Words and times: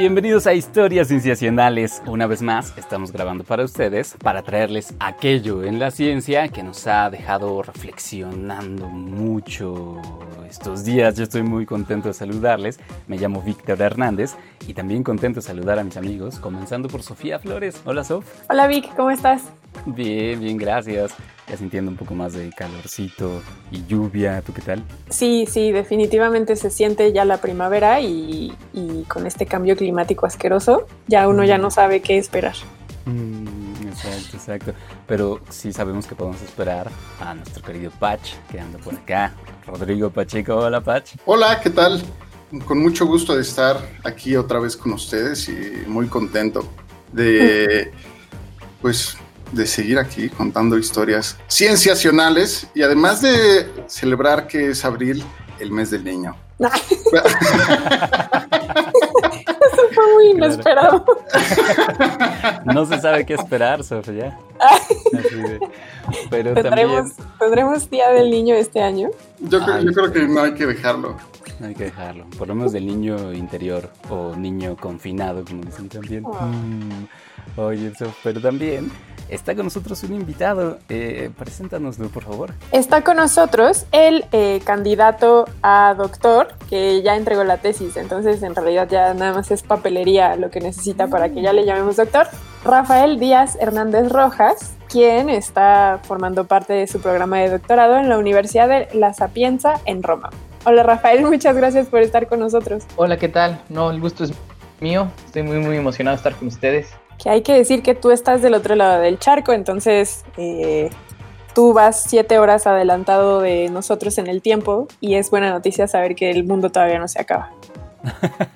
Bienvenidos 0.00 0.46
a 0.46 0.54
Historias 0.54 1.08
Cienciacionales. 1.08 2.00
Una 2.06 2.26
vez 2.26 2.40
más, 2.40 2.72
estamos 2.78 3.12
grabando 3.12 3.44
para 3.44 3.64
ustedes 3.64 4.14
para 4.14 4.40
traerles 4.42 4.94
aquello 4.98 5.62
en 5.62 5.78
la 5.78 5.90
ciencia 5.90 6.48
que 6.48 6.62
nos 6.62 6.86
ha 6.86 7.10
dejado 7.10 7.60
reflexionando 7.60 8.88
mucho 8.88 10.00
estos 10.48 10.84
días. 10.84 11.16
Yo 11.16 11.24
estoy 11.24 11.42
muy 11.42 11.66
contento 11.66 12.08
de 12.08 12.14
saludarles. 12.14 12.80
Me 13.08 13.18
llamo 13.18 13.42
Víctor 13.42 13.82
Hernández 13.82 14.36
y 14.66 14.72
también 14.72 15.02
contento 15.02 15.40
de 15.40 15.46
saludar 15.46 15.78
a 15.78 15.84
mis 15.84 15.98
amigos, 15.98 16.40
comenzando 16.40 16.88
por 16.88 17.02
Sofía 17.02 17.38
Flores. 17.38 17.82
Hola, 17.84 18.02
Sof. 18.02 18.24
Hola, 18.48 18.68
Vic, 18.68 18.94
¿cómo 18.96 19.10
estás? 19.10 19.52
Bien, 19.86 20.38
bien, 20.38 20.56
gracias. 20.56 21.12
Ya 21.48 21.56
sintiendo 21.56 21.90
un 21.90 21.96
poco 21.96 22.14
más 22.14 22.34
de 22.34 22.50
calorcito 22.50 23.42
y 23.70 23.84
lluvia. 23.86 24.42
¿Tú 24.42 24.52
qué 24.52 24.62
tal? 24.62 24.84
Sí, 25.08 25.46
sí, 25.50 25.72
definitivamente 25.72 26.54
se 26.56 26.70
siente 26.70 27.12
ya 27.12 27.24
la 27.24 27.38
primavera 27.38 28.00
y, 28.00 28.54
y 28.72 29.02
con 29.04 29.26
este 29.26 29.46
cambio 29.46 29.76
climático 29.76 30.26
asqueroso, 30.26 30.86
ya 31.08 31.26
uno 31.28 31.44
ya 31.44 31.58
no 31.58 31.70
sabe 31.70 32.02
qué 32.02 32.18
esperar. 32.18 32.54
Mm, 33.06 33.88
exacto, 33.88 34.36
exacto. 34.36 34.72
Pero 35.06 35.40
sí 35.48 35.72
sabemos 35.72 36.06
que 36.06 36.14
podemos 36.14 36.40
esperar 36.42 36.88
a 37.20 37.34
nuestro 37.34 37.62
querido 37.62 37.90
Patch, 37.98 38.34
que 38.50 38.60
anda 38.60 38.78
por 38.78 38.94
acá. 38.94 39.32
Rodrigo 39.66 40.10
Pacheco, 40.10 40.56
hola 40.56 40.80
Patch. 40.80 41.14
Hola, 41.24 41.60
¿qué 41.60 41.70
tal? 41.70 42.02
Con 42.66 42.80
mucho 42.80 43.06
gusto 43.06 43.34
de 43.34 43.42
estar 43.42 43.78
aquí 44.04 44.36
otra 44.36 44.58
vez 44.58 44.76
con 44.76 44.92
ustedes 44.92 45.48
y 45.48 45.84
muy 45.86 46.06
contento 46.06 46.68
de, 47.12 47.92
pues, 48.80 49.16
de 49.52 49.66
seguir 49.66 49.98
aquí 49.98 50.28
contando 50.28 50.78
historias 50.78 51.36
cienciacionales 51.48 52.66
y 52.74 52.82
además 52.82 53.20
de 53.22 53.68
celebrar 53.86 54.46
que 54.46 54.70
es 54.70 54.84
abril, 54.84 55.24
el 55.58 55.70
mes 55.70 55.90
del 55.90 56.04
niño. 56.04 56.36
Eso 59.60 59.82
fue 59.94 60.14
muy 60.14 60.30
inesperado. 60.30 61.04
no 62.64 62.86
se 62.86 63.00
sabe 63.00 63.24
qué 63.24 63.34
esperar, 63.34 63.82
Sofía. 63.84 64.38
Pero 66.30 66.54
¿Tendremos, 66.54 67.16
también... 67.16 67.38
¿Tendremos 67.38 67.90
Día 67.90 68.10
del 68.10 68.30
Niño 68.30 68.54
este 68.54 68.82
año? 68.82 69.10
Yo, 69.38 69.64
creo, 69.64 69.80
yo 69.80 69.92
creo 69.92 70.12
que 70.12 70.28
no 70.28 70.42
hay 70.42 70.54
que 70.54 70.66
dejarlo. 70.66 71.16
No 71.58 71.66
hay 71.66 71.74
que 71.74 71.84
dejarlo. 71.84 72.26
Por 72.38 72.48
lo 72.48 72.54
menos 72.54 72.72
del 72.72 72.86
niño 72.86 73.32
interior 73.32 73.90
o 74.08 74.34
niño 74.34 74.76
confinado, 74.76 75.44
como 75.44 75.62
dicen 75.62 75.88
también. 75.88 76.24
Oh. 76.24 76.34
Mm, 76.34 77.06
oye, 77.56 77.88
eso, 77.88 78.12
pero 78.22 78.40
también 78.40 78.90
está 79.30 79.54
con 79.54 79.64
nosotros 79.64 80.02
un 80.04 80.14
invitado. 80.14 80.78
Eh, 80.88 81.30
preséntanoslo, 81.38 82.08
por 82.08 82.24
favor. 82.24 82.54
Está 82.72 83.02
con 83.02 83.16
nosotros 83.16 83.86
el 83.92 84.24
eh, 84.32 84.60
candidato 84.64 85.46
a 85.62 85.94
doctor 85.96 86.48
que 86.68 87.02
ya 87.02 87.16
entregó 87.16 87.44
la 87.44 87.58
tesis. 87.58 87.96
Entonces, 87.96 88.42
en 88.42 88.54
realidad, 88.54 88.88
ya 88.90 89.14
nada 89.14 89.32
más 89.32 89.50
es 89.50 89.62
papelería 89.62 90.36
lo 90.36 90.50
que 90.50 90.60
necesita 90.60 91.06
para 91.06 91.30
que 91.30 91.42
ya 91.42 91.52
le 91.52 91.64
llamemos 91.64 91.96
doctor. 91.96 92.26
Rafael 92.64 93.18
Díaz 93.18 93.56
Hernández 93.58 94.10
Rojas, 94.10 94.74
quien 94.88 95.30
está 95.30 96.00
formando 96.02 96.46
parte 96.46 96.74
de 96.74 96.86
su 96.86 97.00
programa 97.00 97.38
de 97.38 97.48
doctorado 97.48 97.96
en 97.96 98.08
la 98.08 98.18
Universidad 98.18 98.68
de 98.68 98.88
La 98.92 99.14
Sapienza 99.14 99.80
en 99.86 100.02
Roma. 100.02 100.30
Hola 100.64 100.82
Rafael, 100.82 101.22
muchas 101.26 101.56
gracias 101.56 101.86
por 101.86 102.00
estar 102.00 102.26
con 102.26 102.40
nosotros. 102.40 102.84
Hola, 102.96 103.16
¿qué 103.16 103.28
tal? 103.28 103.62
No, 103.70 103.90
el 103.90 104.00
gusto 104.00 104.24
es 104.24 104.32
mío. 104.80 105.10
Estoy 105.24 105.42
muy, 105.42 105.58
muy 105.58 105.76
emocionado 105.76 106.16
de 106.16 106.18
estar 106.18 106.34
con 106.34 106.48
ustedes. 106.48 106.90
Que 107.22 107.30
hay 107.30 107.42
que 107.42 107.52
decir 107.52 107.82
que 107.82 107.94
tú 107.94 108.10
estás 108.10 108.42
del 108.42 108.54
otro 108.54 108.74
lado 108.74 109.00
del 109.00 109.18
charco, 109.18 109.52
entonces 109.52 110.24
eh, 110.36 110.90
tú 111.54 111.72
vas 111.72 112.04
siete 112.04 112.38
horas 112.38 112.66
adelantado 112.66 113.40
de 113.40 113.68
nosotros 113.68 114.16
en 114.18 114.26
el 114.26 114.40
tiempo 114.40 114.88
y 115.00 115.16
es 115.16 115.30
buena 115.30 115.50
noticia 115.50 115.86
saber 115.86 116.14
que 116.14 116.30
el 116.30 116.44
mundo 116.44 116.70
todavía 116.70 116.98
no 116.98 117.08
se 117.08 117.20
acaba. 117.20 117.50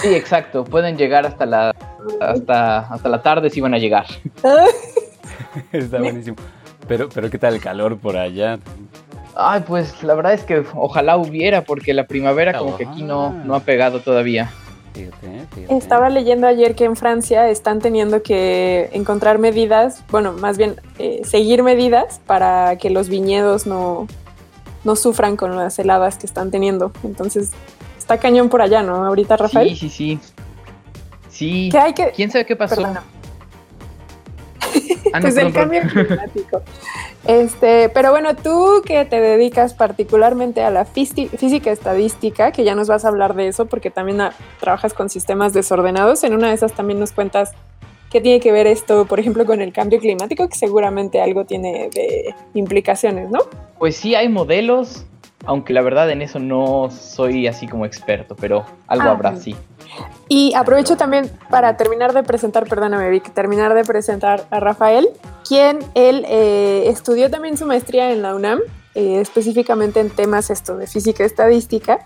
Sí, 0.00 0.14
exacto. 0.14 0.64
Pueden 0.64 0.98
llegar 0.98 1.24
hasta 1.24 1.46
la 1.46 1.74
hasta, 2.20 2.80
hasta 2.80 3.08
la 3.08 3.22
tarde 3.22 3.48
si 3.48 3.60
van 3.60 3.72
a 3.74 3.78
llegar. 3.78 4.04
Está 5.72 5.98
buenísimo. 5.98 6.36
Pero, 6.86 7.08
pero 7.08 7.30
¿qué 7.30 7.38
tal 7.38 7.54
el 7.54 7.60
calor 7.60 7.98
por 7.98 8.16
allá? 8.16 8.58
Ay, 9.34 9.62
pues 9.66 10.02
la 10.02 10.14
verdad 10.14 10.34
es 10.34 10.44
que 10.44 10.64
ojalá 10.74 11.16
hubiera, 11.16 11.64
porque 11.64 11.94
la 11.94 12.06
primavera 12.06 12.56
como 12.58 12.76
que 12.76 12.84
aquí 12.84 13.02
no, 13.02 13.30
no 13.30 13.54
ha 13.54 13.60
pegado 13.60 14.00
todavía. 14.00 14.50
Fíjate, 14.94 15.46
fíjate. 15.54 15.76
Estaba 15.76 16.08
leyendo 16.08 16.46
ayer 16.46 16.76
que 16.76 16.84
en 16.84 16.94
Francia 16.94 17.50
están 17.50 17.80
teniendo 17.80 18.22
que 18.22 18.88
encontrar 18.92 19.38
medidas, 19.38 20.04
bueno, 20.08 20.32
más 20.32 20.56
bien 20.56 20.76
eh, 20.98 21.22
seguir 21.24 21.64
medidas 21.64 22.20
para 22.26 22.78
que 22.78 22.90
los 22.90 23.08
viñedos 23.08 23.66
no, 23.66 24.06
no 24.84 24.94
sufran 24.94 25.36
con 25.36 25.56
las 25.56 25.78
heladas 25.80 26.16
que 26.16 26.26
están 26.26 26.52
teniendo. 26.52 26.92
Entonces, 27.02 27.50
está 27.98 28.18
cañón 28.18 28.48
por 28.48 28.62
allá, 28.62 28.82
¿no? 28.82 29.04
Ahorita, 29.04 29.36
Rafael. 29.36 29.70
Sí, 29.70 29.76
sí, 29.76 29.90
sí. 29.90 30.18
Sí. 31.28 31.68
¿Qué 31.72 31.78
hay 31.78 31.92
que...? 31.92 32.12
¿Quién 32.12 32.30
sabe 32.30 32.46
qué 32.46 32.54
pasó? 32.54 32.76
Perdona. 32.76 33.02
Ah, 35.14 35.20
no, 35.20 35.26
pues 35.26 35.36
el 35.36 35.52
cambio 35.52 35.80
climático. 35.88 36.62
Este, 37.24 37.88
pero 37.88 38.10
bueno, 38.10 38.34
tú 38.34 38.82
que 38.84 39.04
te 39.04 39.20
dedicas 39.20 39.72
particularmente 39.72 40.62
a 40.64 40.70
la 40.70 40.84
físi- 40.84 41.28
física 41.30 41.70
estadística, 41.70 42.50
que 42.50 42.64
ya 42.64 42.74
nos 42.74 42.88
vas 42.88 43.04
a 43.04 43.08
hablar 43.08 43.34
de 43.34 43.46
eso, 43.46 43.66
porque 43.66 43.90
también 43.90 44.20
ah, 44.20 44.32
trabajas 44.58 44.92
con 44.92 45.08
sistemas 45.08 45.52
desordenados, 45.52 46.24
en 46.24 46.34
una 46.34 46.48
de 46.48 46.54
esas 46.54 46.72
también 46.72 46.98
nos 46.98 47.12
cuentas 47.12 47.52
qué 48.10 48.20
tiene 48.20 48.40
que 48.40 48.50
ver 48.50 48.66
esto, 48.66 49.06
por 49.06 49.20
ejemplo, 49.20 49.46
con 49.46 49.60
el 49.60 49.72
cambio 49.72 50.00
climático, 50.00 50.48
que 50.48 50.56
seguramente 50.56 51.20
algo 51.20 51.44
tiene 51.44 51.88
de 51.94 52.34
implicaciones, 52.54 53.30
¿no? 53.30 53.38
Pues 53.78 53.96
sí, 53.96 54.14
hay 54.16 54.28
modelos, 54.28 55.06
aunque 55.46 55.72
la 55.72 55.82
verdad 55.82 56.10
en 56.10 56.22
eso 56.22 56.38
no 56.38 56.90
soy 56.90 57.46
así 57.46 57.66
como 57.66 57.86
experto, 57.86 58.36
pero 58.36 58.64
algo 58.86 59.08
Ah, 59.08 59.12
habrá, 59.12 59.36
sí. 59.36 59.54
Y 60.28 60.54
aprovecho 60.54 60.96
también 60.96 61.30
para 61.50 61.76
terminar 61.76 62.12
de 62.12 62.22
presentar, 62.22 62.66
perdóname 62.66 63.10
Vic, 63.10 63.32
terminar 63.32 63.74
de 63.74 63.84
presentar 63.84 64.46
a 64.50 64.60
Rafael, 64.60 65.08
quien 65.46 65.78
él 65.94 66.24
eh, 66.28 66.84
estudió 66.86 67.30
también 67.30 67.56
su 67.56 67.66
maestría 67.66 68.10
en 68.10 68.22
la 68.22 68.34
UNAM, 68.34 68.60
eh, 68.94 69.20
específicamente 69.20 70.00
en 70.00 70.10
temas 70.10 70.50
esto 70.50 70.76
de 70.76 70.86
física 70.86 71.24
estadística, 71.24 72.00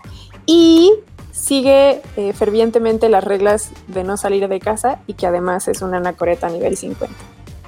y 0.45 0.91
sigue 1.31 2.01
eh, 2.17 2.33
fervientemente 2.33 3.07
las 3.07 3.23
reglas 3.23 3.71
de 3.87 4.03
no 4.03 4.17
salir 4.17 4.47
de 4.47 4.59
casa 4.59 4.99
y 5.07 5.13
que 5.13 5.25
además 5.25 5.67
es 5.67 5.81
una 5.81 5.97
anacoreta 5.97 6.47
a 6.47 6.49
nivel 6.49 6.75
50. 6.75 7.15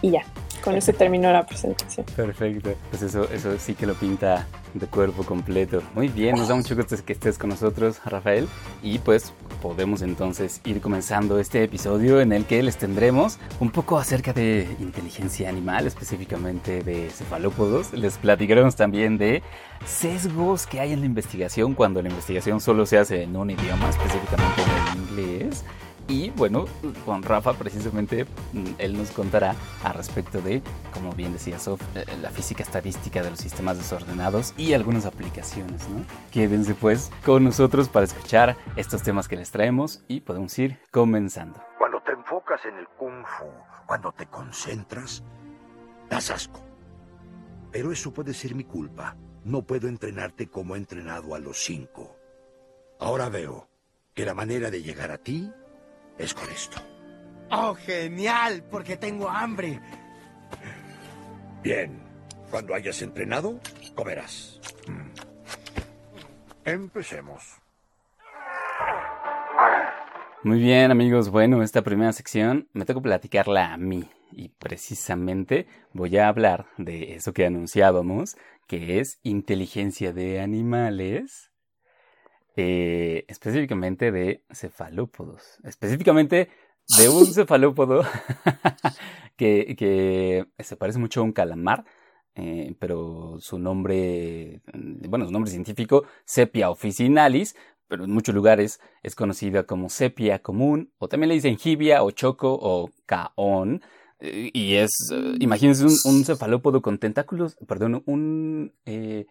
Y 0.02 0.12
ya, 0.12 0.24
con 0.64 0.76
eso 0.76 0.94
terminó 0.94 1.32
la 1.32 1.46
presentación. 1.46 2.06
Perfecto. 2.16 2.74
Pues 2.90 3.02
eso, 3.02 3.28
eso 3.32 3.58
sí 3.58 3.74
que 3.74 3.86
lo 3.86 3.96
pinta 3.96 4.48
de 4.74 4.88
cuerpo 4.88 5.24
completo. 5.24 5.82
Muy 5.94 6.08
bien, 6.08 6.36
nos 6.36 6.48
da 6.48 6.56
mucho 6.56 6.76
gusto 6.76 6.96
que 7.06 7.14
estés 7.14 7.38
con 7.38 7.50
nosotros, 7.50 8.00
Rafael. 8.06 8.48
Y 8.82 9.00
pues 9.00 9.34
podemos 9.62 10.02
entonces 10.02 10.62
ir 10.66 10.82
comenzando 10.82 11.40
este 11.40 11.64
episodio 11.64 12.22
en 12.22 12.32
el 12.32 12.46
que 12.46 12.64
les 12.64 12.78
tendremos 12.78 13.38
un 13.60 13.70
poco 13.72 13.98
acerca 13.98 14.34
de 14.34 14.68
inteligencia 14.80 15.50
animal, 15.50 15.88
específicamente 15.88 16.84
de 16.84 17.10
cefalópodos. 17.10 17.94
Les 17.94 18.18
platicaremos 18.18 18.76
también 18.76 19.18
de 19.18 19.44
sesgos 19.86 20.68
que 20.68 20.80
hay 20.80 20.94
en 20.94 21.02
la 21.02 21.06
investigación 21.06 21.74
cuando 21.74 22.02
la 22.02 22.10
investigación 22.10 22.60
solo 22.60 22.86
se 22.86 22.98
hace 22.98 23.24
en 23.24 23.36
un 23.36 23.50
idioma, 23.50 23.90
específicamente 23.90 24.62
en 24.62 24.70
el 24.70 25.04
inglés. 25.04 25.66
Y 26.12 26.30
bueno, 26.32 26.66
con 27.06 27.24
Rafa 27.24 27.54
precisamente 27.54 28.26
mm, 28.52 28.74
él 28.80 28.98
nos 28.98 29.12
contará 29.12 29.56
al 29.82 29.94
respecto 29.94 30.42
de, 30.42 30.62
como 30.94 31.14
bien 31.14 31.32
decía 31.32 31.58
Sof, 31.58 31.82
eh, 31.96 32.04
la 32.22 32.30
física 32.32 32.64
estadística 32.64 33.24
de 33.24 33.30
los 33.30 33.40
sistemas 33.40 33.78
desordenados 33.78 34.54
y 34.58 34.74
algunas 34.74 35.06
aplicaciones, 35.06 35.88
¿no? 35.88 36.04
Quédense 36.30 36.76
pues 36.76 37.14
con 37.26 37.46
nosotros 37.46 37.88
para 37.88 38.04
escuchar 38.04 38.58
estos 38.76 39.04
temas 39.04 39.30
que 39.30 39.38
les 39.38 39.52
traemos 39.52 40.04
y 40.10 40.20
podemos 40.20 40.60
ir 40.60 40.80
comenzando. 40.92 41.64
Cuando 41.78 42.02
te 42.02 42.12
enfocas 42.12 42.60
en 42.66 42.76
el 42.76 42.90
kung 42.90 43.26
fu, 43.26 43.46
cuando 43.86 44.12
te 44.12 44.26
concentras, 44.26 45.24
das 46.10 46.30
asco. 46.30 46.60
Pero 47.72 47.94
eso 47.94 48.12
puede 48.12 48.34
ser 48.34 48.54
mi 48.54 48.66
culpa. 48.66 49.16
No 49.46 49.62
puedo 49.62 49.88
entrenarte 49.88 50.50
como 50.50 50.76
he 50.76 50.78
entrenado 50.78 51.36
a 51.36 51.40
los 51.40 51.58
cinco. 51.64 52.18
Ahora 53.00 53.30
veo 53.30 53.70
que 54.14 54.26
la 54.26 54.34
manera 54.34 54.70
de 54.70 54.84
llegar 54.84 55.12
a 55.12 55.18
ti 55.18 55.50
es 56.22 56.34
con 56.34 56.50
esto. 56.50 56.82
¡Oh, 57.52 57.76
genial! 57.76 58.64
Porque 58.70 58.98
tengo 58.98 59.30
hambre. 59.30 59.80
Bien, 61.64 62.02
cuando 62.50 62.74
hayas 62.74 63.02
entrenado, 63.02 63.60
comerás. 63.96 64.60
Mm. 64.88 65.10
Empecemos. 66.66 67.58
Muy 70.44 70.60
bien 70.60 70.90
amigos, 70.90 71.30
bueno, 71.30 71.62
esta 71.62 71.84
primera 71.84 72.12
sección 72.14 72.68
me 72.74 72.86
toca 72.86 73.00
platicarla 73.00 73.74
a 73.74 73.78
mí 73.78 74.10
y 74.32 74.50
precisamente 74.50 75.68
voy 75.94 76.18
a 76.18 76.28
hablar 76.28 76.66
de 76.78 77.14
eso 77.14 77.32
que 77.32 77.46
anunciábamos, 77.46 78.38
que 78.66 79.00
es 79.00 79.20
inteligencia 79.22 80.14
de 80.14 80.40
animales. 80.40 81.51
Eh, 82.56 83.26
específicamente 83.28 84.12
de 84.12 84.44
cefalópodos, 84.52 85.60
específicamente 85.64 86.50
de 86.98 87.10
un 87.10 87.26
cefalópodo 87.34 88.04
que, 89.38 89.76
que, 89.78 90.46
se 90.60 90.76
parece 90.76 91.00
mucho 91.00 91.22
a 91.22 91.24
un 91.24 91.32
calamar, 91.32 91.86
eh, 92.36 92.76
pero 92.80 93.38
su 93.40 93.60
nombre, 93.60 94.62
bueno, 94.74 95.26
su 95.26 95.32
nombre 95.32 95.52
científico, 95.52 96.06
Sepia 96.26 96.70
officinalis, 96.70 97.56
pero 97.92 98.06
en 98.06 98.12
muchos 98.12 98.34
lugares 98.34 98.80
es 99.04 99.16
conocida 99.16 99.64
como 99.66 99.90
sepia 99.90 100.40
común, 100.40 100.94
o 100.98 101.10
también 101.10 101.28
le 101.28 101.36
dicen 101.36 101.58
jibia 101.58 102.04
o 102.04 102.12
choco 102.12 102.58
o 102.60 102.90
caón. 103.06 103.82
Eh, 104.22 104.50
y 104.54 104.76
es, 104.76 104.92
eh, 105.12 105.36
imagínense 105.40 105.84
un, 106.08 106.24
cefalópodo 106.24 106.82
con 106.82 107.00
tentáculos, 107.00 107.58
perdón, 107.68 108.02
un... 108.06 108.74
Eh, 108.86 109.28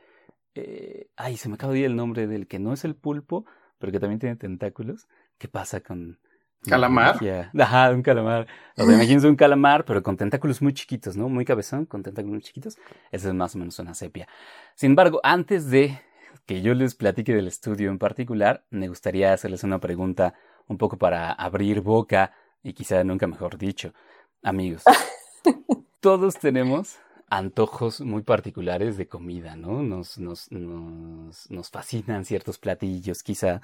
ay, 1.17 1.37
se 1.37 1.49
me 1.49 1.55
acaba 1.55 1.73
de 1.73 1.81
ir 1.81 1.85
el 1.87 1.97
nombre 1.97 2.27
del 2.27 2.47
que 2.47 2.59
no 2.59 2.73
es 2.73 2.85
el 2.85 2.95
pulpo, 2.95 3.45
pero 3.79 3.93
que 3.93 4.01
también 4.01 4.19
tiene 4.19 4.37
tentáculos. 4.37 5.09
¿Qué 5.39 5.49
pasa 5.49 5.81
con... 5.81 6.19
¿Calamar? 6.63 7.19
Ajá, 7.59 7.91
un 7.91 8.03
calamar. 8.03 8.47
O 8.77 8.85
sea, 8.85 8.95
imagínense 8.95 9.27
un 9.27 9.37
calamar, 9.37 9.85
pero 9.87 10.03
con 10.03 10.17
tentáculos 10.17 10.61
muy 10.61 10.75
chiquitos, 10.75 11.17
¿no? 11.17 11.29
Muy 11.29 11.47
cabezón, 11.47 11.87
con 11.87 12.03
tentáculos 12.03 12.35
muy 12.35 12.43
chiquitos. 12.43 12.77
Esa 13.11 13.29
es 13.29 13.35
más 13.35 13.55
o 13.55 13.59
menos 13.59 13.79
una 13.79 13.95
sepia. 13.95 14.29
Sin 14.75 14.91
embargo, 14.91 15.21
antes 15.23 15.71
de 15.71 15.99
que 16.45 16.61
yo 16.61 16.75
les 16.75 16.95
platique 16.95 17.35
del 17.35 17.47
estudio 17.47 17.91
en 17.91 17.99
particular, 17.99 18.65
me 18.71 18.89
gustaría 18.89 19.33
hacerles 19.33 19.65
una 19.65 19.79
pregunta 19.79 20.35
un 20.67 20.79
poco 20.79 20.99
para 20.99 21.33
abrir 21.33 21.81
boca 21.81 22.33
y 22.63 22.75
quizá 22.75 23.03
nunca 23.05 23.27
mejor 23.27 23.57
dicho. 23.57 23.95
Amigos, 24.43 24.85
todos 26.01 26.39
tenemos 26.39 26.99
antojos 27.31 28.01
muy 28.01 28.23
particulares 28.23 28.97
de 28.97 29.09
comida, 29.09 29.57
¿no? 29.57 29.83
Nos, 29.83 30.19
nos, 30.19 30.51
nos, 30.51 31.51
nos, 31.51 31.71
fascinan 31.71 32.25
ciertos 32.25 32.59
platillos, 32.59 33.23
quizá. 33.23 33.63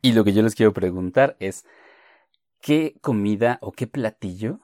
Y 0.00 0.12
lo 0.12 0.24
que 0.24 0.32
yo 0.32 0.42
les 0.42 0.54
quiero 0.54 0.72
preguntar 0.72 1.36
es, 1.40 1.66
¿qué 2.60 2.96
comida 3.00 3.58
o 3.60 3.72
qué 3.72 3.88
platillo, 3.88 4.60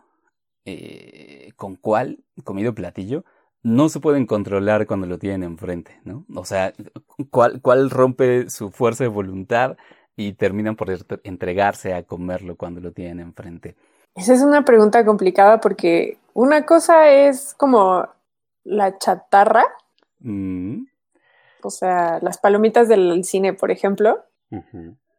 eh, 0.65 1.53
con 1.57 1.77
cuál 1.77 2.25
comida 2.45 2.71
o 2.71 2.75
platillo 2.75 3.25
no 3.63 3.89
se 3.89 3.99
pueden 3.99 4.27
controlar 4.27 4.87
cuando 4.87 5.07
lo 5.07 5.19
tienen 5.19 5.43
enfrente, 5.43 6.01
¿no? 6.05 6.25
O 6.35 6.45
sea, 6.45 6.73
¿cuál, 7.31 7.61
cuál 7.61 7.91
rompe 7.91 8.51
su 8.51 8.71
fuerza 8.71 9.05
de 9.05 9.09
voluntad 9.09 9.77
y 10.17 10.35
terminan 10.35 10.77
por 10.77 10.89
entregarse 11.25 11.95
a 11.95 12.03
comerlo 12.05 12.57
cuando 12.57 12.81
lo 12.81 12.93
tienen 12.93 13.21
enfrente? 13.21 13.75
Esa 14.15 14.35
es 14.35 14.43
una 14.43 14.65
pregunta 14.65 15.05
complicada 15.05 15.61
porque 15.61 16.19
una 16.35 16.67
cosa 16.67 17.11
es 17.11 17.55
como 17.55 18.07
la 18.65 18.99
chatarra, 18.99 19.65
mm. 20.21 20.85
o 21.63 21.71
sea, 21.71 22.19
las 22.23 22.39
palomitas 22.39 22.89
del 22.89 23.25
cine, 23.25 23.53
por 23.53 23.71
ejemplo, 23.71 24.25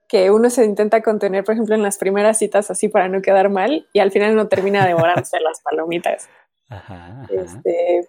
que 0.07 0.31
uno 0.31 0.49
se 0.49 0.65
intenta 0.65 1.01
contener, 1.01 1.43
por 1.43 1.53
ejemplo, 1.53 1.75
en 1.75 1.83
las 1.83 1.97
primeras 1.97 2.37
citas 2.37 2.71
así 2.71 2.89
para 2.89 3.07
no 3.07 3.21
quedar 3.21 3.49
mal 3.49 3.87
y 3.93 3.99
al 3.99 4.11
final 4.11 4.35
no 4.35 4.47
termina 4.47 4.85
devorándose 4.85 5.39
las 5.39 5.61
palomitas. 5.61 6.27
Ajá, 6.69 7.27
Este, 7.29 8.07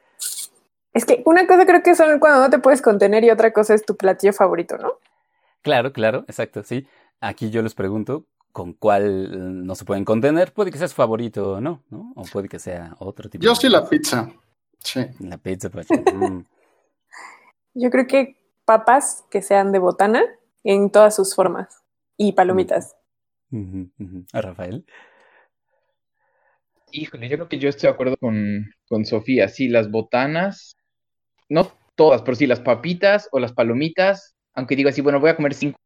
es 0.93 1.05
que 1.05 1.23
una 1.27 1.47
cosa 1.47 1.67
creo 1.67 1.83
que 1.83 1.95
son 1.95 2.19
cuando 2.19 2.41
no 2.41 2.51
te 2.51 2.59
puedes 2.59 2.81
contener 2.81 3.25
y 3.25 3.31
otra 3.31 3.53
cosa 3.53 3.75
es 3.75 3.85
tu 3.85 3.97
platillo 3.97 4.33
favorito, 4.33 4.79
¿no? 4.79 4.95
Claro, 5.63 5.93
claro, 5.93 6.25
exacto, 6.29 6.63
sí. 6.63 6.87
Aquí 7.21 7.51
yo 7.51 7.61
les 7.63 7.75
pregunto 7.75 8.25
con 8.53 8.73
cuál 8.73 9.67
no 9.67 9.75
se 9.75 9.85
pueden 9.85 10.07
contener. 10.07 10.53
Puede 10.53 10.71
que 10.71 10.79
sea 10.79 10.89
su 10.89 10.95
favorito 10.95 11.53
o 11.53 11.61
no, 11.61 11.83
¿no? 11.91 12.13
O 12.15 12.23
puede 12.23 12.49
que 12.49 12.59
sea 12.59 12.97
otro 12.99 13.29
tipo. 13.29 13.45
Yo 13.45 13.55
sí 13.55 13.69
la 13.69 13.87
pizza. 13.87 14.31
Sí. 14.87 15.05
La 15.21 15.39
pizza, 15.39 15.71
pues. 15.71 15.87
Mm. 16.15 16.45
Yo 17.75 17.91
creo 17.91 18.07
que 18.07 18.37
papas 18.65 19.27
que 19.31 19.43
sean 19.43 19.71
de 19.73 19.79
botana 19.79 20.23
en 20.65 20.91
todas 20.91 21.15
sus 21.15 21.35
formas 21.35 21.83
y 22.17 22.33
palomitas. 22.33 22.97
¿A 24.33 24.41
Rafael? 24.41 24.87
Híjole, 26.91 27.29
yo 27.29 27.37
creo 27.37 27.49
que 27.49 27.59
yo 27.59 27.69
estoy 27.69 27.89
de 27.89 27.95
acuerdo 27.95 28.17
con, 28.17 28.65
con 28.89 29.05
Sofía. 29.05 29.49
Sí, 29.49 29.69
las 29.69 29.91
botanas 29.91 30.77
no 31.49 31.71
todas, 31.97 32.23
pero 32.23 32.35
sí 32.35 32.47
las 32.47 32.61
papitas 32.61 33.29
o 33.33 33.39
las 33.39 33.53
palomitas, 33.53 34.37
aunque 34.55 34.77
digo 34.77 34.89
así, 34.89 35.03
bueno, 35.03 35.21
voy 35.21 35.31
a 35.31 35.37
comer 35.37 35.53
cinco 35.53 35.79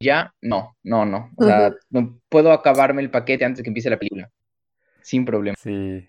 ya, 0.00 0.34
no, 0.40 0.76
no, 0.82 1.06
no. 1.06 1.30
O 1.36 1.44
sea, 1.44 1.72
no 1.90 2.20
puedo 2.28 2.52
acabarme 2.52 3.02
el 3.02 3.10
paquete 3.10 3.44
antes 3.44 3.58
de 3.58 3.62
que 3.62 3.70
empiece 3.70 3.88
la 3.88 3.98
película. 3.98 4.30
Sin 5.00 5.24
problema. 5.24 5.56
Sí. 5.60 6.08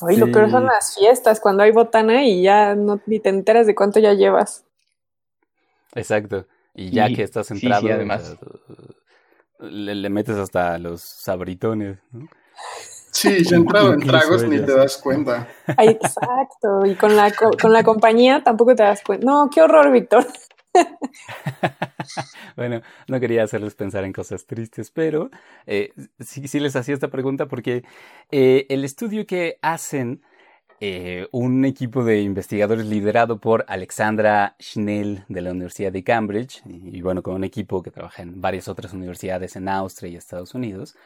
Oye, 0.00 0.16
lo 0.16 0.32
peor 0.32 0.50
son 0.50 0.66
las 0.66 0.96
fiestas, 0.96 1.38
cuando 1.38 1.62
hay 1.62 1.70
botana 1.70 2.24
y 2.24 2.42
ya 2.42 2.74
no 2.74 3.00
ni 3.06 3.20
te 3.20 3.28
enteras 3.28 3.66
de 3.66 3.74
cuánto 3.74 4.00
ya 4.00 4.14
llevas. 4.14 4.64
Exacto. 5.94 6.46
Y 6.74 6.90
ya 6.90 7.08
que 7.08 7.22
estás 7.22 7.50
entrado, 7.50 7.86
además. 7.92 8.36
le, 9.60 9.94
le, 9.94 10.08
metes 10.08 10.36
hasta 10.36 10.78
los 10.78 11.02
sabritones, 11.02 11.98
¿no? 12.10 12.26
Sí, 13.10 13.44
ya 13.44 13.56
entrado 13.56 13.92
en 13.92 14.00
tragos 14.00 14.42
ni 14.44 14.58
te 14.58 14.74
das 14.74 14.96
cuenta. 14.96 15.46
exacto, 15.78 16.86
y 16.86 16.94
con 16.94 17.14
la, 17.14 17.30
con 17.30 17.72
la 17.72 17.84
compañía 17.84 18.42
tampoco 18.42 18.74
te 18.74 18.82
das 18.82 19.02
cuenta. 19.02 19.26
No, 19.26 19.50
qué 19.52 19.60
horror, 19.60 19.92
Víctor. 19.92 20.26
bueno, 22.56 22.82
no 23.08 23.20
quería 23.20 23.44
hacerles 23.44 23.74
pensar 23.74 24.04
en 24.04 24.12
cosas 24.12 24.46
tristes, 24.46 24.90
pero 24.90 25.30
eh, 25.66 25.92
sí, 26.20 26.60
les 26.60 26.76
hacía 26.76 26.94
esta 26.94 27.08
pregunta 27.08 27.46
porque 27.46 27.84
eh, 28.30 28.66
el 28.68 28.84
estudio 28.84 29.26
que 29.26 29.58
hacen 29.62 30.22
eh, 30.80 31.28
un 31.30 31.64
equipo 31.64 32.02
de 32.04 32.22
investigadores 32.22 32.86
liderado 32.86 33.38
por 33.38 33.64
Alexandra 33.68 34.56
Schnell 34.60 35.24
de 35.28 35.40
la 35.40 35.52
Universidad 35.52 35.92
de 35.92 36.02
Cambridge 36.02 36.60
y 36.66 37.00
bueno, 37.02 37.22
con 37.22 37.34
un 37.34 37.44
equipo 37.44 37.82
que 37.82 37.92
trabaja 37.92 38.22
en 38.22 38.40
varias 38.40 38.66
otras 38.66 38.92
universidades 38.92 39.54
en 39.54 39.68
Austria 39.68 40.10
y 40.10 40.16
Estados 40.16 40.54
Unidos, 40.54 40.96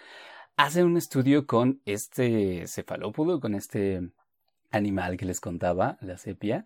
hace 0.56 0.82
un 0.82 0.96
estudio 0.96 1.46
con 1.46 1.82
este 1.84 2.66
cefalópodo, 2.66 3.38
con 3.38 3.54
este 3.54 4.00
animal 4.70 5.16
que 5.18 5.26
les 5.26 5.40
contaba, 5.40 5.98
la 6.00 6.16
sepia, 6.16 6.64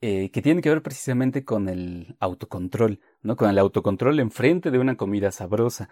eh, 0.00 0.30
que 0.30 0.42
tiene 0.42 0.62
que 0.62 0.70
ver 0.70 0.82
precisamente 0.82 1.44
con 1.44 1.68
el 1.68 2.16
autocontrol, 2.20 3.00
¿no? 3.22 3.36
Con 3.36 3.50
el 3.50 3.58
autocontrol 3.58 4.18
enfrente 4.20 4.70
de 4.70 4.78
una 4.78 4.96
comida 4.96 5.30
sabrosa. 5.30 5.88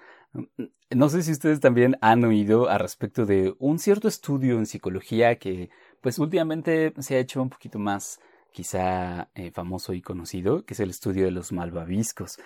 No 0.91 1.09
sé 1.09 1.23
si 1.23 1.33
ustedes 1.33 1.61
también 1.61 1.97
han 2.01 2.25
oído 2.25 2.69
a 2.69 2.79
respecto 2.79 3.27
de 3.27 3.55
un 3.59 3.79
cierto 3.79 4.09
estudio 4.09 4.59
en 4.59 4.67
psicología 4.67 5.39
que, 5.39 5.71
pues, 6.01 6.19
últimamente 6.19 6.95
se 6.99 7.17
ha 7.17 7.19
hecho 7.19 7.43
un 7.43 7.51
poquito 7.51 7.79
más 7.79 8.21
quizá 8.53 9.29
eh, 9.35 9.51
famoso 9.51 9.93
y 9.93 10.01
conocido, 10.01 10.65
que 10.65 10.75
es 10.75 10.81
el 10.81 10.91
estudio 10.91 11.25
de 11.27 11.31
los 11.31 11.53
malvaviscos 11.53 12.39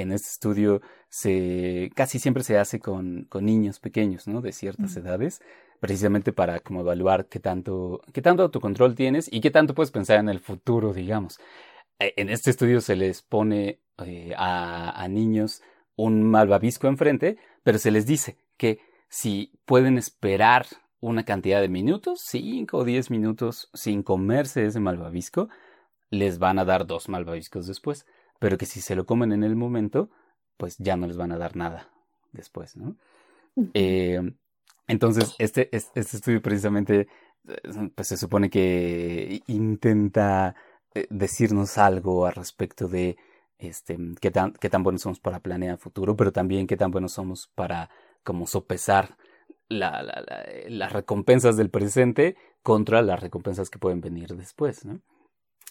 en 0.00 0.12
este 0.12 0.28
estudio 0.28 0.80
se 1.08 1.90
casi 1.94 2.18
siempre 2.18 2.42
se 2.44 2.58
hace 2.58 2.80
con, 2.80 3.24
con 3.28 3.44
niños 3.44 3.80
pequeños, 3.80 4.28
¿no? 4.28 4.40
De 4.40 4.52
ciertas 4.52 4.96
edades, 4.96 5.40
precisamente 5.80 6.32
para 6.32 6.60
como 6.60 6.80
evaluar 6.80 7.26
qué 7.26 7.40
tanto, 7.40 8.02
qué 8.12 8.22
tanto 8.22 8.42
autocontrol 8.42 8.94
tienes 8.94 9.32
y 9.32 9.40
qué 9.40 9.50
tanto 9.50 9.74
puedes 9.74 9.90
pensar 9.90 10.18
en 10.18 10.28
el 10.28 10.40
futuro, 10.40 10.92
digamos. 10.92 11.38
E, 11.98 12.14
en 12.16 12.28
este 12.28 12.50
estudio 12.50 12.80
se 12.80 12.96
les 12.96 13.22
pone 13.22 13.80
eh, 14.04 14.34
a, 14.36 15.02
a 15.02 15.08
niños 15.08 15.62
un 15.96 16.22
malvavisco 16.24 16.86
enfrente, 16.86 17.38
pero 17.62 17.78
se 17.78 17.90
les 17.90 18.06
dice 18.06 18.36
que 18.56 18.80
si 19.08 19.52
pueden 19.64 19.98
esperar 19.98 20.66
una 21.00 21.24
cantidad 21.24 21.60
de 21.60 21.68
minutos, 21.68 22.20
5 22.24 22.78
o 22.78 22.84
10 22.84 23.10
minutos 23.10 23.70
sin 23.72 24.02
comerse 24.02 24.66
ese 24.66 24.80
malvavisco, 24.80 25.48
les 26.10 26.38
van 26.38 26.58
a 26.58 26.64
dar 26.64 26.86
dos 26.86 27.08
malvaviscos 27.08 27.66
después 27.66 28.06
pero 28.38 28.58
que 28.58 28.66
si 28.66 28.80
se 28.80 28.94
lo 28.94 29.06
comen 29.06 29.32
en 29.32 29.44
el 29.44 29.56
momento, 29.56 30.10
pues 30.56 30.76
ya 30.78 30.96
no 30.96 31.06
les 31.06 31.16
van 31.16 31.32
a 31.32 31.38
dar 31.38 31.56
nada 31.56 31.88
después, 32.32 32.76
¿no? 32.76 32.96
Eh, 33.74 34.20
entonces, 34.88 35.34
este, 35.38 35.68
este, 35.72 36.00
estudio 36.00 36.42
precisamente, 36.42 37.08
eh, 37.46 37.90
pues 37.94 38.08
se 38.08 38.16
supone 38.16 38.50
que 38.50 39.42
intenta 39.46 40.54
eh, 40.94 41.06
decirnos 41.10 41.78
algo 41.78 42.26
al 42.26 42.34
respecto 42.34 42.88
de 42.88 43.16
este, 43.58 43.98
qué 44.20 44.30
tan, 44.30 44.52
qué 44.52 44.68
tan 44.70 44.82
buenos 44.82 45.02
somos 45.02 45.20
para 45.20 45.40
planear 45.40 45.78
futuro, 45.78 46.16
pero 46.16 46.32
también 46.32 46.66
qué 46.66 46.76
tan 46.76 46.90
buenos 46.90 47.12
somos 47.12 47.48
para 47.54 47.90
como 48.24 48.46
sopesar 48.46 49.16
la, 49.68 50.02
la, 50.02 50.24
las 50.68 50.92
recompensas 50.92 51.56
del 51.56 51.70
presente 51.70 52.36
contra 52.62 53.02
las 53.02 53.20
recompensas 53.20 53.70
que 53.70 53.78
pueden 53.78 54.00
venir 54.00 54.34
después, 54.34 54.84
¿no? 54.84 55.00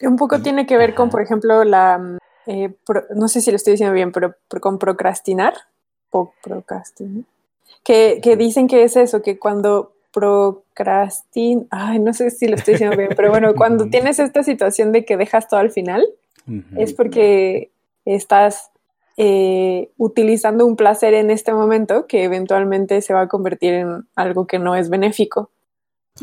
Un 0.01 0.15
poco 0.15 0.41
tiene 0.41 0.67
que 0.67 0.77
ver 0.77 0.93
con, 0.93 1.09
por 1.09 1.21
ejemplo, 1.21 1.63
la, 1.63 2.17
eh, 2.45 2.75
no 3.15 3.27
sé 3.27 3.41
si 3.41 3.51
lo 3.51 3.57
estoy 3.57 3.71
diciendo 3.71 3.93
bien, 3.93 4.12
pero, 4.12 4.36
con 4.62 4.77
procrastinar, 4.77 5.53
o 6.12 6.33
procrastinar, 6.43 7.25
que, 7.83 8.19
que, 8.21 8.36
dicen 8.36 8.67
que 8.67 8.83
es 8.83 8.95
eso, 8.95 9.21
que 9.21 9.39
cuando 9.39 9.93
procrastin, 10.12 11.67
ay, 11.69 12.00
no 12.00 12.13
sé 12.13 12.31
si 12.31 12.47
lo 12.47 12.55
estoy 12.55 12.74
diciendo 12.74 12.97
bien, 12.97 13.09
pero 13.15 13.29
bueno, 13.29 13.53
cuando 13.55 13.88
tienes 13.88 14.19
esta 14.19 14.43
situación 14.43 14.91
de 14.91 15.05
que 15.05 15.17
dejas 15.17 15.47
todo 15.47 15.59
al 15.59 15.71
final, 15.71 16.05
es 16.77 16.93
porque 16.93 17.71
estás 18.05 18.71
eh, 19.17 19.89
utilizando 19.97 20.65
un 20.65 20.75
placer 20.75 21.13
en 21.13 21.29
este 21.29 21.53
momento 21.53 22.07
que 22.07 22.24
eventualmente 22.24 23.01
se 23.01 23.13
va 23.13 23.21
a 23.21 23.27
convertir 23.27 23.74
en 23.74 24.07
algo 24.15 24.47
que 24.47 24.59
no 24.59 24.75
es 24.75 24.89
benéfico. 24.89 25.50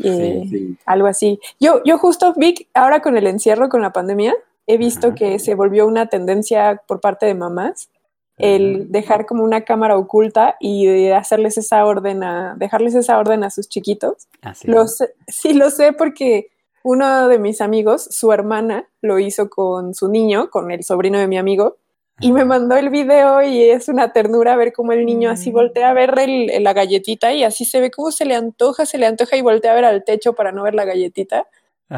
Eh, 0.03 0.75
algo 0.85 1.07
así. 1.07 1.39
Yo, 1.59 1.81
yo 1.85 1.97
justo 1.97 2.33
vi 2.35 2.67
ahora 2.73 3.01
con 3.01 3.17
el 3.17 3.27
encierro, 3.27 3.69
con 3.69 3.81
la 3.81 3.93
pandemia, 3.93 4.33
he 4.67 4.77
visto 4.77 5.13
que 5.13 5.39
se 5.39 5.55
volvió 5.55 5.87
una 5.87 6.07
tendencia 6.07 6.81
por 6.87 6.99
parte 6.99 7.25
de 7.27 7.35
mamás 7.35 7.89
el 8.37 8.91
dejar 8.91 9.25
como 9.25 9.43
una 9.43 9.61
cámara 9.61 9.97
oculta 9.97 10.55
y 10.59 11.07
hacerles 11.09 11.57
esa 11.57 11.85
orden 11.85 12.23
a, 12.23 12.55
dejarles 12.57 12.95
esa 12.95 13.17
orden 13.17 13.43
a 13.43 13.49
sus 13.49 13.69
chiquitos. 13.69 14.27
Así 14.41 14.67
Lo 14.67 14.87
sé- 14.87 15.13
sí, 15.27 15.53
lo 15.53 15.69
sé 15.69 15.93
porque 15.93 16.49
uno 16.83 17.27
de 17.29 17.39
mis 17.39 17.61
amigos, 17.61 18.07
su 18.11 18.31
hermana, 18.31 18.87
lo 19.01 19.19
hizo 19.19 19.49
con 19.49 19.93
su 19.95 20.07
niño, 20.09 20.49
con 20.49 20.69
el 20.71 20.83
sobrino 20.83 21.17
de 21.17 21.27
mi 21.27 21.37
amigo, 21.37 21.77
y 22.21 22.31
me 22.31 22.45
mandó 22.45 22.77
el 22.77 22.89
video 22.89 23.41
y 23.41 23.61
es 23.69 23.89
una 23.89 24.13
ternura 24.13 24.55
ver 24.55 24.71
cómo 24.71 24.93
el 24.93 25.05
niño 25.05 25.29
así 25.29 25.51
voltea 25.51 25.89
a 25.89 25.93
ver 25.93 26.13
el- 26.17 26.63
la 26.63 26.71
galletita 26.73 27.33
y 27.33 27.43
así 27.43 27.65
se 27.65 27.81
ve 27.81 27.91
cómo 27.91 28.11
se 28.11 28.23
le 28.25 28.35
antoja, 28.35 28.85
se 28.85 28.97
le 28.97 29.05
antoja 29.05 29.35
y 29.35 29.41
voltea 29.41 29.71
a 29.71 29.75
ver 29.75 29.83
al 29.85 30.03
techo 30.05 30.33
para 30.33 30.51
no 30.53 30.63
ver 30.63 30.75
la 30.75 30.85
galletita. 30.85 31.47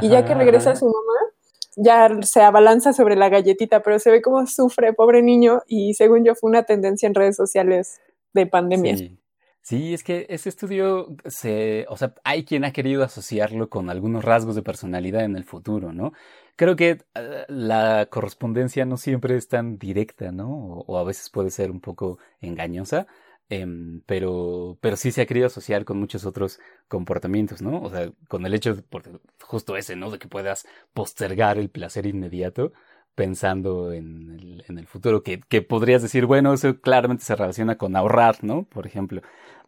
Y 0.02 0.10
ya 0.10 0.26
que 0.26 0.34
regresa 0.34 0.72
ajá. 0.72 0.80
su 0.80 0.86
mamá, 0.86 1.32
ya 1.78 2.10
se 2.24 2.42
abalanza 2.42 2.92
sobre 2.92 3.16
la 3.16 3.30
galletita, 3.30 3.82
pero 3.82 4.00
se 4.00 4.12
ve 4.12 4.22
cómo 4.22 4.46
sufre, 4.48 4.94
pobre 4.94 5.22
niño, 5.22 5.62
y 5.68 5.94
según 5.94 6.26
yo 6.26 6.36
fue 6.36 6.50
una 6.50 6.64
tendencia 6.64 7.08
en 7.08 7.16
redes 7.16 7.36
sociales 7.36 8.02
de 8.34 8.48
pandemia. 8.48 8.98
Sí. 8.98 9.18
Sí, 9.62 9.94
es 9.94 10.02
que 10.02 10.26
ese 10.30 10.48
estudio 10.48 11.14
se, 11.26 11.86
o 11.90 11.98
sea, 11.98 12.14
hay 12.24 12.46
quien 12.46 12.64
ha 12.64 12.72
querido 12.72 13.04
asociarlo 13.04 13.70
con 13.70 13.90
algunos 13.90 14.24
rasgos 14.24 14.56
de 14.56 14.62
personalidad 14.62 15.26
en 15.26 15.36
el 15.36 15.44
futuro, 15.44 15.92
¿no? 15.92 16.14
Creo 16.56 16.78
que 16.78 17.00
eh, 17.16 17.46
la 17.50 18.08
correspondencia 18.10 18.86
no 18.86 18.96
siempre 18.96 19.36
es 19.36 19.50
tan 19.50 19.78
directa, 19.78 20.32
¿no? 20.32 20.50
O, 20.50 20.86
o 20.88 20.98
a 20.98 21.04
veces 21.04 21.30
puede 21.30 21.50
ser 21.50 21.70
un 21.70 21.82
poco 21.82 22.18
engañosa, 22.40 23.08
em, 23.50 24.02
pero, 24.06 24.78
pero 24.82 24.96
sí 24.96 25.12
se 25.12 25.22
ha 25.22 25.26
querido 25.26 25.48
asociar 25.48 25.86
con 25.86 26.00
muchos 26.00 26.26
otros 26.26 26.60
comportamientos, 26.88 27.62
¿no? 27.62 27.82
O 27.82 27.90
sea, 27.90 28.12
con 28.28 28.46
el 28.46 28.54
hecho, 28.54 28.78
justo 29.42 29.78
ese, 29.78 29.96
¿no? 29.96 30.12
De 30.12 30.20
que 30.20 30.28
puedas 30.28 30.68
postergar 30.94 31.58
el 31.58 31.70
placer 31.70 32.06
inmediato 32.06 32.74
pensando 33.16 33.94
en 33.94 34.30
el, 34.30 34.64
en 34.68 34.78
el 34.78 34.86
futuro, 34.86 35.24
que, 35.24 35.40
que 35.40 35.64
podrías 35.64 36.04
decir, 36.04 36.28
bueno, 36.28 36.54
eso 36.54 36.80
claramente 36.80 37.24
se 37.24 37.36
relaciona 37.36 37.76
con 37.76 37.96
ahorrar, 37.96 38.44
¿no? 38.44 38.64
Por 38.66 38.86
ejemplo, 38.86 39.22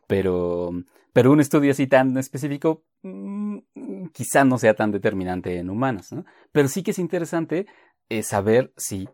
pero, 0.05 0.71
pero 1.13 1.31
un 1.31 1.39
estudio 1.39 1.71
así 1.71 1.87
tan 1.87 2.17
específico 2.17 2.83
mm, 3.01 3.57
quizá 4.13 4.43
no 4.43 4.57
sea 4.57 4.75
tan 4.75 4.91
determinante 4.91 5.57
en 5.57 5.69
humanos, 5.69 6.11
¿no? 6.11 6.25
Pero 6.51 6.67
sí 6.67 6.83
que 6.83 6.91
es 6.91 6.99
interesante 6.99 7.65
eh, 8.09 8.23
saber 8.23 8.71
si 8.77 9.09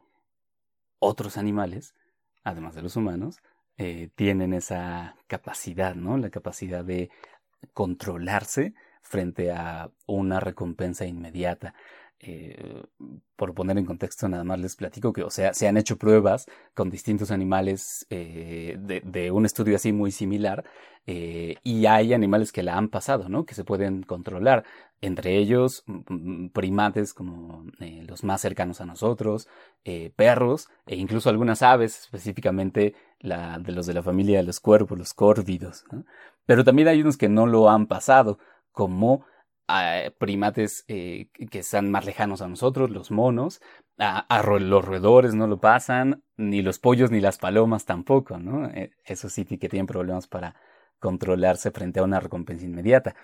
otros 0.99 1.37
animales, 1.37 1.95
además 2.43 2.75
de 2.75 2.81
los 2.81 2.95
humanos, 2.95 3.37
eh, 3.77 4.09
tienen 4.15 4.53
esa 4.53 5.15
capacidad, 5.27 5.95
¿no? 5.95 6.17
La 6.17 6.29
capacidad 6.29 6.83
de 6.83 7.09
controlarse 7.73 8.73
frente 9.01 9.51
a 9.51 9.91
una 10.07 10.39
recompensa 10.39 11.05
inmediata. 11.05 11.73
Eh, 12.27 12.83
por 13.35 13.53
poner 13.53 13.77
en 13.77 13.85
contexto, 13.85 14.27
nada 14.29 14.43
más 14.43 14.57
les 14.59 14.75
platico 14.75 15.11
que, 15.13 15.21
o 15.21 15.29
sea, 15.29 15.53
se 15.53 15.67
han 15.67 15.77
hecho 15.77 15.97
pruebas 15.97 16.47
con 16.73 16.89
distintos 16.89 17.29
animales 17.31 18.07
eh, 18.09 18.77
de, 18.79 19.31
un 19.31 19.45
estudio 19.45 19.75
así 19.75 19.91
muy 19.91 20.11
similar 20.11 20.63
eh, 21.05 21.57
y 21.63 21.85
hay 21.85 22.13
animales 22.13 22.51
que 22.51 22.63
la 22.63 22.77
han 22.77 22.87
pasado, 22.87 23.27
¿no? 23.29 23.45
Que 23.45 23.53
se 23.53 23.63
pueden 23.63 24.03
controlar. 24.03 24.63
Entre 25.01 25.37
ellos, 25.37 25.83
primates 26.53 27.13
como 27.13 27.65
los 28.07 28.23
más 28.23 28.41
cercanos 28.41 28.81
a 28.81 28.85
nosotros, 28.85 29.47
perros 30.15 30.69
e 30.87 30.95
incluso 30.95 31.29
algunas 31.29 31.61
aves, 31.61 31.99
específicamente 31.99 32.95
de 33.21 33.71
los 33.71 33.85
de 33.85 33.93
la 33.93 34.01
familia 34.01 34.37
de 34.37 34.45
los 34.45 34.59
cuervos, 34.59 34.97
los 34.97 35.13
córvidos. 35.13 35.85
Pero 36.45 36.63
también 36.63 36.87
hay 36.87 37.01
unos 37.01 37.17
que 37.17 37.29
no 37.29 37.45
lo 37.45 37.69
han 37.69 37.85
pasado, 37.85 38.39
como 38.71 39.25
primates 40.17 40.85
eh, 40.87 41.29
que 41.49 41.59
están 41.59 41.89
más 41.89 42.05
lejanos 42.05 42.41
a 42.41 42.47
nosotros, 42.47 42.89
los 42.89 43.11
monos, 43.11 43.61
los 43.97 44.85
roedores 44.85 45.33
no 45.33 45.47
lo 45.47 45.59
pasan, 45.59 46.23
ni 46.37 46.61
los 46.61 46.79
pollos 46.79 47.11
ni 47.11 47.19
las 47.19 47.37
palomas 47.37 47.85
tampoco, 47.85 48.37
¿no? 48.37 48.67
Eh, 48.69 48.91
eso 49.05 49.29
sí 49.29 49.45
que 49.45 49.69
tienen 49.69 49.87
problemas 49.87 50.27
para 50.27 50.55
controlarse 50.99 51.71
frente 51.71 51.99
a 51.99 52.03
una 52.03 52.19
recompensa 52.19 52.65
inmediata. 52.65 53.15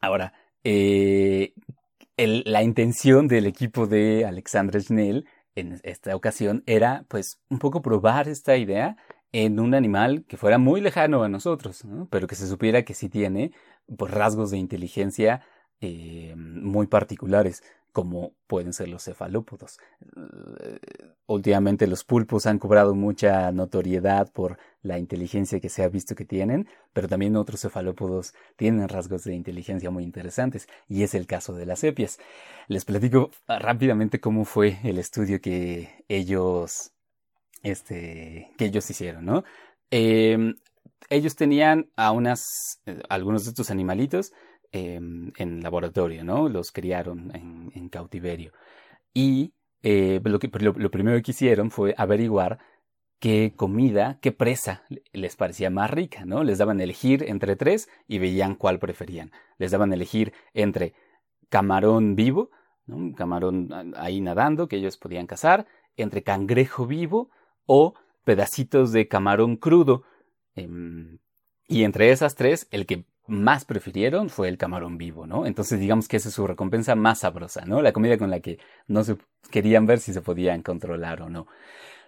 Ahora, 0.00 0.32
eh, 0.64 1.54
la 2.16 2.62
intención 2.62 3.28
del 3.28 3.46
equipo 3.46 3.86
de 3.86 4.24
Alexandra 4.26 4.80
Schnell 4.80 5.26
en 5.54 5.80
esta 5.82 6.14
ocasión 6.14 6.62
era, 6.66 7.04
pues, 7.08 7.40
un 7.48 7.58
poco 7.58 7.82
probar 7.82 8.28
esta 8.28 8.56
idea 8.56 8.96
en 9.32 9.60
un 9.60 9.74
animal 9.74 10.24
que 10.26 10.36
fuera 10.36 10.58
muy 10.58 10.80
lejano 10.80 11.22
a 11.22 11.28
nosotros, 11.28 11.84
¿no? 11.84 12.08
pero 12.10 12.26
que 12.26 12.34
se 12.34 12.46
supiera 12.46 12.82
que 12.84 12.94
sí 12.94 13.08
tiene 13.08 13.52
pues, 13.96 14.12
rasgos 14.12 14.50
de 14.50 14.58
inteligencia 14.58 15.42
eh, 15.80 16.34
muy 16.36 16.86
particulares, 16.86 17.62
como 17.92 18.32
pueden 18.46 18.72
ser 18.72 18.88
los 18.88 19.04
cefalópodos. 19.04 19.78
Uh, 20.16 20.76
últimamente 21.26 21.86
los 21.86 22.04
pulpos 22.04 22.46
han 22.46 22.58
cobrado 22.58 22.94
mucha 22.94 23.50
notoriedad 23.52 24.30
por 24.32 24.58
la 24.82 24.98
inteligencia 24.98 25.60
que 25.60 25.68
se 25.68 25.82
ha 25.82 25.88
visto 25.88 26.14
que 26.14 26.24
tienen, 26.24 26.68
pero 26.92 27.08
también 27.08 27.36
otros 27.36 27.60
cefalópodos 27.60 28.34
tienen 28.56 28.88
rasgos 28.88 29.24
de 29.24 29.34
inteligencia 29.34 29.90
muy 29.90 30.04
interesantes, 30.04 30.68
y 30.88 31.02
es 31.02 31.14
el 31.14 31.26
caso 31.26 31.54
de 31.54 31.66
las 31.66 31.80
sepias. 31.80 32.18
Les 32.68 32.84
platico 32.84 33.30
rápidamente 33.46 34.20
cómo 34.20 34.44
fue 34.44 34.78
el 34.84 34.98
estudio 34.98 35.40
que 35.40 36.04
ellos 36.08 36.92
este, 37.62 38.50
que 38.56 38.66
ellos 38.66 38.88
hicieron, 38.90 39.24
¿no? 39.24 39.44
Eh, 39.90 40.54
ellos 41.10 41.36
tenían 41.36 41.90
a 41.96 42.12
unas, 42.12 42.80
eh, 42.86 43.00
algunos 43.08 43.44
de 43.44 43.50
estos 43.50 43.70
animalitos 43.70 44.32
eh, 44.72 45.00
en 45.36 45.62
laboratorio, 45.62 46.24
¿no? 46.24 46.48
Los 46.48 46.72
criaron 46.72 47.32
en, 47.34 47.88
cautiverio. 47.88 48.52
Y 49.14 49.54
lo, 49.82 50.38
que, 50.38 50.50
lo, 50.58 50.90
primero 50.90 51.20
que 51.22 51.30
hicieron 51.30 51.70
fue 51.70 51.94
averiguar 51.96 52.58
qué 53.18 53.52
comida, 53.56 54.18
qué 54.20 54.32
presa 54.32 54.84
les 55.12 55.36
parecía 55.36 55.70
más 55.70 55.90
rica, 55.90 56.24
¿no? 56.24 56.44
Les 56.44 56.58
daban 56.58 56.80
elegir 56.80 57.24
entre 57.26 57.56
tres 57.56 57.88
y 58.06 58.18
veían 58.18 58.54
cuál 58.54 58.78
preferían. 58.78 59.32
Les 59.58 59.70
daban 59.70 59.92
elegir 59.92 60.32
entre 60.54 60.94
camarón 61.48 62.14
vivo. 62.14 62.50
Un 62.86 63.12
camarón 63.12 63.94
ahí 63.96 64.20
nadando 64.20 64.68
que 64.68 64.76
ellos 64.76 64.96
podían 64.96 65.26
cazar, 65.26 65.66
entre 65.96 66.22
cangrejo 66.22 66.86
vivo, 66.86 67.30
o 67.66 67.94
pedacitos 68.24 68.92
de 68.92 69.08
camarón 69.08 69.56
crudo. 69.56 70.04
Eh, 70.58 71.18
y 71.68 71.84
entre 71.84 72.10
esas 72.10 72.34
tres, 72.34 72.66
el 72.70 72.86
que 72.86 73.04
más 73.26 73.66
prefirieron 73.66 74.30
fue 74.30 74.48
el 74.48 74.56
camarón 74.56 74.96
vivo, 74.96 75.26
¿no? 75.26 75.46
Entonces 75.46 75.78
digamos 75.78 76.08
que 76.08 76.16
esa 76.16 76.30
es 76.30 76.34
su 76.34 76.46
recompensa 76.46 76.94
más 76.94 77.20
sabrosa, 77.20 77.64
¿no? 77.66 77.82
La 77.82 77.92
comida 77.92 78.16
con 78.16 78.30
la 78.30 78.40
que 78.40 78.58
no 78.86 79.04
se 79.04 79.18
querían 79.50 79.86
ver 79.86 80.00
si 80.00 80.12
se 80.14 80.22
podían 80.22 80.62
controlar 80.62 81.20
o 81.20 81.28
no. 81.28 81.46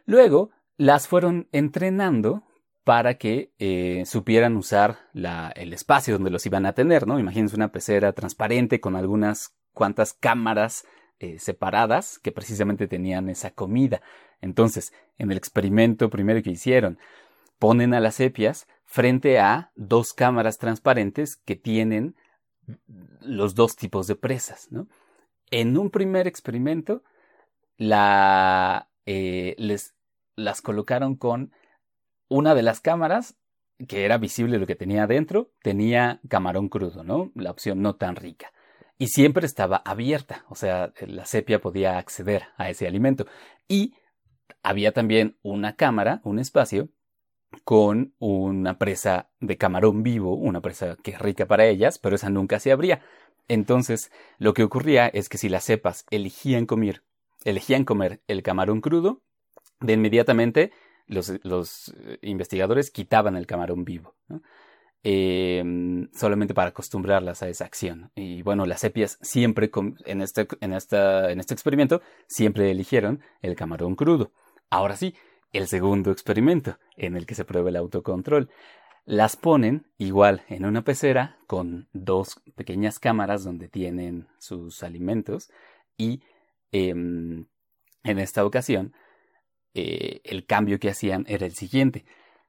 Luego 0.06 0.50
las 0.78 1.06
fueron 1.08 1.46
entrenando 1.52 2.42
para 2.84 3.18
que 3.18 3.52
eh, 3.58 4.04
supieran 4.06 4.56
usar 4.56 4.98
el 5.54 5.72
espacio 5.74 6.14
donde 6.14 6.30
los 6.30 6.46
iban 6.46 6.64
a 6.64 6.72
tener, 6.72 7.06
¿no? 7.06 7.18
Imagínense 7.18 7.54
una 7.54 7.70
pecera 7.70 8.12
transparente 8.14 8.80
con 8.80 8.96
algunas 8.96 9.54
cuantas 9.74 10.14
cámaras 10.14 10.86
eh, 11.18 11.38
separadas 11.38 12.18
que 12.18 12.32
precisamente 12.32 12.88
tenían 12.88 13.28
esa 13.28 13.50
comida. 13.50 14.00
Entonces, 14.40 14.94
en 15.18 15.30
el 15.30 15.36
experimento 15.36 16.08
primero 16.08 16.42
que 16.42 16.50
hicieron, 16.50 16.98
ponen 17.60 17.94
a 17.94 18.00
las 18.00 18.16
sepias 18.16 18.66
frente 18.84 19.38
a 19.38 19.70
dos 19.76 20.12
cámaras 20.12 20.58
transparentes 20.58 21.36
que 21.36 21.54
tienen 21.54 22.16
los 23.20 23.54
dos 23.54 23.76
tipos 23.76 24.08
de 24.08 24.16
presas, 24.16 24.66
¿no? 24.72 24.88
En 25.52 25.78
un 25.78 25.90
primer 25.90 26.26
experimento, 26.26 27.04
eh, 27.78 29.56
las 30.36 30.62
colocaron 30.62 31.14
con 31.14 31.52
una 32.28 32.56
de 32.56 32.62
las 32.62 32.80
cámaras, 32.80 33.36
que 33.86 34.04
era 34.04 34.18
visible 34.18 34.58
lo 34.58 34.66
que 34.66 34.76
tenía 34.76 35.04
adentro, 35.04 35.52
tenía 35.62 36.20
camarón 36.28 36.68
crudo, 36.68 37.04
¿no? 37.04 37.30
La 37.36 37.52
opción 37.52 37.82
no 37.82 37.94
tan 37.94 38.16
rica 38.16 38.52
y 39.00 39.06
siempre 39.06 39.46
estaba 39.46 39.78
abierta, 39.78 40.44
o 40.50 40.54
sea, 40.54 40.92
la 41.06 41.24
sepia 41.24 41.58
podía 41.62 41.96
acceder 41.96 42.48
a 42.58 42.68
ese 42.68 42.86
alimento. 42.86 43.24
Y 43.66 43.94
había 44.62 44.92
también 44.92 45.38
una 45.40 45.74
cámara, 45.74 46.20
un 46.22 46.38
espacio, 46.38 46.90
con 47.64 48.14
una 48.18 48.78
presa 48.78 49.28
de 49.40 49.56
camarón 49.56 50.02
vivo, 50.02 50.34
una 50.34 50.60
presa 50.60 50.96
que 51.02 51.12
es 51.12 51.18
rica 51.18 51.46
para 51.46 51.66
ellas, 51.66 51.98
pero 51.98 52.16
esa 52.16 52.30
nunca 52.30 52.60
se 52.60 52.72
abría. 52.72 53.00
Entonces, 53.48 54.12
lo 54.38 54.54
que 54.54 54.62
ocurría 54.62 55.08
es 55.08 55.28
que 55.28 55.38
si 55.38 55.48
las 55.48 55.64
cepas 55.64 56.06
elegían 56.10 56.66
comer, 56.66 57.02
elegían 57.44 57.84
comer 57.84 58.20
el 58.28 58.42
camarón 58.42 58.80
crudo, 58.80 59.22
de 59.80 59.94
inmediatamente 59.94 60.72
los, 61.06 61.32
los 61.42 61.94
investigadores 62.22 62.90
quitaban 62.90 63.36
el 63.36 63.46
camarón 63.46 63.84
vivo. 63.84 64.14
Eh, 65.02 65.64
solamente 66.14 66.52
para 66.52 66.70
acostumbrarlas 66.70 67.42
a 67.42 67.48
esa 67.48 67.64
acción. 67.64 68.12
Y 68.14 68.42
bueno, 68.42 68.66
las 68.66 68.80
sepias 68.80 69.18
siempre, 69.22 69.70
en 70.04 70.20
este, 70.20 70.46
en, 70.60 70.74
esta, 70.74 71.32
en 71.32 71.40
este 71.40 71.54
experimento, 71.54 72.02
siempre 72.28 72.70
eligieron 72.70 73.20
el 73.40 73.56
camarón 73.56 73.96
crudo. 73.96 74.30
Ahora 74.68 74.96
sí, 74.96 75.14
el 75.52 75.66
segundo 75.66 76.10
experimento, 76.10 76.78
en 76.96 77.16
el 77.16 77.26
que 77.26 77.34
se 77.34 77.44
prueba 77.44 77.70
el 77.70 77.76
autocontrol. 77.76 78.50
Las 79.04 79.36
ponen 79.36 79.86
igual 79.98 80.44
en 80.48 80.64
una 80.64 80.82
pecera 80.82 81.38
con 81.46 81.88
dos 81.92 82.40
pequeñas 82.54 82.98
cámaras 82.98 83.42
donde 83.44 83.68
tienen 83.68 84.28
sus 84.38 84.82
alimentos 84.82 85.50
y 85.96 86.22
eh, 86.72 86.90
en 86.90 87.48
esta 88.04 88.44
ocasión 88.44 88.94
eh, 89.74 90.20
el 90.24 90.46
cambio 90.46 90.78
que 90.78 90.90
hacían 90.90 91.24
era 91.28 91.46
el 91.46 91.54
siguiente. 91.54 92.04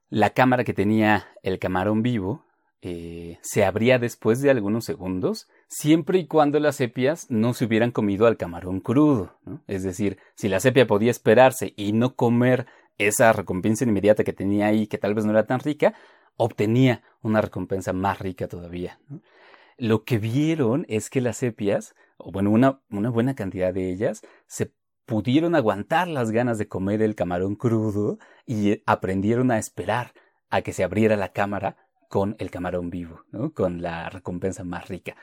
La 0.09 0.31
cámara 0.31 0.63
que 0.63 0.73
tenía 0.73 1.27
el 1.41 1.59
camarón 1.59 2.01
vivo 2.01 2.45
eh, 2.81 3.37
se 3.41 3.63
abría 3.63 3.99
después 3.99 4.41
de 4.41 4.49
algunos 4.49 4.85
segundos, 4.85 5.47
siempre 5.67 6.17
y 6.17 6.25
cuando 6.25 6.59
las 6.59 6.77
sepias 6.77 7.29
no 7.29 7.53
se 7.53 7.65
hubieran 7.65 7.91
comido 7.91 8.25
al 8.25 8.37
camarón 8.37 8.79
crudo. 8.79 9.37
Es 9.67 9.83
decir, 9.83 10.17
si 10.35 10.49
la 10.49 10.59
sepia 10.59 10.87
podía 10.87 11.11
esperarse 11.11 11.73
y 11.77 11.93
no 11.93 12.15
comer 12.15 12.65
esa 13.07 13.33
recompensa 13.33 13.83
inmediata 13.83 14.23
que 14.23 14.33
tenía 14.33 14.67
ahí, 14.67 14.87
que 14.87 14.97
tal 14.97 15.13
vez 15.13 15.25
no 15.25 15.31
era 15.31 15.45
tan 15.45 15.59
rica, 15.59 15.93
obtenía 16.37 17.03
una 17.21 17.41
recompensa 17.41 17.93
más 17.93 18.19
rica 18.19 18.47
todavía. 18.47 18.99
Lo 19.77 20.03
que 20.03 20.17
vieron 20.17 20.85
es 20.87 21.09
que 21.09 21.21
las 21.21 21.37
sepias, 21.37 21.95
o 22.17 22.31
bueno, 22.31 22.51
una, 22.51 22.81
una 22.89 23.09
buena 23.09 23.35
cantidad 23.35 23.73
de 23.73 23.91
ellas, 23.91 24.21
se 24.47 24.73
pudieron 25.05 25.55
aguantar 25.55 26.07
las 26.07 26.31
ganas 26.31 26.57
de 26.57 26.67
comer 26.67 27.01
el 27.01 27.15
camarón 27.15 27.55
crudo 27.55 28.19
y 28.45 28.81
aprendieron 28.85 29.51
a 29.51 29.57
esperar 29.57 30.13
a 30.49 30.61
que 30.61 30.73
se 30.73 30.83
abriera 30.83 31.15
la 31.15 31.33
cámara 31.33 31.77
con 32.09 32.35
el 32.39 32.51
camarón 32.51 32.89
vivo, 32.89 33.23
con 33.53 33.81
la 33.81 34.09
recompensa 34.09 34.63
más 34.63 34.87
rica. 34.87 35.15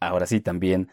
Ahora 0.00 0.26
sí, 0.26 0.40
también 0.40 0.88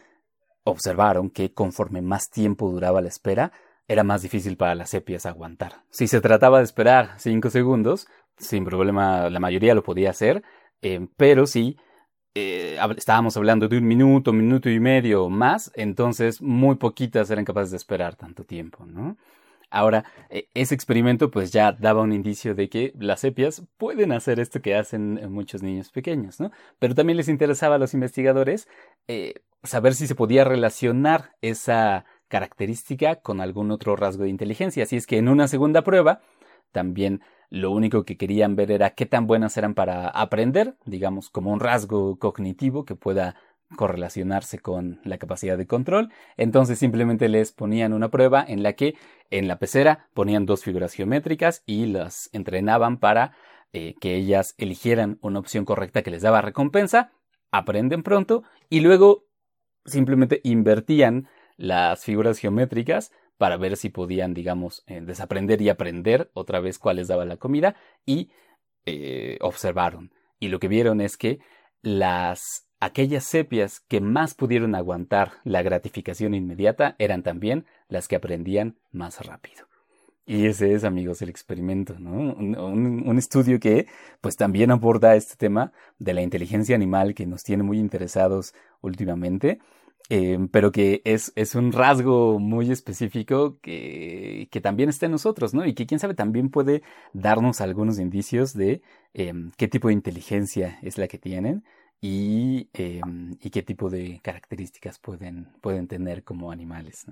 observaron 0.64 1.30
que 1.30 1.52
conforme 1.52 2.02
más 2.02 2.30
tiempo 2.30 2.70
duraba 2.70 3.00
la 3.00 3.08
espera, 3.08 3.52
era 3.90 4.04
más 4.04 4.22
difícil 4.22 4.56
para 4.56 4.76
las 4.76 4.90
sepias 4.90 5.26
aguantar. 5.26 5.82
Si 5.90 6.06
se 6.06 6.20
trataba 6.20 6.58
de 6.58 6.64
esperar 6.64 7.14
cinco 7.18 7.50
segundos, 7.50 8.06
sin 8.38 8.64
problema 8.64 9.28
la 9.28 9.40
mayoría 9.40 9.74
lo 9.74 9.82
podía 9.82 10.10
hacer, 10.10 10.44
eh, 10.80 11.08
pero 11.16 11.48
si 11.48 11.76
eh, 12.36 12.78
estábamos 12.96 13.36
hablando 13.36 13.66
de 13.66 13.78
un 13.78 13.88
minuto, 13.88 14.32
minuto 14.32 14.70
y 14.70 14.78
medio 14.78 15.24
o 15.24 15.28
más, 15.28 15.72
entonces 15.74 16.40
muy 16.40 16.76
poquitas 16.76 17.32
eran 17.32 17.44
capaces 17.44 17.72
de 17.72 17.78
esperar 17.78 18.14
tanto 18.14 18.44
tiempo, 18.44 18.86
¿no? 18.86 19.16
Ahora, 19.70 20.04
e, 20.30 20.48
ese 20.54 20.76
experimento 20.76 21.32
pues 21.32 21.50
ya 21.50 21.72
daba 21.72 22.02
un 22.02 22.12
indicio 22.12 22.54
de 22.54 22.68
que 22.68 22.92
las 22.96 23.18
sepias 23.18 23.64
pueden 23.76 24.12
hacer 24.12 24.38
esto 24.38 24.62
que 24.62 24.76
hacen 24.76 25.20
muchos 25.32 25.64
niños 25.64 25.90
pequeños, 25.90 26.38
¿no? 26.38 26.52
Pero 26.78 26.94
también 26.94 27.16
les 27.16 27.28
interesaba 27.28 27.74
a 27.74 27.78
los 27.78 27.92
investigadores 27.94 28.68
eh, 29.08 29.34
saber 29.64 29.96
si 29.96 30.06
se 30.06 30.14
podía 30.14 30.44
relacionar 30.44 31.34
esa 31.40 32.04
característica 32.30 33.16
con 33.16 33.42
algún 33.42 33.70
otro 33.70 33.96
rasgo 33.96 34.22
de 34.22 34.30
inteligencia. 34.30 34.84
Así 34.84 34.96
es 34.96 35.06
que 35.06 35.18
en 35.18 35.28
una 35.28 35.48
segunda 35.48 35.82
prueba 35.82 36.20
también 36.72 37.20
lo 37.50 37.72
único 37.72 38.04
que 38.04 38.16
querían 38.16 38.56
ver 38.56 38.70
era 38.70 38.90
qué 38.90 39.04
tan 39.04 39.26
buenas 39.26 39.56
eran 39.56 39.74
para 39.74 40.08
aprender, 40.08 40.76
digamos, 40.86 41.28
como 41.28 41.52
un 41.52 41.60
rasgo 41.60 42.18
cognitivo 42.18 42.84
que 42.84 42.94
pueda 42.94 43.34
correlacionarse 43.76 44.58
con 44.58 45.00
la 45.04 45.18
capacidad 45.18 45.58
de 45.58 45.66
control. 45.66 46.10
Entonces 46.36 46.78
simplemente 46.78 47.28
les 47.28 47.52
ponían 47.52 47.92
una 47.92 48.08
prueba 48.08 48.44
en 48.46 48.62
la 48.62 48.74
que 48.74 48.94
en 49.30 49.48
la 49.48 49.58
pecera 49.58 50.08
ponían 50.14 50.46
dos 50.46 50.62
figuras 50.62 50.94
geométricas 50.94 51.62
y 51.66 51.86
las 51.86 52.30
entrenaban 52.32 52.98
para 52.98 53.32
eh, 53.72 53.94
que 54.00 54.14
ellas 54.14 54.54
eligieran 54.58 55.18
una 55.20 55.40
opción 55.40 55.64
correcta 55.64 56.02
que 56.02 56.10
les 56.10 56.22
daba 56.22 56.40
recompensa, 56.40 57.12
aprenden 57.52 58.02
pronto 58.02 58.42
y 58.68 58.80
luego 58.80 59.26
simplemente 59.84 60.40
invertían 60.44 61.28
las 61.60 62.04
figuras 62.04 62.38
geométricas 62.38 63.12
para 63.36 63.58
ver 63.58 63.76
si 63.76 63.90
podían, 63.90 64.32
digamos, 64.32 64.82
eh, 64.86 65.02
desaprender 65.02 65.60
y 65.60 65.68
aprender 65.68 66.30
otra 66.32 66.58
vez 66.58 66.78
cuál 66.78 66.96
les 66.96 67.08
daba 67.08 67.26
la 67.26 67.36
comida 67.36 67.76
y 68.06 68.30
eh, 68.86 69.36
observaron. 69.42 70.10
Y 70.38 70.48
lo 70.48 70.58
que 70.58 70.68
vieron 70.68 71.02
es 71.02 71.18
que 71.18 71.38
las 71.82 72.66
aquellas 72.80 73.24
sepias 73.24 73.80
que 73.80 74.00
más 74.00 74.34
pudieron 74.34 74.74
aguantar 74.74 75.32
la 75.44 75.60
gratificación 75.60 76.32
inmediata 76.32 76.96
eran 76.98 77.22
también 77.22 77.66
las 77.88 78.08
que 78.08 78.16
aprendían 78.16 78.78
más 78.90 79.24
rápido. 79.26 79.66
Y 80.24 80.46
ese 80.46 80.72
es, 80.72 80.84
amigos, 80.84 81.20
el 81.20 81.28
experimento, 81.28 81.98
¿no? 81.98 82.12
Un, 82.12 83.18
estudio 83.18 83.58
que, 83.58 83.86
pues, 84.20 84.36
también 84.36 84.70
aborda 84.70 85.16
este 85.16 85.36
tema 85.36 85.72
de 85.98 86.14
la 86.14 86.22
inteligencia 86.22 86.74
animal 86.74 87.14
que 87.14 87.26
nos 87.26 87.42
tiene 87.42 87.64
muy 87.64 87.78
interesados 87.78 88.54
últimamente, 88.80 89.58
eh, 90.12 90.48
pero 90.50 90.72
que 90.72 91.02
es, 91.04 91.32
es, 91.36 91.54
un 91.54 91.70
rasgo 91.70 92.40
muy 92.40 92.72
específico 92.72 93.58
que, 93.62 94.48
que, 94.50 94.60
también 94.60 94.88
está 94.88 95.06
en 95.06 95.12
nosotros, 95.12 95.54
¿no? 95.54 95.64
Y 95.64 95.74
que, 95.74 95.86
quién 95.86 96.00
sabe, 96.00 96.14
también 96.14 96.50
puede 96.50 96.82
darnos 97.12 97.60
algunos 97.60 98.00
indicios 98.00 98.52
de 98.52 98.82
eh, 99.14 99.32
qué 99.56 99.68
tipo 99.68 99.86
de 99.86 99.94
inteligencia 99.94 100.80
es 100.82 100.98
la 100.98 101.06
que 101.06 101.18
tienen 101.18 101.64
y, 102.00 102.68
em, 102.72 103.36
y 103.40 103.50
qué 103.50 103.62
tipo 103.62 103.88
de 103.88 104.20
características 104.24 104.98
pueden, 104.98 105.46
pueden 105.60 105.86
tener 105.86 106.24
como 106.24 106.50
animales. 106.50 107.06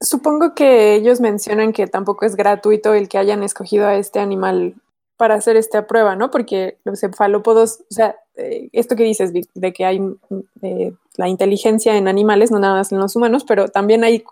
Supongo 0.00 0.54
que 0.54 0.94
ellos 0.94 1.20
mencionan 1.20 1.74
que 1.74 1.86
tampoco 1.86 2.24
es 2.24 2.36
gratuito 2.36 2.94
el 2.94 3.10
que 3.10 3.18
hayan 3.18 3.42
escogido 3.42 3.86
a 3.86 3.96
este 3.96 4.18
animal 4.18 4.76
para 5.18 5.34
hacer 5.34 5.56
esta 5.56 5.86
prueba, 5.86 6.16
¿no? 6.16 6.30
Porque 6.30 6.78
los 6.84 7.00
cefalópodos, 7.00 7.82
o 7.90 7.94
sea, 7.94 8.16
eh, 8.36 8.68
esto 8.72 8.96
que 8.96 9.04
dices, 9.04 9.32
de 9.32 9.72
que 9.72 9.84
hay 9.84 10.00
eh, 10.62 10.92
la 11.16 11.28
inteligencia 11.28 11.96
en 11.96 12.08
animales, 12.08 12.50
no 12.50 12.58
nada 12.58 12.74
más 12.74 12.92
en 12.92 12.98
los 12.98 13.14
humanos, 13.16 13.44
pero 13.44 13.68
también 13.68 14.04
hay 14.04 14.24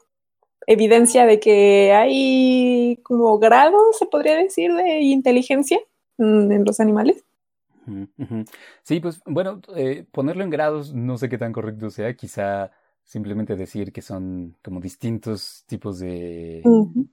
evidencia 0.67 1.27
de 1.27 1.41
que 1.41 1.93
hay 1.93 2.99
como 3.03 3.39
grados, 3.39 3.99
se 3.99 4.07
podría 4.07 4.37
decir, 4.37 4.73
de 4.75 5.01
inteligencia 5.01 5.79
mm, 6.19 6.53
en 6.53 6.65
los 6.65 6.81
animales. 6.81 7.25
Sí, 8.83 9.01
pues 9.01 9.21
bueno, 9.27 9.61
eh, 9.75 10.07
ponerlo 10.13 10.45
en 10.45 10.51
grados 10.51 10.95
no 10.95 11.19
sé 11.19 11.29
qué 11.29 11.39
tan 11.39 11.53
correcto 11.53 11.91
sea, 11.91 12.15
quizá 12.15 12.71
simplemente 13.05 13.57
decir 13.57 13.93
que 13.93 14.03
son 14.03 14.57
como 14.63 14.81
distintos 14.81 15.65
tipos 15.67 15.99
de 15.99 16.63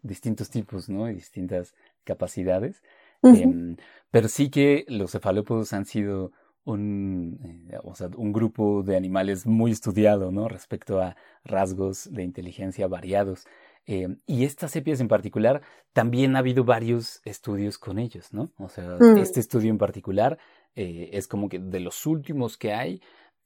distintos 0.03 0.49
tipos, 0.51 0.87
¿no? 0.87 1.09
Y 1.09 1.15
distintas 1.15 1.73
capacidades. 2.03 2.83
Em, 3.23 3.75
pero 4.11 4.27
sí 4.27 4.49
que 4.49 4.85
los 4.87 5.11
cefalópodos 5.11 5.73
han 5.73 5.85
sido 5.85 6.31
un, 6.65 7.67
eh, 7.71 7.77
o 7.83 7.95
sea, 7.95 8.09
un 8.15 8.33
grupo 8.33 8.83
de 8.83 8.95
animales 8.95 9.45
muy 9.45 9.71
estudiado, 9.71 10.31
¿no? 10.31 10.47
Respecto 10.47 11.01
a 11.01 11.15
rasgos 11.43 12.11
de 12.11 12.23
inteligencia 12.23 12.87
variados. 12.87 13.45
Em, 13.85 14.19
y 14.27 14.43
estas 14.43 14.71
sepias 14.71 14.99
en 14.99 15.07
particular, 15.07 15.61
también 15.93 16.35
ha 16.35 16.39
habido 16.39 16.63
varios 16.63 17.21
estudios 17.25 17.77
con 17.77 17.97
ellos, 17.97 18.33
¿no? 18.33 18.51
O 18.57 18.69
sea, 18.69 18.97
mm. 18.99 19.17
este 19.17 19.39
estudio 19.39 19.71
en 19.71 19.77
particular 19.77 20.37
eh, 20.75 21.09
es 21.13 21.27
como 21.27 21.49
que 21.49 21.59
de 21.59 21.79
los 21.79 22.05
últimos 22.05 22.57
que 22.57 22.73
hay 22.73 23.01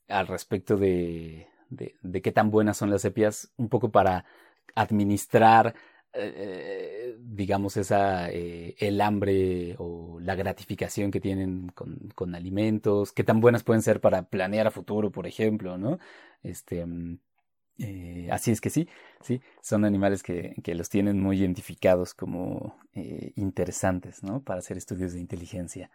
al 0.09 0.27
respecto 0.27 0.75
de, 0.75 1.47
de, 1.69 2.21
qué 2.21 2.31
tan 2.31 2.51
buenas 2.51 2.77
son 2.77 2.89
las 2.89 3.01
sepias, 3.01 3.51
un 3.57 3.69
poco 3.69 3.89
para 3.91 4.25
administrar, 4.75 5.75
eh, 6.15 7.17
digamos, 7.19 7.77
esa, 7.77 8.29
eh, 8.29 8.75
el 8.79 9.01
hambre 9.01 9.75
o 9.79 10.19
la 10.19 10.35
gratificación 10.35 11.11
que 11.11 11.19
tienen 11.19 11.71
con, 11.73 12.35
alimentos, 12.35 13.11
qué 13.11 13.23
tan 13.23 13.41
buenas 13.41 13.63
pueden 13.63 13.81
ser 13.81 13.99
para 14.01 14.23
planear 14.23 14.67
a 14.67 14.71
futuro, 14.71 15.11
por 15.11 15.27
ejemplo, 15.27 15.77
¿no? 15.77 15.99
Este, 16.43 16.85
mm, 16.85 17.19
así 18.31 18.51
es 18.51 18.61
que 18.61 18.69
sí, 18.69 18.87
sí, 19.21 19.41
son 19.61 19.85
animales 19.85 20.23
que, 20.23 20.55
que 20.63 20.75
los 20.75 20.89
tienen 20.89 21.19
muy 21.19 21.39
identificados 21.39 22.13
como 22.13 22.77
interesantes, 23.35 24.23
¿no? 24.23 24.41
Para 24.41 24.59
hacer 24.59 24.77
estudios 24.77 25.13
de 25.13 25.19
inteligencia. 25.19 25.89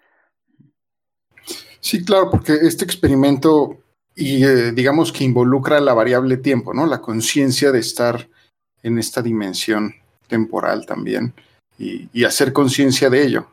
Sí, 1.81 2.05
claro, 2.05 2.31
porque 2.31 2.55
este 2.63 2.85
experimento, 2.85 3.79
y 4.15 4.45
eh, 4.45 4.73
digamos 4.73 5.13
que 5.13 5.25
involucra 5.25 5.81
la 5.81 5.95
variable 5.95 6.37
tiempo, 6.37 6.75
¿no? 6.75 6.87
La 6.87 7.01
conciencia 7.01 7.71
de 7.73 7.79
estar 7.79 8.29
en 8.83 8.99
esta 8.99 9.23
dimensión 9.23 9.95
temporal 10.29 10.87
también 10.87 11.35
y, 11.79 12.25
hacer 12.25 12.53
conciencia 12.53 13.11
de 13.11 13.25
ello. 13.25 13.49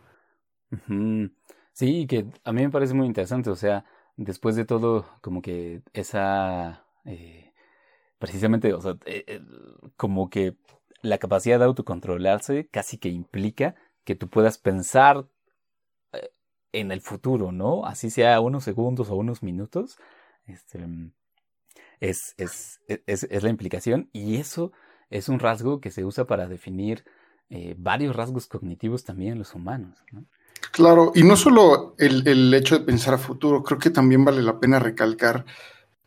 Sí, 1.74 2.08
que 2.08 2.26
a 2.44 2.52
mí 2.52 2.62
me 2.62 2.70
parece 2.70 2.94
muy 2.94 3.08
interesante, 3.08 3.50
o 3.50 3.56
sea, 3.56 3.86
después 4.18 4.56
de 4.56 4.66
todo, 4.66 5.06
como 5.22 5.42
que 5.42 5.82
esa, 5.94 6.86
eh, 7.06 7.54
precisamente, 8.18 8.74
o 8.74 8.82
sea, 8.82 8.98
eh, 9.06 9.42
como 9.98 10.30
que 10.30 10.56
la 11.02 11.18
capacidad 11.18 11.60
de 11.60 11.66
autocontrolarse 11.66 12.68
casi 12.68 12.98
que 12.98 13.10
implica 13.10 13.76
que 14.04 14.16
tú 14.16 14.30
puedas 14.30 14.58
pensar 14.58 15.26
en 16.76 16.92
el 16.92 17.02
futuro, 17.02 17.52
¿no? 17.52 17.86
Así 17.86 18.10
sea 18.10 18.40
unos 18.40 18.64
segundos 18.64 19.10
o 19.10 19.16
unos 19.16 19.44
minutos. 19.44 19.98
Este, 20.46 20.86
es, 22.00 22.36
es, 22.38 22.80
es, 23.08 23.44
la 23.44 23.50
implicación 23.50 24.10
y 24.14 24.38
eso 24.38 24.72
es 25.18 25.30
un 25.30 25.40
rasgo 25.40 25.80
que 25.80 25.92
se 25.92 26.06
usa 26.06 26.26
para 26.26 26.48
definir 26.48 27.04
eh, 27.50 27.76
varios 27.78 28.16
rasgos 28.16 28.48
cognitivos 28.48 29.04
también 29.04 29.34
en 29.34 29.40
los 29.40 29.54
humanos. 29.54 30.04
¿no? 30.12 30.26
Claro, 30.72 31.12
y 31.16 31.24
no 31.24 31.36
solo 31.36 31.96
el, 31.98 32.28
el, 32.28 32.54
hecho 32.54 32.80
de 32.80 32.86
pensar 32.86 33.14
a 33.14 33.18
futuro, 33.18 33.64
creo 33.64 33.80
que 33.80 33.90
también 33.90 34.26
vale 34.26 34.42
la 34.42 34.60
pena 34.60 34.80
recalcar 34.80 35.46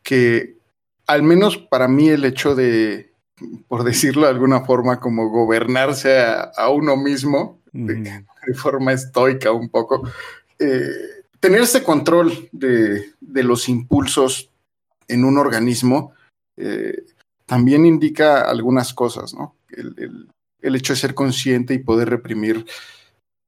que 0.03 0.57
al 1.07 1.23
menos 1.23 1.57
para 1.57 1.89
mí 1.89 2.09
el 2.09 2.25
hecho 2.25 2.55
de, 2.55 3.13
por 3.67 3.85
decirlo 3.85 4.23
de 4.23 4.33
alguna 4.33 4.61
forma, 4.61 5.01
como 5.01 5.31
gobernarse 5.31 6.19
a, 6.21 6.69
uno 6.71 6.97
mismo, 6.97 7.61
de, 7.73 8.25
forma 8.55 8.93
estoica 8.93 9.53
un 9.53 9.69
poco, 9.69 10.09
eh, 10.59 10.91
tener 11.41 11.63
ese 11.63 11.83
control 11.83 12.49
de, 12.53 13.15
los 13.21 13.69
impulsos 13.69 14.51
en 15.07 15.25
un 15.25 15.39
organismo 15.39 16.13
eh, 16.57 17.05
también 17.49 17.85
indica 17.87 18.43
algunas 18.43 18.95
cosas, 18.95 19.35
¿no? 19.35 19.57
el 20.61 20.75
hecho 20.77 20.93
de 20.93 20.99
ser 20.99 21.15
consciente 21.15 21.75
y 21.75 21.79
poder 21.79 22.11
reprimir 22.11 22.65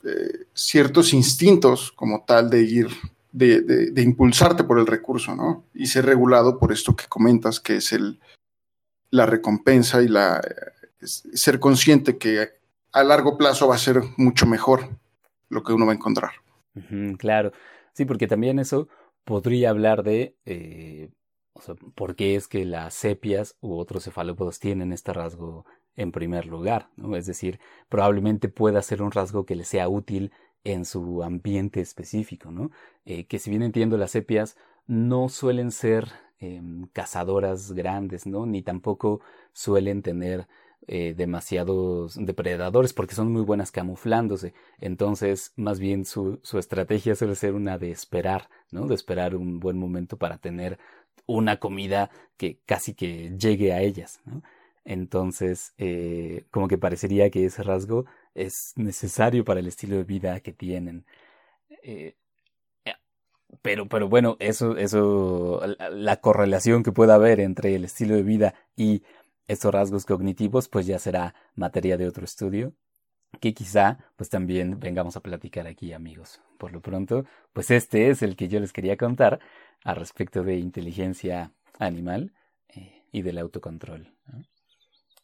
eh, 0.02 0.46
ciertos 0.54 1.12
instintos 1.12 1.92
como 1.92 2.24
tal 2.24 2.48
de 2.48 2.62
ir, 2.62 2.88
de, 3.32 3.92
impulsarte 4.02 4.64
por 4.64 4.78
el 4.78 4.86
recurso, 4.86 5.36
¿no? 5.36 5.64
Y 5.74 5.86
ser 5.86 6.06
regulado 6.06 6.58
por 6.58 6.72
esto 6.72 6.96
que 6.96 7.04
comentas, 7.06 7.60
que 7.60 7.76
es 7.76 7.92
el, 7.92 8.18
la 9.10 9.26
recompensa 9.26 10.02
y 10.02 10.08
la 10.08 10.40
ser 11.02 11.60
consciente 11.60 12.16
que 12.16 12.48
a 12.92 13.04
largo 13.04 13.36
plazo 13.36 13.68
va 13.68 13.74
a 13.74 13.78
ser 13.78 14.00
mucho 14.16 14.46
mejor 14.46 14.88
lo 15.50 15.62
que 15.62 15.74
uno 15.74 15.84
va 15.84 15.92
a 15.92 15.96
encontrar. 15.96 16.32
claro, 17.18 17.52
sí, 17.92 18.06
porque 18.06 18.26
también 18.26 18.58
eso 18.58 18.88
podría 19.24 19.68
hablar 19.68 20.02
de 20.02 20.34
eh, 20.46 21.10
o 21.68 21.76
por 21.94 22.16
qué 22.16 22.36
es 22.36 22.48
que 22.48 22.64
las 22.64 22.94
sepias 22.94 23.56
u 23.60 23.76
otros 23.76 24.04
cefalópodos 24.04 24.58
tienen 24.58 24.92
este 24.92 25.12
rasgo 25.12 25.64
en 25.96 26.12
primer 26.12 26.46
lugar, 26.46 26.88
¿no? 26.96 27.16
Es 27.16 27.26
decir, 27.26 27.60
probablemente 27.88 28.48
pueda 28.48 28.80
ser 28.82 29.02
un 29.02 29.10
rasgo 29.10 29.44
que 29.44 29.56
le 29.56 29.64
sea 29.64 29.88
útil 29.88 30.32
en 30.64 30.84
su 30.84 31.22
ambiente 31.22 31.80
específico, 31.80 32.50
¿no? 32.50 32.70
Eh, 33.04 33.26
que 33.26 33.38
si 33.38 33.50
bien 33.50 33.62
entiendo 33.62 33.96
las 33.96 34.12
sepias 34.12 34.56
no 34.86 35.28
suelen 35.28 35.70
ser 35.70 36.08
em, 36.38 36.86
cazadoras 36.92 37.72
grandes, 37.72 38.26
¿no? 38.26 38.46
Ni 38.46 38.62
tampoco 38.62 39.20
suelen 39.52 40.02
tener 40.02 40.46
eh, 40.86 41.14
demasiados 41.14 42.16
depredadores 42.18 42.94
porque 42.94 43.14
son 43.14 43.30
muy 43.32 43.42
buenas 43.42 43.70
camuflándose. 43.70 44.54
Entonces, 44.80 45.52
más 45.56 45.78
bien 45.78 46.04
su, 46.04 46.40
su 46.42 46.58
estrategia 46.58 47.14
suele 47.14 47.36
ser 47.36 47.54
una 47.54 47.78
de 47.78 47.90
esperar, 47.90 48.48
¿no? 48.70 48.86
De 48.86 48.94
esperar 48.94 49.36
un 49.36 49.60
buen 49.60 49.78
momento 49.78 50.16
para 50.16 50.38
tener 50.38 50.78
una 51.26 51.58
comida 51.58 52.10
que 52.36 52.58
casi 52.66 52.94
que 52.94 53.36
llegue 53.38 53.72
a 53.72 53.80
ellas, 53.80 54.20
¿no? 54.24 54.42
Entonces, 54.84 55.74
eh, 55.78 56.46
como 56.50 56.68
que 56.68 56.78
parecería 56.78 57.30
que 57.30 57.44
ese 57.44 57.62
rasgo 57.62 58.06
es 58.34 58.72
necesario 58.76 59.44
para 59.44 59.60
el 59.60 59.66
estilo 59.66 59.96
de 59.96 60.04
vida 60.04 60.40
que 60.40 60.52
tienen. 60.52 61.04
Eh, 61.82 62.16
eh, 62.84 62.94
pero, 63.62 63.88
pero 63.88 64.08
bueno, 64.08 64.36
eso, 64.40 64.76
eso, 64.76 65.60
la 65.92 66.16
correlación 66.20 66.82
que 66.82 66.92
pueda 66.92 67.14
haber 67.14 67.40
entre 67.40 67.74
el 67.74 67.84
estilo 67.84 68.16
de 68.16 68.22
vida 68.22 68.54
y 68.76 69.02
estos 69.48 69.72
rasgos 69.72 70.06
cognitivos, 70.06 70.68
pues 70.68 70.86
ya 70.86 70.98
será 70.98 71.34
materia 71.56 71.96
de 71.96 72.08
otro 72.08 72.24
estudio 72.24 72.74
que 73.38 73.54
quizá 73.54 73.98
pues 74.16 74.28
también 74.28 74.80
vengamos 74.80 75.16
a 75.16 75.20
platicar 75.20 75.66
aquí 75.66 75.92
amigos. 75.92 76.40
Por 76.58 76.72
lo 76.72 76.80
pronto, 76.80 77.24
pues 77.52 77.70
este 77.70 78.10
es 78.10 78.22
el 78.22 78.36
que 78.36 78.48
yo 78.48 78.60
les 78.60 78.72
quería 78.72 78.96
contar 78.96 79.40
al 79.84 79.96
respecto 79.96 80.42
de 80.42 80.56
inteligencia 80.56 81.52
animal 81.78 82.32
y 83.12 83.22
del 83.22 83.38
autocontrol. 83.38 84.12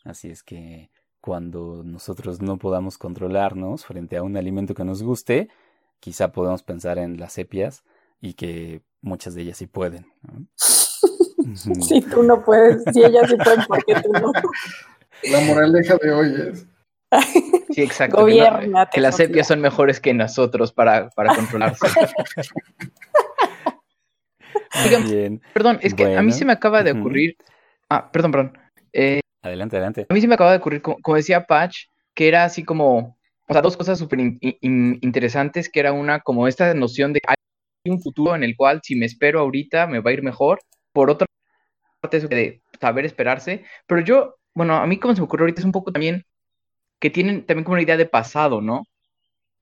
Así 0.05 0.31
es 0.31 0.43
que 0.43 0.91
cuando 1.21 1.83
nosotros 1.85 2.41
no 2.41 2.59
podamos 2.59 2.99
controlarnos 2.99 3.85
frente 3.85 4.17
a 4.17 4.23
un 4.23 4.37
alimento 4.37 4.75
que 4.75 4.85
nos 4.85 5.03
guste, 5.03 5.49
quizá 6.01 6.33
podamos 6.33 6.63
pensar 6.63 6.99
en 6.99 7.19
las 7.19 7.33
sepias 7.33 7.85
y 8.21 8.35
que 8.35 8.83
muchas 9.03 9.35
de 9.35 9.43
ellas 9.43 9.59
sí 9.59 9.67
pueden. 9.67 10.07
Si 11.55 12.01
tú 12.11 12.23
no 12.23 12.45
puedes, 12.45 12.83
si 12.93 13.05
ellas 13.05 13.29
sí 13.29 13.37
pueden, 13.37 13.65
¿por 13.67 13.85
qué 13.85 13.95
tú 14.01 14.13
no? 14.13 14.33
La 15.25 15.41
moraleja 15.41 15.97
de 15.97 16.13
hoy 16.13 16.35
es. 16.51 16.67
Sí, 17.77 17.83
exacto. 17.83 18.25
que, 18.25 19.01
las 19.03 19.19
sepias 19.19 19.47
son 19.47 19.61
mejores 19.61 20.01
que 20.01 20.15
nosotros 20.15 20.73
para, 20.73 21.11
para 21.11 21.35
controlarse. 21.35 21.87
Bien. 25.05 25.43
Perdón, 25.53 25.79
es 25.83 25.93
que 25.93 26.17
a 26.17 26.23
mí 26.23 26.33
se 26.33 26.47
me 26.47 26.55
acaba 26.55 26.83
de 26.83 26.93
ocurrir. 26.93 27.37
Ah, 27.91 28.11
perdón, 28.11 28.33
perdón. 28.33 28.59
Eh, 28.95 29.21
Adelante, 29.43 29.77
adelante. 29.77 30.07
A 30.09 30.15
mí 30.15 30.23
sí 30.23 30.27
me 30.27 30.37
acaba 30.37 30.53
de 30.53 30.57
ocurrir, 30.57 30.81
como, 30.81 31.17
decía 31.17 31.47
Patch, 31.47 31.89
que 32.15 32.29
era 32.29 32.45
así 32.45 32.65
como, 32.65 33.19
o 33.47 33.53
sea, 33.53 33.61
dos 33.61 33.77
cosas 33.77 33.99
súper 33.99 34.21
interesantes, 34.41 35.69
que 35.69 35.81
era 35.81 35.93
una 35.93 36.21
como 36.21 36.49
esta 36.49 36.73
noción 36.73 37.13
de 37.13 37.21
hay 37.27 37.37
un 37.93 38.01
futuro 38.01 38.35
en 38.35 38.43
el 38.43 38.57
cual 38.57 38.81
si 38.83 38.97
me 38.97 39.05
espero 39.05 39.41
ahorita 39.41 39.87
me 39.87 40.01
va 40.01 40.13
a 40.13 40.15
ir 40.15 40.23
mejor. 40.23 40.61
Por 40.95 41.11
otra 41.11 41.27
parte, 42.01 42.17
eso 42.17 42.29
de 42.29 42.63
saber 42.81 43.05
esperarse. 43.05 43.67
Pero 43.87 44.01
yo, 44.01 44.37
bueno, 44.55 44.77
a 44.77 44.87
mí 44.87 44.99
como 44.99 45.15
se 45.15 45.21
me 45.21 45.27
ocurre 45.27 45.43
ahorita 45.43 45.61
es 45.61 45.67
un 45.67 45.73
poco 45.73 45.93
también 45.93 46.25
que 46.99 47.11
tienen 47.11 47.45
también 47.45 47.65
como 47.65 47.75
una 47.75 47.83
idea 47.83 47.97
de 47.97 48.07
pasado, 48.07 48.61
¿no? 48.61 48.87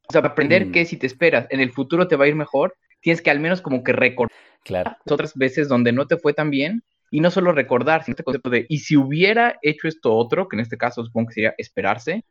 O 0.08 0.12
sea, 0.12 0.20
aprender 0.20 0.66
mm. 0.66 0.72
que 0.72 0.84
si 0.84 0.96
te 0.96 1.06
esperas 1.06 1.46
en 1.50 1.60
el 1.60 1.72
futuro 1.72 2.08
te 2.08 2.16
va 2.16 2.24
a 2.24 2.28
ir 2.28 2.34
mejor, 2.34 2.76
tienes 3.00 3.22
que 3.22 3.30
al 3.30 3.40
menos 3.40 3.60
como 3.60 3.82
que 3.82 3.92
recordar 3.92 4.36
claro. 4.64 4.96
otras 5.08 5.34
veces 5.34 5.68
donde 5.68 5.92
no 5.92 6.06
te 6.06 6.16
fue 6.16 6.32
tan 6.32 6.50
bien 6.50 6.82
y 7.10 7.20
no 7.20 7.30
solo 7.30 7.52
recordar, 7.52 8.02
sino 8.02 8.14
este 8.14 8.24
concepto 8.24 8.50
de, 8.50 8.66
y 8.68 8.78
si 8.78 8.96
hubiera 8.96 9.58
hecho 9.62 9.88
esto 9.88 10.12
otro, 10.14 10.48
que 10.48 10.56
en 10.56 10.60
este 10.60 10.76
caso 10.76 11.04
supongo 11.04 11.28
que 11.28 11.34
sería 11.34 11.54
esperarse, 11.58 12.24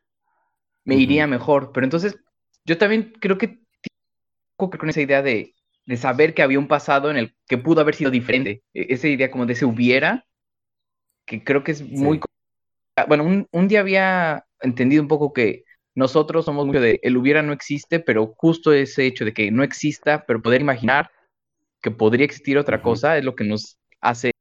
me 0.83 0.95
iría 0.95 1.25
mejor. 1.25 1.71
Pero 1.73 1.85
entonces, 1.85 2.17
yo 2.65 2.77
también 2.77 3.13
creo 3.19 3.37
que 3.37 3.59
con 4.57 4.89
esa 4.89 5.01
idea 5.01 5.21
de, 5.21 5.53
de, 5.85 5.97
saber 5.97 6.33
que 6.33 6.41
había 6.41 6.59
un 6.59 6.67
pasado 6.67 7.09
en 7.09 7.17
el 7.17 7.35
que 7.47 7.57
pudo 7.57 7.81
haber 7.81 7.95
sido 7.95 8.11
diferente. 8.11 8.61
E, 8.73 8.87
esa 8.89 9.07
idea 9.07 9.31
como 9.31 9.45
de 9.45 9.55
se 9.55 9.65
hubiera, 9.65 10.25
que 11.25 11.43
creo 11.43 11.63
que 11.63 11.71
es 11.71 11.81
muy... 11.81 12.19
Bueno, 13.07 13.23
un, 13.23 13.47
un, 13.51 13.67
día 13.67 13.79
había 13.79 14.45
entendido 14.61 15.01
un 15.01 15.07
poco 15.07 15.33
que 15.33 15.63
nosotros 15.95 16.45
somos 16.45 16.65
mucho 16.65 16.81
de 16.81 16.99
el 17.03 17.17
hubiera 17.17 17.41
no 17.41 17.53
existe, 17.53 17.99
pero 17.99 18.33
justo 18.37 18.71
ese 18.71 19.05
hecho 19.05 19.25
de 19.25 19.33
que 19.33 19.51
no 19.51 19.63
exista, 19.63 20.25
pero 20.25 20.41
poder 20.41 20.61
imaginar 20.61 21.09
que 21.81 21.91
podría 21.91 22.25
existir 22.25 22.57
otra 22.57 22.81
cosa 22.81 23.17
es 23.17 23.25
lo 23.25 23.35
que 23.35 23.43
nos 23.43 23.77
hace 24.01 24.31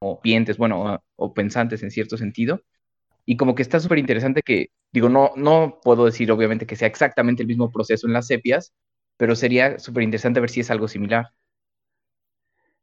o 0.00 0.20
pientes, 0.20 0.58
bueno, 0.58 1.02
o, 1.16 1.34
pensantes 1.34 1.82
en 1.82 1.90
cierto 1.90 2.16
sentido. 2.16 2.62
Y 3.26 3.36
como 3.36 3.54
que 3.54 3.62
está 3.62 3.80
súper 3.80 3.98
interesante 3.98 4.42
que, 4.42 4.68
digo, 4.92 5.08
no, 5.08 5.32
no 5.36 5.80
puedo 5.82 6.06
decir 6.06 6.30
obviamente 6.32 6.66
que 6.66 6.76
sea 6.76 6.88
exactamente 6.88 7.42
el 7.42 7.48
mismo 7.48 7.72
proceso 7.72 8.06
en 8.06 8.12
las 8.14 8.26
sepias, 8.28 8.72
pero 9.16 9.36
sería 9.36 9.78
súper 9.78 10.04
interesante 10.04 10.40
ver 10.40 10.50
si 10.50 10.60
es 10.60 10.70
algo 10.70 10.88
similar. 10.88 11.26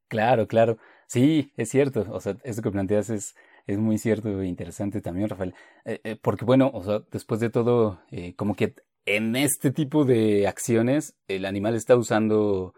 Claro, 0.08 0.48
claro. 0.48 0.78
Sí, 1.08 1.52
es 1.58 1.70
cierto. 1.70 2.06
O 2.12 2.20
sea, 2.20 2.38
eso 2.44 2.62
que 2.62 2.72
planteas 2.72 3.10
es, 3.10 3.36
es 3.66 3.80
muy 3.80 3.98
cierto 3.98 4.42
e 4.42 4.48
interesante 4.48 5.02
también, 5.02 5.30
Rafael. 5.30 5.54
Eh, 5.86 6.00
eh, 6.04 6.18
porque 6.22 6.46
bueno, 6.46 6.70
o 6.74 6.84
sea, 6.84 7.02
después 7.12 7.40
de 7.40 7.50
todo, 7.50 8.02
eh, 8.12 8.36
como 8.36 8.56
que 8.56 8.76
en 9.06 9.36
este 9.36 9.72
tipo 9.72 10.06
de 10.06 10.48
acciones 10.48 11.16
el 11.28 11.46
animal 11.46 11.76
está 11.76 11.96
usando 11.96 12.74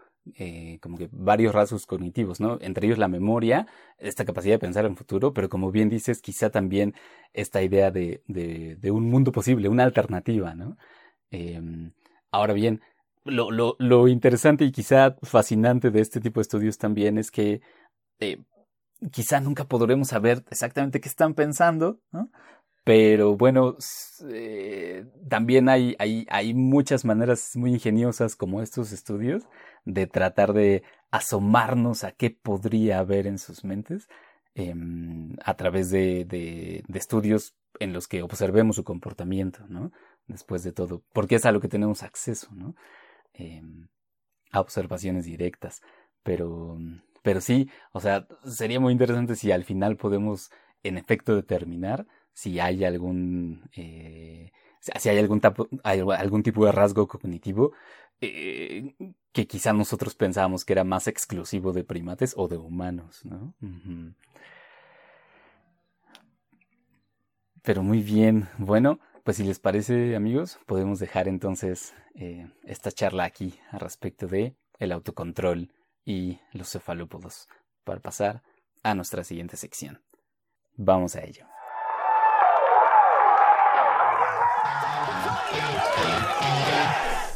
como 0.82 0.98
que 0.98 1.08
varios 1.12 1.54
rasgos 1.54 1.86
cognitivos, 1.86 2.40
¿no? 2.40 2.58
Entre 2.60 2.88
ellos 2.88 2.98
la 2.98 3.06
memoria, 3.06 3.68
esta 3.96 4.24
capacidad 4.24 4.54
de 4.54 4.58
pensar 4.58 4.84
en 4.84 4.96
futuro, 4.96 5.32
pero 5.32 5.48
como 5.48 5.70
bien 5.70 5.88
dices, 5.88 6.20
quizá 6.20 6.50
también 6.50 6.94
esta 7.32 7.62
idea 7.62 7.92
de, 7.92 8.22
de, 8.26 8.90
un 8.90 9.08
mundo 9.08 9.30
posible, 9.30 9.68
una 9.68 9.84
alternativa, 9.84 10.52
¿no? 10.56 10.76
Em, 11.30 11.92
ahora 12.32 12.54
bien, 12.54 12.80
lo, 13.24 13.52
lo, 13.52 13.76
lo, 13.78 14.08
interesante 14.08 14.64
y 14.64 14.72
quizá 14.72 15.16
fascinante 15.22 15.92
de 15.92 16.00
este 16.00 16.20
tipo 16.20 16.40
de 16.40 16.42
estudios 16.42 16.76
también 16.76 17.18
es 17.18 17.30
que 17.30 17.60
quizá 19.12 19.40
nunca 19.40 19.64
podremos 19.64 20.08
saber 20.08 20.44
exactamente 20.50 21.00
qué 21.00 21.08
están 21.08 21.34
pensando, 21.34 22.00
¿no? 22.12 22.30
Pero 22.84 23.36
bueno, 23.36 23.76
eh, 24.30 25.06
también 25.28 25.68
hay, 25.68 25.96
hay, 25.98 26.24
hay 26.30 26.54
muchas 26.54 27.04
maneras 27.04 27.50
muy 27.56 27.72
ingeniosas 27.74 28.36
como 28.36 28.62
estos 28.62 28.92
estudios 28.92 29.42
de 29.84 30.06
tratar 30.06 30.52
de 30.52 30.84
asomarnos 31.10 32.04
a 32.04 32.12
qué 32.12 32.30
podría 32.30 33.00
haber 33.00 33.26
en 33.26 33.38
sus 33.38 33.64
mentes 33.64 34.08
em, 34.54 35.34
a 35.44 35.54
través 35.54 35.90
de, 35.90 36.24
de, 36.26 36.84
estudios 36.94 37.56
en 37.80 37.92
los 37.92 38.06
que 38.06 38.22
observemos 38.22 38.76
su 38.76 38.84
comportamiento, 38.84 39.66
¿no? 39.68 39.90
Después 40.28 40.62
de 40.62 40.72
todo, 40.72 41.02
porque 41.12 41.34
es 41.36 41.44
a 41.44 41.50
lo 41.52 41.60
que 41.60 41.68
tenemos 41.68 42.04
acceso, 42.04 42.48
¿no? 42.52 42.76
Em, 43.34 43.88
a 44.52 44.60
observaciones 44.60 45.24
directas. 45.24 45.82
Pero, 46.22 46.78
pero 47.26 47.40
sí, 47.40 47.68
o 47.90 47.98
sea, 47.98 48.28
sería 48.44 48.78
muy 48.78 48.92
interesante 48.92 49.34
si 49.34 49.50
al 49.50 49.64
final 49.64 49.96
podemos 49.96 50.52
en 50.84 50.96
efecto 50.96 51.34
determinar 51.34 52.06
si 52.32 52.60
hay 52.60 52.84
algún, 52.84 53.68
eh, 53.74 54.52
si 54.78 55.08
hay 55.08 55.18
algún, 55.18 55.40
algún 55.82 56.42
tipo 56.44 56.64
de 56.64 56.70
rasgo 56.70 57.08
cognitivo 57.08 57.72
eh, 58.20 58.94
que 59.32 59.48
quizá 59.48 59.72
nosotros 59.72 60.14
pensábamos 60.14 60.64
que 60.64 60.74
era 60.74 60.84
más 60.84 61.08
exclusivo 61.08 61.72
de 61.72 61.82
primates 61.82 62.32
o 62.36 62.46
de 62.46 62.58
humanos, 62.58 63.24
¿no? 63.24 63.56
Pero 67.62 67.82
muy 67.82 68.02
bien, 68.02 68.46
bueno, 68.56 69.00
pues 69.24 69.38
si 69.38 69.42
les 69.42 69.58
parece 69.58 70.14
amigos, 70.14 70.60
podemos 70.64 71.00
dejar 71.00 71.26
entonces 71.26 71.92
eh, 72.14 72.46
esta 72.62 72.92
charla 72.92 73.24
aquí 73.24 73.58
al 73.72 73.80
respecto 73.80 74.28
de 74.28 74.54
el 74.78 74.92
autocontrol 74.92 75.72
y 76.06 76.40
los 76.52 76.70
cefalópodos 76.70 77.48
para 77.84 78.00
pasar 78.00 78.42
a 78.82 78.94
nuestra 78.94 79.24
siguiente 79.24 79.56
sección. 79.56 80.00
Vamos 80.76 81.16
a 81.16 81.24
ello. 81.24 81.46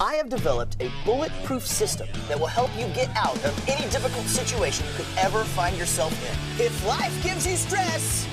I 0.01 0.15
have 0.15 0.29
developed 0.29 0.81
a 0.81 0.91
bulletproof 1.05 1.67
system 1.67 2.09
that 2.29 2.39
will 2.39 2.47
help 2.47 2.71
you 2.79 2.87
get 2.95 3.11
out 3.17 3.37
of 3.45 3.69
any 3.69 3.89
difficult 3.91 4.27
situation 4.27 4.87
you 4.87 4.93
could 4.95 5.07
ever 5.19 5.45
find 5.45 5.77
yourself 5.77 6.13
in. 6.25 6.65
If 6.65 6.87
life 6.87 7.13
gives 7.23 7.47
you 7.47 7.57
stress, 7.57 8.27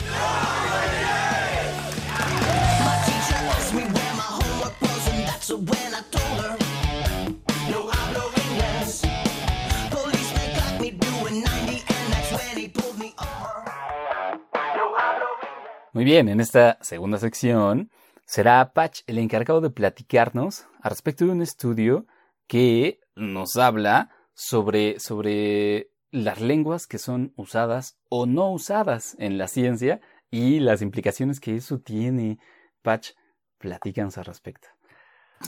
Muy 15.97 16.05
bien, 16.05 16.29
en 16.29 16.39
esta 16.39 16.77
segunda 16.83 17.17
sección 17.17 17.89
será 18.23 18.71
Patch 18.71 19.01
el 19.07 19.17
encargado 19.17 19.62
de 19.62 19.71
platicarnos 19.71 20.67
al 20.79 20.91
respecto 20.91 21.25
de 21.25 21.31
un 21.31 21.41
estudio 21.41 22.05
que 22.45 22.99
nos 23.15 23.55
habla 23.55 24.12
sobre, 24.36 24.99
sobre 24.99 25.89
las 26.12 26.39
lenguas 26.39 26.86
que 26.86 26.99
son 26.99 27.33
usadas 27.36 27.97
o 28.10 28.27
no 28.27 28.51
usadas 28.51 29.15
en 29.17 29.39
la 29.39 29.47
ciencia 29.47 29.99
y 30.29 30.60
las 30.60 30.83
implicaciones 30.83 31.39
que 31.39 31.55
eso 31.55 31.79
tiene. 31.79 32.38
Patch, 32.83 33.13
platícanos 33.57 34.19
al 34.19 34.25
respecto. 34.25 34.67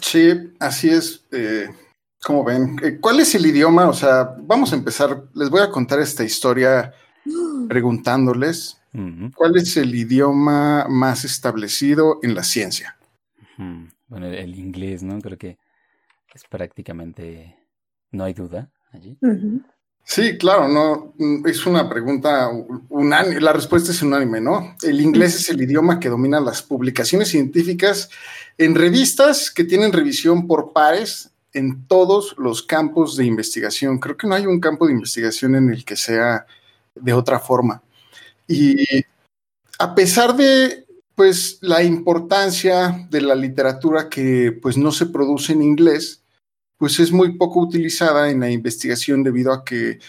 Sí, 0.01 0.33
así 0.59 0.89
es. 0.89 1.27
Eh, 1.31 1.69
como 2.23 2.43
ven, 2.43 2.75
eh, 2.81 2.97
¿cuál 2.99 3.19
es 3.19 3.35
el 3.35 3.45
idioma? 3.45 3.87
O 3.87 3.93
sea, 3.93 4.33
vamos 4.39 4.73
a 4.73 4.77
empezar. 4.77 5.25
Les 5.35 5.51
voy 5.51 5.61
a 5.61 5.69
contar 5.69 5.99
esta 5.99 6.23
historia 6.23 6.91
preguntándoles 7.67 8.81
cuál 9.35 9.57
es 9.57 9.77
el 9.77 9.93
idioma 9.93 10.87
más 10.89 11.25
establecido 11.25 12.19
en 12.23 12.35
la 12.35 12.43
ciencia. 12.43 12.97
Bueno, 14.07 14.27
el, 14.27 14.57
inglés, 14.57 15.03
¿no? 15.03 15.19
Creo 15.21 15.37
que 15.37 15.57
es 16.33 16.43
prácticamente, 16.49 17.57
no 18.11 18.23
hay 18.23 18.33
duda 18.33 18.71
allí. 18.91 19.17
Sí, 20.03 20.39
claro, 20.39 20.67
no 20.67 21.13
es 21.47 21.65
una 21.67 21.87
pregunta 21.87 22.49
unánime. 22.89 23.41
La 23.41 23.53
respuesta 23.53 23.91
es 23.91 24.01
unánime, 24.01 24.41
¿no? 24.41 24.75
El 24.81 25.01
inglés 25.01 25.35
es 25.35 25.49
el 25.49 25.61
idioma 25.61 25.99
que 25.99 26.09
domina 26.09 26.39
las 26.39 26.63
publicaciones 26.63 27.29
científicas 27.29 28.09
en 28.57 28.73
revistas 28.73 29.51
que 29.51 29.65
tienen 29.65 29.93
revisión 29.93 30.47
por 30.47 30.73
pares 30.73 31.31
en 31.53 31.85
todos 31.85 32.35
los 32.39 32.63
campos 32.63 33.17
de 33.17 33.25
investigación. 33.25 33.99
Creo 33.99 34.17
que 34.17 34.27
no 34.27 34.33
hay 34.33 34.47
un 34.47 34.59
campo 34.59 34.87
de 34.87 34.93
investigación 34.93 35.55
en 35.55 35.69
el 35.69 35.85
que 35.85 35.95
sea 35.95 36.47
de 37.01 37.13
otra 37.13 37.39
forma. 37.39 37.81
Y 38.47 38.85
a 39.77 39.95
pesar 39.95 40.35
de 40.35 40.85
pues 41.15 41.57
la 41.61 41.83
importancia 41.83 43.07
de 43.09 43.21
la 43.21 43.35
literatura 43.35 44.07
que 44.09 44.57
pues 44.61 44.77
no 44.77 44.91
se 44.91 45.07
produce 45.07 45.51
en 45.51 45.61
inglés, 45.61 46.23
pues 46.77 46.99
es 46.99 47.11
muy 47.11 47.37
poco 47.37 47.59
utilizada 47.59 48.29
en 48.29 48.39
la 48.39 48.49
investigación 48.49 49.21
debido 49.21 49.51
a 49.51 49.65
que 49.65 49.99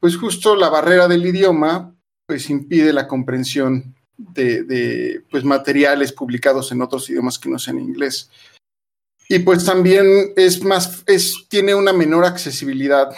pues 0.00 0.16
justo 0.16 0.56
la 0.56 0.68
barrera 0.68 1.06
del 1.06 1.24
idioma 1.24 1.94
pues 2.26 2.50
impide 2.50 2.92
la 2.92 3.06
comprensión 3.06 3.94
de, 4.16 5.22
pues 5.30 5.44
materiales 5.44 6.12
publicados 6.12 6.72
en 6.72 6.82
otros 6.82 7.08
idiomas 7.08 7.38
que 7.38 7.48
no 7.48 7.58
sean 7.58 7.78
inglés. 7.78 8.30
Y 9.28 9.40
pues 9.40 9.64
también 9.64 10.32
es 10.36 10.62
más, 10.62 11.02
es, 11.06 11.46
tiene 11.48 11.74
una 11.74 11.92
menor 11.92 12.24
accesibilidad. 12.24 13.10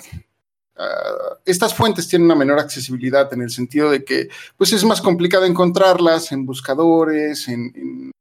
Ah, 0.78 1.38
estas 1.44 1.74
fuentes 1.74 2.06
tienen 2.06 2.26
una 2.26 2.36
menor 2.36 2.60
accesibilidad 2.60 3.32
en 3.32 3.42
el 3.42 3.50
sentido 3.50 3.90
de 3.90 4.04
que 4.04 4.28
pues 4.56 4.72
es 4.72 4.84
más 4.84 5.00
complicado 5.00 5.44
encontrarlas 5.44 6.30
en 6.30 6.46
buscadores, 6.46 7.48
en, 7.48 8.12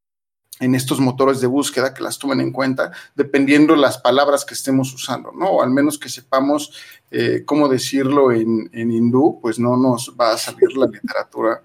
en, 0.59 0.73
estos 0.73 0.99
motores 0.99 1.39
de 1.39 1.45
búsqueda 1.45 1.93
que 1.93 2.01
las 2.01 2.17
tomen 2.17 2.41
en 2.41 2.51
cuenta, 2.51 2.91
dependiendo 3.13 3.75
las 3.75 3.99
palabras 3.99 4.43
que 4.43 4.55
estemos 4.55 4.91
usando, 4.91 5.31
¿no? 5.31 5.49
O 5.49 5.61
al 5.61 5.69
menos 5.69 5.99
que 5.99 6.09
sepamos 6.09 6.73
eh, 7.11 7.43
cómo 7.45 7.67
decirlo 7.67 8.31
en, 8.31 8.69
en, 8.73 8.91
hindú, 8.91 9.39
pues 9.39 9.59
no 9.59 9.77
nos 9.77 10.15
va 10.19 10.33
a 10.33 10.37
salir 10.37 10.75
la 10.75 10.87
literatura 10.87 11.61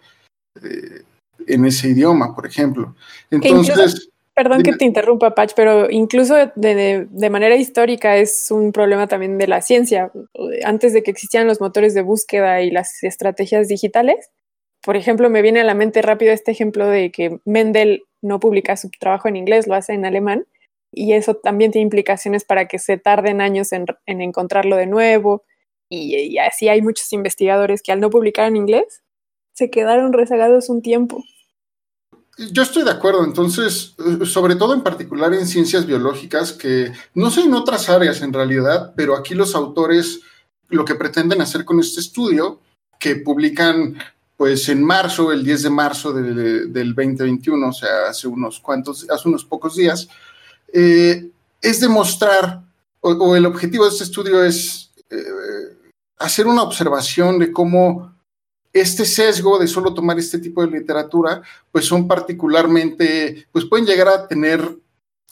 eh, 0.62 1.04
en 1.46 1.64
ese 1.64 1.88
idioma, 1.88 2.34
por 2.34 2.46
ejemplo. 2.46 2.94
Entonces... 3.30 4.11
Perdón 4.34 4.62
que 4.62 4.72
te 4.72 4.86
interrumpa, 4.86 5.34
Patch, 5.34 5.52
pero 5.54 5.90
incluso 5.90 6.34
de, 6.56 7.06
de, 7.10 7.30
manera 7.30 7.54
histórica 7.54 8.16
es 8.16 8.50
un 8.50 8.72
problema 8.72 9.06
también 9.06 9.36
de 9.36 9.46
la 9.46 9.60
ciencia. 9.60 10.10
Antes 10.64 10.94
de 10.94 11.02
que 11.02 11.10
existieran 11.10 11.46
los 11.46 11.60
motores 11.60 11.92
de 11.92 12.00
búsqueda 12.00 12.62
y 12.62 12.70
las 12.70 13.02
estrategias 13.02 13.68
digitales, 13.68 14.30
por 14.82 14.96
ejemplo, 14.96 15.28
me 15.28 15.42
viene 15.42 15.60
a 15.60 15.64
la 15.64 15.74
mente 15.74 16.00
rápido 16.00 16.32
este 16.32 16.50
ejemplo 16.50 16.86
de 16.86 17.12
que 17.12 17.40
Mendel 17.44 18.04
no 18.22 18.40
publica 18.40 18.76
su 18.78 18.88
trabajo 18.98 19.28
en 19.28 19.36
inglés, 19.36 19.66
lo 19.66 19.74
hace 19.74 19.92
en 19.92 20.06
alemán, 20.06 20.46
y 20.90 21.12
eso 21.12 21.34
también 21.34 21.70
tiene 21.70 21.84
implicaciones 21.84 22.44
para 22.44 22.68
que 22.68 22.78
se 22.78 22.96
tarden 22.96 23.42
años 23.42 23.72
en, 23.72 23.84
en 24.06 24.22
encontrarlo 24.22 24.76
de 24.76 24.86
nuevo. 24.86 25.44
Y, 25.90 26.16
y 26.16 26.38
así 26.38 26.68
hay 26.68 26.80
muchos 26.80 27.12
investigadores 27.12 27.82
que 27.82 27.92
al 27.92 28.00
no 28.00 28.08
publicar 28.08 28.48
en 28.48 28.56
inglés 28.56 29.02
se 29.54 29.70
quedaron 29.70 30.12
rezagados 30.12 30.70
un 30.70 30.80
tiempo. 30.80 31.22
Yo 32.38 32.62
estoy 32.62 32.82
de 32.84 32.90
acuerdo, 32.90 33.24
entonces, 33.24 33.94
eh, 33.98 34.24
sobre 34.24 34.56
todo 34.56 34.72
en 34.72 34.82
particular 34.82 35.34
en 35.34 35.46
ciencias 35.46 35.84
biológicas, 35.84 36.52
que 36.52 36.92
no 37.14 37.30
sé 37.30 37.42
en 37.42 37.52
otras 37.52 37.90
áreas 37.90 38.22
en 38.22 38.32
realidad, 38.32 38.94
pero 38.96 39.16
aquí 39.16 39.34
los 39.34 39.54
autores 39.54 40.20
lo 40.68 40.84
que 40.84 40.94
pretenden 40.94 41.42
hacer 41.42 41.66
con 41.66 41.78
este 41.78 42.00
estudio, 42.00 42.60
que 42.98 43.16
publican 43.16 43.98
pues 44.38 44.68
en 44.70 44.82
marzo, 44.82 45.30
el 45.30 45.44
10 45.44 45.62
de 45.64 45.70
marzo 45.70 46.12
del 46.12 46.94
2021, 46.94 47.68
o 47.68 47.72
sea, 47.72 48.08
hace 48.08 48.26
unos 48.26 48.58
cuantos, 48.58 49.08
hace 49.08 49.28
unos 49.28 49.44
pocos 49.44 49.76
días, 49.76 50.08
eh, 50.72 51.30
es 51.60 51.80
demostrar, 51.80 52.62
o, 53.00 53.36
el 53.36 53.46
objetivo 53.46 53.84
de 53.84 53.90
este 53.90 54.04
estudio 54.04 54.42
es 54.42 54.90
eh, 55.10 55.76
hacer 56.18 56.46
una 56.46 56.62
observación 56.62 57.38
de 57.38 57.52
cómo 57.52 58.11
este 58.72 59.04
sesgo 59.04 59.58
de 59.58 59.68
solo 59.68 59.92
tomar 59.92 60.18
este 60.18 60.38
tipo 60.38 60.64
de 60.64 60.70
literatura, 60.70 61.42
pues 61.70 61.84
son 61.84 62.08
particularmente, 62.08 63.46
pues 63.52 63.64
pueden 63.66 63.86
llegar 63.86 64.08
a 64.08 64.26
tener 64.26 64.78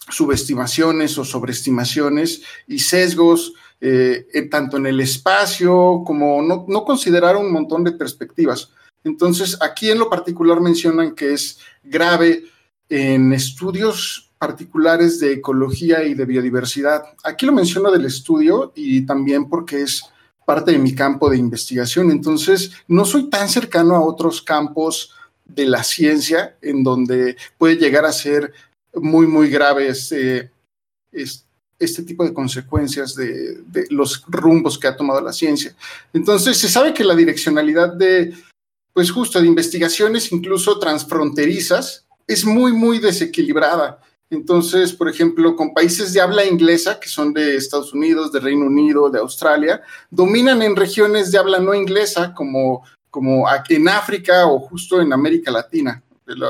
subestimaciones 0.09 1.17
o 1.19 1.25
sobreestimaciones 1.25 2.43
y 2.67 2.79
sesgos, 2.81 3.55
eh, 3.81 4.27
tanto 4.51 4.77
en 4.77 4.87
el 4.87 5.01
espacio 5.01 6.03
como 6.05 6.43
no, 6.43 6.67
no 6.69 6.85
considerar 6.85 7.37
un 7.37 7.53
montón 7.53 7.85
de 7.85 7.93
perspectivas. 7.93 8.71
Entonces, 9.05 9.57
aquí 9.63 9.91
en 9.91 9.99
lo 9.99 10.11
particular 10.11 10.61
mencionan 10.61 11.15
que 11.15 11.33
es 11.33 11.59
grave 11.83 12.45
en 12.89 13.33
estudios 13.33 14.31
particulares 14.39 15.21
de 15.21 15.35
ecología 15.35 16.03
y 16.05 16.15
de 16.15 16.25
biodiversidad. 16.25 17.03
Aquí 17.25 17.47
lo 17.47 17.53
menciono 17.53 17.91
del 17.91 18.05
estudio 18.05 18.73
y 18.75 19.07
también 19.07 19.49
porque 19.49 19.83
es 19.83 20.10
parte 20.51 20.73
de 20.73 20.79
mi 20.79 20.97
campo 20.97 21.31
de 21.31 21.37
investigación. 21.37 22.11
Entonces, 22.11 22.73
no 22.89 23.05
soy 23.05 23.31
tan 23.31 23.49
cercano 23.49 23.95
a 23.95 24.05
otros 24.05 24.43
campos 24.43 25.15
de 25.45 25.65
la 25.65 25.85
ciencia 25.85 26.57
en 26.61 26.83
donde 26.83 27.37
puede 27.57 27.77
llegar 27.77 28.05
a 28.05 28.13
ser 28.13 28.53
muy, 28.95 29.29
muy 29.29 29.49
grave 29.49 29.87
este, 29.87 30.51
este 31.79 32.03
tipo 32.03 32.25
de 32.25 32.35
consecuencias 32.35 33.15
de, 33.15 33.61
los 33.91 34.25
rumbos 34.27 34.77
que 34.77 34.89
ha 34.89 34.97
tomado 34.97 35.21
la 35.21 35.33
ciencia. 35.33 35.73
Entonces, 36.13 36.57
se 36.57 36.69
sabe 36.69 36.93
que 36.93 37.05
la 37.05 37.15
direccionalidad 37.15 37.93
de, 37.95 38.35
pues 38.93 39.13
justo, 39.13 39.41
de 39.41 39.47
investigaciones 39.47 40.33
incluso 40.33 40.81
transfronterizas 40.81 42.07
es 42.27 42.45
muy, 42.45 42.73
muy 42.73 42.99
desequilibrada. 42.99 44.01
Entonces, 44.31 44.93
por 44.93 45.09
ejemplo, 45.09 45.57
con 45.57 45.75
países 45.75 46.13
de 46.13 46.21
habla 46.21 46.47
inglesa, 46.47 47.01
que 47.01 47.09
son 47.09 47.33
de 47.33 47.57
Estados 47.57 47.93
Unidos, 47.93 48.31
de 48.31 48.39
Reino 48.39 48.67
Unido, 48.67 49.11
de 49.11 49.19
Australia, 49.19 49.83
dominan 50.09 50.63
en 50.63 50.77
regiones 50.77 51.33
de 51.33 51.39
habla 51.39 51.59
no 51.59 51.75
inglesa, 51.75 52.33
como, 52.33 52.85
como 53.11 53.45
en 53.69 53.89
África 53.89 54.47
o 54.47 54.61
justo 54.61 55.01
en 55.01 55.13
América 55.13 55.51
Latina, 55.51 56.01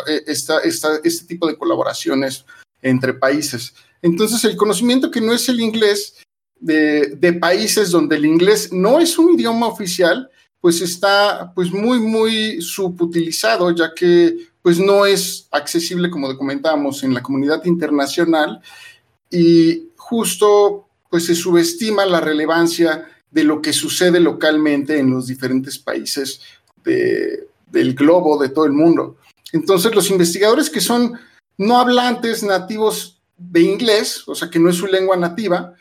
eh, 0.06 0.22
este 0.26 1.24
tipo 1.26 1.46
de 1.46 1.56
colaboraciones 1.56 2.44
entre 2.82 3.14
países. 3.14 3.74
Entonces, 4.02 4.44
el 4.44 4.56
conocimiento 4.56 5.10
que 5.10 5.22
no 5.22 5.32
es 5.32 5.48
el 5.48 5.60
inglés 5.60 6.16
de 6.60 7.38
países 7.40 7.90
donde 7.90 8.16
el 8.16 8.26
inglés 8.26 8.70
no 8.70 9.00
es 9.00 9.18
un 9.18 9.32
idioma 9.32 9.66
oficial, 9.66 10.30
pues 10.60 10.80
está 10.82 11.52
pues 11.54 11.72
muy, 11.72 11.98
muy 11.98 12.60
subutilizado, 12.60 13.70
ya 13.70 13.92
que 13.94 14.50
pues 14.62 14.78
no 14.78 15.06
es 15.06 15.48
accesible, 15.50 16.10
como 16.10 16.36
comentábamos, 16.36 17.02
en 17.02 17.14
la 17.14 17.22
comunidad 17.22 17.64
internacional 17.64 18.60
y 19.30 19.88
justo 19.96 20.86
pues 21.08 21.26
se 21.26 21.34
subestima 21.34 22.04
la 22.04 22.20
relevancia 22.20 23.08
de 23.30 23.44
lo 23.44 23.62
que 23.62 23.72
sucede 23.72 24.20
localmente 24.20 24.98
en 24.98 25.10
los 25.10 25.26
diferentes 25.26 25.78
países 25.78 26.40
del 26.84 27.94
globo, 27.94 28.40
de 28.40 28.48
todo 28.48 28.66
el 28.66 28.72
mundo. 28.72 29.16
Entonces 29.52 29.94
los 29.94 30.10
investigadores 30.10 30.68
que 30.68 30.80
son 30.80 31.18
no 31.56 31.78
hablantes 31.78 32.42
nativos 32.42 33.20
de 33.36 33.60
inglés, 33.60 34.24
o 34.26 34.34
sea 34.34 34.50
que 34.50 34.58
no 34.58 34.68
es 34.68 34.76
su 34.76 34.86
lengua 34.86 35.16
nativa, 35.16 35.74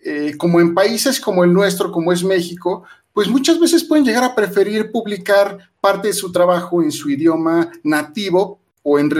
eh, 0.00 0.36
como 0.38 0.60
en 0.60 0.74
países 0.74 1.20
como 1.20 1.44
el 1.44 1.52
nuestro, 1.52 1.90
como 1.90 2.12
es 2.12 2.22
México, 2.22 2.84
pues 3.18 3.26
muchas 3.26 3.58
veces 3.58 3.82
pueden 3.82 4.04
llegar 4.04 4.22
a 4.22 4.36
preferir 4.36 4.92
publicar 4.92 5.72
parte 5.80 6.06
de 6.06 6.14
su 6.14 6.30
trabajo 6.30 6.84
en 6.84 6.92
su 6.92 7.10
idioma 7.10 7.68
nativo 7.82 8.60
o 8.84 8.96
en, 9.00 9.10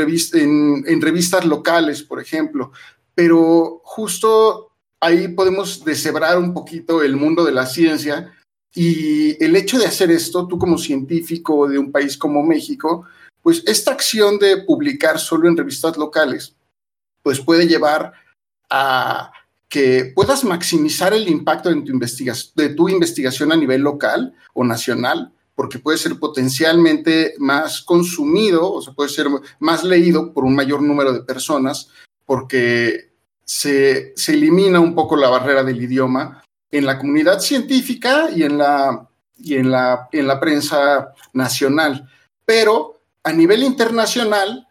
en, 0.87 1.03
revistas 1.03 1.45
locales, 1.45 2.05
por 2.05 2.21
ejemplo. 2.21 2.71
Pero 3.17 3.81
justo 3.83 4.71
ahí 5.01 5.27
podemos 5.27 5.85
deshebrar 5.85 6.39
un 6.39 6.55
poquito 6.55 7.03
el 7.03 7.17
mundo 7.17 7.43
de 7.43 7.51
la 7.51 7.67
ciencia 7.67 8.33
y 8.73 9.43
el 9.45 9.57
hecho 9.57 9.81
de 9.81 9.87
hacer 9.87 10.13
esto, 10.13 10.47
tú 10.47 10.61
como 10.61 10.79
científico 10.79 11.67
de 11.67 11.81
un 11.81 11.91
país 11.91 12.17
como 12.17 12.45
México, 12.45 13.05
pues 13.43 13.65
esta 13.67 13.91
acción 13.91 14.39
de 14.39 14.59
publicar 14.59 15.19
solo 15.19 15.49
en 15.49 15.57
revistas 15.57 15.97
locales, 15.97 16.55
pues 17.25 17.41
puede 17.41 17.67
llevar 17.67 18.13
a 18.71 19.33
que 19.69 20.13
puedas 20.15 20.45
maximizar 20.45 21.13
el 21.13 21.29
impacto 21.29 21.69
de 21.69 21.83
tu, 22.71 22.89
investigación, 22.89 23.53
a 23.53 23.57
nivel 23.57 23.83
local 23.83 24.35
o 24.55 24.65
nacional, 24.65 25.33
porque 25.55 25.79
puede 25.79 25.99
ser 25.99 26.19
potencialmente 26.19 27.35
más 27.39 27.83
consumido, 27.83 28.73
o 28.73 28.83
sea, 28.83 28.95
puede 28.95 29.11
ser 29.11 29.27
más 29.59 29.85
leído 29.85 30.33
por 30.33 30.45
un 30.45 30.55
mayor 30.55 30.83
número 30.83 31.13
de 31.13 31.23
personas, 31.23 31.91
porque 32.25 33.13
se, 33.45 34.13
se 34.17 34.35
elimina 34.35 34.81
un 34.81 34.95
poco 34.95 35.17
la 35.17 35.29
barrera 35.29 35.63
del 35.65 35.83
idioma 35.83 36.43
en 36.71 36.87
la 36.87 36.99
comunidad 36.99 37.41
científica 37.41 38.31
y 38.35 38.43
en 38.43 38.59
la, 38.59 39.09
y 39.37 39.55
en 39.57 39.71
la, 39.71 40.09
en 40.13 40.27
la 40.27 40.41
prensa 40.41 41.15
nacional. 41.33 42.09
Pero 42.45 43.01
a 43.23 43.33
nivel 43.33 43.63
internacional, 43.63 44.67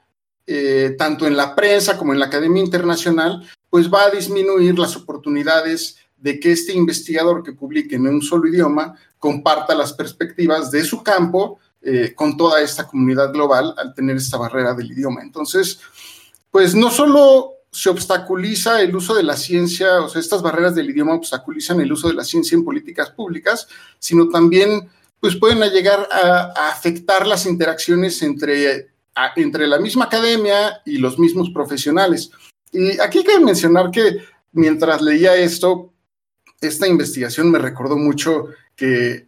eh, 0.46 0.96
tanto 0.98 1.28
en 1.28 1.38
la 1.38 1.56
prensa 1.56 1.98
como 1.98 2.14
en 2.14 2.20
la 2.20 2.28
Academia 2.28 2.64
Internacional, 2.64 3.48
pues 3.70 3.92
va 3.92 4.04
a 4.04 4.10
disminuir 4.12 4.78
las 4.78 4.96
oportunidades 4.96 5.98
de 6.18 6.40
que 6.40 6.52
este 6.52 6.74
investigador 6.74 7.44
que 7.44 7.54
publique 7.54 7.96
en 7.96 8.08
un 8.08 8.22
solo 8.22 8.48
idioma 8.48 8.96
comparta 9.20 9.76
las 9.76 9.94
perspectivas 9.94 10.72
de 10.72 10.84
su 10.84 11.04
campo 11.04 11.60
eh, 11.82 12.14
con 12.16 12.36
toda 12.38 12.62
esta 12.62 12.88
comunidad 12.88 13.32
global 13.32 13.74
al 13.78 13.94
tener 13.94 14.18
esta 14.18 14.38
barrera 14.38 14.74
del 14.74 14.92
idioma. 14.92 15.22
Entonces, 15.22 15.80
pues 16.50 16.74
no 16.74 16.90
solo 16.90 17.54
se 17.72 17.90
obstaculiza 17.90 18.82
el 18.82 18.96
uso 18.96 19.14
de 19.14 19.24
la 19.24 19.36
ciencia, 19.36 20.02
o 20.02 20.10
sea, 20.10 20.20
estas 20.20 20.42
barreras 20.42 20.74
del 20.74 20.90
idioma 20.90 21.14
obstaculizan 21.14 21.80
el 21.80 21.92
uso 21.92 22.08
de 22.08 22.16
la 22.16 22.24
ciencia 22.24 22.56
en 22.56 22.66
políticas 22.66 23.12
públicas, 23.12 23.68
sino 24.00 24.30
también 24.30 24.90
pues 25.20 25.36
pueden 25.36 25.60
llegar 25.72 26.08
a, 26.12 26.70
afectar 26.70 27.28
las 27.28 27.46
interacciones 27.46 28.22
entre 28.22 28.88
entre 29.36 29.66
la 29.66 29.80
misma 29.80 30.06
academia 30.06 30.82
y 30.86 31.00
los 31.00 31.18
mismos 31.18 31.50
profesionales. 31.50 32.30
Y 32.78 33.00
aquí 33.00 33.20
hay 33.20 33.24
que 33.24 33.40
mencionar 33.40 33.90
que 33.90 34.20
mientras 34.52 35.02
leía 35.02 35.36
esto, 35.36 35.92
esta 36.62 36.88
investigación 36.88 37.50
me 37.50 37.58
recordó 37.58 37.98
mucho 37.98 38.50
que 38.76 39.26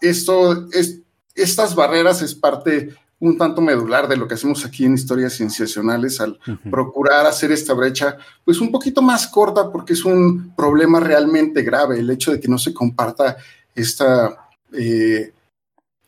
esto, 0.00 0.68
es, 0.70 1.00
estas 1.34 1.74
barreras 1.74 2.22
es 2.22 2.34
parte 2.34 2.94
un 3.18 3.38
tanto 3.38 3.60
medular 3.60 4.08
de 4.08 4.16
lo 4.16 4.26
que 4.26 4.34
hacemos 4.34 4.64
aquí 4.64 4.84
en 4.84 4.94
historias 4.94 5.34
cienciacionales 5.34 6.20
al 6.20 6.38
procurar 6.70 7.24
hacer 7.26 7.52
esta 7.52 7.72
brecha 7.72 8.16
pues 8.44 8.60
un 8.60 8.72
poquito 8.72 9.00
más 9.00 9.28
corta 9.28 9.70
porque 9.70 9.92
es 9.92 10.04
un 10.04 10.52
problema 10.56 10.98
realmente 10.98 11.62
grave 11.62 12.00
el 12.00 12.10
hecho 12.10 12.32
de 12.32 12.40
que 12.40 12.48
no 12.48 12.58
se 12.58 12.74
comparta 12.74 13.36
esta, 13.76 14.48
eh, 14.72 15.32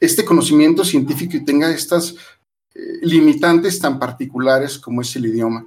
este 0.00 0.24
conocimiento 0.24 0.84
científico 0.84 1.36
y 1.36 1.44
tenga 1.44 1.70
estas 1.70 2.16
limitantes 3.02 3.78
tan 3.78 3.98
particulares 3.98 4.78
como 4.78 5.00
es 5.02 5.14
el 5.16 5.26
idioma. 5.26 5.66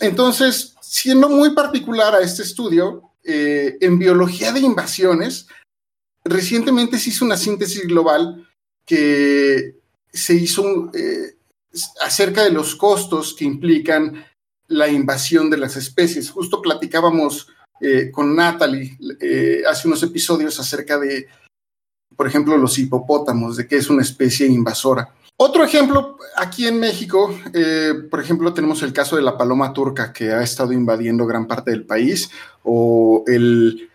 Entonces, 0.00 0.74
siendo 0.80 1.28
muy 1.28 1.50
particular 1.50 2.14
a 2.14 2.20
este 2.20 2.42
estudio, 2.42 3.12
eh, 3.28 3.76
en 3.80 3.98
biología 3.98 4.52
de 4.52 4.60
invasiones, 4.60 5.48
recientemente 6.24 6.96
se 6.96 7.10
hizo 7.10 7.24
una 7.24 7.36
síntesis 7.36 7.82
global 7.82 8.48
que 8.84 9.80
se 10.12 10.34
hizo 10.34 10.92
eh, 10.94 11.36
acerca 12.02 12.44
de 12.44 12.52
los 12.52 12.76
costos 12.76 13.34
que 13.34 13.44
implican 13.44 14.24
la 14.68 14.88
invasión 14.88 15.50
de 15.50 15.56
las 15.56 15.76
especies. 15.76 16.30
Justo 16.30 16.62
platicábamos 16.62 17.48
eh, 17.80 18.12
con 18.12 18.36
Natalie 18.36 18.96
hace 19.68 19.88
unos 19.88 20.04
episodios 20.04 20.60
acerca 20.60 20.96
de, 20.98 21.26
por 22.16 22.28
ejemplo, 22.28 22.56
los 22.56 22.78
hipopótamos, 22.78 23.56
de 23.56 23.66
que 23.66 23.76
es 23.76 23.90
una 23.90 24.02
especie 24.02 24.46
invasora. 24.46 25.12
Otro 25.38 25.64
ejemplo, 25.64 26.16
aquí 26.36 26.66
en 26.66 26.80
México, 26.80 27.38
eh, 27.52 27.92
por 28.10 28.20
ejemplo, 28.20 28.54
tenemos 28.54 28.82
el 28.82 28.94
caso 28.94 29.16
de 29.16 29.22
la 29.22 29.36
paloma 29.36 29.74
turca 29.74 30.10
que 30.10 30.32
ha 30.32 30.42
estado 30.42 30.72
invadiendo 30.72 31.26
gran 31.26 31.46
parte 31.46 31.72
del 31.72 31.84
país, 31.84 32.30
o 32.62 33.22
el, 33.26 33.90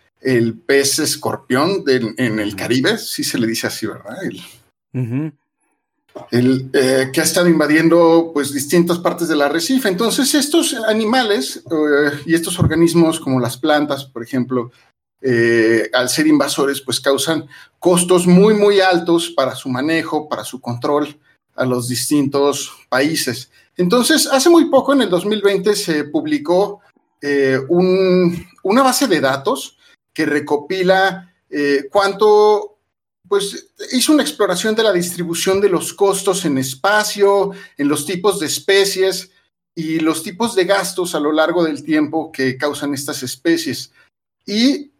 pez 0.64 1.00
escorpión 1.00 1.82
en 1.88 2.38
el 2.38 2.54
Caribe, 2.54 2.96
sí 2.96 3.24
se 3.24 3.38
le 3.38 3.48
dice 3.48 3.66
así, 3.66 3.86
¿verdad? 3.88 4.18
El, 6.30 6.70
eh, 6.74 7.10
que 7.12 7.20
ha 7.20 7.24
estado 7.24 7.48
invadiendo 7.48 8.30
pues 8.32 8.52
distintas 8.52 8.98
partes 8.98 9.26
del 9.26 9.42
arrecife. 9.42 9.88
Entonces, 9.88 10.32
estos 10.36 10.74
animales 10.74 11.64
eh, 11.68 12.20
y 12.24 12.34
estos 12.34 12.60
organismos 12.60 13.18
como 13.18 13.40
las 13.40 13.56
plantas, 13.56 14.04
por 14.04 14.22
ejemplo, 14.22 14.70
al 15.92 16.08
ser 16.08 16.26
invasores, 16.26 16.80
pues 16.80 17.00
causan 17.00 17.46
costos 17.78 18.26
muy, 18.26 18.54
muy 18.54 18.80
altos 18.80 19.30
para 19.30 19.54
su 19.54 19.68
manejo, 19.68 20.28
para 20.28 20.44
su 20.44 20.60
control 20.60 21.16
a 21.54 21.64
los 21.64 21.88
distintos 21.88 22.72
países. 22.88 23.50
Entonces, 23.76 24.26
hace 24.26 24.50
muy 24.50 24.66
poco, 24.66 24.92
en 24.92 25.02
el 25.02 25.10
2020, 25.10 25.74
se 25.76 26.04
publicó 26.04 26.80
eh, 27.20 27.58
una 27.68 28.82
base 28.82 29.06
de 29.06 29.20
datos 29.20 29.78
que 30.14 30.26
recopila 30.26 31.32
eh, 31.48 31.88
cuánto, 31.90 32.78
pues 33.28 33.68
hizo 33.92 34.12
una 34.12 34.22
exploración 34.22 34.74
de 34.74 34.82
la 34.82 34.92
distribución 34.92 35.60
de 35.60 35.68
los 35.68 35.94
costos 35.94 36.44
en 36.44 36.58
espacio, 36.58 37.52
en 37.76 37.88
los 37.88 38.04
tipos 38.04 38.40
de 38.40 38.46
especies 38.46 39.30
y 39.74 40.00
los 40.00 40.22
tipos 40.22 40.54
de 40.54 40.64
gastos 40.64 41.14
a 41.14 41.20
lo 41.20 41.32
largo 41.32 41.64
del 41.64 41.82
tiempo 41.82 42.30
que 42.30 42.58
causan 42.58 42.92
estas 42.94 43.22
especies. 43.22 43.92
Y 44.46 44.92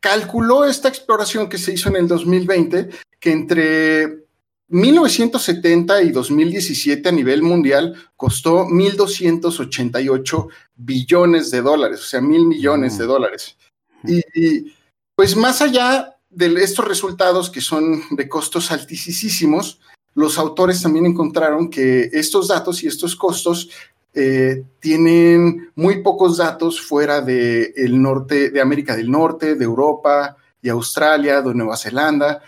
calculó 0.00 0.64
esta 0.64 0.88
exploración 0.88 1.48
que 1.48 1.58
se 1.58 1.72
hizo 1.72 1.88
en 1.88 1.96
el 1.96 2.08
2020 2.08 2.90
que 3.18 3.32
entre 3.32 4.25
1970 4.68 6.02
y 6.02 6.10
2017 6.10 7.08
a 7.08 7.12
nivel 7.12 7.42
mundial 7.42 7.94
costó 8.16 8.64
1.288 8.66 10.48
billones 10.74 11.50
de 11.50 11.62
dólares, 11.62 12.00
o 12.00 12.04
sea, 12.04 12.20
mil 12.20 12.46
millones 12.46 12.98
de 12.98 13.04
mm. 13.04 13.08
dólares. 13.08 13.56
Y, 14.04 14.74
pues 15.14 15.36
más 15.36 15.62
allá 15.62 16.16
de 16.30 16.52
estos 16.62 16.86
resultados 16.86 17.48
que 17.48 17.60
son 17.60 18.02
de 18.10 18.28
costos 18.28 18.70
altísimos, 18.70 19.80
los 20.14 20.38
autores 20.38 20.82
también 20.82 21.06
encontraron 21.06 21.70
que 21.70 22.10
estos 22.12 22.48
datos 22.48 22.82
y 22.82 22.86
estos 22.86 23.16
costos 23.16 23.70
eh, 24.14 24.64
tienen 24.80 25.70
muy 25.74 26.02
pocos 26.02 26.38
datos 26.38 26.80
fuera 26.80 27.20
del 27.20 28.00
norte, 28.00 28.50
de 28.50 28.60
América 28.60 28.96
del 28.96 29.10
Norte, 29.10 29.54
de 29.54 29.64
Europa 29.64 30.36
y 30.62 30.70
Australia, 30.70 31.42
de 31.42 31.54
Nueva 31.54 31.76
Zelanda. 31.76 32.42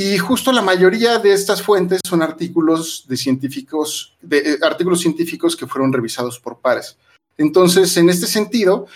Y 0.00 0.16
justo 0.16 0.52
la 0.52 0.62
mayoría 0.62 1.18
de 1.18 1.32
estas 1.32 1.60
fuentes 1.60 2.00
son 2.08 2.22
artículos 2.22 3.04
de 3.08 3.16
científicos, 3.16 4.16
de, 4.22 4.38
eh, 4.38 4.58
artículos 4.62 5.00
científicos 5.00 5.56
que 5.56 5.66
fueron 5.66 5.92
revisados 5.92 6.38
por 6.38 6.60
pares. 6.60 6.96
Entonces, 7.36 7.96
en 7.96 8.08
este 8.08 8.28
sentido, 8.28 8.86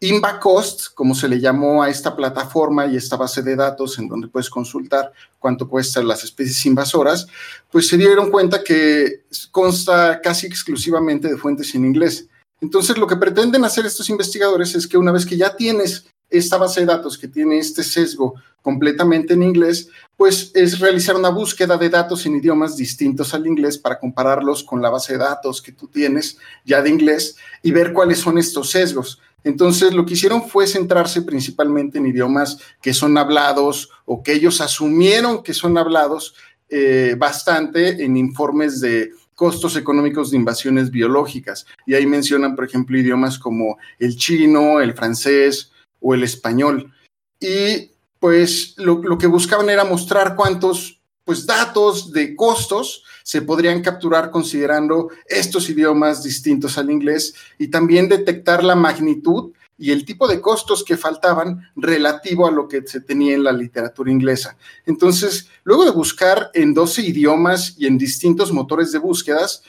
InvaCost, 0.00 0.94
como 0.94 1.14
se 1.14 1.28
le 1.28 1.40
llamó 1.40 1.82
a 1.82 1.90
esta 1.90 2.16
plataforma 2.16 2.86
y 2.86 2.96
esta 2.96 3.18
base 3.18 3.42
de 3.42 3.54
datos 3.54 3.98
en 3.98 4.08
donde 4.08 4.28
puedes 4.28 4.48
consultar 4.48 5.12
cuánto 5.38 5.68
cuestan 5.68 6.08
las 6.08 6.24
especies 6.24 6.64
invasoras, 6.64 7.26
pues 7.70 7.86
se 7.86 7.98
dieron 7.98 8.30
cuenta 8.30 8.64
que 8.64 9.24
consta 9.50 10.22
casi 10.22 10.46
exclusivamente 10.46 11.28
de 11.28 11.36
fuentes 11.36 11.74
en 11.74 11.84
inglés. 11.84 12.28
Entonces, 12.62 12.96
lo 12.96 13.06
que 13.06 13.16
pretenden 13.16 13.62
hacer 13.66 13.84
estos 13.84 14.08
investigadores 14.08 14.74
es 14.74 14.86
que 14.86 14.96
una 14.96 15.12
vez 15.12 15.26
que 15.26 15.36
ya 15.36 15.54
tienes 15.54 16.06
esta 16.30 16.56
base 16.56 16.80
de 16.80 16.86
datos 16.86 17.16
que 17.18 17.28
tiene 17.28 17.58
este 17.58 17.82
sesgo 17.82 18.34
completamente 18.62 19.34
en 19.34 19.44
inglés, 19.44 19.88
pues 20.16 20.50
es 20.54 20.80
realizar 20.80 21.14
una 21.14 21.28
búsqueda 21.28 21.76
de 21.76 21.88
datos 21.88 22.26
en 22.26 22.36
idiomas 22.36 22.76
distintos 22.76 23.32
al 23.32 23.46
inglés 23.46 23.78
para 23.78 23.98
compararlos 23.98 24.64
con 24.64 24.82
la 24.82 24.90
base 24.90 25.12
de 25.12 25.20
datos 25.20 25.62
que 25.62 25.72
tú 25.72 25.86
tienes 25.86 26.38
ya 26.64 26.82
de 26.82 26.90
inglés 26.90 27.36
y 27.62 27.70
ver 27.70 27.92
cuáles 27.92 28.18
son 28.18 28.38
estos 28.38 28.70
sesgos. 28.70 29.20
Entonces, 29.44 29.94
lo 29.94 30.04
que 30.04 30.14
hicieron 30.14 30.48
fue 30.48 30.66
centrarse 30.66 31.22
principalmente 31.22 31.98
en 31.98 32.06
idiomas 32.06 32.58
que 32.82 32.92
son 32.92 33.16
hablados 33.16 33.90
o 34.04 34.20
que 34.20 34.32
ellos 34.32 34.60
asumieron 34.60 35.44
que 35.44 35.54
son 35.54 35.78
hablados 35.78 36.34
eh, 36.68 37.14
bastante 37.16 38.04
en 38.04 38.16
informes 38.16 38.80
de 38.80 39.12
costos 39.36 39.76
económicos 39.76 40.32
de 40.32 40.38
invasiones 40.38 40.90
biológicas. 40.90 41.66
Y 41.86 41.94
ahí 41.94 42.06
mencionan, 42.06 42.56
por 42.56 42.64
ejemplo, 42.64 42.98
idiomas 42.98 43.38
como 43.38 43.78
el 44.00 44.16
chino, 44.16 44.80
el 44.80 44.94
francés, 44.94 45.70
o 46.06 46.14
el 46.14 46.22
español. 46.22 46.92
Y 47.40 47.90
pues 48.20 48.74
lo, 48.76 49.18
que 49.18 49.26
buscaban 49.26 49.68
era 49.68 49.84
mostrar 49.84 50.36
cuántos 50.36 51.00
pues 51.24 51.44
datos 51.44 52.12
de 52.12 52.36
costos 52.36 53.02
se 53.24 53.42
podrían 53.42 53.82
capturar 53.82 54.30
considerando 54.30 55.10
estos 55.26 55.68
idiomas 55.68 56.22
distintos 56.22 56.78
al 56.78 56.92
inglés 56.92 57.34
y 57.58 57.66
también 57.66 58.08
detectar 58.08 58.62
la 58.62 58.76
magnitud 58.76 59.52
y 59.76 59.90
el 59.90 60.04
tipo 60.04 60.28
de 60.28 60.40
costos 60.40 60.84
que 60.84 60.96
faltaban 60.96 61.68
relativo 61.74 62.46
a 62.46 62.52
lo 62.52 62.68
que 62.68 62.86
se 62.86 63.00
tenía 63.00 63.34
en 63.34 63.42
la 63.42 63.52
literatura 63.52 64.12
inglesa. 64.12 64.56
Entonces, 64.86 65.48
luego 65.64 65.84
de 65.84 65.90
buscar 65.90 66.50
en 66.54 66.72
12 66.72 67.02
idiomas 67.02 67.74
y 67.76 67.86
en 67.88 67.98
distintos 67.98 68.52
motores 68.52 68.92
de 68.92 69.00
búsquedas, 69.00 69.64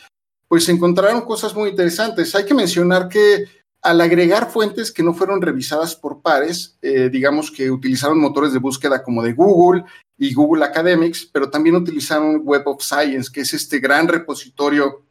pues 0.48 0.70
encontraron 0.70 1.22
cosas 1.22 1.56
muy 1.56 1.72
interesantes. 1.72 2.36
Hay 2.36 2.46
que 2.46 2.54
mencionar 2.54 3.10
que 3.10 3.46
al 3.82 4.02
agregar 4.02 4.50
fuentes 4.52 4.92
que 4.92 5.04
no 5.04 5.14
fueron 5.14 5.42
revisadas 5.42 5.96
por 5.96 6.22
pares, 6.22 6.78
eh, 6.82 7.10
digamos 7.12 7.52
que 7.52 7.72
utilizaron 7.72 8.20
motores 8.20 8.54
de 8.54 8.60
búsqueda 8.60 9.04
como 9.04 9.24
de 9.24 9.34
Google 9.34 9.84
y 10.18 10.34
Google 10.34 10.66
Academics, 10.66 11.30
pero 11.32 11.50
también 11.50 11.76
utilizaron 11.76 12.42
Web 12.44 12.64
of 12.68 12.84
Science, 12.84 13.30
que 13.32 13.42
es 13.42 13.54
este 13.54 13.80
gran 13.80 14.08
repositorio 14.08 15.04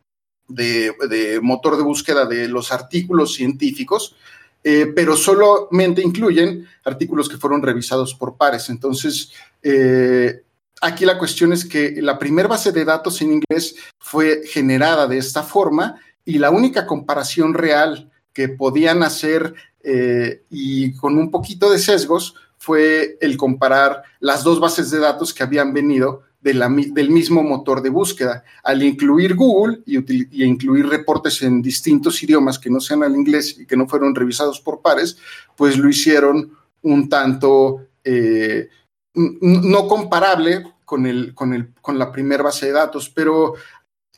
de, 0.48 1.40
motor 1.42 1.76
de 1.76 1.82
búsqueda 1.82 2.26
de 2.26 2.48
los 2.48 2.72
artículos 2.72 3.34
científicos, 3.34 4.16
eh, 4.62 4.92
pero 4.94 5.16
solamente 5.16 6.02
incluyen 6.02 6.66
artículos 6.84 7.28
que 7.28 7.36
fueron 7.36 7.62
revisados 7.62 8.14
por 8.14 8.36
pares. 8.36 8.68
Entonces, 8.68 9.32
eh, 9.62 10.42
aquí 10.80 11.04
la 11.04 11.18
cuestión 11.18 11.52
es 11.52 11.64
que 11.64 12.02
la 12.02 12.18
primera 12.18 12.48
base 12.48 12.72
de 12.72 12.84
datos 12.84 13.22
en 13.22 13.34
inglés 13.34 13.76
fue 14.00 14.42
generada 14.46 15.06
de 15.06 15.18
esta 15.18 15.42
forma 15.42 16.00
y 16.24 16.38
la 16.38 16.50
única 16.50 16.86
comparación 16.86 17.54
real 17.54 18.10
que 18.36 18.50
podían 18.50 19.02
hacer 19.02 19.54
eh, 19.82 20.42
y 20.50 20.92
con 20.92 21.16
un 21.16 21.30
poquito 21.30 21.70
de 21.70 21.78
sesgos 21.78 22.34
fue 22.58 23.16
el 23.22 23.38
comparar 23.38 24.02
las 24.20 24.44
dos 24.44 24.60
bases 24.60 24.90
de 24.90 24.98
datos 24.98 25.32
que 25.32 25.42
habían 25.42 25.72
venido 25.72 26.20
del 26.42 27.08
mismo 27.10 27.42
motor 27.42 27.80
de 27.80 27.88
búsqueda. 27.88 28.44
Al 28.62 28.82
incluir 28.82 29.34
Google 29.34 29.80
y, 29.86 30.44
incluir 30.44 30.86
reportes 30.86 31.40
en 31.40 31.62
distintos 31.62 32.22
idiomas 32.22 32.58
que 32.58 32.68
no 32.68 32.78
sean 32.78 33.02
al 33.02 33.16
inglés 33.16 33.56
y 33.58 33.64
que 33.64 33.74
no 33.76 33.88
fueron 33.88 34.14
revisados 34.14 34.60
por 34.60 34.82
pares, 34.82 35.16
pues 35.56 35.78
lo 35.78 35.88
hicieron 35.88 36.52
un 36.82 37.08
tanto 37.08 37.86
eh, 38.04 38.68
no 39.14 39.88
comparable 39.88 40.62
con, 40.84 41.06
el, 41.06 41.34
con, 41.34 41.54
el, 41.54 41.72
con 41.80 41.98
la 41.98 42.12
primera 42.12 42.42
base 42.42 42.66
de 42.66 42.72
datos, 42.72 43.08
pero 43.08 43.54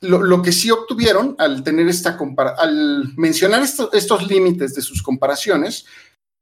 lo, 0.00 0.42
que 0.42 0.52
sí 0.52 0.70
obtuvieron 0.70 1.34
al 1.38 1.62
tener 1.64 1.88
esta 1.88 2.18
al 2.58 3.12
mencionar 3.16 3.62
estos 3.62 4.26
límites 4.28 4.74
de 4.74 4.82
sus 4.82 5.02
comparaciones, 5.02 5.86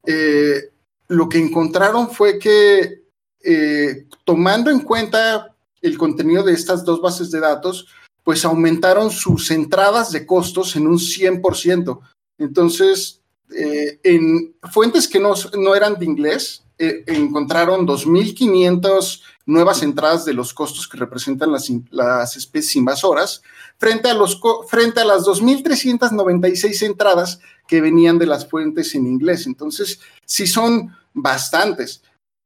eh, 0.06 0.70
lo 1.08 1.28
que 1.28 1.38
encontraron 1.38 2.10
fue 2.10 2.38
que 2.38 3.04
eh, 3.42 4.06
tomando 4.24 4.70
en 4.70 4.80
cuenta 4.80 5.54
el 5.80 5.96
contenido 5.96 6.42
de 6.42 6.52
estas 6.52 6.84
dos 6.84 7.00
bases 7.00 7.30
de 7.30 7.40
datos, 7.40 7.86
pues 8.24 8.44
aumentaron 8.44 9.10
sus 9.10 9.50
entradas 9.50 10.10
de 10.10 10.26
costos 10.26 10.74
en 10.74 10.86
un 10.86 10.98
100%. 10.98 12.00
Entonces, 12.38 13.22
eh, 13.56 14.00
en 14.02 14.56
fuentes 14.70 15.06
que 15.06 15.20
no, 15.20 15.34
no, 15.56 15.74
eran 15.74 15.98
de 15.98 16.06
inglés, 16.06 16.64
encontraron 16.78 17.86
2.500 17.86 19.22
nuevas 19.46 19.82
entradas 19.82 20.24
de 20.24 20.32
los 20.34 20.52
costos 20.52 20.88
que 20.88 20.98
representan 20.98 21.52
las, 21.52 21.70
las 21.90 22.36
especies 22.36 22.74
invasoras, 22.76 23.42
frente 23.78 24.10
a, 24.10 24.14
los, 24.14 24.40
frente 24.68 25.00
a 25.00 25.04
las 25.04 25.22
2.396 25.22 26.84
entradas 26.84 27.38
que 27.66 27.80
venían 27.80 28.18
de 28.18 28.26
las 28.26 28.46
fuentes 28.48 28.94
en 28.94 29.06
inglés. 29.06 29.46
Entonces, 29.46 30.00
sí 30.24 30.48
son 30.48 30.94
bastantes. 31.14 32.02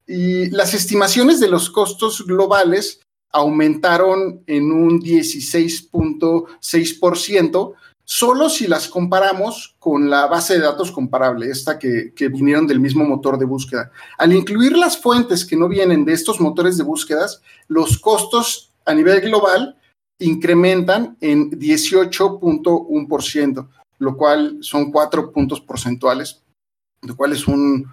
Y 0.07 0.51
las 0.51 0.75
estimaciones 0.75 1.41
de 1.41 1.49
los 1.49 1.71
costos 1.71 2.25
globales 2.27 3.01
aumentaron 3.33 4.43
en 4.47 4.71
un 4.73 5.01
16.6%, 5.01 7.75
solo 8.11 8.49
si 8.49 8.67
las 8.67 8.89
comparamos 8.89 9.77
con 9.79 10.11
la 10.11 10.27
base 10.27 10.55
de 10.55 10.63
datos 10.63 10.91
comparable, 10.91 11.49
esta 11.49 11.79
que, 11.79 12.13
vinieron 12.29 12.67
del 12.67 12.81
mismo 12.81 13.05
motor 13.05 13.39
de 13.39 13.45
búsqueda. 13.45 13.93
Al 14.19 14.33
incluir 14.33 14.77
las 14.77 14.99
fuentes 14.99 15.45
que 15.45 15.55
no 15.55 15.69
vienen 15.69 16.05
de 16.05 16.15
estos 16.15 16.41
motores 16.41 16.77
de 16.77 16.83
búsquedas, 16.83 17.41
los 17.69 17.99
costos 17.99 18.73
a 18.85 18.95
nivel 18.95 19.21
global 19.21 19.77
incrementan 20.19 21.17
en 21.21 21.53
18.1%, 21.53 23.69
lo 23.99 24.17
cual 24.17 24.59
son 24.61 24.91
cuatro 24.91 25.31
puntos 25.31 25.61
porcentuales, 25.61 26.43
lo 27.03 27.15
cual 27.15 27.33
es 27.33 27.47
un, 27.47 27.87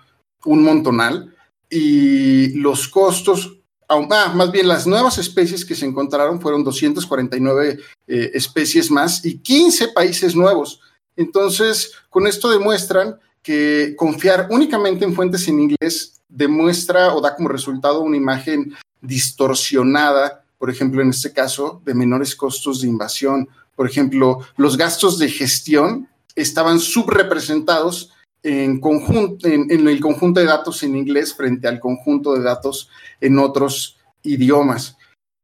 un 0.45 0.63
montonal. 0.63 1.31
Y 1.69 2.55
los 2.55 2.87
costos 2.87 3.56
Ah, 3.89 4.33
más 4.35 4.51
bien 4.51 4.67
las 4.67 4.85
nuevas 4.85 5.17
especies 5.17 5.63
que 5.63 5.75
se 5.75 5.85
encontraron 5.85 6.41
fueron 6.41 6.63
249 6.63 7.79
eh, 8.07 8.31
especies 8.33 8.91
más 8.91 9.23
y 9.23 9.37
15 9.39 9.89
países 9.89 10.35
nuevos. 10.35 10.81
Entonces, 11.15 11.93
con 12.09 12.27
esto 12.27 12.49
demuestran 12.49 13.17
que 13.41 13.95
confiar 13.97 14.47
únicamente 14.51 15.05
en 15.05 15.15
fuentes 15.15 15.47
en 15.47 15.61
inglés 15.61 16.19
demuestra 16.27 17.15
o 17.15 17.21
da 17.21 17.33
como 17.33 17.47
resultado 17.47 18.01
una 18.01 18.17
imagen 18.17 18.75
distorsionada, 18.99 20.43
por 20.57 20.69
ejemplo, 20.69 21.01
en 21.01 21.11
este 21.11 21.31
caso, 21.31 21.81
de 21.85 21.93
menores 21.93 22.35
costos 22.35 22.81
de 22.81 22.89
invasión. 22.89 23.47
Por 23.73 23.89
ejemplo, 23.89 24.39
los 24.57 24.75
gastos 24.75 25.17
de 25.17 25.29
gestión 25.29 26.09
estaban 26.35 26.79
subrepresentados 26.79 28.11
en, 28.47 29.87
el 29.87 29.99
conjunto 29.99 30.39
de 30.39 30.45
datos 30.45 30.83
en 30.83 30.95
inglés 30.95 31.33
frente 31.33 31.67
al 31.67 31.79
conjunto 31.79 32.33
de 32.33 32.43
datos 32.43 32.89
en 33.19 33.37
otros 33.39 33.97
idiomas. 34.23 34.97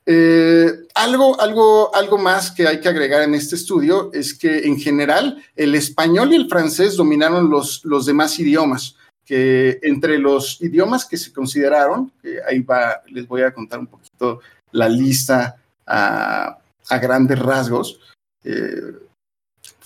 Eh, 0.06 0.70
algo, 0.96 1.40
algo, 1.40 1.94
algo 1.96 2.18
más 2.18 2.52
que 2.52 2.68
hay 2.68 2.82
que 2.82 2.90
agregar 2.90 3.22
en 3.22 3.36
este 3.36 3.56
estudio 3.56 4.12
es 4.14 4.34
que 4.34 4.68
en 4.68 4.78
general 4.78 5.42
el 5.56 5.76
español 5.76 6.34
y 6.34 6.36
el 6.36 6.50
francés 6.50 6.98
dominaron 6.98 7.50
los, 7.50 7.84
los 7.86 8.06
demás 8.06 8.38
idiomas, 8.40 8.98
que 9.26 9.80
entre 9.82 10.18
los 10.18 10.62
idiomas 10.62 11.06
que 11.06 11.18
se 11.18 11.32
consideraron, 11.32 12.12
que 12.22 12.40
ahí 12.48 12.60
va, 12.60 13.02
les 13.08 13.28
voy 13.28 13.44
a 13.44 13.54
contar 13.54 13.80
un 13.80 13.88
poquito 13.88 14.40
la 14.72 14.90
lista 14.90 15.58
a, 15.86 16.60
grandes 17.02 17.40
rasgos, 17.40 18.00
eh, 18.44 19.03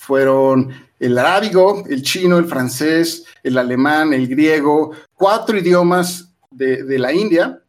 fueron 0.08 0.72
el 1.00 1.18
arábigo, 1.18 1.84
el 1.90 2.02
chino, 2.02 2.38
el 2.38 2.46
francés, 2.46 3.26
el 3.44 3.58
alemán, 3.58 4.14
el 4.14 4.26
griego, 4.26 4.94
cuatro 5.14 5.58
idiomas 5.58 6.34
de, 6.50 6.98
la 6.98 7.12
India, 7.12 7.62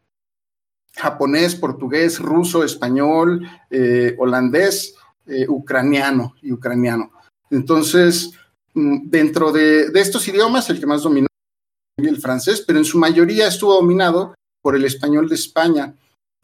japonés, 0.95 1.57
portugués, 1.57 2.21
ruso, 2.21 2.63
español, 2.63 3.45
eh, 3.71 4.15
holandés, 4.19 4.95
eh, 5.27 5.47
ucraniano 5.49 6.37
y 6.41 6.53
ucraniano. 6.53 7.11
Entonces, 7.51 8.31
mm, 8.75 9.11
dentro 9.11 9.51
de, 9.51 9.91
estos 9.95 10.29
idiomas, 10.29 10.71
el 10.71 10.79
que 10.79 10.87
más 10.87 11.03
dominó 11.03 11.27
el 11.97 12.21
francés, 12.21 12.63
pero 12.65 12.79
en 12.79 12.85
su 12.85 12.99
mayoría 12.99 13.49
estuvo 13.49 13.75
dominado 13.75 14.37
por 14.63 14.77
el 14.77 14.85
español 14.85 15.29
de 15.29 15.35
España 15.35 15.93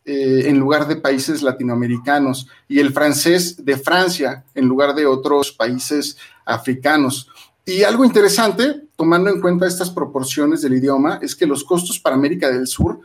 eh, 0.07 0.48
en 0.48 0.59
lugar 0.59 0.86
de 0.86 0.96
países 0.96 1.42
latinoamericanos 1.42 2.46
y 2.68 2.78
el 2.78 2.92
francés 2.92 3.64
de 3.64 3.78
Francia 3.78 4.44
en 4.55 4.66
lugar 4.66 4.94
de 4.94 5.07
otros 5.07 5.52
países 5.52 6.18
africanos. 6.44 7.30
Y 7.64 7.84
algo 7.84 8.05
interesante, 8.05 8.82
tomando 8.96 9.30
en 9.30 9.40
cuenta 9.40 9.66
estas 9.66 9.88
proporciones 9.88 10.61
del 10.61 10.74
idioma, 10.74 11.20
es 11.22 11.34
que 11.34 11.46
los 11.46 11.64
costos 11.64 11.98
para 11.98 12.16
América 12.16 12.50
del 12.50 12.66
Sur 12.66 13.00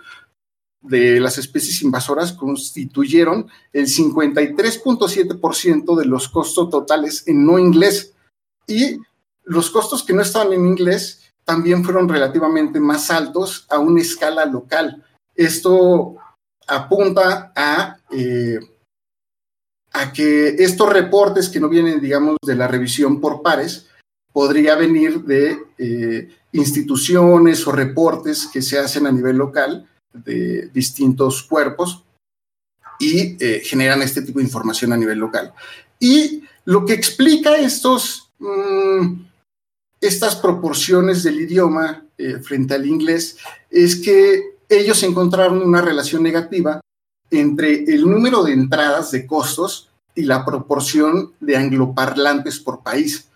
de 0.82 1.22
las 1.22 1.38
especies 1.38 1.82
invasoras 1.82 2.34
constituyeron 2.34 3.48
el 3.72 3.88
53.7% 3.88 5.96
de 5.96 6.06
los 6.06 6.28
costos 6.28 6.70
totales 6.70 7.24
en 7.28 7.46
no 7.46 7.60
inglés. 7.60 8.14
Y 8.68 8.98
los 9.46 9.70
costos 9.70 10.04
que 10.04 10.14
no 10.14 10.22
estaban 10.22 10.52
en 10.52 10.66
inglés 10.66 11.32
también 11.46 11.84
fueron 11.84 12.10
relativamente 12.10 12.80
más 12.80 13.10
altos 13.10 13.66
a 13.70 13.80
una 13.80 14.02
escala 14.02 14.46
local. 14.46 15.04
Esto 15.36 16.18
apunta 16.70 17.52
a, 17.56 17.98
eh, 18.12 18.60
a 19.92 20.14
que 20.14 20.50
estos 20.50 20.92
reportes 20.92 21.50
que 21.50 21.60
no 21.60 21.68
vienen, 21.68 22.00
digamos, 22.00 22.38
de 22.46 22.56
la 22.56 22.68
revisión 22.68 23.20
por 23.20 23.42
pares, 23.42 23.88
podría 24.32 24.76
venir 24.76 25.24
de 25.24 25.58
eh, 25.78 26.30
instituciones 26.52 27.66
o 27.68 27.72
reportes 27.72 28.48
que 28.48 28.62
se 28.62 28.78
hacen 28.78 29.08
a 29.08 29.12
nivel 29.12 29.38
local 29.38 29.88
de 30.14 30.70
distintos 30.74 31.44
cuerpos 31.44 32.04
y 33.00 33.44
eh, 33.44 33.62
generan 33.64 34.02
este 34.02 34.22
tipo 34.22 34.40
de 34.40 34.46
información 34.46 34.94
a 34.94 34.98
nivel 34.98 35.18
local. 35.18 35.54
Y 36.00 36.44
lo 36.66 36.86
que 36.86 36.94
explica 36.94 37.58
estos, 37.58 38.32
mm, 38.40 39.26
estas 40.00 40.36
proporciones 40.36 41.24
del 41.24 41.42
idioma 41.42 42.06
frente 42.44 42.74
al 42.74 42.86
inglés 42.86 43.38
es 43.70 43.96
que 43.96 44.59
ellos 44.70 45.02
encontraron 45.04 45.62
una 45.62 45.82
relación 45.82 46.22
negativa 46.24 46.80
entre 47.32 47.84
el 47.84 48.10
número 48.10 48.44
de 48.44 48.54
entradas 48.54 49.12
de 49.12 49.26
costos 49.26 49.90
y 50.16 50.24
la 50.24 50.46
proporción 50.46 51.34
de 51.40 51.58
angloparlantes 51.58 52.60
por 52.60 52.84
país, 52.84 53.30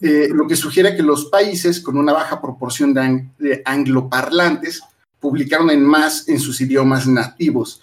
eh, 0.00 0.28
lo 0.30 0.46
que 0.46 0.56
sugiere 0.56 0.96
que 0.96 1.02
los 1.02 1.26
países 1.26 1.80
con 1.80 1.98
una 1.98 2.12
baja 2.12 2.40
proporción 2.40 2.94
de, 2.94 3.62
angloparlantes 3.64 4.82
publicaron 5.20 5.70
en 5.70 5.84
más 5.84 6.28
en 6.28 6.38
sus 6.38 6.60
idiomas 6.60 7.06
nativos. 7.06 7.82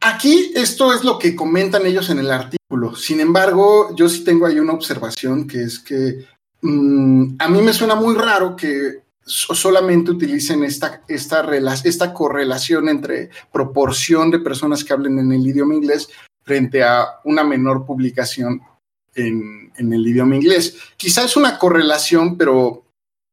Aquí 0.00 0.52
esto 0.54 0.92
es 0.92 1.02
lo 1.02 1.18
que 1.18 1.34
comentan 1.34 1.84
ellos 1.84 2.08
en 2.10 2.20
el 2.20 2.30
artículo. 2.30 2.94
Sin 2.94 3.20
embargo, 3.20 3.94
yo 3.96 4.08
sí 4.08 4.22
tengo 4.22 4.46
ahí 4.46 4.60
una 4.60 4.74
observación 4.74 5.48
que 5.48 5.64
es 5.64 5.80
que 5.80 6.24
mm, 6.62 7.34
a 7.38 7.48
mí 7.48 7.62
me 7.62 7.72
suena 7.72 7.96
muy 7.96 8.14
raro 8.14 8.54
que 8.54 9.07
solamente 9.28 10.10
utilicen 10.10 10.64
esta, 10.64 11.02
esta, 11.06 12.14
correlación 12.14 12.88
entre 12.88 13.30
proporción 13.52 14.30
de 14.30 14.40
personas 14.40 14.82
que 14.82 14.92
hablen 14.92 15.18
en 15.18 15.32
el 15.32 15.46
idioma 15.46 15.74
inglés 15.74 16.08
frente 16.42 16.82
a 16.82 17.20
una 17.24 17.44
menor 17.44 17.84
publicación 17.84 18.62
en, 19.14 19.72
el 19.76 20.06
idioma 20.06 20.36
inglés. 20.36 20.76
Quizá 20.96 21.24
es 21.24 21.36
una 21.36 21.58
correlación, 21.58 22.38
pero 22.38 22.84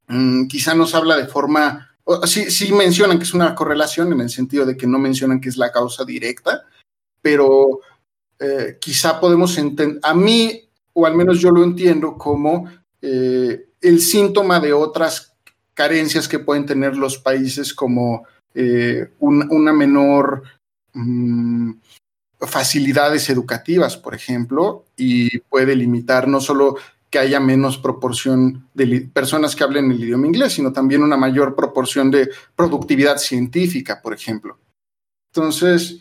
mm, 0.08 0.48
quizá 0.48 0.76
nos 0.76 0.94
habla 0.94 1.16
de 1.16 1.28
forma, 1.28 1.96
sí, 2.26 2.52
sí 2.52 2.74
mencionan 2.74 3.18
que 3.18 3.24
es 3.24 3.34
una 3.34 3.56
correlación 3.56 4.12
en 4.12 4.22
el 4.22 4.30
sentido 4.30 4.66
de 4.66 4.76
que 4.76 4.88
no 4.88 5.00
mencionan 5.00 5.40
que 5.40 5.50
es 5.50 5.58
la 5.58 5.72
causa 5.72 6.04
directa, 6.04 6.66
pero 7.22 7.80
eh, 8.40 8.78
quizá 8.82 9.20
podemos 9.20 9.58
entender, 9.58 10.00
a 10.04 10.14
mí, 10.14 10.70
o 10.94 11.06
al 11.06 11.16
menos 11.16 11.40
yo 11.40 11.52
lo 11.52 11.64
entiendo 11.64 12.18
como 12.18 12.70
eh, 13.02 13.70
el 13.82 14.02
síntoma 14.02 14.60
de 14.60 14.74
otras 14.74 15.35
carencias 15.76 16.28
que 16.28 16.40
pueden 16.40 16.66
tener 16.66 16.98
los 16.98 17.20
países 17.20 17.74
como 17.74 18.26
eh, 18.56 19.12
una 19.20 19.74
menor 19.74 20.44
mm, 20.94 21.74
facilidades 22.40 23.30
educativas, 23.30 23.98
por 23.98 24.16
ejemplo, 24.16 24.86
y 24.96 25.40
puede 25.40 25.76
limitar 25.76 26.28
no 26.28 26.42
solo 26.42 26.78
que 27.10 27.20
haya 27.20 27.40
menos 27.40 27.78
proporción 27.78 28.68
de 28.74 29.10
personas 29.14 29.56
que 29.56 29.64
hablen 29.64 29.92
el 29.92 30.04
idioma 30.04 30.28
inglés, 30.28 30.54
sino 30.54 30.74
también 30.74 31.04
una 31.04 31.18
mayor 31.18 31.56
proporción 31.56 32.12
de 32.12 32.30
productividad 32.56 33.18
científica, 33.18 34.02
por 34.02 34.14
ejemplo. 34.14 34.58
Entonces, 35.34 36.00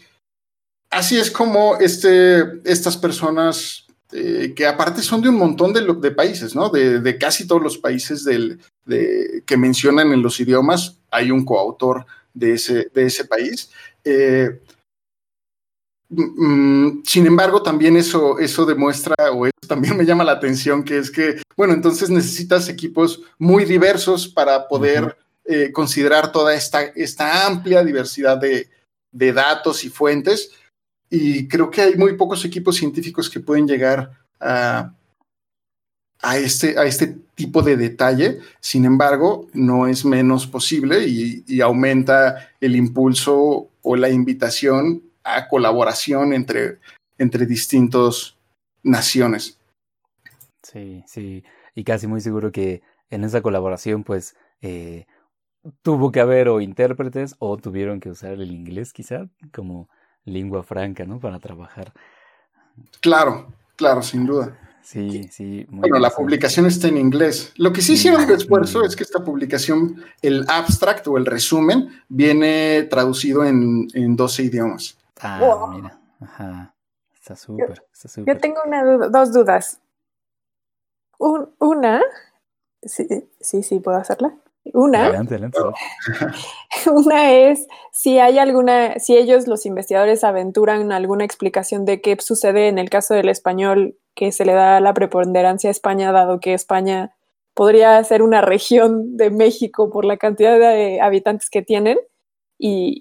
así 0.90 1.18
es 1.18 1.30
como 1.30 1.76
este, 1.76 2.60
estas 2.64 2.96
personas, 2.96 3.83
eh, 4.14 4.52
que 4.54 4.66
aparte 4.66 5.02
son 5.02 5.20
de 5.20 5.28
un 5.28 5.36
montón 5.36 5.72
de, 5.72 5.82
de 5.82 6.10
países, 6.10 6.54
¿no? 6.54 6.70
De, 6.70 7.18
casi 7.18 7.46
todos 7.46 7.62
los 7.62 7.76
países 7.78 8.24
del, 8.24 8.60
que 8.86 9.56
mencionan 9.56 10.12
en 10.12 10.22
los 10.22 10.40
idiomas, 10.40 10.98
hay 11.10 11.30
un 11.30 11.44
coautor 11.44 12.06
de 12.32 12.54
ese, 12.54 12.90
de 12.94 13.06
ese 13.06 13.24
país. 13.24 13.70
Eh, 14.04 14.60
Mm, 16.16 17.02
sin 17.04 17.26
embargo, 17.26 17.62
también 17.62 17.96
eso, 17.96 18.38
eso 18.38 18.64
demuestra, 18.64 19.14
o 19.32 19.46
eso 19.46 19.54
también 19.66 19.96
me 19.96 20.04
llama 20.04 20.24
la 20.24 20.32
atención, 20.32 20.84
que 20.84 20.98
es 20.98 21.10
que, 21.10 21.42
bueno, 21.56 21.74
entonces 21.74 22.10
necesitas 22.10 22.68
equipos 22.68 23.22
muy 23.38 23.64
diversos 23.64 24.28
para 24.28 24.68
poder 24.68 25.16
eh, 25.44 25.72
considerar 25.72 26.30
toda 26.32 26.54
esta, 26.54 26.82
esta 26.82 27.46
amplia 27.46 27.82
diversidad 27.82 28.38
de, 28.38 28.68
datos 29.12 29.84
y 29.84 29.90
fuentes. 29.90 30.50
Y 31.14 31.48
creo 31.48 31.70
que 31.70 31.82
hay 31.82 31.96
muy 31.96 32.16
pocos 32.16 32.44
equipos 32.44 32.76
científicos 32.76 33.30
que 33.30 33.40
pueden 33.40 33.66
llegar 33.66 34.10
a, 34.40 34.92
a, 36.20 36.36
este, 36.38 36.78
a 36.78 36.84
este 36.84 37.16
tipo 37.34 37.62
de 37.62 37.76
detalle. 37.76 38.40
Sin 38.60 38.84
embargo, 38.84 39.48
no 39.52 39.86
es 39.86 40.04
menos 40.04 40.46
posible 40.46 41.06
y 41.06 41.60
aumenta 41.60 42.50
el 42.60 42.76
impulso 42.76 43.68
o 43.82 43.96
la 43.96 44.08
invitación 44.08 45.02
a 45.24 45.48
colaboración 45.48 46.32
entre, 46.32 46.78
entre 47.18 47.46
distintas 47.46 48.36
naciones. 48.82 49.58
Sí, 50.62 51.04
sí, 51.06 51.44
y 51.74 51.84
casi 51.84 52.06
muy 52.06 52.20
seguro 52.20 52.52
que 52.52 52.82
en 53.10 53.24
esa 53.24 53.42
colaboración 53.42 54.04
pues 54.04 54.36
eh, 54.60 55.06
tuvo 55.82 56.12
que 56.12 56.20
haber 56.20 56.48
o 56.48 56.60
intérpretes 56.60 57.36
o 57.38 57.56
tuvieron 57.56 58.00
que 58.00 58.10
usar 58.10 58.32
el 58.32 58.50
inglés 58.50 58.92
quizá 58.92 59.28
como 59.52 59.88
lengua 60.24 60.62
franca, 60.62 61.04
¿no? 61.04 61.18
Para 61.18 61.38
trabajar. 61.38 61.92
Claro, 63.00 63.52
claro, 63.76 64.02
sin 64.02 64.26
duda. 64.26 64.58
Sí, 64.82 65.28
sí. 65.32 65.66
bueno, 65.70 65.98
la 65.98 66.10
publicación 66.10 66.66
está 66.66 66.88
en 66.88 66.98
inglés. 66.98 67.54
Lo 67.56 67.72
que 67.72 67.80
sí 67.80 67.94
hicieron 67.94 68.26
de 68.26 68.34
esfuerzo 68.34 68.84
es 68.84 68.94
que 68.94 69.02
esta 69.02 69.24
publicación, 69.24 70.04
el 70.20 70.44
abstract 70.46 71.06
o 71.08 71.16
el 71.16 71.24
resumen, 71.24 71.88
viene 72.08 72.82
traducido 72.90 73.44
en, 73.44 73.88
en 73.94 74.14
12 74.14 74.42
idiomas. 74.42 74.98
Ah, 75.20 75.70
mira. 75.72 75.98
Ajá. 76.20 76.74
Está 77.14 77.36
súper, 77.36 77.82
está 77.90 78.08
súper. 78.08 78.34
Yo 78.34 78.40
tengo 78.40 78.60
una 78.66 79.08
dos 79.08 79.32
dudas. 79.32 79.80
una, 81.18 82.02
sí, 82.82 83.06
sí, 83.40 83.62
sí, 83.62 83.80
puedo 83.80 83.96
hacerla. 83.96 84.34
Una, 84.72 85.06
adelante, 85.06 85.34
adelante. 85.34 85.58
una 86.90 87.32
es 87.32 87.66
si 87.92 88.18
hay 88.18 88.38
alguna, 88.38 88.98
si 88.98 89.16
ellos, 89.16 89.46
los 89.46 89.66
investigadores, 89.66 90.24
aventuran 90.24 90.90
alguna 90.90 91.24
explicación 91.24 91.84
de 91.84 92.00
qué 92.00 92.16
sucede 92.20 92.68
en 92.68 92.78
el 92.78 92.88
caso 92.88 93.14
del 93.14 93.28
español, 93.28 93.98
que 94.14 94.32
se 94.32 94.44
le 94.44 94.54
da 94.54 94.80
la 94.80 94.94
preponderancia 94.94 95.68
a 95.68 95.72
España, 95.72 96.12
dado 96.12 96.40
que 96.40 96.54
España 96.54 97.14
podría 97.52 98.02
ser 98.04 98.22
una 98.22 98.40
región 98.40 99.16
de 99.16 99.30
México 99.30 99.90
por 99.90 100.04
la 100.04 100.16
cantidad 100.16 100.58
de 100.58 101.00
habitantes 101.00 101.50
que 101.50 101.62
tienen 101.62 101.98
y, 102.58 103.00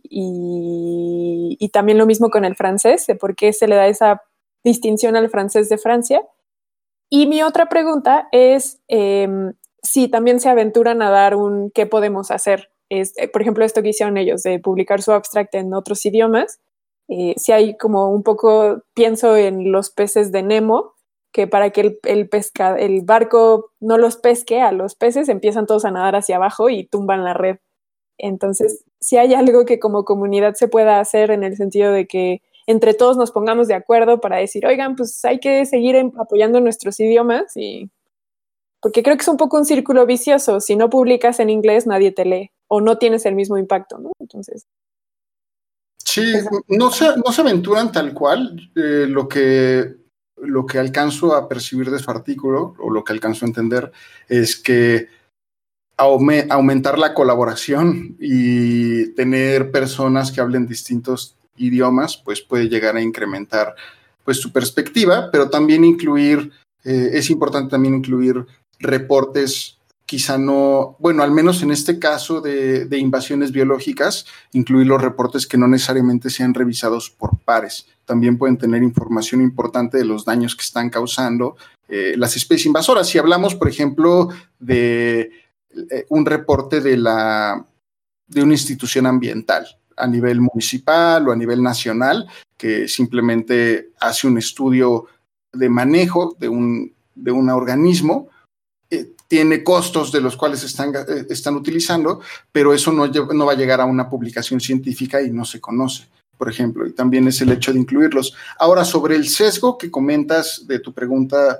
también 1.72 1.97
lo 1.97 2.05
mismo 2.05 2.30
con 2.30 2.45
el 2.45 2.55
francés, 2.55 3.07
de 3.07 3.16
por 3.16 3.36
qué 3.36 3.51
se 3.53 3.68
le 3.68 3.76
da 3.76 3.88
esa 3.88 4.22
distinción 4.64 5.16
al 5.16 5.30
francés 5.30 5.70
de 5.70 5.78
Francia. 5.78 6.22
Y 7.09 7.28
mi 7.28 7.41
otra 7.41 7.68
pregunta 7.68 8.28
es 8.32 8.80
em, 8.88 9.53
si 9.84 10.07
también 10.07 10.39
se 10.39 10.49
aventuran 10.49 11.01
a 11.01 11.09
dar 11.09 11.36
un 11.36 11.69
qué 11.71 11.86
podemos 11.86 12.31
hacer. 12.31 12.71
Es, 12.89 13.13
eh, 13.17 13.27
por 13.27 13.41
ejemplo, 13.41 13.65
esto 13.65 13.84
que 13.84 13.89
hicieron 13.89 14.17
ellos 14.17 14.41
de 14.43 14.59
publicar 14.59 15.01
su 15.01 15.11
abstract 15.11 15.53
en 15.55 15.73
otros 15.73 16.05
idiomas. 16.05 16.59
Eh, 17.09 17.36
si 17.38 17.51
hay 17.51 17.77
como 17.77 18.09
un 18.09 18.23
poco, 18.23 18.81
pienso 18.93 19.36
en 19.36 19.71
los 19.71 19.89
peces 19.89 20.31
de 20.31 20.41
Nemo, 20.41 20.93
que 21.34 21.47
para 21.47 21.71
que 21.71 21.81
el, 21.81 21.99
el, 22.03 23.01
barco 23.01 23.71
no 23.79 23.97
los 23.97 24.17
pesque 24.17 24.61
a 24.61 24.71
los 24.71 24.95
peces, 24.95 25.27
empiezan 25.29 25.65
todos 25.65 25.84
a 25.84 25.91
nadar 25.91 26.15
hacia 26.15 26.38
abajo 26.38 26.69
y 26.69 26.86
tumban 26.86 27.23
la 27.23 27.34
red. 27.34 27.57
Entonces, 28.17 28.86
si 28.99 29.17
hay 29.17 29.34
algo 29.34 29.65
que 29.65 29.79
como 29.79 30.05
comunidad 30.05 30.53
se 30.53 30.67
pueda 30.67 30.99
hacer 30.99 31.31
en 31.31 31.43
el 31.43 31.57
sentido 31.57 31.91
de 31.91 32.07
que 32.07 32.41
entre 32.67 32.93
todos 32.93 33.17
nos 33.17 33.31
pongamos 33.31 33.67
de 33.67 33.73
acuerdo 33.73 34.21
para 34.21 34.38
decir, 34.38 34.65
oigan, 34.65 34.95
pues 34.95 35.25
hay 35.25 35.39
que 35.39 35.65
seguir 35.65 35.97
apoyando 36.17 36.61
nuestros 36.61 36.99
idiomas 36.99 37.57
y 37.57 37.89
porque 38.84 39.01
creo 39.01 39.15
que 39.15 39.21
es 39.21 39.27
un 39.29 39.38
poco 39.38 39.57
un 39.57 39.65
círculo 39.65 40.05
vicioso. 40.05 40.59
Si 40.59 40.75
no 40.75 40.89
publicas 40.89 41.39
en 41.39 41.49
inglés, 41.49 41.88
nadie 41.88 42.11
te 42.11 42.25
lee 42.25 42.51
o 42.67 42.81
no 42.81 42.97
tienes 42.97 43.25
el 43.25 43.34
mismo 43.34 43.57
impacto, 43.57 43.97
¿no? 43.97 44.11
Entonces. 44.19 44.65
Sí, 46.03 46.34
no 46.67 46.91
se, 46.91 47.15
no 47.15 47.31
se 47.31 47.41
aventuran 47.41 47.93
tal 47.93 48.13
cual. 48.13 48.59
Eh, 48.75 49.05
lo, 49.07 49.29
que, 49.29 49.95
lo 50.36 50.65
que 50.65 50.79
alcanzo 50.79 51.34
a 51.34 51.47
percibir 51.47 51.89
de 51.91 51.99
su 51.99 52.11
artículo, 52.11 52.75
o 52.77 52.89
lo 52.89 53.05
que 53.05 53.13
alcanzo 53.13 53.45
a 53.45 53.47
entender, 53.47 53.89
es 54.27 54.57
que 54.57 55.07
aumentar 55.95 56.99
la 56.99 57.13
colaboración 57.13 58.17
y 58.19 59.13
tener 59.13 59.71
personas 59.71 60.34
que 60.34 60.41
hablen 60.41 60.67
distintos 60.67 61.38
idiomas, 61.55 62.17
pues 62.17 62.41
puede 62.41 62.67
llegar 62.67 62.97
a 62.97 63.01
incrementar 63.01 63.75
pues 64.25 64.41
su 64.41 64.51
perspectiva, 64.51 65.29
pero 65.31 65.49
también 65.49 65.86
incluir, 65.86 66.51
eh, 66.84 67.11
es 67.13 67.29
importante 67.29 67.71
también 67.71 67.95
incluir 67.95 68.45
reportes, 68.80 69.78
quizá 70.05 70.38
no, 70.38 70.95
bueno, 70.99 71.24
al 71.24 71.32
menos 71.32 71.63
en 71.63 71.71
este 71.71 71.99
caso 71.99 72.41
de, 72.41 72.88
invasiones 72.97 73.51
biológicas, 73.51 74.26
incluir 74.51 74.88
los 74.88 75.01
reportes 75.01 75.47
que 75.47 75.57
no 75.57 75.67
necesariamente 75.67 76.30
sean 76.30 76.53
revisados 76.53 77.09
por 77.09 77.38
pares. 77.39 77.88
También 78.05 78.38
pueden 78.38 78.57
tener 78.57 78.84
información 78.84 79.41
importante 79.41 79.97
de 79.97 80.05
los 80.05 80.26
daños 80.26 80.55
que 80.55 80.63
están 80.63 80.89
causando 80.89 81.55
eh, 81.88 82.15
las 82.17 82.36
especies 82.36 82.67
invasoras. 82.67 83.07
Si 83.07 83.17
hablamos, 83.17 83.55
por 83.55 83.69
ejemplo, 83.69 84.30
de 84.59 85.32
eh, 85.89 86.05
un 86.09 86.26
reporte 86.26 86.82
de, 86.82 86.97
la, 86.97 87.65
de 88.28 88.43
una 88.43 88.53
institución 88.53 89.05
ambiental 89.07 89.65
a 89.95 90.07
nivel 90.07 90.41
municipal 90.41 91.28
o 91.28 91.32
a 91.32 91.36
nivel 91.36 91.61
nacional, 91.61 92.28
que 92.57 92.88
simplemente 92.88 93.89
hace 93.99 94.28
un 94.28 94.38
estudio 94.38 95.05
de 95.51 95.69
manejo 95.69 96.36
de 96.39 96.49
un, 96.49 96.93
de 97.15 97.32
un 97.32 97.49
organismo, 97.49 98.30
tiene 99.34 99.63
costos 99.63 100.11
de 100.11 100.21
los 100.21 100.38
cuales 100.38 100.63
están, 100.63 100.93
eh, 100.93 101.25
están 101.27 101.55
utilizando, 101.55 102.21
pero 102.51 102.71
eso 102.71 102.91
no, 102.91 103.07
no 103.07 103.45
va 103.47 103.53
a 103.53 103.55
llegar 103.55 103.81
a 103.81 103.86
una 103.86 104.07
publicación 104.07 104.59
científica 104.59 105.23
y 105.23 105.31
no 105.31 105.43
se 105.43 105.59
conoce 105.59 106.07
por 106.38 106.49
ejemplo, 106.49 106.86
y 106.86 106.91
también 106.91 107.27
es 107.27 107.39
el 107.41 107.51
hecho 107.51 107.71
de 107.71 107.79
incluirlos. 107.79 108.36
Ahora, 108.59 108.84
sobre 108.84 109.15
el 109.15 109.29
sesgo 109.29 109.77
que 109.77 109.89
comentas 109.89 110.67
de 110.67 110.79
tu 110.79 110.91
pregunta 110.91 111.59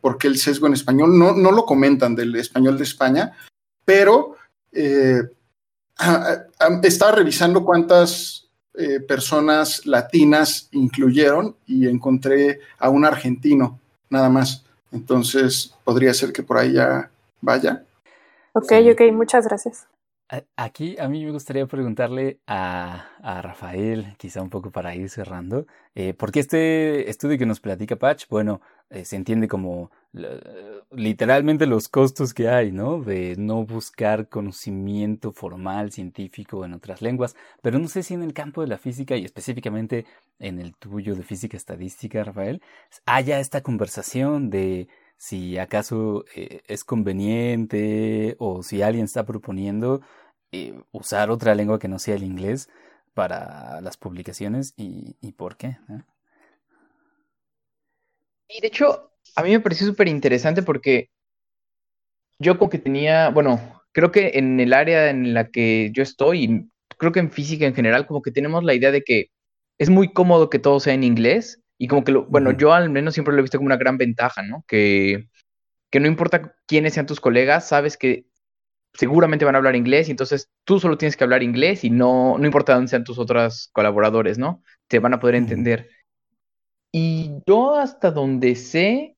porque 0.00 0.28
el 0.28 0.38
sesgo 0.38 0.66
en 0.66 0.72
español 0.72 1.18
no, 1.18 1.34
no 1.34 1.52
lo 1.52 1.66
comentan 1.66 2.14
del 2.14 2.34
español 2.36 2.78
de 2.78 2.84
España, 2.84 3.32
pero 3.84 4.36
eh, 4.72 5.22
estaba 6.82 7.12
revisando 7.12 7.64
cuántas 7.64 8.48
eh, 8.74 9.00
personas 9.00 9.84
latinas 9.84 10.68
incluyeron 10.72 11.56
y 11.66 11.86
encontré 11.86 12.60
a 12.78 12.88
un 12.88 13.04
argentino 13.04 13.78
nada 14.08 14.30
más. 14.30 14.64
Entonces 14.92 15.74
podría 15.84 16.14
ser 16.14 16.32
que 16.32 16.42
por 16.42 16.58
ahí 16.58 16.72
ya 16.72 17.10
vaya. 17.40 17.84
Ok, 18.52 18.72
ok, 18.92 19.12
muchas 19.12 19.46
gracias. 19.46 19.86
Aquí 20.56 20.96
a 20.98 21.08
mí 21.08 21.24
me 21.24 21.30
gustaría 21.30 21.66
preguntarle 21.66 22.38
a, 22.46 23.06
a 23.22 23.40
Rafael, 23.40 24.14
quizá 24.18 24.42
un 24.42 24.50
poco 24.50 24.70
para 24.70 24.94
ir 24.94 25.08
cerrando, 25.08 25.66
eh, 25.94 26.12
porque 26.12 26.40
este 26.40 27.08
estudio 27.08 27.38
que 27.38 27.46
nos 27.46 27.60
platica 27.60 27.96
Patch, 27.96 28.26
bueno, 28.28 28.60
eh, 28.90 29.06
se 29.06 29.16
entiende 29.16 29.48
como 29.48 29.90
literalmente 30.90 31.66
los 31.66 31.88
costos 31.88 32.32
que 32.32 32.48
hay, 32.48 32.72
¿no? 32.72 33.00
De 33.02 33.36
no 33.36 33.64
buscar 33.64 34.28
conocimiento 34.28 35.32
formal, 35.32 35.92
científico 35.92 36.64
en 36.64 36.74
otras 36.74 37.02
lenguas, 37.02 37.36
pero 37.62 37.78
no 37.78 37.88
sé 37.88 38.02
si 38.02 38.14
en 38.14 38.22
el 38.22 38.32
campo 38.32 38.62
de 38.62 38.68
la 38.68 38.78
física 38.78 39.16
y 39.16 39.24
específicamente 39.24 40.06
en 40.38 40.58
el 40.60 40.74
tuyo 40.76 41.14
de 41.14 41.22
física 41.24 41.56
estadística, 41.56 42.24
Rafael, 42.24 42.62
haya 43.06 43.38
esta 43.40 43.62
conversación 43.62 44.50
de 44.50 44.88
si 45.16 45.58
acaso 45.58 46.24
eh, 46.34 46.62
es 46.66 46.84
conveniente 46.84 48.36
o 48.38 48.62
si 48.62 48.82
alguien 48.82 49.04
está 49.04 49.26
proponiendo 49.26 50.00
eh, 50.52 50.80
usar 50.92 51.30
otra 51.30 51.54
lengua 51.54 51.78
que 51.78 51.88
no 51.88 51.98
sea 51.98 52.14
el 52.14 52.22
inglés 52.22 52.70
para 53.14 53.80
las 53.80 53.96
publicaciones 53.96 54.74
y, 54.76 55.16
y 55.20 55.32
por 55.32 55.56
qué. 55.56 55.78
Y 58.48 58.60
de 58.60 58.68
hecho, 58.68 59.10
a 59.36 59.42
mí 59.42 59.50
me 59.50 59.60
pareció 59.60 59.86
súper 59.86 60.08
interesante 60.08 60.62
porque 60.62 61.10
yo 62.38 62.58
como 62.58 62.70
que 62.70 62.78
tenía, 62.78 63.30
bueno, 63.30 63.82
creo 63.92 64.12
que 64.12 64.32
en 64.34 64.60
el 64.60 64.72
área 64.72 65.10
en 65.10 65.34
la 65.34 65.48
que 65.50 65.90
yo 65.92 66.02
estoy, 66.02 66.70
creo 66.98 67.12
que 67.12 67.20
en 67.20 67.30
física 67.30 67.66
en 67.66 67.74
general, 67.74 68.06
como 68.06 68.22
que 68.22 68.30
tenemos 68.30 68.64
la 68.64 68.74
idea 68.74 68.92
de 68.92 69.02
que 69.02 69.30
es 69.78 69.90
muy 69.90 70.12
cómodo 70.12 70.50
que 70.50 70.58
todo 70.58 70.80
sea 70.80 70.94
en 70.94 71.04
inglés 71.04 71.60
y 71.78 71.88
como 71.88 72.04
que, 72.04 72.12
lo, 72.12 72.26
bueno, 72.26 72.52
yo 72.52 72.72
al 72.72 72.90
menos 72.90 73.14
siempre 73.14 73.34
lo 73.34 73.40
he 73.40 73.42
visto 73.42 73.58
como 73.58 73.66
una 73.66 73.76
gran 73.76 73.98
ventaja, 73.98 74.42
¿no? 74.42 74.64
Que, 74.66 75.28
que 75.90 76.00
no 76.00 76.08
importa 76.08 76.54
quiénes 76.66 76.94
sean 76.94 77.06
tus 77.06 77.20
colegas, 77.20 77.68
sabes 77.68 77.96
que 77.96 78.26
seguramente 78.94 79.44
van 79.44 79.54
a 79.54 79.58
hablar 79.58 79.76
inglés 79.76 80.08
y 80.08 80.12
entonces 80.12 80.50
tú 80.64 80.80
solo 80.80 80.98
tienes 80.98 81.16
que 81.16 81.24
hablar 81.24 81.42
inglés 81.42 81.84
y 81.84 81.90
no, 81.90 82.36
no 82.38 82.46
importa 82.46 82.74
dónde 82.74 82.88
sean 82.88 83.04
tus 83.04 83.18
otros 83.18 83.70
colaboradores, 83.72 84.38
¿no? 84.38 84.62
Te 84.88 84.98
van 84.98 85.14
a 85.14 85.20
poder 85.20 85.36
entender. 85.36 85.88
Y 86.90 87.42
yo 87.46 87.76
hasta 87.76 88.10
donde 88.10 88.56
sé, 88.56 89.16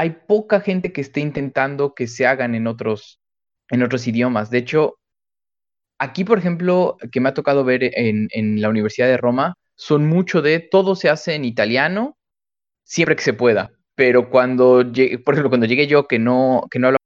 hay 0.00 0.16
poca 0.26 0.60
gente 0.60 0.94
que 0.94 1.02
esté 1.02 1.20
intentando 1.20 1.94
que 1.94 2.06
se 2.06 2.26
hagan 2.26 2.54
en 2.54 2.66
otros, 2.66 3.20
en 3.68 3.82
otros 3.82 4.06
idiomas. 4.06 4.48
De 4.48 4.56
hecho, 4.56 4.94
aquí, 5.98 6.24
por 6.24 6.38
ejemplo, 6.38 6.96
que 7.12 7.20
me 7.20 7.28
ha 7.28 7.34
tocado 7.34 7.64
ver 7.64 7.84
en, 7.84 8.28
en 8.30 8.62
la 8.62 8.70
Universidad 8.70 9.08
de 9.08 9.18
Roma, 9.18 9.52
son 9.74 10.06
mucho 10.06 10.40
de 10.40 10.58
todo 10.58 10.94
se 10.96 11.10
hace 11.10 11.34
en 11.34 11.44
italiano 11.44 12.16
siempre 12.82 13.14
que 13.14 13.22
se 13.22 13.34
pueda. 13.34 13.72
Pero 13.94 14.30
cuando, 14.30 14.82
por 15.22 15.34
ejemplo, 15.34 15.50
cuando 15.50 15.66
llegué 15.66 15.86
yo 15.86 16.08
que 16.08 16.18
no, 16.18 16.66
que 16.70 16.78
no 16.78 16.86
hablaba 16.86 17.00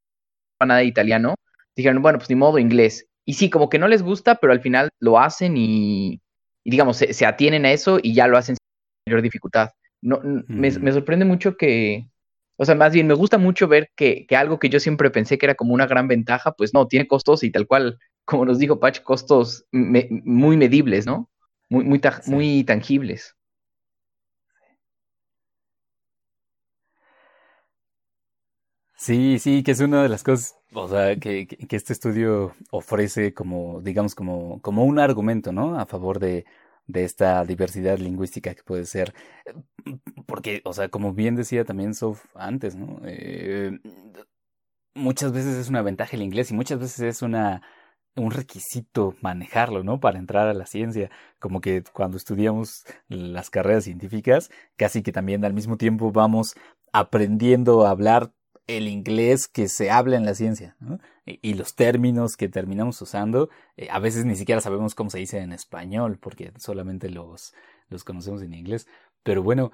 nada 0.64 0.78
de 0.78 0.86
italiano, 0.86 1.34
dijeron, 1.74 2.00
bueno, 2.00 2.18
pues 2.18 2.30
ni 2.30 2.36
modo 2.36 2.60
inglés. 2.60 3.08
Y 3.24 3.34
sí, 3.34 3.50
como 3.50 3.68
que 3.68 3.80
no 3.80 3.88
les 3.88 4.04
gusta, 4.04 4.36
pero 4.36 4.52
al 4.52 4.60
final 4.60 4.88
lo 5.00 5.18
hacen 5.18 5.56
y, 5.56 6.20
digamos, 6.64 6.98
se, 6.98 7.26
atienen 7.26 7.66
a 7.66 7.72
eso 7.72 7.98
y 8.00 8.14
ya 8.14 8.28
lo 8.28 8.38
hacen 8.38 8.54
sin 8.54 9.12
mayor 9.12 9.22
dificultad. 9.22 9.70
No, 10.00 10.20
me, 10.22 10.70
me, 10.70 10.92
sorprende 10.92 11.24
mucho 11.24 11.56
que, 11.56 12.06
o 12.56 12.64
sea, 12.64 12.74
más 12.74 12.92
bien 12.92 13.06
me 13.06 13.14
gusta 13.14 13.38
mucho 13.38 13.68
ver 13.68 13.90
que, 13.96 14.26
que, 14.26 14.36
algo 14.36 14.58
que 14.58 14.68
yo 14.68 14.80
siempre 14.80 15.10
pensé 15.10 15.38
que 15.38 15.46
era 15.46 15.54
como 15.54 15.74
una 15.74 15.86
gran 15.86 16.08
ventaja, 16.08 16.52
pues 16.52 16.72
no, 16.74 16.86
tiene 16.88 17.06
costos 17.08 17.42
y 17.44 17.50
tal 17.50 17.66
cual, 17.66 17.98
como 18.24 18.44
nos 18.44 18.58
dijo 18.58 18.80
Patch, 18.80 19.00
costos 19.02 19.66
muy 19.72 20.56
medibles, 20.56 21.06
¿no? 21.06 21.30
Muy, 21.68 21.84
muy, 21.84 22.00
muy 22.26 22.64
tangibles. 22.64 23.34
Sí, 28.96 29.38
sí, 29.38 29.62
que 29.62 29.72
es 29.72 29.80
una 29.80 30.02
de 30.02 30.08
las 30.08 30.22
cosas, 30.22 30.56
o 30.72 30.88
sea, 30.88 31.16
que, 31.16 31.46
que, 31.46 31.76
este 31.76 31.92
estudio 31.92 32.54
ofrece 32.70 33.34
como, 33.34 33.80
digamos, 33.82 34.14
como, 34.14 34.60
como 34.62 34.84
un 34.84 34.98
argumento, 34.98 35.52
¿no? 35.52 35.78
A 35.78 35.84
favor 35.86 36.18
de, 36.20 36.46
de 36.86 37.04
esta 37.04 37.44
diversidad 37.44 37.98
lingüística 37.98 38.54
que 38.54 38.62
puede 38.62 38.86
ser. 38.86 39.14
Porque, 40.26 40.62
o 40.64 40.72
sea, 40.72 40.88
como 40.88 41.12
bien 41.12 41.36
decía 41.36 41.64
también 41.64 41.94
Sof 41.94 42.24
antes, 42.34 42.76
¿no? 42.76 43.00
Eh, 43.04 43.78
muchas 44.94 45.32
veces 45.32 45.56
es 45.56 45.68
una 45.68 45.82
ventaja 45.82 46.16
el 46.16 46.22
inglés 46.22 46.50
y 46.50 46.54
muchas 46.54 46.78
veces 46.78 47.00
es 47.00 47.22
una 47.22 47.62
un 48.16 48.30
requisito 48.30 49.14
manejarlo, 49.22 49.82
¿no? 49.82 50.00
Para 50.00 50.18
entrar 50.18 50.48
a 50.48 50.54
la 50.54 50.66
ciencia. 50.66 51.10
Como 51.38 51.60
que 51.60 51.82
cuando 51.92 52.16
estudiamos 52.16 52.84
las 53.08 53.50
carreras 53.50 53.84
científicas, 53.84 54.50
casi 54.76 55.02
que 55.02 55.12
también 55.12 55.44
al 55.44 55.54
mismo 55.54 55.76
tiempo 55.76 56.12
vamos 56.12 56.54
aprendiendo 56.92 57.86
a 57.86 57.90
hablar 57.90 58.32
el 58.66 58.88
inglés 58.88 59.48
que 59.48 59.68
se 59.68 59.90
habla 59.90 60.16
en 60.16 60.24
la 60.24 60.34
ciencia 60.34 60.76
¿no? 60.80 60.98
y, 61.26 61.54
los 61.54 61.74
términos 61.74 62.36
que 62.36 62.48
terminamos 62.48 63.00
usando, 63.02 63.50
eh, 63.76 63.88
a 63.90 63.98
veces 63.98 64.24
ni 64.24 64.36
siquiera 64.36 64.60
sabemos 64.60 64.94
cómo 64.94 65.10
se 65.10 65.18
dice 65.18 65.38
en 65.38 65.52
español 65.52 66.18
porque 66.18 66.52
solamente 66.58 67.10
los, 67.10 67.54
los 67.88 68.04
conocemos 68.04 68.42
en 68.42 68.54
inglés. 68.54 68.86
Pero 69.22 69.42
bueno, 69.42 69.72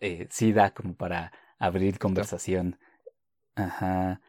eh, 0.00 0.28
sí 0.30 0.52
da 0.52 0.72
como 0.72 0.94
para 0.94 1.32
abrir 1.58 1.98
conversación. 1.98 2.78
Ajá. 3.54 4.20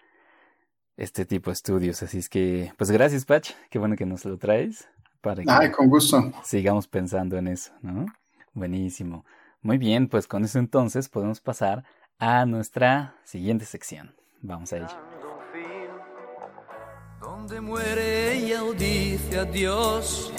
Este 0.97 1.25
tipo 1.25 1.49
de 1.49 1.53
estudios. 1.53 2.03
Así 2.03 2.19
es 2.19 2.29
que, 2.29 2.71
pues 2.77 2.91
gracias, 2.91 3.25
Patch. 3.25 3.51
Qué 3.69 3.79
bueno 3.79 3.95
que 3.95 4.05
nos 4.05 4.25
lo 4.25 4.37
traes. 4.37 4.87
Para 5.21 5.41
que 5.41 5.49
Ay, 5.49 5.71
con 5.71 5.89
gusto. 5.89 6.31
Sigamos 6.43 6.87
pensando 6.87 7.37
en 7.37 7.47
eso, 7.47 7.71
¿no? 7.81 8.05
Buenísimo. 8.53 9.25
Muy 9.61 9.77
bien, 9.77 10.09
pues 10.09 10.27
con 10.27 10.43
eso 10.43 10.59
entonces 10.59 11.07
podemos 11.07 11.39
pasar 11.39 11.85
a 12.25 12.45
nuestra 12.45 13.15
siguiente 13.25 13.65
sección. 13.65 14.15
Vamos 14.41 14.71
a 14.71 14.77
ello. 14.77 14.87
Donde 17.19 17.59
muere 17.59 18.37
ella 18.37 18.61
dice 18.77 19.39
adiós. 19.39 20.31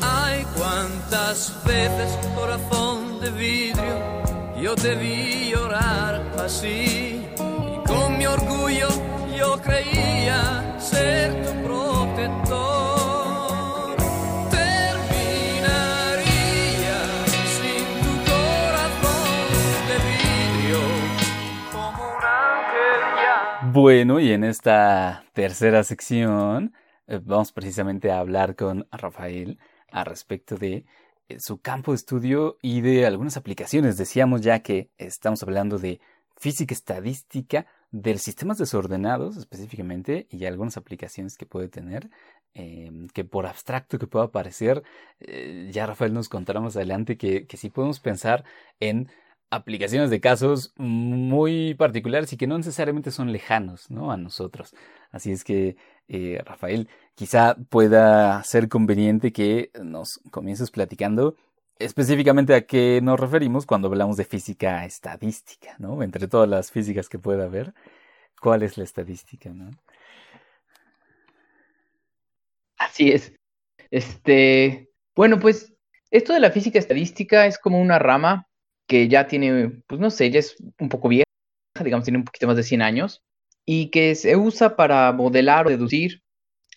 Ay, 0.00 0.46
cuántas 0.56 1.52
veces, 1.64 2.16
corazón 2.36 3.20
de 3.20 3.30
vidrio, 3.32 4.62
yo 4.62 4.76
te 4.76 4.94
vi 4.94 5.50
llorar 5.50 6.22
así. 6.38 7.26
Y 7.74 7.88
con 7.88 8.16
mi 8.16 8.26
orgullo 8.26 8.88
yo 9.36 9.60
creía 9.60 10.76
ser 10.78 11.44
tu 11.44 11.67
Bueno, 23.88 24.20
y 24.20 24.32
en 24.32 24.44
esta 24.44 25.24
tercera 25.32 25.82
sección 25.82 26.74
eh, 27.06 27.20
vamos 27.24 27.52
precisamente 27.52 28.10
a 28.10 28.18
hablar 28.18 28.54
con 28.54 28.86
Rafael 28.92 29.58
a 29.90 30.04
respecto 30.04 30.56
de 30.56 30.84
eh, 31.30 31.40
su 31.40 31.62
campo 31.62 31.92
de 31.92 31.96
estudio 31.96 32.58
y 32.60 32.82
de 32.82 33.06
algunas 33.06 33.38
aplicaciones. 33.38 33.96
Decíamos 33.96 34.42
ya 34.42 34.58
que 34.58 34.90
estamos 34.98 35.42
hablando 35.42 35.78
de 35.78 36.02
física 36.36 36.74
estadística 36.74 37.64
de 37.90 38.18
sistemas 38.18 38.58
desordenados 38.58 39.38
específicamente 39.38 40.26
y 40.30 40.44
algunas 40.44 40.76
aplicaciones 40.76 41.38
que 41.38 41.46
puede 41.46 41.68
tener 41.68 42.10
em, 42.52 43.08
que 43.08 43.24
por 43.24 43.46
abstracto 43.46 43.98
que 43.98 44.06
pueda 44.06 44.30
parecer 44.30 44.82
eh, 45.20 45.70
ya 45.72 45.86
Rafael 45.86 46.12
nos 46.12 46.28
contará 46.28 46.60
más 46.60 46.76
adelante 46.76 47.16
que, 47.16 47.46
que 47.46 47.56
sí 47.56 47.70
podemos 47.70 48.00
pensar 48.00 48.44
en 48.80 49.08
aplicaciones 49.50 50.10
de 50.10 50.20
casos 50.20 50.72
muy 50.76 51.74
particulares 51.74 52.32
y 52.32 52.36
que 52.36 52.46
no 52.46 52.58
necesariamente 52.58 53.10
son 53.10 53.32
lejanos 53.32 53.90
¿no? 53.90 54.12
a 54.12 54.16
nosotros. 54.16 54.74
Así 55.10 55.32
es 55.32 55.44
que, 55.44 55.76
eh, 56.08 56.42
Rafael, 56.44 56.88
quizá 57.14 57.56
pueda 57.70 58.42
ser 58.44 58.68
conveniente 58.68 59.32
que 59.32 59.70
nos 59.82 60.20
comiences 60.30 60.70
platicando 60.70 61.36
específicamente 61.78 62.54
a 62.54 62.66
qué 62.66 63.00
nos 63.02 63.18
referimos 63.18 63.64
cuando 63.64 63.88
hablamos 63.88 64.16
de 64.16 64.24
física 64.24 64.84
estadística, 64.84 65.76
¿no? 65.78 66.02
Entre 66.02 66.26
todas 66.28 66.48
las 66.48 66.70
físicas 66.70 67.08
que 67.08 67.18
pueda 67.18 67.44
haber, 67.44 67.72
¿cuál 68.40 68.62
es 68.62 68.76
la 68.76 68.84
estadística, 68.84 69.50
no? 69.50 69.70
Así 72.76 73.10
es. 73.10 73.32
Este, 73.90 74.90
bueno, 75.14 75.38
pues 75.38 75.72
esto 76.10 76.32
de 76.32 76.40
la 76.40 76.50
física 76.50 76.78
estadística 76.78 77.46
es 77.46 77.58
como 77.58 77.80
una 77.80 77.98
rama 77.98 78.47
que 78.88 79.06
ya 79.08 79.28
tiene, 79.28 79.82
pues 79.86 80.00
no 80.00 80.10
sé, 80.10 80.30
ya 80.30 80.40
es 80.40 80.56
un 80.80 80.88
poco 80.88 81.08
vieja, 81.08 81.24
digamos, 81.84 82.04
tiene 82.04 82.18
un 82.18 82.24
poquito 82.24 82.48
más 82.48 82.56
de 82.56 82.64
100 82.64 82.82
años, 82.82 83.22
y 83.64 83.90
que 83.90 84.14
se 84.14 84.34
usa 84.36 84.76
para 84.76 85.12
modelar 85.12 85.66
o 85.66 85.70
deducir 85.70 86.22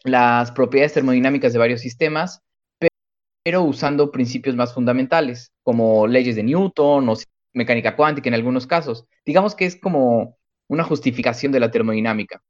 las 0.04 0.52
propiedades 0.52 0.94
termodinámicas 0.94 1.54
de 1.54 1.60
varios 1.60 1.82
sistemas, 1.82 2.42
pero 3.44 3.64
usando 3.64 4.12
principios 4.12 4.56
más 4.56 4.74
fundamentales, 4.74 5.52
como 5.64 6.06
leyes 6.06 6.36
de 6.36 6.44
Newton 6.44 7.10
o 7.10 7.16
mecánica 7.54 7.96
cuántica 7.96 8.30
en 8.30 8.36
algunos 8.36 8.68
casos. 8.68 9.06
Digamos 9.26 9.56
que 9.56 9.66
es 9.66 9.76
como 9.76 10.38
una 10.68 10.84
justificación 10.84 11.52
de 11.52 11.60
la 11.60 11.72
termodinámica. 11.72 12.44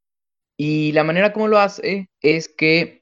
Y 0.56 0.92
la 0.92 1.04
manera 1.04 1.32
como 1.32 1.48
lo 1.48 1.58
hace 1.58 2.10
es 2.20 2.48
que 2.48 3.01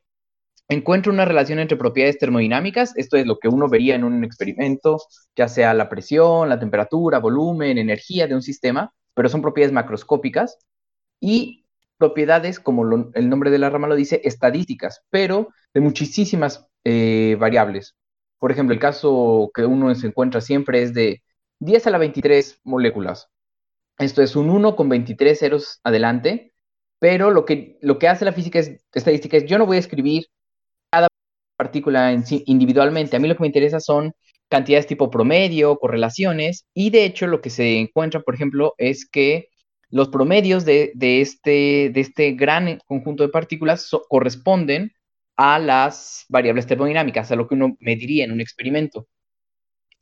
encuentra 0.71 1.12
una 1.12 1.25
relación 1.25 1.59
entre 1.59 1.77
propiedades 1.77 2.18
termodinámicas, 2.18 2.97
esto 2.97 3.16
es 3.16 3.27
lo 3.27 3.39
que 3.39 3.49
uno 3.49 3.68
vería 3.68 3.97
en 3.97 4.05
un 4.05 4.25
experimento, 4.25 4.99
ya 5.37 5.49
sea 5.49 5.75
la 5.75 5.89
presión, 5.89 6.49
la 6.49 6.61
temperatura, 6.61 7.18
volumen, 7.18 7.77
energía 7.77 8.27
de 8.27 8.37
un 8.37 8.43
sistema, 8.43 8.93
pero 9.14 9.29
son 9.29 9.43
propiedades 9.43 9.75
macroscópicas, 9.75 10.59
y 11.21 11.66
propiedades, 11.99 12.61
como 12.61 13.11
el 13.14 13.29
nombre 13.29 13.51
de 13.51 13.59
la 13.59 13.68
rama 13.68 13.89
lo 13.89 13.97
dice, 13.97 14.23
estadísticas, 14.25 15.03
pero 15.11 15.49
de 15.75 15.81
muchísimas 15.81 16.66
eh, 16.85 17.37
variables. 17.39 17.97
Por 18.39 18.53
ejemplo, 18.53 18.73
el 18.73 18.81
caso 18.81 19.51
que 19.55 19.66
uno 19.66 19.95
se 19.95 20.07
encuentra 20.07 20.41
siempre 20.41 20.83
es 20.83 20.95
de 20.95 21.23
10 21.59 21.89
a 21.89 21.91
la 21.91 21.99
23 21.99 22.61
moléculas. 22.64 23.29
Esto 23.99 24.23
es 24.23 24.35
un 24.37 24.49
1 24.49 24.77
con 24.77 24.89
23 24.89 25.39
ceros 25.39 25.81
adelante, 25.85 26.55
pero 26.99 27.31
lo 27.31 27.45
que, 27.45 27.79
lo 27.83 27.99
que 27.99 28.09
hace 28.09 28.25
la 28.25 28.33
física 28.33 28.61
estadística 28.93 29.37
es 29.37 29.45
yo 29.45 29.59
no 29.59 29.66
voy 29.66 29.77
a 29.77 29.81
escribir 29.81 30.27
partícula 31.61 32.11
individualmente. 32.46 33.16
A 33.16 33.20
mí 33.20 33.28
lo 33.28 33.36
que 33.36 33.42
me 33.42 33.48
interesa 33.48 33.80
son 33.80 34.14
cantidades 34.48 34.86
tipo 34.86 35.11
promedio, 35.11 35.76
correlaciones, 35.76 36.64
y 36.72 36.88
de 36.88 37.04
hecho 37.04 37.26
lo 37.26 37.42
que 37.42 37.50
se 37.50 37.78
encuentra, 37.78 38.22
por 38.22 38.34
ejemplo, 38.34 38.72
es 38.78 39.06
que 39.06 39.48
los 39.90 40.08
promedios 40.08 40.64
de, 40.64 40.92
este, 41.02 41.90
de 41.92 42.00
este, 42.00 42.32
gran 42.32 42.78
conjunto 42.86 43.22
de 43.24 43.28
partículas 43.28 43.90
corresponden 44.08 44.92
a 45.36 45.58
las 45.58 46.24
variables 46.30 46.66
termodinámicas, 46.66 47.30
a 47.30 47.36
lo 47.36 47.46
que 47.46 47.56
uno 47.56 47.76
mediría 47.78 48.24
en 48.24 48.32
un 48.32 48.40
experimento. 48.40 49.06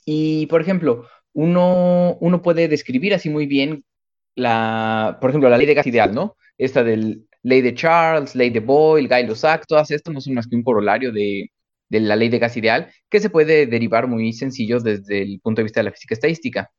Y, 0.05 0.45
por 0.45 0.61
ejemplo, 0.61 1.07
uno, 1.33 2.17
uno 2.21 2.41
puede 2.41 2.69
describir 2.69 3.13
así 3.13 3.29
muy 3.29 3.47
bien 3.47 3.83
la, 4.35 5.17
por 5.19 5.29
ejemplo, 5.29 5.49
la 5.49 5.57
ley 5.57 5.67
de 5.67 5.73
gas 5.73 5.87
ideal, 5.87 6.13
¿no? 6.13 6.37
Esta 6.57 6.85
del 6.85 7.27
ley 7.43 7.61
de 7.61 7.73
Charles, 7.73 8.35
ley 8.35 8.49
de 8.49 8.59
Boyle, 8.59 9.07
Guy-Lussac, 9.07 9.65
todas 9.67 9.91
estas 9.91 10.13
no 10.13 10.21
son 10.21 10.33
más 10.33 10.47
que 10.47 10.55
un 10.55 10.63
corolario 10.63 11.11
de, 11.11 11.51
la 11.89 12.15
ley 12.15 12.29
de 12.29 12.39
gas 12.39 12.57
ideal, 12.57 12.91
que 13.09 13.19
se 13.19 13.29
puede 13.29 13.65
derivar 13.65 14.07
muy 14.07 14.33
sencillo 14.33 14.79
desde 14.79 15.21
el 15.21 15.39
punto 15.41 15.59
de 15.59 15.63
vista 15.63 15.79
de 15.79 15.85
la 15.85 15.91
física 15.91 16.13
estadística. 16.13 16.71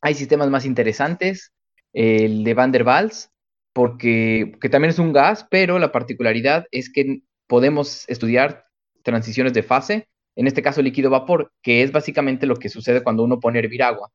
Hay 0.00 0.14
sistemas 0.14 0.50
más 0.50 0.64
interesantes, 0.64 1.52
el 1.92 2.44
de 2.44 2.54
Van 2.54 2.72
der 2.72 2.84
Waals, 2.84 3.30
porque 3.72 4.56
que 4.60 4.68
también 4.68 4.90
es 4.90 4.98
un 4.98 5.12
gas, 5.12 5.46
pero 5.50 5.78
la 5.78 5.92
particularidad 5.92 6.66
es 6.70 6.90
que 6.92 7.22
podemos 7.46 8.08
estudiar 8.08 8.66
transiciones 9.02 9.52
de 9.52 9.62
fase, 9.62 10.08
en 10.36 10.46
este 10.46 10.62
caso 10.62 10.82
líquido-vapor, 10.82 11.52
que 11.62 11.82
es 11.82 11.92
básicamente 11.92 12.46
lo 12.46 12.56
que 12.56 12.68
sucede 12.68 13.02
cuando 13.02 13.24
uno 13.24 13.40
pone 13.40 13.58
a 13.58 13.62
hervir 13.62 13.82
agua. 13.82 14.10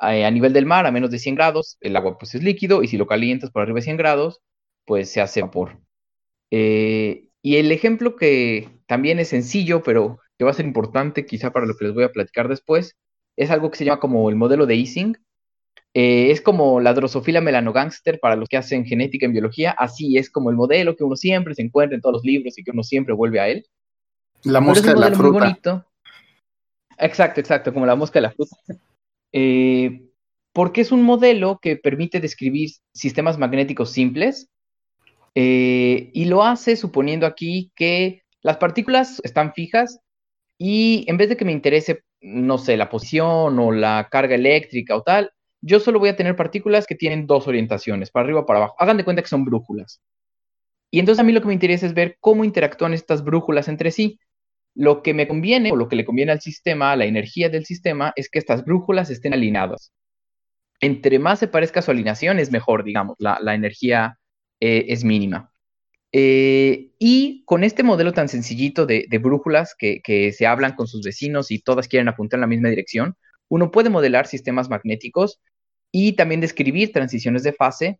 Eh, 0.00 0.24
a 0.24 0.30
nivel 0.30 0.52
del 0.52 0.66
mar, 0.66 0.86
a 0.86 0.90
menos 0.90 1.10
de 1.10 1.18
100 1.18 1.36
grados, 1.36 1.76
el 1.80 1.96
agua 1.96 2.18
pues 2.18 2.34
es 2.34 2.42
líquido 2.42 2.82
y 2.82 2.88
si 2.88 2.96
lo 2.96 3.06
calientas 3.06 3.50
por 3.50 3.62
arriba 3.62 3.76
de 3.76 3.82
100 3.82 3.96
grados, 3.96 4.40
pues 4.84 5.10
se 5.10 5.20
hace 5.20 5.42
vapor. 5.42 5.78
Eh, 6.50 7.28
y 7.42 7.56
el 7.56 7.72
ejemplo 7.72 8.16
que 8.16 8.68
también 8.86 9.18
es 9.18 9.28
sencillo, 9.28 9.82
pero 9.82 10.18
que 10.38 10.44
va 10.44 10.50
a 10.50 10.54
ser 10.54 10.66
importante 10.66 11.26
quizá 11.26 11.52
para 11.52 11.66
lo 11.66 11.76
que 11.76 11.86
les 11.86 11.94
voy 11.94 12.04
a 12.04 12.12
platicar 12.12 12.48
después, 12.48 12.96
es 13.36 13.50
algo 13.50 13.70
que 13.70 13.78
se 13.78 13.84
llama 13.84 14.00
como 14.00 14.28
el 14.30 14.36
modelo 14.36 14.66
de 14.66 14.76
Ising. 14.76 15.16
Eh, 15.94 16.30
es 16.30 16.40
como 16.40 16.80
la 16.80 16.94
drosofila 16.94 17.40
melanogangster 17.40 18.18
para 18.18 18.36
los 18.36 18.48
que 18.48 18.56
hacen 18.56 18.86
genética 18.86 19.26
en 19.26 19.32
biología, 19.32 19.72
así 19.72 20.16
es 20.16 20.30
como 20.30 20.50
el 20.50 20.56
modelo 20.56 20.96
que 20.96 21.04
uno 21.04 21.16
siempre 21.16 21.54
se 21.54 21.62
encuentra 21.62 21.94
en 21.94 22.00
todos 22.00 22.14
los 22.14 22.24
libros 22.24 22.58
y 22.58 22.64
que 22.64 22.70
uno 22.70 22.82
siempre 22.82 23.14
vuelve 23.14 23.40
a 23.40 23.48
él. 23.48 23.66
La 24.44 24.60
mosca 24.60 24.94
de 24.94 25.00
la 25.00 25.12
fruta. 25.12 25.86
Exacto, 26.98 27.40
exacto, 27.40 27.74
como 27.74 27.86
la 27.86 27.96
mosca 27.96 28.18
de 28.18 28.22
la 28.22 28.30
fruta. 28.30 28.56
Eh, 29.32 30.02
porque 30.52 30.82
es 30.82 30.92
un 30.92 31.02
modelo 31.02 31.58
que 31.60 31.76
permite 31.76 32.20
describir 32.20 32.70
sistemas 32.92 33.38
magnéticos 33.38 33.90
simples 33.90 34.50
eh, 35.34 36.10
y 36.12 36.24
lo 36.26 36.42
hace 36.42 36.76
suponiendo 36.76 37.26
aquí 37.26 37.72
que 37.74 38.22
las 38.42 38.58
partículas 38.58 39.20
están 39.24 39.52
fijas 39.52 40.00
y 40.58 41.04
en 41.08 41.16
vez 41.16 41.28
de 41.28 41.36
que 41.36 41.44
me 41.44 41.52
interese, 41.52 42.04
no 42.20 42.58
sé, 42.58 42.76
la 42.76 42.90
posición 42.90 43.58
o 43.58 43.72
la 43.72 44.08
carga 44.10 44.34
eléctrica 44.34 44.96
o 44.96 45.02
tal, 45.02 45.32
yo 45.60 45.80
solo 45.80 45.98
voy 45.98 46.08
a 46.08 46.16
tener 46.16 46.36
partículas 46.36 46.86
que 46.86 46.96
tienen 46.96 47.26
dos 47.26 47.46
orientaciones, 47.46 48.10
para 48.10 48.24
arriba 48.24 48.40
o 48.40 48.46
para 48.46 48.58
abajo. 48.58 48.76
Hagan 48.78 48.96
de 48.96 49.04
cuenta 49.04 49.22
que 49.22 49.28
son 49.28 49.44
brújulas. 49.44 50.02
Y 50.90 50.98
entonces 50.98 51.20
a 51.20 51.24
mí 51.24 51.32
lo 51.32 51.40
que 51.40 51.46
me 51.46 51.54
interesa 51.54 51.86
es 51.86 51.94
ver 51.94 52.18
cómo 52.20 52.44
interactúan 52.44 52.92
estas 52.92 53.24
brújulas 53.24 53.68
entre 53.68 53.90
sí. 53.90 54.20
Lo 54.74 55.02
que 55.02 55.14
me 55.14 55.28
conviene 55.28 55.72
o 55.72 55.76
lo 55.76 55.88
que 55.88 55.96
le 55.96 56.04
conviene 56.04 56.32
al 56.32 56.40
sistema, 56.40 56.92
a 56.92 56.96
la 56.96 57.06
energía 57.06 57.48
del 57.48 57.64
sistema, 57.64 58.12
es 58.16 58.28
que 58.28 58.38
estas 58.38 58.64
brújulas 58.64 59.08
estén 59.08 59.32
alineadas. 59.34 59.92
Entre 60.80 61.18
más 61.18 61.38
se 61.38 61.48
parezca 61.48 61.80
su 61.80 61.92
alineación, 61.92 62.38
es 62.38 62.50
mejor, 62.50 62.84
digamos, 62.84 63.16
la, 63.18 63.54
energía 63.54 64.18
eh, 64.62 64.92
es 64.92 65.02
mínima. 65.02 65.52
Eh, 66.12 66.92
y 67.00 67.42
con 67.46 67.64
este 67.64 67.82
modelo 67.82 68.12
tan 68.12 68.28
sencillito 68.28 68.86
de, 68.86 69.08
brújulas 69.20 69.74
que, 69.76 70.00
que, 70.02 70.32
se 70.32 70.46
hablan 70.46 70.76
con 70.76 70.86
sus 70.86 71.02
vecinos 71.02 71.50
y 71.50 71.58
todas 71.60 71.88
quieren 71.88 72.06
apuntar 72.08 72.38
en 72.38 72.42
la 72.42 72.46
misma 72.46 72.68
dirección, 72.68 73.16
uno 73.48 73.72
puede 73.72 73.90
modelar 73.90 74.28
sistemas 74.28 74.70
magnéticos 74.70 75.40
y 75.90 76.12
también 76.12 76.40
describir 76.40 76.92
transiciones 76.92 77.42
de 77.42 77.54
fase, 77.54 77.98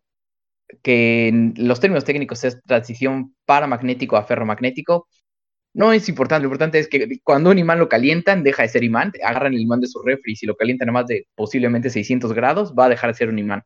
que 0.83 1.27
en 1.27 1.53
los 1.57 1.81
términos 1.81 2.05
técnicos 2.05 2.45
es 2.45 2.61
transición 2.63 3.35
paramagnético 3.45 4.15
a 4.15 4.23
ferromagnético, 4.23 5.09
no 5.73 5.91
es 5.91 6.07
importante, 6.07 6.43
lo 6.43 6.47
importante 6.47 6.79
es 6.79 6.87
que 6.87 7.19
cuando 7.23 7.51
un 7.51 7.59
imán 7.59 7.79
lo 7.79 7.89
calientan, 7.89 8.43
deja 8.43 8.63
de 8.63 8.69
ser 8.69 8.85
imán, 8.85 9.11
agarran 9.21 9.53
el 9.53 9.59
imán 9.59 9.81
de 9.81 9.87
su 9.87 10.01
refri 10.01 10.31
y 10.33 10.35
si 10.37 10.45
lo 10.45 10.55
calientan 10.55 10.89
a 10.89 10.93
más 10.93 11.07
de 11.07 11.27
posiblemente 11.35 11.89
600 11.89 12.31
grados, 12.33 12.73
va 12.73 12.85
a 12.85 12.89
dejar 12.89 13.11
de 13.11 13.17
ser 13.17 13.27
un 13.27 13.39
imán. 13.39 13.63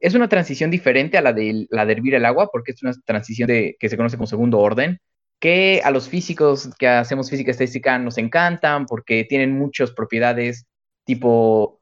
Es 0.00 0.14
una 0.14 0.28
transición 0.28 0.70
diferente 0.70 1.18
a 1.18 1.22
la 1.22 1.32
de, 1.32 1.66
la 1.70 1.86
de 1.86 1.92
hervir 1.92 2.14
el 2.14 2.24
agua, 2.24 2.48
porque 2.50 2.72
es 2.72 2.82
una 2.82 2.92
transición 3.04 3.48
de, 3.48 3.76
que 3.78 3.88
se 3.88 3.96
conoce 3.96 4.16
como 4.16 4.26
segundo 4.26 4.58
orden, 4.58 4.98
que 5.38 5.80
a 5.84 5.90
los 5.90 6.08
físicos 6.08 6.70
que 6.78 6.88
hacemos 6.88 7.30
física 7.30 7.50
estadística 7.50 7.98
nos 7.98 8.18
encantan 8.18 8.86
porque 8.86 9.24
tienen 9.24 9.58
muchas 9.58 9.90
propiedades 9.90 10.66
tipo, 11.04 11.80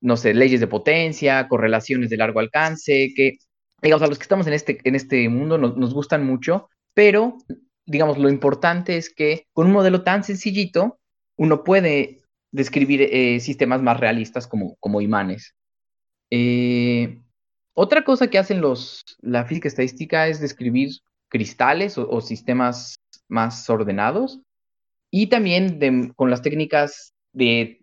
no 0.00 0.16
sé, 0.16 0.34
leyes 0.34 0.60
de 0.60 0.66
potencia, 0.66 1.48
correlaciones 1.48 2.10
de 2.10 2.16
largo 2.18 2.40
alcance, 2.40 3.12
que, 3.16 3.38
digamos, 3.82 4.02
a 4.02 4.06
los 4.06 4.18
que 4.18 4.22
estamos 4.22 4.46
en 4.46 4.52
este, 4.52 4.78
en 4.84 4.94
este 4.94 5.28
mundo 5.28 5.58
nos, 5.58 5.94
gustan 5.94 6.24
mucho, 6.24 6.68
pero 6.92 7.38
digamos, 7.86 8.18
lo 8.18 8.28
importante 8.28 8.96
es 8.96 9.12
que 9.12 9.46
con 9.52 9.66
un 9.66 9.72
modelo 9.72 10.02
tan 10.02 10.24
sencillito, 10.24 10.98
uno 11.36 11.64
puede 11.64 12.22
describir 12.52 13.02
eh, 13.02 13.40
sistemas 13.40 13.82
más 13.82 13.98
realistas 13.98 14.46
como, 14.46 14.76
como 14.76 15.00
imanes. 15.00 15.54
Eh, 16.30 17.18
otra 17.74 18.04
cosa 18.04 18.28
que 18.28 18.38
hacen 18.38 18.60
los, 18.60 19.02
la 19.20 19.44
física 19.44 19.68
estadística 19.68 20.28
es 20.28 20.40
describir 20.40 20.90
cristales 21.28 21.98
o, 21.98 22.20
sistemas 22.20 22.96
más 23.28 23.68
ordenados 23.68 24.40
y 25.10 25.26
también 25.26 26.12
con 26.14 26.30
las 26.30 26.42
técnicas 26.42 27.12
de 27.32 27.80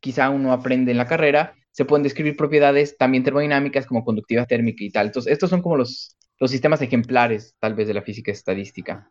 quizá 0.00 0.28
uno 0.30 0.52
aprende 0.52 0.90
en 0.90 0.98
la 0.98 1.06
carrera, 1.06 1.54
se 1.70 1.86
pueden 1.86 2.02
describir 2.02 2.36
propiedades 2.36 2.98
también 2.98 3.24
termodinámicas 3.24 3.86
como 3.86 4.04
conductividad 4.04 4.46
térmica 4.46 4.84
y 4.84 4.90
tal. 4.90 5.06
Entonces, 5.06 5.32
estos 5.32 5.48
son 5.48 5.62
como 5.62 5.76
los, 5.76 6.16
los 6.38 6.50
sistemas 6.50 6.82
ejemplares 6.82 7.54
tal 7.58 7.74
vez 7.74 7.88
de 7.88 7.94
la 7.94 8.02
física 8.02 8.30
estadística. 8.30 9.10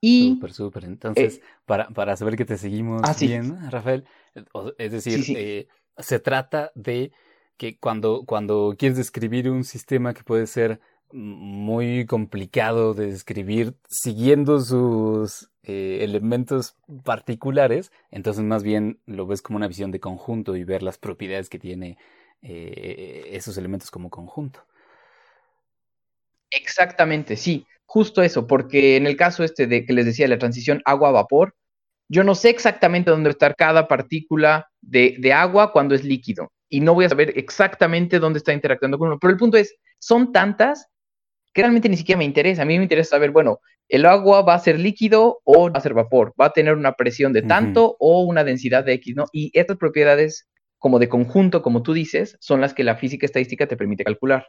Y, 0.00 0.34
súper, 0.34 0.52
súper. 0.52 0.84
Entonces, 0.84 1.38
eh, 1.38 1.40
para, 1.64 1.88
para 1.88 2.16
saber 2.16 2.36
que 2.36 2.44
te 2.44 2.58
seguimos 2.58 3.02
ah, 3.04 3.16
bien, 3.18 3.70
Rafael, 3.70 4.04
es 4.78 4.92
decir, 4.92 5.24
eh, 5.36 5.66
se 5.98 6.20
trata 6.20 6.70
de 6.74 7.10
que 7.56 7.78
cuando, 7.78 8.24
cuando 8.26 8.74
quieres 8.78 8.98
describir 8.98 9.50
un 9.50 9.64
sistema 9.64 10.14
que 10.14 10.22
puede 10.22 10.46
ser 10.46 10.80
muy 11.12 12.04
complicado 12.06 12.94
de 12.94 13.06
describir 13.06 13.74
siguiendo 13.88 14.60
sus 14.60 15.50
eh, 15.62 15.98
elementos 16.02 16.76
particulares, 17.04 17.92
entonces 18.10 18.42
más 18.44 18.62
bien 18.62 19.00
lo 19.06 19.26
ves 19.26 19.40
como 19.40 19.56
una 19.56 19.68
visión 19.68 19.90
de 19.90 20.00
conjunto 20.00 20.56
y 20.56 20.64
ver 20.64 20.82
las 20.82 20.98
propiedades 20.98 21.48
que 21.48 21.58
tiene 21.58 21.98
esos 22.42 23.56
elementos 23.56 23.90
como 23.90 24.08
conjunto. 24.08 24.60
Exactamente, 26.50 27.36
sí 27.36 27.66
justo 27.86 28.22
eso, 28.22 28.46
porque 28.46 28.96
en 28.96 29.06
el 29.06 29.16
caso 29.16 29.44
este 29.44 29.66
de 29.66 29.86
que 29.86 29.92
les 29.92 30.04
decía 30.04 30.28
la 30.28 30.38
transición 30.38 30.82
agua-vapor, 30.84 31.54
yo 32.08 32.24
no 32.24 32.34
sé 32.34 32.50
exactamente 32.50 33.10
dónde 33.10 33.30
está 33.30 33.54
cada 33.54 33.88
partícula 33.88 34.68
de, 34.80 35.16
de, 35.18 35.32
agua 35.32 35.72
cuando 35.72 35.94
es 35.94 36.04
líquido 36.04 36.52
y 36.68 36.80
no 36.80 36.94
voy 36.94 37.04
a 37.04 37.08
saber 37.08 37.32
exactamente 37.36 38.18
dónde 38.18 38.38
está 38.38 38.52
interactuando 38.52 38.98
con 38.98 39.08
uno. 39.08 39.18
Pero 39.20 39.32
el 39.32 39.38
punto 39.38 39.56
es, 39.56 39.74
son 39.98 40.32
tantas 40.32 40.88
que 41.52 41.62
realmente 41.62 41.88
ni 41.88 41.96
siquiera 41.96 42.18
me 42.18 42.24
interesa. 42.24 42.62
A 42.62 42.64
mí 42.64 42.76
me 42.76 42.84
interesa 42.84 43.10
saber, 43.10 43.30
bueno, 43.30 43.60
el 43.88 44.04
agua 44.04 44.42
va 44.42 44.54
a 44.54 44.58
ser 44.58 44.78
líquido 44.78 45.40
o 45.44 45.70
va 45.70 45.78
a 45.78 45.80
ser 45.80 45.94
vapor, 45.94 46.34
va 46.40 46.46
a 46.46 46.52
tener 46.52 46.74
una 46.74 46.92
presión 46.94 47.32
de 47.32 47.42
tanto 47.42 47.96
o 47.98 48.22
una 48.22 48.44
densidad 48.44 48.84
de 48.84 48.94
X, 48.94 49.14
¿no? 49.16 49.26
Y 49.32 49.50
estas 49.58 49.76
propiedades 49.76 50.48
como 50.78 50.98
de 50.98 51.08
conjunto, 51.08 51.62
como 51.62 51.82
tú 51.82 51.92
dices, 51.92 52.36
son 52.40 52.60
las 52.60 52.74
que 52.74 52.84
la 52.84 52.96
física 52.96 53.26
estadística 53.26 53.66
te 53.66 53.76
permite 53.76 54.04
calcular. 54.04 54.46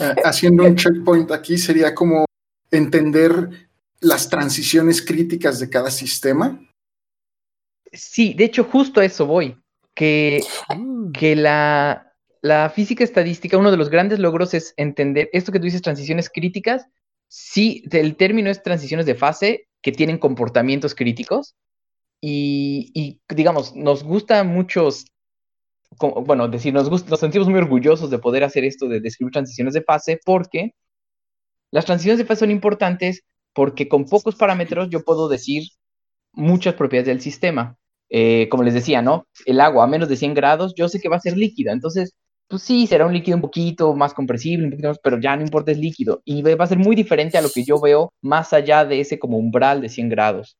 Eh, 0.00 0.14
haciendo 0.24 0.64
un 0.64 0.76
checkpoint 0.76 1.30
aquí 1.30 1.58
sería 1.58 1.94
como 1.94 2.24
entender 2.70 3.50
las 4.00 4.28
transiciones 4.28 5.02
críticas 5.02 5.58
de 5.58 5.68
cada 5.70 5.90
sistema? 5.90 6.60
Sí, 7.92 8.34
de 8.34 8.44
hecho, 8.44 8.64
justo 8.64 9.00
a 9.00 9.04
eso 9.04 9.26
voy. 9.26 9.56
Que, 9.94 10.42
mm. 10.74 11.12
que 11.12 11.36
la, 11.36 12.12
la 12.42 12.68
física 12.70 13.04
estadística, 13.04 13.56
uno 13.56 13.70
de 13.70 13.76
los 13.76 13.88
grandes 13.88 14.18
logros 14.18 14.54
es 14.54 14.74
entender 14.76 15.30
esto 15.32 15.50
que 15.50 15.58
tú 15.58 15.64
dices, 15.64 15.82
transiciones 15.82 16.28
críticas. 16.28 16.86
Sí, 17.28 17.84
el 17.90 18.16
término 18.16 18.50
es 18.50 18.62
transiciones 18.62 19.06
de 19.06 19.14
fase 19.14 19.68
que 19.80 19.92
tienen 19.92 20.18
comportamientos 20.18 20.94
críticos. 20.94 21.54
Y, 22.20 22.90
y 22.94 23.20
digamos, 23.34 23.74
nos 23.74 24.02
gusta 24.02 24.44
muchos, 24.44 25.06
bueno, 26.00 26.48
decir, 26.48 26.72
nos, 26.72 26.88
gusta, 26.88 27.10
nos 27.10 27.20
sentimos 27.20 27.48
muy 27.48 27.58
orgullosos 27.58 28.10
de 28.10 28.18
poder 28.18 28.44
hacer 28.44 28.64
esto 28.64 28.88
de 28.88 29.00
describir 29.00 29.32
transiciones 29.32 29.74
de 29.74 29.82
fase 29.82 30.20
porque 30.24 30.74
las 31.70 31.84
transiciones 31.84 32.18
de 32.18 32.24
fase 32.24 32.40
son 32.40 32.50
importantes 32.50 33.24
porque 33.52 33.88
con 33.88 34.04
pocos 34.04 34.36
parámetros 34.36 34.88
yo 34.90 35.04
puedo 35.04 35.28
decir 35.28 35.64
muchas 36.32 36.74
propiedades 36.74 37.06
del 37.06 37.20
sistema. 37.20 37.76
Eh, 38.10 38.48
como 38.50 38.62
les 38.62 38.74
decía, 38.74 39.02
¿no? 39.02 39.26
El 39.46 39.60
agua 39.60 39.84
a 39.84 39.88
menos 39.88 40.08
de 40.08 40.16
100 40.16 40.34
grados, 40.34 40.74
yo 40.74 40.88
sé 40.88 41.00
que 41.00 41.08
va 41.08 41.16
a 41.16 41.20
ser 41.20 41.36
líquida. 41.36 41.72
Entonces, 41.72 42.14
pues 42.48 42.62
sí, 42.62 42.86
será 42.86 43.06
un 43.06 43.12
líquido 43.12 43.36
un 43.36 43.42
poquito 43.42 43.94
más 43.94 44.14
compresible, 44.14 44.66
un 44.66 44.70
poquito 44.70 44.88
más, 44.88 44.98
pero 45.02 45.18
ya 45.18 45.36
no 45.36 45.42
importa, 45.42 45.72
es 45.72 45.78
líquido. 45.78 46.22
Y 46.24 46.42
va 46.42 46.64
a 46.64 46.68
ser 46.68 46.78
muy 46.78 46.94
diferente 46.94 47.38
a 47.38 47.42
lo 47.42 47.48
que 47.50 47.64
yo 47.64 47.80
veo 47.80 48.12
más 48.20 48.52
allá 48.52 48.84
de 48.84 49.00
ese 49.00 49.18
como 49.18 49.38
umbral 49.38 49.80
de 49.80 49.88
100 49.88 50.08
grados. 50.08 50.56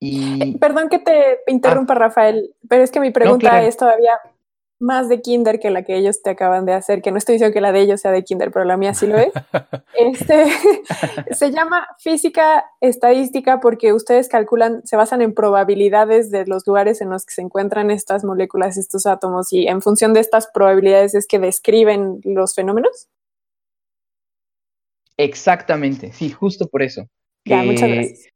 Y... 0.00 0.42
Eh, 0.42 0.56
perdón 0.58 0.88
que 0.88 0.98
te 0.98 1.38
interrumpa, 1.46 1.94
ah. 1.94 1.98
Rafael, 1.98 2.54
pero 2.68 2.82
es 2.82 2.90
que 2.90 3.00
mi 3.00 3.10
pregunta 3.10 3.62
es 3.62 3.76
todavía 3.76 4.12
más 4.80 5.08
de 5.08 5.20
kinder 5.20 5.60
que 5.60 5.70
la 5.70 5.82
que 5.82 5.96
ellos 5.96 6.22
te 6.22 6.30
acaban 6.30 6.66
de 6.66 6.72
hacer, 6.72 7.00
que 7.00 7.10
no 7.10 7.18
estoy 7.18 7.34
diciendo 7.34 7.54
que 7.54 7.60
la 7.60 7.72
de 7.72 7.80
ellos 7.80 8.00
sea 8.00 8.10
de 8.10 8.24
kinder, 8.24 8.50
pero 8.50 8.64
la 8.64 8.76
mía 8.76 8.94
sí 8.94 9.06
lo 9.06 9.18
es. 9.18 9.32
Este, 9.96 10.46
se 11.30 11.52
llama 11.52 11.86
física 11.98 12.64
estadística 12.80 13.60
porque 13.60 13.92
ustedes 13.92 14.28
calculan, 14.28 14.84
se 14.84 14.96
basan 14.96 15.22
en 15.22 15.34
probabilidades 15.34 16.30
de 16.30 16.46
los 16.46 16.66
lugares 16.66 17.00
en 17.00 17.10
los 17.10 17.24
que 17.24 17.34
se 17.34 17.42
encuentran 17.42 17.90
estas 17.92 18.24
moléculas, 18.24 18.76
estos 18.76 19.06
átomos, 19.06 19.52
y 19.52 19.68
en 19.68 19.80
función 19.82 20.12
de 20.12 20.20
estas 20.20 20.48
probabilidades 20.52 21.14
es 21.14 21.26
que 21.28 21.38
describen 21.38 22.20
los 22.24 22.54
fenómenos. 22.54 23.08
Exactamente, 25.16 26.12
sí, 26.12 26.30
justo 26.30 26.66
por 26.66 26.82
eso. 26.82 27.08
Ya, 27.44 27.62
muchas 27.62 27.88
gracias. 27.88 28.28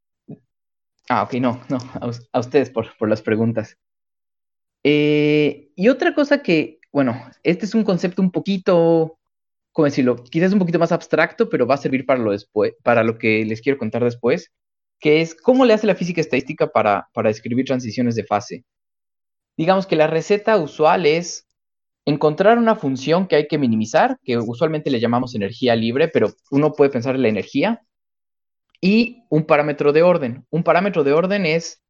Ah, 1.08 1.22
ok, 1.22 1.34
no, 1.34 1.60
no, 1.68 1.78
a, 2.32 2.38
ustedes 2.38 2.70
por, 2.70 2.96
por, 2.98 3.08
las 3.08 3.22
preguntas. 3.22 3.76
Eh, 4.84 5.67
y 5.78 5.88
otra 5.88 6.12
cosa 6.12 6.42
que, 6.42 6.80
bueno, 6.90 7.22
este 7.44 7.64
es 7.64 7.72
un 7.72 7.84
concepto 7.84 8.20
un 8.20 8.32
poquito, 8.32 9.16
¿cómo 9.70 9.86
decirlo? 9.86 10.16
Quizás 10.16 10.52
un 10.52 10.58
poquito 10.58 10.80
más 10.80 10.90
abstracto, 10.90 11.48
pero 11.48 11.68
va 11.68 11.76
a 11.76 11.78
servir 11.78 12.04
para 12.04 12.18
lo, 12.18 12.32
después, 12.32 12.72
para 12.82 13.04
lo 13.04 13.16
que 13.16 13.44
les 13.44 13.60
quiero 13.60 13.78
contar 13.78 14.02
después, 14.02 14.50
que 14.98 15.20
es 15.20 15.36
cómo 15.36 15.64
le 15.64 15.74
hace 15.74 15.86
la 15.86 15.94
física 15.94 16.20
estadística 16.20 16.66
para, 16.66 17.08
para 17.14 17.28
describir 17.28 17.64
transiciones 17.64 18.16
de 18.16 18.24
fase. 18.24 18.64
Digamos 19.56 19.86
que 19.86 19.94
la 19.94 20.08
receta 20.08 20.56
usual 20.56 21.06
es 21.06 21.46
encontrar 22.04 22.58
una 22.58 22.74
función 22.74 23.28
que 23.28 23.36
hay 23.36 23.46
que 23.46 23.58
minimizar, 23.58 24.18
que 24.24 24.36
usualmente 24.36 24.90
le 24.90 24.98
llamamos 24.98 25.36
energía 25.36 25.76
libre, 25.76 26.08
pero 26.08 26.32
uno 26.50 26.72
puede 26.72 26.90
pensar 26.90 27.14
en 27.14 27.22
la 27.22 27.28
energía, 27.28 27.82
y 28.80 29.22
un 29.28 29.44
parámetro 29.44 29.92
de 29.92 30.02
orden. 30.02 30.44
Un 30.50 30.64
parámetro 30.64 31.04
de 31.04 31.12
orden 31.12 31.46
es 31.46 31.80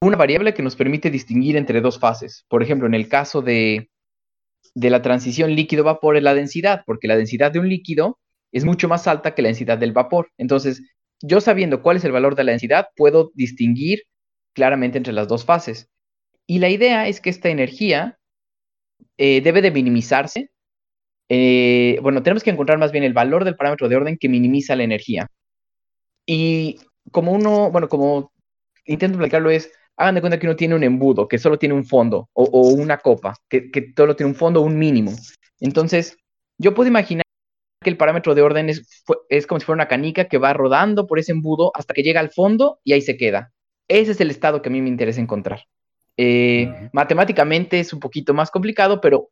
una 0.00 0.16
variable 0.16 0.54
que 0.54 0.62
nos 0.62 0.76
permite 0.76 1.10
distinguir 1.10 1.56
entre 1.56 1.80
dos 1.80 1.98
fases. 1.98 2.44
Por 2.48 2.62
ejemplo, 2.62 2.86
en 2.86 2.94
el 2.94 3.08
caso 3.08 3.42
de, 3.42 3.90
de 4.74 4.90
la 4.90 5.02
transición 5.02 5.54
líquido-vapor 5.54 6.16
es 6.16 6.22
la 6.22 6.34
densidad, 6.34 6.82
porque 6.86 7.08
la 7.08 7.16
densidad 7.16 7.52
de 7.52 7.58
un 7.58 7.68
líquido 7.68 8.18
es 8.52 8.64
mucho 8.64 8.88
más 8.88 9.06
alta 9.06 9.34
que 9.34 9.42
la 9.42 9.48
densidad 9.48 9.78
del 9.78 9.92
vapor. 9.92 10.30
Entonces, 10.38 10.82
yo 11.20 11.40
sabiendo 11.40 11.82
cuál 11.82 11.98
es 11.98 12.04
el 12.04 12.12
valor 12.12 12.34
de 12.34 12.44
la 12.44 12.52
densidad, 12.52 12.88
puedo 12.96 13.30
distinguir 13.34 14.04
claramente 14.54 14.96
entre 14.98 15.12
las 15.12 15.28
dos 15.28 15.44
fases. 15.44 15.88
Y 16.46 16.58
la 16.58 16.70
idea 16.70 17.06
es 17.06 17.20
que 17.20 17.30
esta 17.30 17.50
energía 17.50 18.18
eh, 19.18 19.40
debe 19.42 19.60
de 19.62 19.70
minimizarse. 19.70 20.50
Eh, 21.28 21.98
bueno, 22.02 22.22
tenemos 22.22 22.42
que 22.42 22.50
encontrar 22.50 22.78
más 22.78 22.90
bien 22.90 23.04
el 23.04 23.12
valor 23.12 23.44
del 23.44 23.54
parámetro 23.54 23.88
de 23.88 23.96
orden 23.96 24.18
que 24.18 24.28
minimiza 24.28 24.74
la 24.74 24.82
energía. 24.82 25.28
Y 26.26 26.80
como 27.12 27.32
uno, 27.32 27.70
bueno, 27.70 27.88
como 27.88 28.32
intento 28.84 29.16
explicarlo 29.16 29.50
es, 29.50 29.70
hagan 30.00 30.14
de 30.14 30.20
cuenta 30.20 30.38
que 30.38 30.46
uno 30.46 30.56
tiene 30.56 30.74
un 30.74 30.82
embudo, 30.82 31.28
que 31.28 31.38
solo 31.38 31.58
tiene 31.58 31.74
un 31.74 31.84
fondo, 31.84 32.28
o, 32.32 32.68
una 32.70 32.98
copa, 32.98 33.36
que, 33.48 33.70
que, 33.70 33.92
solo 33.96 34.16
tiene 34.16 34.30
un 34.30 34.36
fondo 34.36 34.60
o 34.60 34.64
un 34.64 34.78
mínimo. 34.78 35.12
Entonces, 35.60 36.16
yo 36.58 36.74
puedo 36.74 36.88
imaginar 36.88 37.24
que 37.82 37.90
el 37.90 37.96
parámetro 37.96 38.34
de 38.34 38.42
orden 38.42 38.68
es, 38.68 39.04
es 39.28 39.46
como 39.46 39.60
si 39.60 39.66
fuera 39.66 39.76
una 39.76 39.88
canica 39.88 40.24
que 40.24 40.38
va 40.38 40.52
rodando 40.52 41.06
por 41.06 41.18
ese 41.18 41.32
embudo 41.32 41.70
hasta 41.74 41.94
que 41.94 42.02
llega 42.02 42.20
al 42.20 42.30
fondo 42.30 42.80
y 42.82 42.92
ahí 42.92 43.02
se 43.02 43.16
queda. 43.16 43.52
Ese 43.88 44.12
es 44.12 44.20
el 44.20 44.30
estado 44.30 44.62
que 44.62 44.68
a 44.68 44.72
mí 44.72 44.80
me 44.80 44.88
interesa 44.88 45.20
encontrar. 45.20 45.64
Eh, 46.16 46.90
matemáticamente 46.92 47.80
es 47.80 47.92
un 47.92 48.00
poquito 48.00 48.34
más 48.34 48.50
complicado, 48.50 49.00
pero 49.00 49.30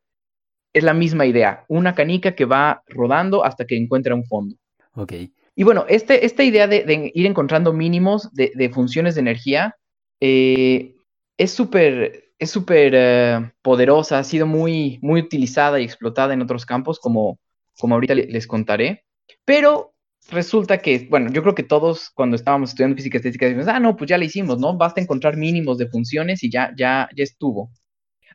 es 0.73 0.85
la 0.85 0.95
misma 0.95 1.27
idea. 1.27 1.65
Una 1.69 1.95
canica 1.95 2.35
que 2.35 2.45
va 2.45 2.83
rodando 2.89 3.45
hasta 3.45 3.65
que 3.65 3.77
encuentra 3.77 4.15
un 4.15 4.25
fondo. 4.25 4.57
Ok. 4.95 5.13
Y 5.55 5.65
bueno, 5.65 5.87
este, 5.89 6.25
esta 6.25 6.45
idea 6.45 6.67
de, 6.67 7.11
ir 7.15 7.27
encontrando 7.27 7.73
mínimos 7.73 8.33
de, 8.33 8.71
funciones 8.71 9.17
de 9.17 9.23
energía 9.23 9.77
eh, 10.21 10.97
es 11.37 11.51
súper 11.53 12.29
es 12.39 12.51
súper 12.51 12.93
eh, 12.95 13.53
poderosa, 13.63 14.19
ha 14.19 14.25
sido 14.25 14.47
muy, 14.47 14.99
muy 15.03 15.21
utilizada 15.21 15.81
y 15.81 15.85
explotada 15.85 16.35
en 16.35 16.43
otros 16.43 16.65
campos, 16.65 17.01
como, 17.01 17.39
como 17.79 17.95
ahorita 17.95 18.15
les 18.15 18.47
contaré. 18.47 19.05
Pero 19.45 19.95
resulta 20.31 20.79
que, 20.79 21.09
bueno, 21.11 21.31
yo 21.33 21.43
creo 21.43 21.55
que 21.55 21.63
todos 21.63 22.11
cuando 22.11 22.37
estábamos 22.37 22.71
estudiando 22.71 22.97
física 22.97 23.19
estética 23.19 23.47
decimos, 23.47 23.69
ah, 23.69 23.81
no, 23.81 23.97
pues 23.97 24.09
ya 24.09 24.19
la 24.19 24.25
hicimos, 24.25 24.59
¿no? 24.59 24.77
Basta 24.77 25.01
encontrar 25.01 25.37
mínimos 25.37 25.79
de 25.79 25.89
funciones 25.89 26.43
y 26.45 26.51
ya, 26.51 26.73
ya, 26.77 27.09
ya 27.17 27.25
estuvo. 27.25 27.71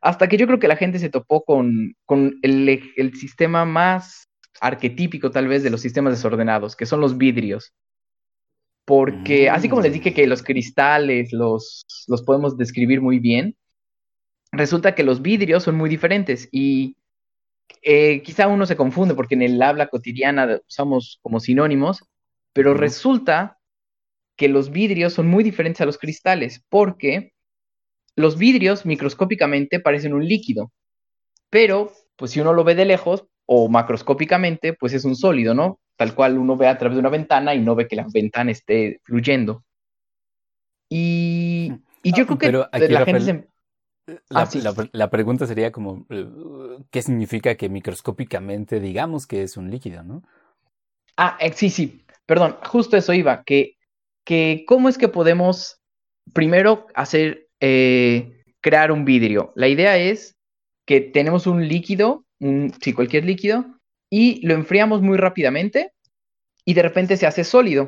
Hasta 0.02 0.28
que 0.28 0.38
yo 0.38 0.48
creo 0.48 0.60
que 0.60 0.68
la 0.68 0.76
gente 0.76 1.00
se 1.00 1.10
topó 1.10 1.44
con, 1.46 1.96
con 2.06 2.36
el, 2.42 2.94
el 2.98 3.14
sistema 3.16 3.64
más 3.64 4.28
arquetípico 4.60 5.32
tal 5.32 5.48
vez 5.48 5.64
de 5.64 5.70
los 5.70 5.82
sistemas 5.82 6.14
desordenados, 6.14 6.76
que 6.76 6.86
son 6.86 7.00
los 7.00 7.18
vidrios. 7.18 7.74
Porque 8.86 9.50
así 9.50 9.70
como 9.70 9.82
les 9.82 9.94
dije 9.94 10.14
que 10.14 10.28
los 10.28 10.44
cristales 10.44 11.32
los, 11.32 11.86
los 12.08 12.22
podemos 12.24 12.58
describir 12.58 13.02
muy 13.02 13.20
bien, 13.20 13.56
resulta 14.52 14.96
que 14.96 15.04
los 15.04 15.22
vidrios 15.22 15.64
son 15.64 15.76
muy 15.76 15.90
diferentes 15.90 16.50
y 16.52 16.98
eh, 17.82 18.22
quizá 18.24 18.48
uno 18.48 18.66
se 18.66 18.76
confunde 18.76 19.16
porque 19.16 19.36
en 19.36 19.42
el 19.42 19.62
habla 19.62 19.88
cotidiana 19.88 20.60
usamos 20.68 21.20
como 21.22 21.40
sinónimos, 21.40 22.04
pero 22.52 22.74
resulta 22.74 23.58
que 24.36 24.50
los 24.50 24.72
vidrios 24.72 25.14
son 25.14 25.28
muy 25.28 25.44
diferentes 25.44 25.82
a 25.82 25.86
los 25.86 25.98
cristales 25.98 26.64
porque 26.70 27.34
los 28.16 28.38
vidrios 28.38 28.86
microscópicamente 28.86 29.80
parecen 29.80 30.14
un 30.14 30.28
líquido, 30.28 30.72
pero 31.50 31.92
pues 32.16 32.32
si 32.32 32.42
uno 32.42 32.54
lo 32.54 32.64
ve 32.64 32.76
de 32.76 32.86
lejos, 32.86 33.26
o 33.46 33.70
macroscópicamente, 33.70 34.74
pues 34.74 34.94
es 34.94 35.06
un 35.06 35.16
sólido, 35.16 35.54
¿no? 35.54 35.80
Tal 35.96 36.16
cual 36.16 36.38
uno 36.38 36.58
ve 36.58 36.68
a 36.68 36.78
través 36.78 36.96
de 36.96 37.00
una 37.00 37.10
ventana 37.10 37.54
y 37.54 37.62
no 37.62 37.76
ve 37.76 37.88
que 37.88 37.96
la 37.96 38.08
ventana 38.12 38.52
esté 38.52 39.00
fluyendo. 39.04 39.64
Y, 40.90 41.70
yo 42.04 42.24
ah, 42.24 42.38
creo 42.38 42.70
que 42.70 42.90
la 42.90 43.06
gente 43.06 43.48
La, 44.30 44.42
ah, 44.42 44.50
la, 44.92 45.10
pregunta 45.10 45.48
sería 45.48 45.72
como, 45.72 46.06
eh, 46.10 46.28
¿qué 46.92 47.02
significa 47.02 47.56
que 47.56 47.70
microscópicamente 47.70 48.80
digamos 48.80 49.26
que 49.26 49.44
es 49.44 49.58
un 49.58 49.72
líquido, 49.72 50.04
no? 50.04 50.24
Ah, 51.16 51.38
eh, 51.40 51.54
sí, 51.54 51.70
sí, 51.70 52.06
perdón, 52.26 52.58
justo 52.66 52.98
eso 52.98 53.14
iba, 53.14 53.44
que, 53.44 53.78
que 54.26 54.66
cómo 54.68 54.90
es 54.90 54.98
que 54.98 55.08
podemos 55.08 55.80
primero 56.34 56.88
hacer, 56.96 57.48
eh, 57.60 58.44
crear 58.62 58.92
un 58.92 59.06
vidrio. 59.06 59.54
La 59.56 59.68
idea 59.68 59.98
es 59.98 60.36
que 60.86 61.02
tenemos 61.02 61.48
un 61.48 61.68
líquido 61.68 62.26
un, 62.44 62.74
sí, 62.82 62.94
cualquier 62.94 63.26
líquido, 63.26 63.66
y 64.16 64.46
lo 64.46 64.54
enfriamos 64.54 65.02
muy 65.02 65.18
rápidamente 65.18 65.92
y 66.66 66.76
de 66.76 66.84
repente 66.84 67.18
se 67.18 67.26
hace 67.26 67.44
sólido. 67.44 67.88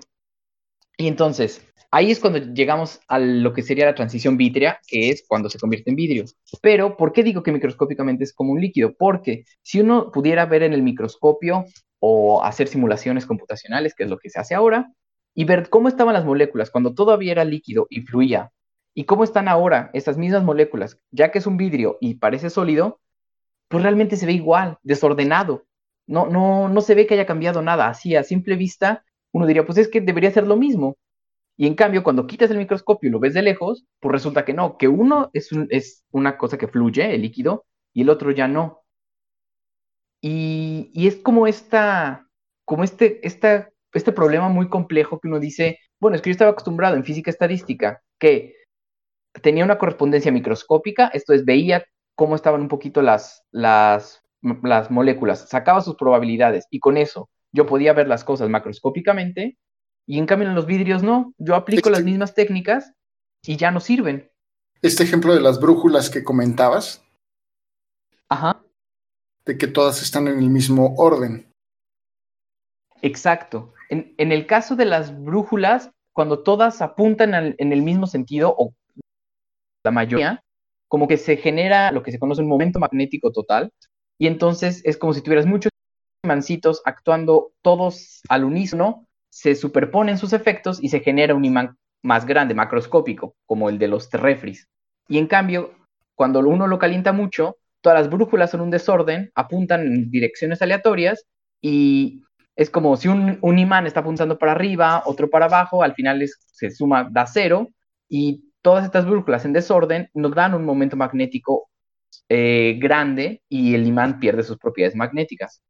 Y 0.97 1.07
entonces, 1.07 1.63
ahí 1.91 2.09
es 2.09 2.19
cuando 2.19 2.39
llegamos 2.39 2.99
a 3.07 3.19
lo 3.19 3.53
que 3.53 3.61
sería 3.61 3.85
la 3.85 3.93
transición 3.93 4.35
vítrea, 4.35 4.79
que 4.87 5.11
es 5.11 5.23
cuando 5.27 5.51
se 5.51 5.59
convierte 5.59 5.91
en 5.91 5.95
vidrio. 5.95 6.25
Pero, 6.63 6.97
¿por 6.97 7.13
qué 7.13 7.21
digo 7.21 7.43
que 7.43 7.51
microscópicamente 7.51 8.23
es 8.23 8.33
como 8.33 8.53
un 8.53 8.59
líquido? 8.59 8.95
Porque 8.97 9.45
si 9.61 9.81
uno 9.81 10.09
pudiera 10.11 10.47
ver 10.47 10.63
en 10.63 10.73
el 10.73 10.81
microscopio 10.81 11.65
o 11.99 12.43
hacer 12.43 12.69
simulaciones 12.69 13.27
computacionales, 13.27 13.93
que 13.93 14.05
es 14.05 14.09
lo 14.09 14.17
que 14.17 14.31
se 14.31 14.39
hace 14.39 14.55
ahora, 14.55 14.91
y 15.35 15.43
ver 15.43 15.69
cómo 15.69 15.89
estaban 15.89 16.15
las 16.15 16.25
moléculas 16.25 16.71
cuando 16.71 16.95
todavía 16.95 17.33
era 17.33 17.45
líquido 17.45 17.85
y 17.91 18.01
fluía, 18.01 18.51
y 18.95 19.03
cómo 19.03 19.23
están 19.23 19.47
ahora 19.47 19.91
estas 19.93 20.17
mismas 20.17 20.43
moléculas, 20.43 20.99
ya 21.11 21.29
que 21.29 21.37
es 21.37 21.45
un 21.45 21.57
vidrio 21.57 21.99
y 22.01 22.15
parece 22.15 22.49
sólido, 22.49 22.99
pues 23.67 23.83
realmente 23.83 24.15
se 24.15 24.25
ve 24.25 24.33
igual, 24.33 24.79
desordenado. 24.81 25.67
No, 26.07 26.27
no, 26.27 26.69
no 26.69 26.81
se 26.81 26.95
ve 26.95 27.07
que 27.07 27.15
haya 27.15 27.25
cambiado 27.25 27.61
nada. 27.61 27.87
Así, 27.89 28.15
a 28.15 28.23
simple 28.23 28.55
vista, 28.55 29.03
uno 29.31 29.45
diría, 29.45 29.65
pues 29.65 29.77
es 29.77 29.87
que 29.87 30.01
debería 30.01 30.31
ser 30.31 30.47
lo 30.47 30.55
mismo. 30.55 30.97
Y 31.57 31.67
en 31.67 31.75
cambio, 31.75 32.03
cuando 32.03 32.27
quitas 32.27 32.51
el 32.51 32.57
microscopio 32.57 33.09
y 33.09 33.11
lo 33.11 33.19
ves 33.19 33.33
de 33.33 33.41
lejos, 33.41 33.85
pues 33.99 34.11
resulta 34.11 34.45
que 34.45 34.53
no, 34.53 34.77
que 34.77 34.87
uno 34.87 35.29
es, 35.33 35.49
es 35.69 36.03
una 36.11 36.37
cosa 36.37 36.57
que 36.57 36.67
fluye, 36.67 37.15
el 37.15 37.21
líquido, 37.21 37.65
y 37.93 38.01
el 38.01 38.09
otro 38.09 38.31
ya 38.31 38.47
no. 38.47 38.83
Y, 40.21 40.91
y 40.93 41.07
es 41.07 41.17
como 41.17 41.47
esta, 41.47 42.27
como 42.65 42.83
este, 42.83 43.25
esta, 43.25 43.69
este 43.93 44.11
problema 44.11 44.49
muy 44.49 44.69
complejo 44.69 45.19
que 45.19 45.27
uno 45.27 45.39
dice, 45.39 45.79
bueno, 45.99 46.15
es 46.15 46.21
que 46.21 46.29
yo 46.29 46.33
estaba 46.33 46.51
acostumbrado 46.51 46.95
en 46.95 47.05
física 47.05 47.31
estadística 47.31 48.01
que 48.19 48.55
tenía 49.41 49.65
una 49.65 49.77
correspondencia 49.77 50.31
microscópica, 50.31 51.07
esto 51.13 51.33
es, 51.33 51.45
veía 51.45 51.85
cómo 52.15 52.35
estaban 52.35 52.61
un 52.61 52.67
poquito 52.69 53.01
las, 53.01 53.43
las, 53.51 54.24
las 54.63 54.91
moléculas, 54.91 55.49
sacaba 55.49 55.81
sus 55.81 55.95
probabilidades 55.95 56.67
y 56.69 56.79
con 56.79 56.97
eso 56.97 57.29
yo 57.51 57.65
podía 57.65 57.93
ver 57.93 58.07
las 58.07 58.23
cosas 58.23 58.49
macroscópicamente 58.49 59.57
y 60.07 60.19
en 60.19 60.25
cambio 60.25 60.47
en 60.47 60.55
los 60.55 60.65
vidrios 60.65 61.03
no, 61.03 61.33
yo 61.37 61.55
aplico 61.55 61.89
las 61.89 62.03
mismas 62.03 62.33
técnicas 62.33 62.93
y 63.43 63.57
ya 63.57 63.71
no 63.71 63.79
sirven. 63.79 64.29
Este 64.81 65.03
ejemplo 65.03 65.33
de 65.33 65.41
las 65.41 65.59
brújulas 65.59 66.09
que 66.09 66.23
comentabas. 66.23 67.03
Ajá. 68.29 68.61
De 69.45 69.57
que 69.57 69.67
todas 69.67 70.01
están 70.01 70.27
en 70.27 70.39
el 70.39 70.49
mismo 70.49 70.93
orden. 70.97 71.51
Exacto. 73.01 73.73
En, 73.89 74.13
en 74.17 74.31
el 74.31 74.45
caso 74.45 74.75
de 74.75 74.85
las 74.85 75.23
brújulas, 75.23 75.91
cuando 76.13 76.43
todas 76.43 76.81
apuntan 76.81 77.33
en 77.57 77.73
el 77.73 77.81
mismo 77.81 78.07
sentido, 78.07 78.55
o 78.57 78.73
la 79.83 79.91
mayoría, 79.91 80.43
como 80.87 81.07
que 81.07 81.17
se 81.17 81.37
genera 81.37 81.91
lo 81.91 82.03
que 82.03 82.11
se 82.11 82.19
conoce 82.19 82.41
un 82.41 82.47
momento 82.47 82.79
magnético 82.79 83.31
total, 83.31 83.71
y 84.17 84.27
entonces 84.27 84.81
es 84.85 84.97
como 84.97 85.13
si 85.13 85.21
tuvieras 85.21 85.45
muchos 85.45 85.71
imancitos 86.23 86.81
actuando 86.85 87.51
todos 87.61 88.21
al 88.29 88.43
unísono, 88.43 89.07
se 89.29 89.55
superponen 89.55 90.17
sus 90.17 90.33
efectos 90.33 90.81
y 90.81 90.89
se 90.89 91.01
genera 91.01 91.35
un 91.35 91.45
imán 91.45 91.77
más 92.01 92.25
grande, 92.25 92.53
macroscópico, 92.53 93.35
como 93.45 93.69
el 93.69 93.77
de 93.77 93.87
los 93.87 94.09
refris. 94.11 94.67
Y 95.07 95.17
en 95.17 95.27
cambio, 95.27 95.73
cuando 96.15 96.39
uno 96.39 96.67
lo 96.67 96.79
calienta 96.79 97.11
mucho, 97.11 97.57
todas 97.81 97.99
las 97.99 98.09
brújulas 98.09 98.51
son 98.51 98.61
un 98.61 98.71
desorden, 98.71 99.31
apuntan 99.35 99.81
en 99.81 100.09
direcciones 100.09 100.61
aleatorias 100.61 101.25
y 101.61 102.23
es 102.55 102.69
como 102.69 102.95
si 102.95 103.09
un, 103.09 103.39
imán 103.59 103.85
está 103.85 103.99
apuntando 103.99 104.37
para 104.37 104.53
arriba, 104.53 105.03
otro 105.05 105.29
para 105.29 105.45
abajo, 105.45 105.83
al 105.83 105.93
final 105.93 106.23
se 106.25 106.71
suma, 106.71 107.09
da 107.11 107.27
cero, 107.27 107.69
y 108.07 108.51
todas 108.61 108.85
estas 108.85 109.05
brújulas 109.05 109.43
en 109.45 109.53
desorden 109.53 110.09
nos 110.13 110.33
dan 110.33 110.53
un 110.53 110.63
momento 110.63 110.95
magnético 110.95 111.69
eh, 112.29 112.77
grande 112.79 113.41
y 113.49 113.75
el 113.75 113.85
imán 113.85 114.19
pierde 114.19 114.43
sus 114.43 114.57
propiedades 114.57 114.95
magnéticas. 114.95 115.61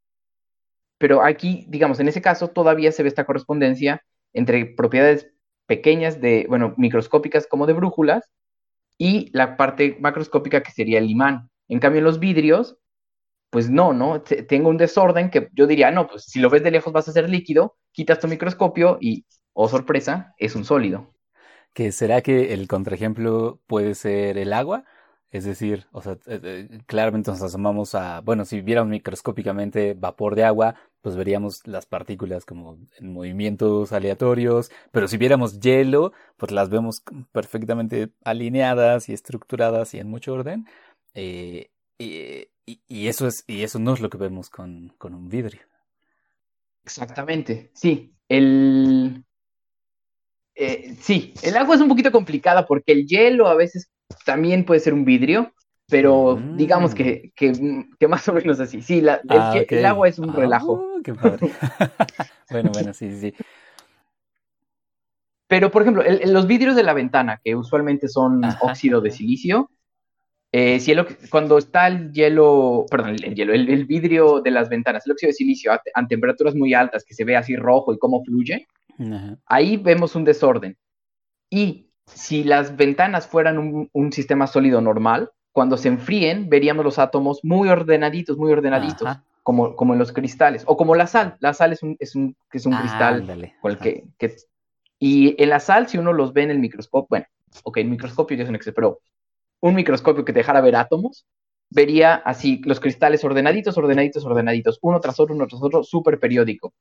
Pero 0.98 1.24
aquí, 1.24 1.66
digamos, 1.70 2.00
en 2.00 2.08
ese 2.08 2.22
caso 2.22 2.50
todavía 2.50 2.92
se 2.92 3.04
ve 3.04 3.10
esta 3.10 3.26
correspondencia 3.26 4.02
entre 4.34 4.66
propiedades 4.66 5.28
pequeñas 5.66 6.22
de, 6.22 6.46
bueno, 6.48 6.74
microscópicas 6.78 7.48
como 7.48 7.66
de 7.66 7.74
brújulas, 7.74 8.30
y 8.98 9.30
la 9.34 9.58
parte 9.58 9.98
macroscópica 10.00 10.64
que 10.64 10.72
sería 10.72 11.00
el 11.00 11.10
imán. 11.10 11.50
En 11.68 11.80
cambio, 11.80 12.02
los 12.02 12.20
vidrios, 12.20 12.78
pues 13.50 13.70
no, 13.70 13.94
¿no? 13.94 14.22
tengo 14.22 14.70
un 14.70 14.78
desorden 14.78 15.30
que 15.30 15.50
yo 15.54 15.68
diría, 15.68 15.92
no, 15.92 16.08
pues 16.08 16.26
si 16.26 16.40
lo 16.40 16.50
ves 16.50 16.64
de 16.64 16.72
lejos 16.72 16.94
vas 16.94 17.08
a 17.08 17.12
ser 17.12 17.30
líquido, 17.30 17.78
quitas 17.92 18.20
tu 18.20 18.28
microscopio 18.28 18.98
y, 19.02 19.26
oh 19.54 19.68
sorpresa, 19.68 20.34
es 20.38 20.56
un 20.56 20.66
sólido. 20.66 21.14
¿Que 21.74 21.92
será 21.92 22.22
que 22.22 22.54
el 22.54 22.68
contraejemplo 22.68 23.60
puede 23.68 23.96
ser 23.96 24.38
el 24.38 24.54
agua? 24.54 24.86
Es 25.36 25.44
decir, 25.44 25.86
o 25.92 26.02
sea, 26.02 26.14
eh, 26.28 26.40
eh, 26.42 26.80
claramente 26.86 27.30
nos 27.30 27.42
asomamos 27.42 27.94
a, 27.94 28.22
bueno, 28.22 28.46
si 28.46 28.62
viéramos 28.62 28.90
microscópicamente 28.90 29.94
vapor 29.94 30.34
de 30.34 30.46
agua, 30.46 30.76
pues 31.02 31.18
veríamos 31.18 31.60
las 31.66 31.86
partículas 31.86 32.46
como 32.46 32.78
en 32.98 33.12
movimientos 33.12 33.92
aleatorios, 33.92 34.72
pero 34.92 35.10
si 35.10 35.18
viéramos 35.18 35.60
hielo, 35.60 36.14
pues 36.38 36.54
las 36.54 36.70
vemos 36.70 37.04
perfectamente 37.34 38.12
alineadas 38.24 39.10
y 39.10 39.14
estructuradas 39.14 39.94
y 39.94 40.00
en 40.00 40.08
mucho 40.08 40.32
orden. 40.36 40.68
Eh, 41.16 41.68
y, 42.00 42.48
eso 43.08 43.28
es, 43.28 43.44
y 43.46 43.64
eso 43.64 43.78
no 43.78 43.94
es 43.94 44.00
lo 44.00 44.10
que 44.10 44.18
vemos 44.18 44.50
con, 44.50 44.94
con 44.98 45.14
un 45.14 45.28
vidrio. 45.28 45.64
Exactamente, 46.86 47.72
sí. 47.74 48.14
El, 48.30 49.26
sí, 51.02 51.34
el 51.44 51.58
agua 51.58 51.76
es 51.76 51.82
un 51.82 51.90
poquito 51.90 52.14
complicada 52.14 52.66
porque 52.66 52.94
el 52.94 53.06
hielo 53.06 53.48
a 53.48 53.56
veces 53.56 53.90
también 54.26 54.66
puede 54.66 54.80
ser 54.80 54.94
un 54.94 55.06
vidrio, 55.06 55.54
pero 55.88 56.40
digamos 56.56 56.94
mm. 56.94 56.96
que, 56.96 57.32
que, 57.36 58.08
más 58.08 58.28
o 58.28 58.34
menos 58.34 58.60
así. 58.60 58.82
Sí, 58.82 59.02
la, 59.02 59.22
el, 59.24 59.86
ah, 59.86 59.90
agua 59.90 60.08
es 60.08 60.20
un 60.20 60.32
ah, 60.32 60.36
relajo. 60.36 60.84
qué 61.04 61.14
padre. 61.14 61.52
bueno, 62.50 62.72
bueno, 62.74 62.94
sí, 62.94 63.12
sí. 63.18 63.34
Pero, 65.48 65.70
por 65.70 65.84
ejemplo, 65.84 66.04
los 66.26 66.48
vidrios 66.48 66.76
de 66.76 66.84
la 66.84 66.94
ventana, 66.94 67.40
que 67.44 67.56
usualmente 67.56 68.08
son 68.08 68.42
óxido 68.62 69.00
de 69.00 69.12
silicio, 69.12 69.70
eh, 70.52 70.80
cuando 71.30 71.58
está 71.58 71.88
el 71.88 72.12
hielo, 72.14 72.86
perdón, 72.90 73.10
el, 73.10 73.36
hielo, 73.36 73.54
el, 73.54 73.86
vidrio 73.86 74.42
de 74.42 74.52
las 74.52 74.70
ventanas, 74.70 75.06
el 75.06 75.12
óxido 75.12 75.30
de 75.30 75.34
silicio 75.34 75.72
a, 75.72 76.08
temperaturas 76.08 76.56
muy 76.56 76.74
altas, 76.74 77.04
que 77.04 77.14
se 77.14 77.26
ve 77.26 77.36
así 77.36 77.56
rojo 77.56 77.94
y 77.94 78.00
cómo 78.00 78.24
fluye, 78.24 78.66
ahí 79.46 79.78
vemos 79.78 80.16
un 80.16 80.24
desorden. 80.24 80.78
Y 81.50 81.85
si 82.06 82.44
las 82.44 82.76
ventanas 82.76 83.28
fueran 83.28 83.90
un, 83.92 84.12
sistema 84.12 84.48
sólido 84.48 84.82
normal, 84.82 85.32
cuando 85.52 85.78
se 85.78 85.88
enfríen, 85.88 86.50
veríamos 86.50 86.86
los 86.86 87.00
átomos 87.00 87.40
muy 87.44 87.70
ordenaditos, 87.70 88.38
muy 88.38 88.52
ordenaditos, 88.52 89.18
como, 89.44 89.76
como 89.76 89.94
en 89.94 90.00
los 90.00 90.12
cristales, 90.12 90.64
o 90.66 90.78
como 90.78 90.96
la 90.96 91.08
sal. 91.08 91.38
La 91.40 91.54
sal 91.54 91.74
es 91.74 91.82
un, 91.84 91.96
es 92.00 92.16
un, 92.16 92.36
es 92.52 92.66
un 92.66 92.74
cristal 92.74 93.54
que, 93.82 94.36
Y 95.00 95.42
en 95.42 95.50
la 95.50 95.60
sal, 95.60 95.88
si 95.88 95.98
uno 95.98 96.14
los 96.14 96.34
ve 96.34 96.44
en 96.44 96.52
el 96.52 96.60
microscopio, 96.60 97.08
bueno, 97.10 97.26
ok, 97.64 97.78
el 97.78 97.90
microscopio 97.90 98.38
ya 98.38 98.44
es 98.44 98.50
un 98.50 98.56
exceso, 98.56 98.76
pero 98.76 99.00
un 99.62 99.76
microscopio 99.76 100.26
que 100.26 100.34
dejara 100.34 100.62
ver 100.62 100.76
átomos, 100.76 101.26
vería 101.70 102.16
así 102.16 102.62
los 102.66 102.80
cristales 102.80 103.24
ordenaditos, 103.24 103.78
ordenaditos, 103.78 104.26
ordenaditos, 104.26 104.80
uno 104.82 105.00
tras 105.00 105.20
otro, 105.20 105.36
uno 105.36 105.48
tras 105.48 105.62
otro, 105.62 105.84
súper 105.84 106.20
periódico. 106.20 106.74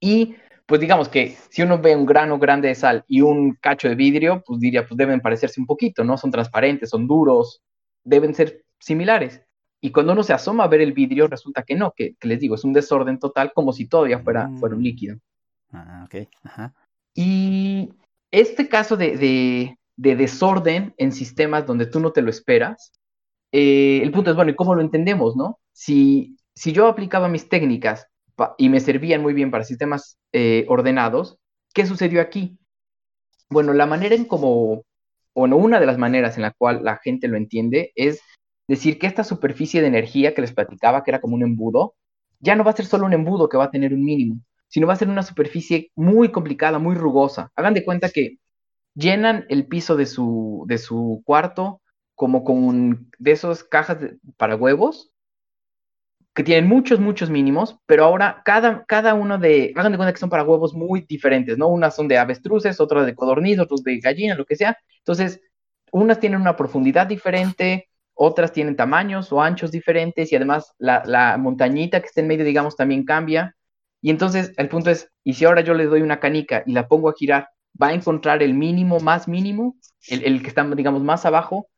Y 0.00 0.36
pues 0.72 0.80
digamos 0.80 1.10
que 1.10 1.36
si 1.50 1.60
uno 1.60 1.82
ve 1.82 1.94
un 1.94 2.06
grano 2.06 2.38
grande 2.38 2.68
de 2.68 2.74
sal 2.74 3.04
y 3.06 3.20
un 3.20 3.58
cacho 3.60 3.90
de 3.90 3.94
vidrio, 3.94 4.42
pues 4.42 4.58
diría, 4.58 4.88
pues 4.88 4.96
deben 4.96 5.20
parecerse 5.20 5.60
un 5.60 5.66
poquito, 5.66 6.02
¿no? 6.02 6.16
Son 6.16 6.30
transparentes, 6.30 6.88
son 6.88 7.06
duros, 7.06 7.60
deben 8.04 8.34
ser 8.34 8.64
similares. 8.80 9.42
Y 9.82 9.90
cuando 9.90 10.14
uno 10.14 10.22
se 10.22 10.32
asoma 10.32 10.64
a 10.64 10.68
ver 10.68 10.80
el 10.80 10.94
vidrio, 10.94 11.28
resulta 11.28 11.62
que 11.62 11.74
no, 11.74 11.92
que, 11.94 12.16
les 12.22 12.40
digo, 12.40 12.54
es 12.54 12.64
un 12.64 12.72
desorden 12.72 13.18
total 13.18 13.52
como 13.54 13.74
si 13.74 13.86
todavía 13.86 14.20
fuera, 14.20 14.48
fuera 14.60 14.74
un 14.74 14.80
mm. 14.80 14.84
líquido. 14.84 15.18
Ah, 15.72 16.06
ok. 16.06 16.26
Ajá. 16.42 16.72
Y 17.14 17.90
este 18.30 18.66
caso 18.66 18.96
de, 18.96 19.76
desorden 19.98 20.94
en 20.96 21.12
sistemas 21.12 21.66
donde 21.66 21.84
tú 21.84 22.00
no 22.00 22.12
te 22.12 22.22
lo 22.22 22.30
esperas, 22.30 22.92
eh, 23.52 24.00
el 24.02 24.10
punto 24.10 24.30
es, 24.30 24.36
bueno, 24.36 24.52
¿y 24.52 24.56
cómo 24.56 24.74
lo 24.74 24.80
entendemos, 24.80 25.36
no? 25.36 25.58
Si, 25.72 26.38
si 26.54 26.72
yo 26.72 26.86
aplicaba 26.86 27.28
mis 27.28 27.50
técnicas 27.50 28.06
y 28.58 28.68
me 28.68 28.80
servían 28.80 29.22
muy 29.22 29.34
bien 29.34 29.50
para 29.50 29.64
sistemas 29.64 30.18
eh, 30.32 30.64
ordenados, 30.68 31.38
¿qué 31.74 31.86
sucedió 31.86 32.20
aquí? 32.20 32.58
Bueno, 33.50 33.72
la 33.72 33.86
manera 33.86 34.14
en 34.14 34.24
como, 34.24 34.84
o 35.34 35.46
no, 35.46 35.56
una 35.56 35.80
de 35.80 35.86
las 35.86 35.98
maneras 35.98 36.36
en 36.36 36.42
la 36.42 36.52
cual 36.52 36.84
la 36.84 36.98
gente 36.98 37.28
lo 37.28 37.36
entiende 37.36 37.92
es 37.94 38.20
decir 38.68 38.98
que 38.98 39.06
esta 39.06 39.24
superficie 39.24 39.80
de 39.80 39.88
energía 39.88 40.34
que 40.34 40.40
les 40.40 40.52
platicaba, 40.52 41.04
que 41.04 41.10
era 41.10 41.20
como 41.20 41.34
un 41.34 41.42
embudo, 41.42 41.94
ya 42.40 42.56
no 42.56 42.64
va 42.64 42.72
a 42.72 42.76
ser 42.76 42.86
solo 42.86 43.06
un 43.06 43.12
embudo 43.12 43.48
que 43.48 43.56
va 43.56 43.64
a 43.64 43.70
tener 43.70 43.94
un 43.94 44.04
mínimo, 44.04 44.40
sino 44.68 44.86
va 44.86 44.94
a 44.94 44.96
ser 44.96 45.08
una 45.08 45.22
superficie 45.22 45.90
muy 45.94 46.30
complicada, 46.30 46.78
muy 46.78 46.94
rugosa. 46.94 47.52
Hagan 47.56 47.74
de 47.74 47.84
cuenta 47.84 48.10
que 48.10 48.38
llenan 48.94 49.46
el 49.48 49.66
piso 49.66 49.96
de 49.96 50.06
su, 50.06 50.64
de 50.66 50.78
su 50.78 51.22
cuarto 51.24 51.80
como 52.14 52.44
con 52.44 53.10
de 53.18 53.32
esas 53.32 53.64
cajas 53.64 53.98
para 54.36 54.56
huevos, 54.56 55.11
que 56.34 56.42
tienen 56.42 56.66
muchos, 56.66 56.98
muchos 56.98 57.28
mínimos, 57.28 57.76
pero 57.86 58.04
ahora 58.04 58.40
cada, 58.44 58.84
cada 58.86 59.14
uno 59.14 59.38
de, 59.38 59.72
hagan 59.76 59.92
de 59.92 59.98
cuenta 59.98 60.12
que 60.12 60.18
son 60.18 60.30
para 60.30 60.44
huevos 60.44 60.74
muy 60.74 61.02
diferentes, 61.02 61.58
¿no? 61.58 61.68
Unas 61.68 61.94
son 61.94 62.08
de 62.08 62.18
avestruces, 62.18 62.80
otras 62.80 63.04
de 63.04 63.14
codorniz, 63.14 63.58
otros 63.58 63.82
de 63.82 63.98
gallina, 63.98 64.34
lo 64.34 64.46
que 64.46 64.56
sea. 64.56 64.78
Entonces, 64.98 65.40
unas 65.90 66.20
tienen 66.20 66.40
una 66.40 66.56
profundidad 66.56 67.06
diferente, 67.06 67.90
otras 68.14 68.52
tienen 68.52 68.76
tamaños 68.76 69.30
o 69.32 69.42
anchos 69.42 69.70
diferentes 69.70 70.32
y 70.32 70.36
además 70.36 70.74
la, 70.78 71.02
la 71.04 71.36
montañita 71.36 72.00
que 72.00 72.06
está 72.06 72.22
en 72.22 72.28
medio, 72.28 72.44
digamos, 72.44 72.76
también 72.76 73.04
cambia. 73.04 73.54
Y 74.00 74.10
entonces 74.10 74.52
el 74.56 74.68
punto 74.68 74.90
es, 74.90 75.10
¿y 75.24 75.34
si 75.34 75.44
ahora 75.44 75.60
yo 75.60 75.74
le 75.74 75.86
doy 75.86 76.00
una 76.00 76.18
canica 76.18 76.62
y 76.66 76.72
la 76.72 76.88
pongo 76.88 77.10
a 77.10 77.14
girar, 77.14 77.48
va 77.80 77.88
a 77.88 77.94
encontrar 77.94 78.42
el 78.42 78.54
mínimo 78.54 79.00
más 79.00 79.28
mínimo, 79.28 79.76
el, 80.08 80.24
el 80.24 80.42
que 80.42 80.48
está, 80.48 80.64
digamos, 80.64 81.02
más 81.02 81.26
abajo, 81.26 81.68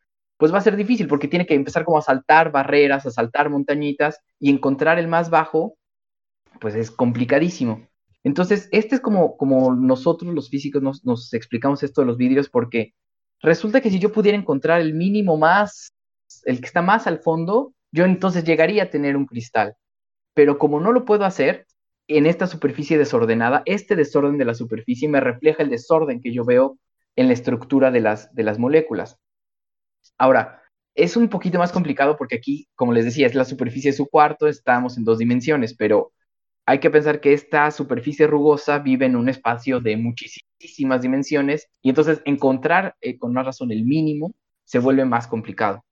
pues 0.45 0.53
va 0.53 0.59
a 0.59 0.61
ser 0.61 0.77
difícil 0.77 1.09
porque 1.09 1.27
tiene 1.27 1.47
que 1.47 1.55
empezar 1.55 1.87
como 1.87 1.97
a 1.97 2.03
saltar 2.03 2.53
barreras, 2.53 3.07
a 3.07 3.11
saltar 3.11 3.49
montañitas 3.49 4.21
y 4.39 4.51
encontrar 4.51 4.99
el 4.99 5.09
más 5.09 5.31
bajo, 5.31 5.79
pues 6.61 6.75
es 6.75 6.91
complicadísimo. 6.91 7.89
Entonces, 8.25 8.69
este 8.71 8.97
es 8.97 9.01
como, 9.01 9.39
como 9.39 9.75
nosotros 9.75 10.35
los 10.35 10.51
físicos 10.51 10.83
nos, 10.83 11.33
explicamos 11.33 11.83
esto 11.83 12.03
de 12.03 12.09
los 12.09 12.19
vídeos 12.19 12.51
porque 12.51 12.93
resulta 13.41 13.81
que 13.81 13.89
si 13.89 13.99
yo 13.99 14.13
pudiera 14.13 14.37
encontrar 14.37 14.83
el 14.83 14.93
mínimo 14.93 15.39
más, 15.39 15.95
el 16.45 16.61
que 16.61 16.67
está 16.67 16.83
más 16.83 17.07
al 17.07 17.21
fondo, 17.21 17.73
yo 17.91 18.05
entonces 18.05 18.45
llegaría 18.45 18.83
a 18.83 18.91
tener 18.91 19.17
un 19.17 19.25
cristal. 19.25 19.77
Pero 20.35 20.59
como 20.59 20.79
no 20.79 20.93
lo 20.93 21.07
puedo 21.07 21.25
hacer, 21.25 21.65
en 22.07 22.27
esta 22.27 22.47
superficie 22.47 22.99
desordenada, 22.99 23.63
este 23.65 23.97
desorden 23.97 24.37
de 24.37 24.45
la 24.45 24.53
superficie 24.53 25.09
me 25.09 25.21
refleja 25.21 25.63
el 25.63 25.71
desorden 25.71 26.21
que 26.21 26.35
yo 26.35 26.45
veo 26.45 26.77
en 27.17 27.29
la 27.29 27.33
estructura 27.33 27.91
de 27.91 28.01
las, 28.01 28.35
de 28.35 28.43
las 28.43 28.59
moléculas. 28.59 29.19
Ahora, 30.19 30.63
es 30.95 31.17
un 31.17 31.29
poquito 31.29 31.59
más 31.59 31.73
complicado 31.73 32.17
porque 32.17 32.37
aquí, 32.37 32.69
como 32.75 32.93
les 32.93 33.05
decía, 33.05 33.27
es 33.27 33.35
la 33.35 33.45
superficie 33.45 33.91
de 33.91 33.97
su 33.97 34.07
cuarto, 34.07 34.47
estamos 34.47 34.97
en 34.97 35.05
dos 35.05 35.19
dimensiones, 35.19 35.75
pero 35.75 36.13
hay 36.67 36.79
que 36.79 36.91
pensar 36.91 37.21
que 37.21 37.33
esta 37.33 37.71
superficie 37.71 38.27
rugosa 38.27 38.79
vive 38.79 39.07
en 39.07 39.17
un 39.17 39.29
espacio 39.29 39.81
de 39.81 39.97
muchísimas 39.97 41.03
dimensiones 41.03 41.69
y 41.83 41.91
entonces 41.91 42.23
encontrar 42.25 42.97
eh, 43.01 43.19
con 43.19 43.33
más 43.33 43.45
razón 43.45 43.71
el 43.71 43.85
mínimo 43.85 44.33
se 44.65 44.79
vuelve 44.79 45.05
más 45.05 45.27
complicado. 45.27 45.85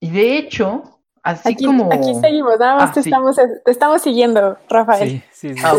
Y 0.00 0.10
de 0.10 0.36
hecho, 0.36 1.00
así 1.22 1.56
como... 1.56 1.90
Aquí 1.92 2.14
seguimos, 2.20 2.58
nada 2.58 2.76
más 2.76 2.90
ah, 2.90 2.92
te, 2.92 3.00
estamos, 3.00 3.36
te, 3.36 3.70
estamos, 3.70 4.02
siguiendo, 4.02 4.58
Rafael. 4.68 5.08
Sí, 5.08 5.22
sí, 5.32 5.54
sí. 5.54 5.60
Ah, 5.64 5.74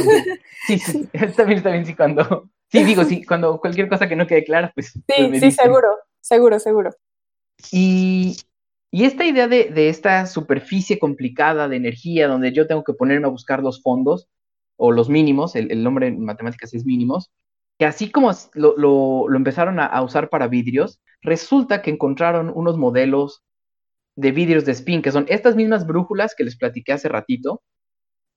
sí, 0.66 0.80
sí, 0.80 1.10
está 1.14 1.44
bien, 1.46 1.58
está 1.58 1.70
bien, 1.70 1.86
sí, 1.86 1.96
cuando... 1.96 2.50
Sí, 2.72 2.84
digo, 2.84 3.04
sí, 3.04 3.26
cuando 3.26 3.60
cualquier 3.60 3.88
cosa 3.88 4.08
que 4.08 4.16
no 4.16 4.28
quede 4.28 4.44
clara, 4.44 4.72
pues... 4.74 4.92
Sí, 4.92 5.02
pues 5.08 5.40
sí, 5.40 5.52
seguro, 5.52 5.88
seguro, 6.22 6.60
seguro. 6.60 6.92
Y, 7.72 8.38
esta 8.92 9.26
idea 9.26 9.48
de, 9.48 9.90
esta 9.90 10.26
superficie 10.26 10.98
complicada 10.98 11.68
de 11.68 11.76
energía, 11.76 12.28
donde 12.28 12.52
yo 12.52 12.68
tengo 12.68 12.84
que 12.84 12.94
ponerme 12.94 13.28
a 13.28 13.32
buscar 13.32 13.62
los 13.62 13.82
fondos 13.82 14.28
o 14.78 14.92
los 14.92 15.10
mínimos, 15.10 15.56
el, 15.56 15.84
nombre 15.84 16.08
en 16.08 16.24
matemáticas 16.24 16.74
es 16.74 16.86
mínimos, 16.86 17.32
que 17.78 17.86
así 17.86 18.10
como 18.10 18.32
lo, 18.54 19.36
empezaron 19.36 19.80
a, 19.80 20.02
usar 20.02 20.30
para 20.30 20.48
vidrios, 20.48 21.00
resulta 21.22 21.82
que 21.82 21.92
encontraron 21.92 22.52
unos 22.54 22.78
modelos 22.78 23.44
de 24.16 24.32
vidrios 24.32 24.66
de 24.66 24.72
spin, 24.74 25.02
que 25.02 25.12
son 25.12 25.26
estas 25.30 25.56
mismas 25.56 25.86
brújulas 25.86 26.34
que 26.36 26.44
les 26.44 26.58
platiqué 26.58 26.94
hace 26.94 27.10
ratito, 27.10 27.62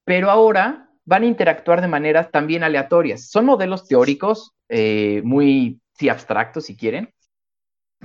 pero 0.04 0.30
ahora 0.30 0.90
van 1.04 1.22
a 1.22 1.26
interactuar 1.26 1.80
de 1.80 1.88
maneras 1.88 2.30
también 2.30 2.62
aleatorias. 2.62 3.28
Son 3.30 3.46
modelos 3.46 3.88
teóricos, 3.88 4.52
eh, 4.68 5.22
muy 5.24 5.80
sí, 5.94 6.08
abstractos 6.08 6.66
si 6.66 6.76
quieren, 6.76 7.12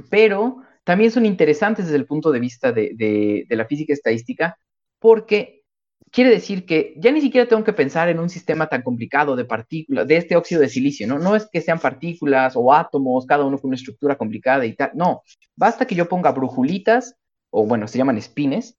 pero 0.09 0.61
también 0.83 1.11
son 1.11 1.25
interesantes 1.25 1.85
desde 1.85 1.97
el 1.97 2.05
punto 2.05 2.31
de 2.31 2.39
vista 2.39 2.71
de, 2.71 3.45
la 3.49 3.65
física 3.65 3.93
estadística, 3.93 4.57
porque 4.99 5.63
quiere 6.11 6.29
decir 6.29 6.65
que 6.65 6.93
ya 6.97 7.11
ni 7.11 7.21
siquiera 7.21 7.47
tengo 7.47 7.63
que 7.63 7.73
pensar 7.73 8.07
en 8.09 8.19
un 8.19 8.29
sistema 8.29 8.67
tan 8.67 8.83
complicado 8.83 9.35
de 9.35 9.45
partículas, 9.45 10.07
de 10.07 10.17
este 10.17 10.35
óxido 10.35 10.61
de 10.61 10.69
silicio, 10.69 11.07
¿no? 11.07 11.19
No 11.19 11.35
es 11.35 11.49
que 11.51 11.61
sean 11.61 11.79
partículas 11.79 12.53
o 12.55 12.73
átomos, 12.73 13.25
cada 13.25 13.45
uno 13.45 13.57
con 13.57 13.69
una 13.69 13.75
estructura 13.75 14.15
complicada 14.15 14.65
y 14.65 14.75
tal, 14.75 14.91
no, 14.93 15.23
basta 15.55 15.85
que 15.85 15.95
yo 15.95 16.07
ponga 16.07 16.31
brujulitas, 16.31 17.15
o 17.49 17.65
bueno, 17.65 17.87
se 17.87 17.97
llaman 17.97 18.17
espines, 18.17 18.77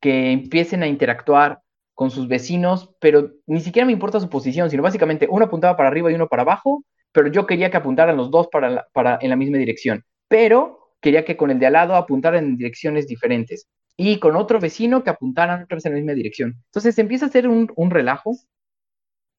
que 0.00 0.32
empiecen 0.32 0.82
a 0.82 0.88
interactuar 0.88 1.60
con 1.94 2.10
sus 2.10 2.28
vecinos, 2.28 2.90
pero 3.00 3.32
ni 3.46 3.60
siquiera 3.60 3.84
me 3.86 3.92
importa 3.92 4.20
su 4.20 4.30
posición, 4.30 4.70
sino 4.70 4.82
básicamente 4.82 5.28
uno 5.30 5.44
apuntaba 5.44 5.76
para 5.76 5.88
arriba 5.88 6.10
y 6.10 6.14
uno 6.14 6.28
para 6.28 6.42
abajo, 6.42 6.84
pero 7.12 7.28
yo 7.28 7.46
quería 7.46 7.70
que 7.70 7.76
apuntaran 7.76 8.16
los 8.16 8.30
dos 8.30 8.48
para, 8.48 8.86
para 8.92 9.18
en 9.20 9.30
la 9.30 9.36
misma 9.36 9.58
dirección, 9.58 10.04
pero 10.30 10.92
quería 11.00 11.24
que 11.24 11.36
con 11.36 11.50
el 11.50 11.58
de 11.58 11.66
al 11.66 11.72
lado 11.72 11.96
apuntaran 11.96 12.44
en 12.44 12.56
direcciones 12.56 13.08
diferentes 13.08 13.66
y 13.96 14.18
con 14.20 14.36
otro 14.36 14.60
vecino 14.60 15.02
que 15.02 15.10
apuntaran 15.10 15.64
otra 15.64 15.74
vez 15.74 15.84
en 15.86 15.92
la 15.92 15.98
misma 15.98 16.12
dirección. 16.14 16.54
Entonces 16.66 16.96
empieza 16.98 17.26
a 17.26 17.30
ser 17.30 17.48
un, 17.48 17.70
un 17.74 17.90
relajo. 17.90 18.36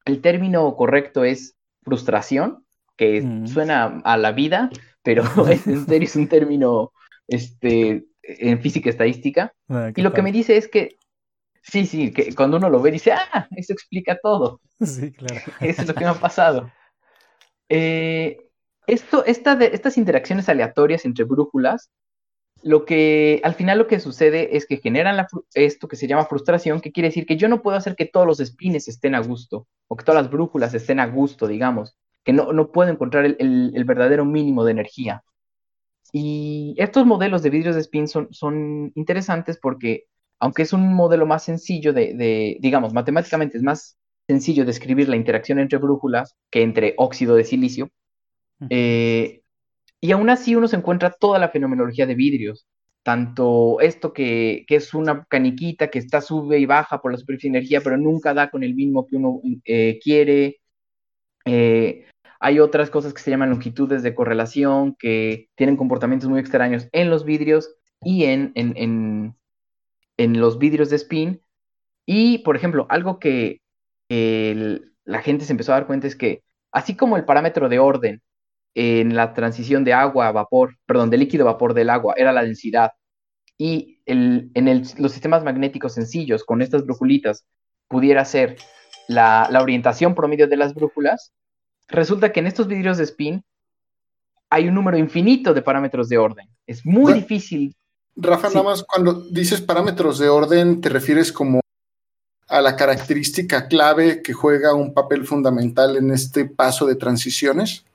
El 0.06 0.22
término 0.22 0.76
correcto 0.76 1.24
es 1.24 1.56
frustración, 1.84 2.66
que 2.98 3.22
Mm. 3.22 3.48
suena 3.48 4.02
a 4.04 4.18
la 4.18 4.34
vida, 4.34 4.70
pero 5.02 5.24
es, 5.48 5.66
en 5.68 5.86
serio 5.88 6.06
es 6.06 6.16
un 6.18 6.28
término 6.28 6.92
este, 7.28 8.04
en 8.22 8.60
física 8.62 8.90
estadística. 8.90 9.54
Ah, 9.70 9.92
Y 9.96 10.02
lo 10.02 10.12
que 10.12 10.22
me 10.22 10.32
dice 10.34 10.58
es 10.58 10.68
que, 10.68 10.98
sí, 11.64 11.86
sí, 11.86 12.12
que 12.12 12.36
cuando 12.36 12.58
uno 12.58 12.70
lo 12.70 12.82
ve 12.82 12.92
dice, 12.92 13.14
ah, 13.14 13.48
eso 13.56 13.72
explica 13.72 14.20
todo. 14.22 14.60
Sí, 14.82 15.12
claro. 15.12 15.40
Eso 15.62 15.84
es 15.84 15.88
lo 15.88 15.94
que 15.94 16.04
me 16.04 16.10
ha 16.10 16.16
pasado. 16.16 16.70
Eh, 17.70 18.51
esto, 18.88 19.26
estas 19.26 19.98
interacciones 19.98 20.50
aleatorias 20.50 21.06
entre 21.06 21.26
brújulas, 21.26 21.90
lo 22.64 22.86
que 22.86 23.42
al 23.44 23.56
final 23.56 23.80
lo 23.80 23.88
que 23.88 24.00
sucede 24.00 24.56
es 24.56 24.66
que 24.66 24.78
generan 24.78 25.26
esto 25.54 25.88
que 25.88 25.96
se 25.96 26.08
llama 26.08 26.26
frustración, 26.26 26.80
que 26.80 26.92
quiere 26.92 27.10
decir 27.10 27.26
que 27.26 27.38
yo 27.38 27.48
no 27.48 27.62
puedo 27.62 27.78
hacer 27.78 27.96
que 27.96 28.06
todos 28.06 28.28
los 28.28 28.40
espines 28.40 28.88
estén 28.88 29.16
a 29.16 29.22
gusto, 29.22 29.68
o 29.88 29.96
que 29.96 30.06
todas 30.06 30.22
las 30.24 30.32
brújulas 30.32 30.74
estén 30.74 31.00
a 31.00 31.08
gusto, 31.08 31.48
digamos, 31.48 31.96
que 32.24 32.34
no, 32.34 32.54
no 32.54 32.72
puedo 32.72 32.92
encontrar 32.92 33.26
el, 33.26 33.84
verdadero 33.86 34.26
mínimo 34.26 34.64
de 34.64 34.72
energía. 34.72 35.24
Y 36.14 36.76
estos 36.78 37.06
modelos 37.06 37.42
de 37.42 37.50
vidrios 37.50 37.76
de 37.76 37.82
spin 37.82 38.08
son, 38.08 38.92
interesantes 38.96 39.58
porque, 39.58 40.06
aunque 40.40 40.64
es 40.64 40.74
un 40.74 40.94
modelo 40.94 41.26
más 41.26 41.44
sencillo 41.44 41.94
de, 41.94 42.58
digamos, 42.60 42.94
matemáticamente 42.94 43.58
es 43.58 43.64
más 43.64 43.98
sencillo 44.28 44.66
describir 44.66 45.10
la 45.10 45.16
interacción 45.16 45.60
entre 45.60 45.80
brújulas 45.80 46.36
que 46.52 46.62
entre 46.62 46.94
óxido 46.98 47.36
de 47.36 47.44
silicio, 47.44 47.90
eh, 48.70 49.42
y 50.00 50.12
aún 50.12 50.30
así 50.30 50.56
uno 50.56 50.68
se 50.68 50.76
encuentra 50.76 51.12
toda 51.12 51.40
la 51.40 51.50
fenomenología 51.50 52.06
de 52.06 52.16
vidrios, 52.16 52.66
tanto 53.04 53.80
esto 53.80 54.14
que, 54.14 54.66
que 54.68 54.76
es 54.76 54.94
una 54.94 55.26
caniquita 55.26 55.90
que 55.90 56.00
está 56.00 56.22
sube 56.22 56.60
y 56.60 56.66
baja 56.66 57.02
por 57.02 57.12
la 57.12 57.18
superficie 57.18 57.52
de 57.52 57.58
energía, 57.58 57.82
pero 57.82 57.98
nunca 57.98 58.34
da 58.34 58.50
con 58.50 58.64
el 58.64 58.76
mínimo 58.76 59.06
que 59.08 59.16
uno 59.16 59.42
eh, 59.66 60.00
quiere. 60.04 60.60
Eh, 61.46 62.06
hay 62.40 62.60
otras 62.60 62.90
cosas 62.90 63.14
que 63.14 63.22
se 63.22 63.32
llaman 63.32 63.50
longitudes 63.50 64.04
de 64.04 64.16
correlación 64.16 64.96
que 64.98 65.50
tienen 65.56 65.78
comportamientos 65.78 66.30
muy 66.30 66.40
extraños 66.40 66.88
en 66.92 67.10
los 67.10 67.24
vidrios 67.24 67.76
y 68.04 68.26
en, 68.26 68.52
en, 68.56 68.74
en, 68.78 69.36
en 70.18 70.40
los 70.40 70.58
vidrios 70.58 70.90
de 70.90 70.96
spin. 70.96 71.42
Y, 72.06 72.40
por 72.40 72.56
ejemplo, 72.56 72.88
algo 72.90 73.20
que 73.20 73.62
la 74.10 75.22
gente 75.22 75.46
se 75.46 75.54
empezó 75.54 75.72
a 75.72 75.76
dar 75.76 75.88
cuenta 75.88 76.08
es 76.08 76.16
que, 76.16 76.44
así 76.72 76.96
como 76.96 77.16
el 77.16 77.26
parámetro 77.26 77.70
de 77.70 77.80
orden 77.80 78.22
en 78.74 79.16
la 79.16 79.34
transición 79.34 79.84
de 79.84 79.94
agua 79.94 80.28
a 80.28 80.32
vapor, 80.32 80.78
perdón, 80.86 81.10
de 81.10 81.18
líquido 81.18 81.48
a 81.48 81.54
vapor 81.54 81.74
del 81.74 81.90
agua, 81.90 82.14
era 82.18 82.32
la 82.32 82.44
densidad, 82.44 82.92
y 83.58 84.00
el, 84.06 84.50
en 84.54 84.68
el- 84.68 84.88
los 84.98 85.12
sistemas 85.12 85.44
magnéticos 85.44 85.94
sencillos, 85.94 86.44
con 86.44 86.62
estas 86.62 86.86
brújulitas, 86.86 87.46
pudiera 87.88 88.24
ser 88.26 88.58
la, 89.08 89.48
la 89.52 89.62
orientación 89.62 90.16
promedio 90.16 90.48
de 90.48 90.58
las 90.58 90.74
brújulas, 90.74 91.32
resulta 91.88 92.32
que 92.32 92.40
en 92.40 92.48
estos 92.48 92.68
vidrios 92.68 92.98
de 92.98 93.04
spin 93.04 93.44
hay 94.50 94.68
un 94.68 94.76
número 94.76 94.98
infinito 94.98 95.54
de 95.54 95.62
parámetros 95.62 96.10
de 96.10 96.18
orden. 96.18 96.48
Es 96.66 96.86
muy 96.86 97.14
difícil. 97.14 97.76
Rafa, 98.16 98.50
Sí. 98.50 98.56
nada 98.56 98.70
más 98.70 98.84
cuando 98.84 99.14
dices 99.30 99.62
parámetros 99.62 100.20
de 100.20 100.30
orden, 100.30 100.82
te 100.82 100.90
refieres 100.90 101.32
como 101.32 101.62
a 102.48 102.62
la 102.62 102.76
característica 102.76 103.68
clave 103.68 104.22
que 104.22 104.34
juega 104.34 104.74
un 104.74 104.94
papel 104.94 105.26
fundamental 105.26 105.96
en 105.96 106.12
este 106.12 106.46
paso 106.46 106.86
de 106.86 106.96
transiciones. 106.96 107.86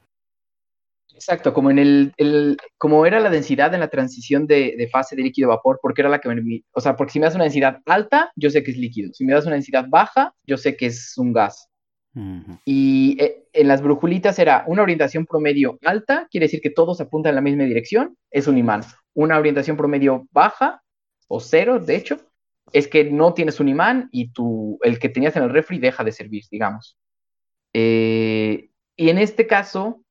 Exacto, 1.17 1.55
como 1.55 1.71
en 1.71 1.79
el, 1.79 2.13
el- 2.19 2.59
como 2.77 3.07
era 3.07 3.21
la 3.21 3.31
densidad 3.31 3.73
en 3.73 3.81
la 3.81 3.89
transición 3.89 4.47
de, 4.47 4.75
de 4.77 4.89
fase 4.89 5.17
de 5.17 5.23
líquido 5.23 5.51
a 5.51 5.57
vapor, 5.57 5.79
porque 5.81 6.03
era 6.03 6.11
la 6.11 6.21
que 6.21 6.29
me, 6.29 6.63
o 6.73 6.81
sea, 6.81 6.95
porque 6.95 7.13
si 7.15 7.19
me 7.19 7.25
das 7.25 7.35
una 7.35 7.45
densidad 7.45 7.81
alta, 7.87 8.31
yo 8.37 8.51
sé 8.51 8.63
que 8.63 8.71
es 8.71 8.77
líquido. 8.77 9.13
Si 9.15 9.25
me 9.25 9.33
das 9.33 9.47
una 9.47 9.55
densidad 9.55 9.87
baja, 9.89 10.35
yo 10.47 10.59
sé 10.59 10.77
que 10.77 10.87
es 10.87 11.15
un 11.17 11.33
gas. 11.33 11.69
Ujú. 12.15 12.59
Y 12.67 13.17
eh, 13.19 13.45
en 13.55 13.69
las 13.69 13.81
brujulitas 13.83 14.39
era 14.39 14.65
una 14.67 14.83
orientación 14.83 15.25
promedio 15.25 15.79
alta, 15.85 16.29
quiere 16.31 16.45
decir 16.47 16.61
que 16.61 16.71
todos 16.71 17.01
apuntan 17.01 17.31
en 17.31 17.37
la 17.37 17.41
misma 17.41 17.65
dirección, 17.65 18.17
es 18.31 18.47
un 18.47 18.59
imán. 18.59 18.83
Una 19.15 19.39
orientación 19.39 19.77
promedio 19.79 20.27
baja, 20.33 20.83
o 21.29 21.41
cero, 21.41 21.79
de 21.81 21.97
hecho, 21.97 22.21
es 22.73 22.89
que 22.89 23.05
no 23.05 23.33
tienes 23.33 23.59
un 23.59 23.69
imán 23.69 24.09
y 24.13 24.33
tu, 24.33 24.79
el 24.83 24.99
que 24.99 25.09
tenías 25.09 25.35
en 25.37 25.45
el 25.45 25.51
refri 25.51 25.79
deja 25.79 26.05
de 26.05 26.13
servir, 26.13 26.45
digamos. 26.51 26.99
Eh, 27.73 28.69
y 28.97 29.09
en 29.09 29.19
este 29.19 29.47
caso, 29.47 30.03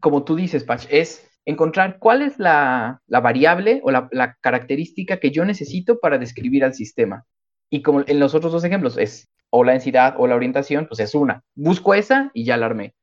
como 0.00 0.24
tú 0.24 0.36
dices, 0.36 0.64
Pach, 0.64 0.86
es 0.90 1.30
encontrar 1.44 1.98
cuál 1.98 2.22
es 2.22 2.38
la, 2.38 3.02
la 3.06 3.20
variable 3.20 3.80
o 3.84 3.90
la, 3.90 4.08
la 4.12 4.36
característica 4.40 5.18
que 5.18 5.30
yo 5.30 5.44
necesito 5.44 5.98
para 5.98 6.18
describir 6.18 6.64
al 6.64 6.74
sistema. 6.74 7.24
Y 7.70 7.82
como 7.82 8.02
en 8.06 8.20
los 8.20 8.34
otros 8.34 8.52
dos 8.52 8.64
ejemplos 8.64 8.98
es 8.98 9.28
o 9.50 9.64
la 9.64 9.72
densidad 9.72 10.14
o 10.18 10.26
la 10.26 10.36
orientación, 10.36 10.86
pues 10.86 11.00
es 11.00 11.14
una. 11.14 11.42
Busco 11.54 11.94
esa 11.94 12.30
y 12.34 12.44
ya 12.44 12.56
la 12.56 12.66
armé. 12.66 12.94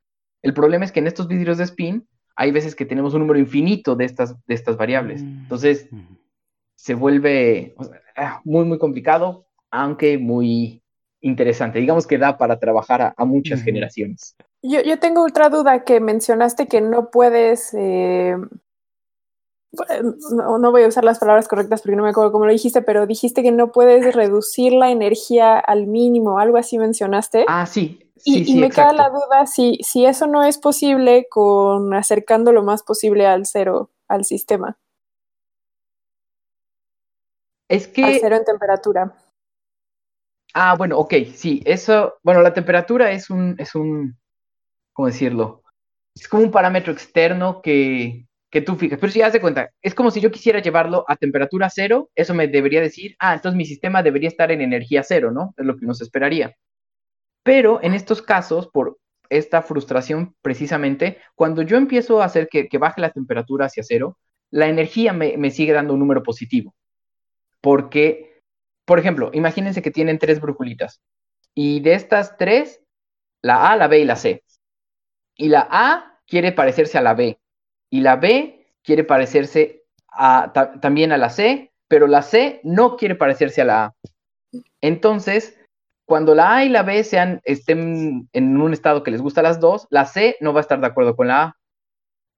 El 0.42 0.54
problema 0.54 0.86
es 0.86 0.92
que 0.92 1.00
en 1.00 1.08
estos 1.08 1.28
vidrios 1.28 1.58
de 1.58 1.66
spin 1.66 2.08
hay 2.36 2.52
veces 2.52 2.76
que 2.76 2.86
tenemos 2.86 3.14
un 3.14 3.22
número 3.22 3.40
infinito 3.40 3.96
de 3.96 4.06
estas, 4.06 4.36
de 4.46 4.54
estas 4.54 4.78
variables. 4.78 5.22
Entonces 5.22 5.90
Ujú. 5.92 6.20
se 6.76 6.94
vuelve 6.94 7.74
o 7.78 7.84
sea, 7.84 8.02
ah, 8.16 8.42
muy, 8.46 8.66
muy 8.66 8.78
complicado, 8.78 9.48
aunque 9.72 10.18
muy 10.18 10.84
interesante. 11.20 11.80
Digamos 11.80 12.08
que 12.08 12.18
da 12.18 12.38
para 12.38 12.60
trabajar 12.60 13.02
a, 13.02 13.14
a 13.18 13.26
muchas 13.26 13.62
generaciones. 13.64 14.38
Yo, 14.62 14.82
yo 14.82 15.00
tengo 15.00 15.24
otra 15.24 15.50
duda 15.50 15.84
que 15.84 16.00
mencionaste 16.00 16.68
que 16.68 16.82
no 16.82 17.12
puedes. 17.12 17.74
eh, 17.74 18.36
no, 20.32 20.58
no 20.58 20.72
voy 20.72 20.84
a 20.84 20.88
usar 20.88 21.04
las 21.04 21.20
palabras 21.20 21.48
correctas 21.48 21.82
porque 21.82 21.96
no 21.96 22.04
me 22.04 22.10
acuerdo 22.10 22.32
cómo 22.32 22.46
lo 22.46 22.52
dijiste, 22.52 22.82
pero 22.82 23.06
dijiste 23.06 23.44
que 23.44 23.52
no 23.52 23.72
puedes 23.72 24.16
reducir 24.16 24.74
la 24.74 24.92
energía 24.92 25.60
al 25.60 25.88
mínimo, 25.88 26.40
algo 26.40 26.58
así 26.58 26.78
mencionaste. 26.78 27.46
Ah, 27.48 27.66
sí. 27.66 28.12
y 28.26 28.34
Sí, 28.34 28.42
y 28.42 28.46
sí, 28.46 28.56
me 28.58 28.70
queda 28.70 28.94
la 28.94 29.10
duda 29.10 29.46
si, 29.46 29.78
si 29.84 30.06
eso 30.06 30.26
no 30.28 30.44
es 30.44 30.58
posible 30.58 31.28
con 31.30 31.94
acercando 31.94 32.52
lo 32.52 32.64
más 32.64 32.84
posible 32.84 33.28
al 33.28 33.46
cero, 33.46 33.92
al 34.08 34.26
sistema, 34.26 34.78
Es 37.70 37.88
al 37.88 37.94
que 37.94 38.20
cero 38.20 38.38
en 38.38 38.46
temperatura. 38.46 39.14
Ah, 40.54 40.76
bueno, 40.76 40.98
ok, 40.98 41.14
sí, 41.36 41.62
eso, 41.66 42.16
bueno, 42.24 42.42
la 42.42 42.54
temperatura 42.54 43.12
es 43.12 43.30
un, 43.30 43.56
es 43.60 43.76
un, 43.76 44.18
¿cómo 44.98 45.08
decirlo? 45.08 45.62
Es 46.16 46.28
como 46.28 46.42
un 46.42 46.50
parámetro 46.50 46.92
externo 46.92 47.62
que, 47.62 48.26
que 48.50 48.62
tú 48.62 48.76
fijas, 48.76 48.98
pero 49.00 49.12
si 49.12 49.20
das 49.20 49.32
de 49.32 49.40
cuenta, 49.40 49.70
es 49.80 49.94
como 49.94 50.10
si 50.10 50.20
yo 50.20 50.32
quisiera 50.32 50.60
llevarlo 50.60 51.06
a 51.08 51.16
temperatura 51.18 51.70
cero, 51.70 52.10
eso 52.16 52.34
me 52.34 52.48
debería 52.48 52.82
decir, 52.82 53.16
ah, 53.20 53.36
entonces 53.36 53.56
mi 53.56 53.66
sistema 53.66 54.02
debería 54.02 54.28
estar 54.28 54.52
en 54.52 54.60
energía 54.60 55.04
cero, 55.04 55.32
¿no? 55.32 55.54
Es 55.56 55.66
lo 55.68 55.78
que 55.78 55.86
nos 55.86 56.02
esperaría. 56.02 56.56
Pero 57.44 57.80
en 57.84 57.94
estos 57.94 58.24
casos, 58.24 58.70
por 58.70 58.98
esta 59.30 59.62
frustración 59.62 60.36
precisamente, 60.42 61.20
cuando 61.36 61.62
yo 61.62 61.78
empiezo 61.78 62.24
a 62.24 62.26
hacer 62.26 62.48
que, 62.50 62.68
que 62.68 62.80
baje 62.80 63.00
la 63.00 63.12
temperatura 63.12 63.68
hacia 63.68 63.84
cero, 63.84 64.18
la 64.50 64.68
energía 64.68 65.14
me, 65.14 65.38
me 65.38 65.52
sigue 65.52 65.74
dando 65.74 65.94
un 65.94 66.00
número 66.00 66.24
positivo. 66.24 66.74
Porque, 67.62 68.42
por 68.84 68.98
ejemplo, 68.98 69.30
imagínense 69.32 69.84
que 69.84 69.92
tienen 69.92 70.18
tres 70.18 70.42
brujulitas. 70.42 71.02
Y 71.54 71.82
de 71.82 71.94
estas 71.94 72.36
tres, 72.38 72.82
la 73.44 73.72
A, 73.72 73.76
la 73.76 73.88
B 73.88 74.00
y 74.00 74.06
la 74.06 74.16
C. 74.16 74.44
Y 75.38 75.50
la 75.50 75.68
A 75.70 76.20
quiere 76.28 76.52
parecerse 76.52 76.98
a 76.98 77.02
la 77.02 77.14
B. 77.14 77.40
Y 77.90 78.02
la 78.02 78.16
B 78.16 78.68
quiere 78.84 79.04
parecerse 79.04 79.84
a, 80.10 80.52
ta- 80.54 80.80
también 80.80 81.12
a 81.12 81.18
la 81.18 81.30
C, 81.30 81.72
pero 81.88 82.08
la 82.08 82.22
C 82.22 82.60
no 82.64 82.98
quiere 82.98 83.16
parecerse 83.16 83.62
a 83.62 83.66
la 83.66 83.86
A. 83.86 83.96
Entonces, 84.82 85.58
cuando 86.06 86.36
la 86.36 86.56
A 86.56 86.66
y 86.66 86.70
la 86.70 86.84
B 86.84 87.04
sean, 87.04 87.42
estén 87.44 88.30
en 88.34 88.62
un 88.62 88.74
estado 88.74 89.04
que 89.04 89.12
les 89.12 89.22
gusta 89.22 89.42
a 89.42 89.44
las 89.44 89.60
dos, 89.60 89.88
la 89.90 90.06
C 90.06 90.38
no 90.40 90.54
va 90.54 90.60
a 90.60 90.62
estar 90.62 90.80
de 90.80 90.88
acuerdo 90.88 91.16
con 91.16 91.28
la 91.28 91.44
A. 91.44 91.58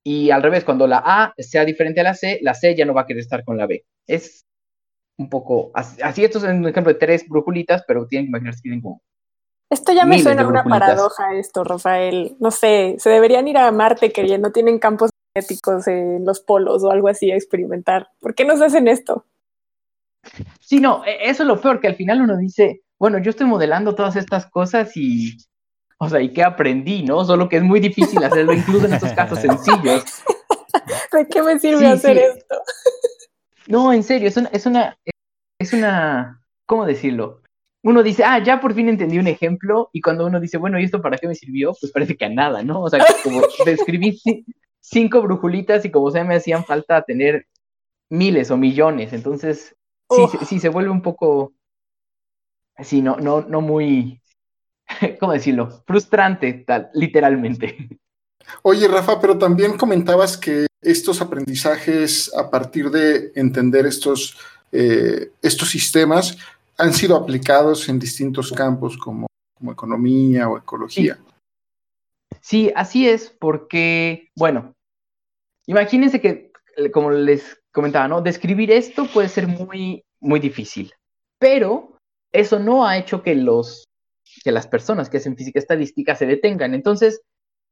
Y 0.04 0.32
al 0.32 0.42
revés, 0.44 0.64
cuando 0.64 0.88
la 0.88 1.04
A 1.06 1.34
sea 1.38 1.66
diferente 1.66 2.02
a 2.02 2.04
la 2.04 2.14
C, 2.16 2.40
la 2.42 2.54
C 2.54 2.76
ya 2.76 2.86
no 2.86 2.94
va 2.94 3.02
a 3.02 3.06
querer 3.06 3.22
estar 3.22 3.44
con 3.44 3.58
la 3.58 3.68
B. 3.68 3.86
Es 4.08 4.46
un 5.18 5.30
poco 5.30 5.72
así. 5.74 6.02
así 6.02 6.24
esto 6.24 6.40
es 6.40 6.46
un 6.46 6.68
ejemplo 6.68 6.94
de 6.94 7.00
tres 7.00 7.28
brujulitas, 7.28 7.84
pero 7.88 8.08
tienen 8.08 8.26
que 8.26 8.30
imaginarse 8.30 8.60
que 8.60 8.70
tienen 8.70 8.82
como 8.82 9.02
Esto 9.70 9.94
ya 9.94 10.04
me 10.06 10.12
Miles 10.12 10.24
suena 10.24 10.42
de 10.44 10.48
una 10.50 10.64
paradoja 10.64 11.34
esto, 11.36 11.64
Rafael. 11.64 12.36
No 12.40 12.50
sé, 12.50 12.96
se 12.98 13.10
deberían 13.10 13.48
ir 13.48 13.58
a 13.58 13.72
Marte 13.72 14.12
que 14.12 14.28
ya 14.28 14.38
no 14.40 14.52
tienen 14.52 14.80
campos 14.80 15.12
magnéticos 15.36 15.88
en 15.88 16.26
los 16.26 16.40
polos 16.40 16.84
o 16.84 16.90
algo 16.92 17.08
así 17.08 17.32
a 17.32 17.36
experimentar. 17.36 18.10
¿Por 18.20 18.34
qué 18.34 18.46
nos 18.46 18.62
hacen 18.62 18.88
esto? 18.88 19.26
Sí, 20.60 20.80
no, 20.80 21.04
e- 21.06 21.30
eso 21.30 21.44
es 21.44 21.48
lo 21.48 21.62
peor, 21.62 21.80
que 21.80 21.88
al 21.88 21.96
final 21.96 22.22
uno 22.22 22.36
dice, 22.36 22.82
bueno, 22.98 23.20
yo 23.20 23.30
estoy 23.30 23.46
modelando 23.46 23.94
todas 23.94 24.16
estas 24.16 24.48
cosas 24.48 24.96
y, 24.98 25.38
o 26.00 26.10
sea, 26.10 26.20
¿y 26.20 26.34
qué 26.34 26.44
aprendí, 26.44 27.04
no? 27.04 27.24
Solo 27.24 27.48
que 27.48 27.58
es 27.58 27.64
muy 27.64 27.80
difícil 27.80 28.24
hacerlo, 28.24 28.54
incluso 28.54 28.88
en 28.88 28.94
estos 28.94 29.14
casos 29.14 29.40
sencillos. 29.40 30.04
¿De 31.14 31.28
qué 31.28 31.44
me 31.44 31.60
sirve 31.60 31.80
Sí, 31.80 31.86
hacer 31.86 32.18
sí. 32.18 32.24
esto? 32.24 32.56
No, 33.68 33.94
en 33.94 34.02
serio, 34.04 34.28
es 34.28 34.36
una, 34.38 34.50
es 34.50 34.66
una, 34.66 34.98
es 35.60 35.74
una, 35.74 36.42
¿cómo 36.66 36.86
decirlo? 36.88 37.42
Uno 37.84 38.04
dice, 38.04 38.24
ah, 38.26 38.44
ya 38.44 38.60
por 38.60 38.74
fin 38.74 38.90
entendí 38.90 39.18
un 39.20 39.28
ejemplo, 39.28 39.90
y 39.94 40.02
cuando 40.02 40.26
uno 40.26 40.40
dice, 40.40 40.58
bueno, 40.58 40.80
¿y 40.80 40.84
esto 40.84 41.02
para 41.02 41.18
qué 41.18 41.28
me 41.28 41.36
sirvió? 41.36 41.74
Pues 41.80 41.92
parece 41.92 42.18
que 42.18 42.26
a 42.26 42.30
nada, 42.30 42.64
¿no? 42.64 42.82
O 42.82 42.90
sea, 42.90 43.00
como 43.24 43.42
describí 43.66 44.20
cinco 44.80 45.22
brujulitas 45.22 45.86
y 45.86 45.92
como 45.92 46.12
sea 46.12 46.24
me 46.24 46.36
hacían 46.36 46.66
falta 46.66 47.02
tener 47.04 47.48
miles 48.10 48.52
o 48.52 48.58
millones, 48.58 49.14
entonces 49.14 49.76
sí, 50.10 50.46
sí 50.46 50.60
se 50.60 50.70
vuelve 50.70 50.90
un 50.90 51.02
poco, 51.02 51.54
sí, 52.80 53.02
no, 53.02 53.18
no, 53.18 53.42
no 53.42 53.62
muy, 53.62 54.22
¿cómo 55.20 55.34
decirlo? 55.34 55.84
Frustrante, 55.86 56.54
tal, 56.66 56.90
literalmente. 56.94 57.90
Oye, 58.64 58.88
Rafa, 58.88 59.22
pero 59.22 59.38
también 59.38 59.78
comentabas 59.78 60.38
que 60.38 60.66
estos 60.82 61.22
aprendizajes 61.22 62.34
a 62.36 62.50
partir 62.50 62.90
de 62.90 63.32
entender 63.36 63.86
estos, 63.86 64.38
eh, 64.72 65.32
estos 65.42 65.70
sistemas 65.70 66.38
han 66.80 66.94
sido 66.94 67.16
aplicados 67.18 67.88
en 67.90 68.00
distintos 68.00 68.52
campos 68.52 68.98
como, 68.98 69.28
como 69.54 69.72
economía 69.72 70.48
o 70.48 70.58
ecología. 70.58 71.20
Sí. 72.42 72.72
así 72.74 73.08
es, 73.08 73.30
porque, 73.40 74.30
bueno, 74.36 74.74
imagínense 75.68 76.22
que, 76.22 76.52
como 76.94 77.12
les 77.12 77.62
comentaba, 77.72 78.08
¿no? 78.08 78.22
Describir 78.22 78.72
esto 78.72 79.06
puede 79.14 79.28
ser 79.28 79.48
muy, 79.48 80.04
muy 80.22 80.40
difícil, 80.40 80.94
pero 81.38 81.98
eso 82.32 82.60
no 82.60 82.88
ha 82.88 82.98
hecho 82.98 83.22
que 83.22 83.36
los 83.36 83.84
que 84.44 84.52
las 84.52 84.68
personas 84.68 85.10
que 85.10 85.18
hacen 85.18 85.36
física 85.36 85.60
estadística 85.60 86.16
se 86.16 86.28
detengan. 86.28 86.74
Entonces, 86.74 87.22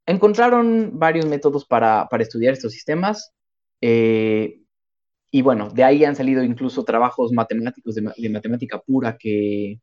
encontraron 0.05 0.99
varios 0.99 1.25
métodos 1.25 1.65
para, 1.65 2.07
para 2.09 2.23
estudiar 2.23 2.53
estos 2.53 2.73
sistemas. 2.73 3.31
Eh, 3.79 4.63
y 5.31 5.41
bueno, 5.41 5.69
de 5.69 5.83
ahí 5.83 6.05
han 6.05 6.15
salido 6.15 6.43
incluso 6.43 6.83
trabajos 6.83 7.31
matemáticos 7.31 7.95
de, 7.95 8.29
matemática 8.29 8.79
pura 8.79 9.17
que, 9.17 9.79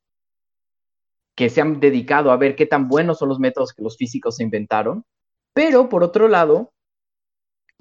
que 1.34 1.50
se 1.50 1.60
han 1.60 1.80
dedicado 1.80 2.30
a 2.30 2.36
ver 2.36 2.56
qué 2.56 2.66
tan 2.66 2.88
buenos 2.88 3.18
son 3.18 3.28
los 3.28 3.38
métodos 3.38 3.72
que 3.72 3.82
los 3.82 3.96
físicos 3.96 4.36
se 4.36 4.44
inventaron. 4.44 5.04
Pero 5.52 5.88
por 5.88 6.02
otro 6.02 6.28
lado, 6.28 6.72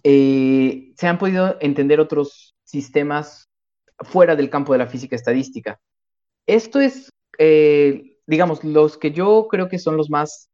eh, 0.04 0.94
se 0.98 1.08
han 1.08 1.18
podido 1.18 1.58
entender 1.62 2.00
otros 2.00 2.56
sistemas 2.64 3.50
fuera 4.00 4.36
del 4.36 4.50
campo 4.50 4.74
de 4.74 4.80
la 4.80 4.88
física 4.88 5.16
estadística. 5.16 5.80
Esto 6.46 6.80
es, 6.80 7.10
eh, 7.40 8.18
digamos, 8.28 8.64
los 8.64 8.98
que 8.98 9.12
yo 9.12 9.48
creo 9.50 9.70
que 9.70 9.80
son 9.80 9.96
los 9.96 10.10
más 10.10 10.50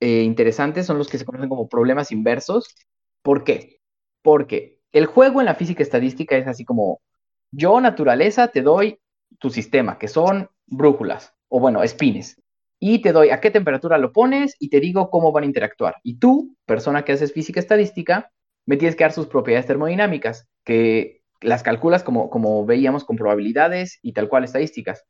eh, 0.00 0.22
interesantes 0.22 0.86
son 0.86 0.98
los 0.98 1.08
que 1.08 1.18
se 1.18 1.24
conocen 1.24 1.48
como 1.48 1.68
problemas 1.68 2.12
inversos. 2.12 2.74
¿Por 3.22 3.44
qué? 3.44 3.80
Porque 4.22 4.81
el 4.92 5.06
juego 5.06 5.40
en 5.40 5.46
la 5.46 5.54
física 5.54 5.82
estadística 5.82 6.36
es 6.36 6.46
así 6.46 6.64
como, 6.64 7.00
yo 7.50 7.80
naturaleza 7.80 8.48
te 8.48 8.62
doy 8.62 8.98
tu 9.38 9.50
sistema, 9.50 9.98
que 9.98 10.08
son 10.08 10.48
brújulas, 10.66 11.34
o 11.48 11.60
bueno, 11.60 11.82
espines, 11.82 12.40
y 12.78 13.00
te 13.00 13.12
doy 13.12 13.30
a 13.30 13.40
qué 13.40 13.50
temperatura 13.50 13.98
lo 13.98 14.12
pones 14.12 14.56
y 14.58 14.68
te 14.68 14.80
digo 14.80 15.10
cómo 15.10 15.32
van 15.32 15.44
a 15.44 15.46
interactuar. 15.46 15.96
Y 16.02 16.18
tú, 16.18 16.56
persona 16.66 17.04
que 17.04 17.12
haces 17.12 17.32
física 17.32 17.60
estadística, 17.60 18.30
me 18.66 18.76
tienes 18.76 18.96
que 18.96 19.04
dar 19.04 19.12
sus 19.12 19.26
propiedades 19.26 19.66
termodinámicas, 19.66 20.48
que 20.64 21.22
las 21.40 21.62
calculas 21.62 22.02
como, 22.02 22.30
como 22.30 22.64
veíamos 22.66 23.04
con 23.04 23.16
probabilidades 23.16 23.98
y 24.02 24.12
tal 24.12 24.28
cual 24.28 24.44
estadísticas. 24.44 25.04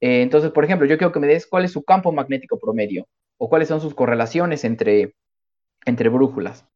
Eh, 0.00 0.22
entonces, 0.22 0.50
por 0.52 0.64
ejemplo, 0.64 0.86
yo 0.86 0.98
quiero 0.98 1.12
que 1.12 1.20
me 1.20 1.26
des 1.26 1.46
cuál 1.46 1.64
es 1.64 1.72
su 1.72 1.84
campo 1.84 2.12
magnético 2.12 2.58
promedio 2.58 3.06
o 3.36 3.48
cuáles 3.48 3.68
son 3.68 3.80
sus 3.80 3.94
correlaciones 3.94 4.64
entre, 4.64 5.14
entre 5.84 6.08
brújulas. 6.08 6.66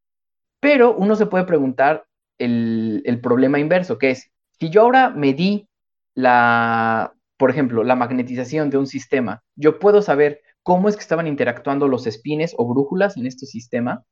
Pero 0.60 0.94
uno 0.94 1.16
se 1.16 1.26
puede 1.26 1.44
preguntar 1.44 2.04
el, 2.44 3.20
problema 3.22 3.58
inverso, 3.58 3.98
que 3.98 4.10
es, 4.10 4.30
si 4.58 4.70
yo 4.70 4.82
ahora 4.82 5.10
medí 5.10 5.68
la, 6.14 7.14
por 7.36 7.50
ejemplo, 7.50 7.84
la 7.84 7.96
magnetización 7.96 8.70
de 8.70 8.78
un 8.78 8.86
sistema, 8.86 9.42
yo 9.56 9.78
puedo 9.78 10.02
saber 10.02 10.40
cómo 10.62 10.88
es 10.88 10.96
que 10.96 11.02
estaban 11.02 11.26
interactuando 11.26 11.88
los 11.88 12.06
espines 12.06 12.54
o 12.56 12.66
brújulas 12.66 13.16
en 13.16 13.26
este 13.26 13.46
sistema. 13.46 14.04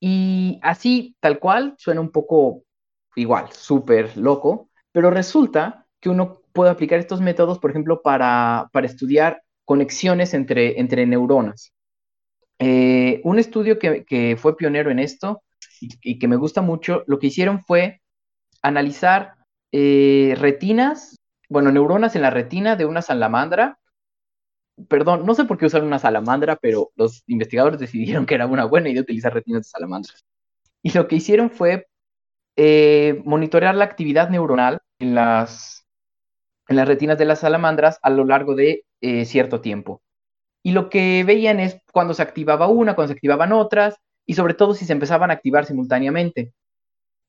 Y 0.00 0.58
así, 0.62 1.16
tal 1.20 1.38
cual, 1.38 1.74
suena 1.78 2.00
un 2.00 2.10
poco 2.10 2.62
igual, 3.16 3.48
súper 3.52 4.16
loco, 4.16 4.68
pero 4.92 5.10
resulta 5.10 5.86
que 6.00 6.10
uno 6.10 6.42
puede 6.52 6.70
aplicar 6.70 6.98
estos 6.98 7.20
métodos, 7.20 7.58
por 7.58 7.70
ejemplo, 7.70 8.02
para, 8.02 8.70
estudiar 8.82 9.42
conexiones 9.64 10.34
entre, 10.34 10.78
entre 10.78 11.06
neuronas. 11.06 11.72
Eh, 12.58 13.20
un 13.24 13.38
estudio 13.38 13.78
que, 13.78 14.04
que, 14.04 14.36
fue 14.36 14.56
pionero 14.56 14.90
en 14.90 14.98
esto 14.98 15.42
y, 15.80 16.18
que 16.18 16.28
me 16.28 16.36
gusta 16.36 16.62
mucho, 16.62 17.04
lo 17.06 17.18
que 17.18 17.28
hicieron 17.28 17.64
fue 17.64 18.00
analizar 18.62 19.34
eh, 19.72 20.34
retinas, 20.38 21.16
bueno, 21.48 21.70
neuronas 21.72 22.16
en 22.16 22.22
la 22.22 22.30
retina 22.30 22.76
de 22.76 22.86
una 22.86 23.02
salamandra. 23.02 23.78
Perdón, 24.88 25.24
no 25.26 25.34
sé 25.34 25.44
por 25.44 25.58
qué 25.58 25.66
usar 25.66 25.82
una 25.84 25.98
salamandra, 25.98 26.56
pero 26.56 26.90
los 26.96 27.22
investigadores 27.26 27.78
decidieron 27.78 28.26
que 28.26 28.34
era 28.34 28.46
una 28.46 28.64
buena 28.64 28.88
idea 28.88 29.02
utilizar 29.02 29.34
retinas 29.34 29.62
de 29.62 29.70
salamandras. 29.70 30.24
Y 30.82 30.92
lo 30.92 31.08
que 31.08 31.16
hicieron 31.16 31.50
fue 31.50 31.86
eh, 32.56 33.20
monitorear 33.24 33.74
la 33.74 33.84
actividad 33.84 34.30
neuronal 34.30 34.80
en 34.98 35.14
las, 35.14 35.86
en 36.68 36.76
las 36.76 36.88
retinas 36.88 37.18
de 37.18 37.24
las 37.24 37.40
salamandras 37.40 37.98
a 38.02 38.10
lo 38.10 38.24
largo 38.24 38.54
de 38.54 38.84
eh, 39.00 39.24
cierto 39.24 39.60
tiempo. 39.60 40.02
Y 40.62 40.72
lo 40.72 40.88
que 40.88 41.24
veían 41.24 41.60
es 41.60 41.80
cuando 41.92 42.14
se 42.14 42.22
activaba 42.22 42.68
una, 42.68 42.94
cuando 42.94 43.08
se 43.12 43.16
activaban 43.16 43.52
otras, 43.52 43.96
y 44.26 44.34
sobre 44.34 44.54
todo 44.54 44.74
si 44.74 44.84
se 44.84 44.92
empezaban 44.92 45.30
a 45.30 45.34
activar 45.34 45.66
simultáneamente. 45.66 46.52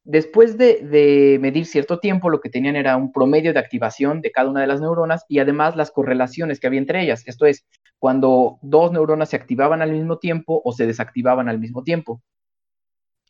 Después 0.04 0.58
de, 0.58 1.38
medir 1.42 1.66
cierto 1.66 2.00
tiempo, 2.00 2.30
lo 2.30 2.40
que 2.40 2.50
tenían 2.50 2.76
era 2.76 2.96
un 2.96 3.12
promedio 3.12 3.54
de 3.54 3.60
activación 3.60 4.22
de 4.22 4.32
cada 4.32 4.50
una 4.50 4.62
de 4.62 4.68
las 4.68 4.80
neuronas 4.80 5.26
y 5.28 5.40
además 5.40 5.76
las 5.76 5.92
correlaciones 5.92 6.60
que 6.60 6.68
había 6.68 6.80
entre 6.80 7.02
ellas. 7.02 7.24
Esto 7.26 7.48
es, 7.48 7.66
cuando 7.98 8.60
dos 8.62 8.92
neuronas 8.92 9.30
se 9.30 9.36
activaban 9.36 9.82
al 9.82 9.92
mismo 9.92 10.20
tiempo 10.20 10.62
o 10.64 10.74
se 10.74 10.86
desactivaban 10.86 11.50
al 11.50 11.60
mismo 11.60 11.84
tiempo. 11.84 12.22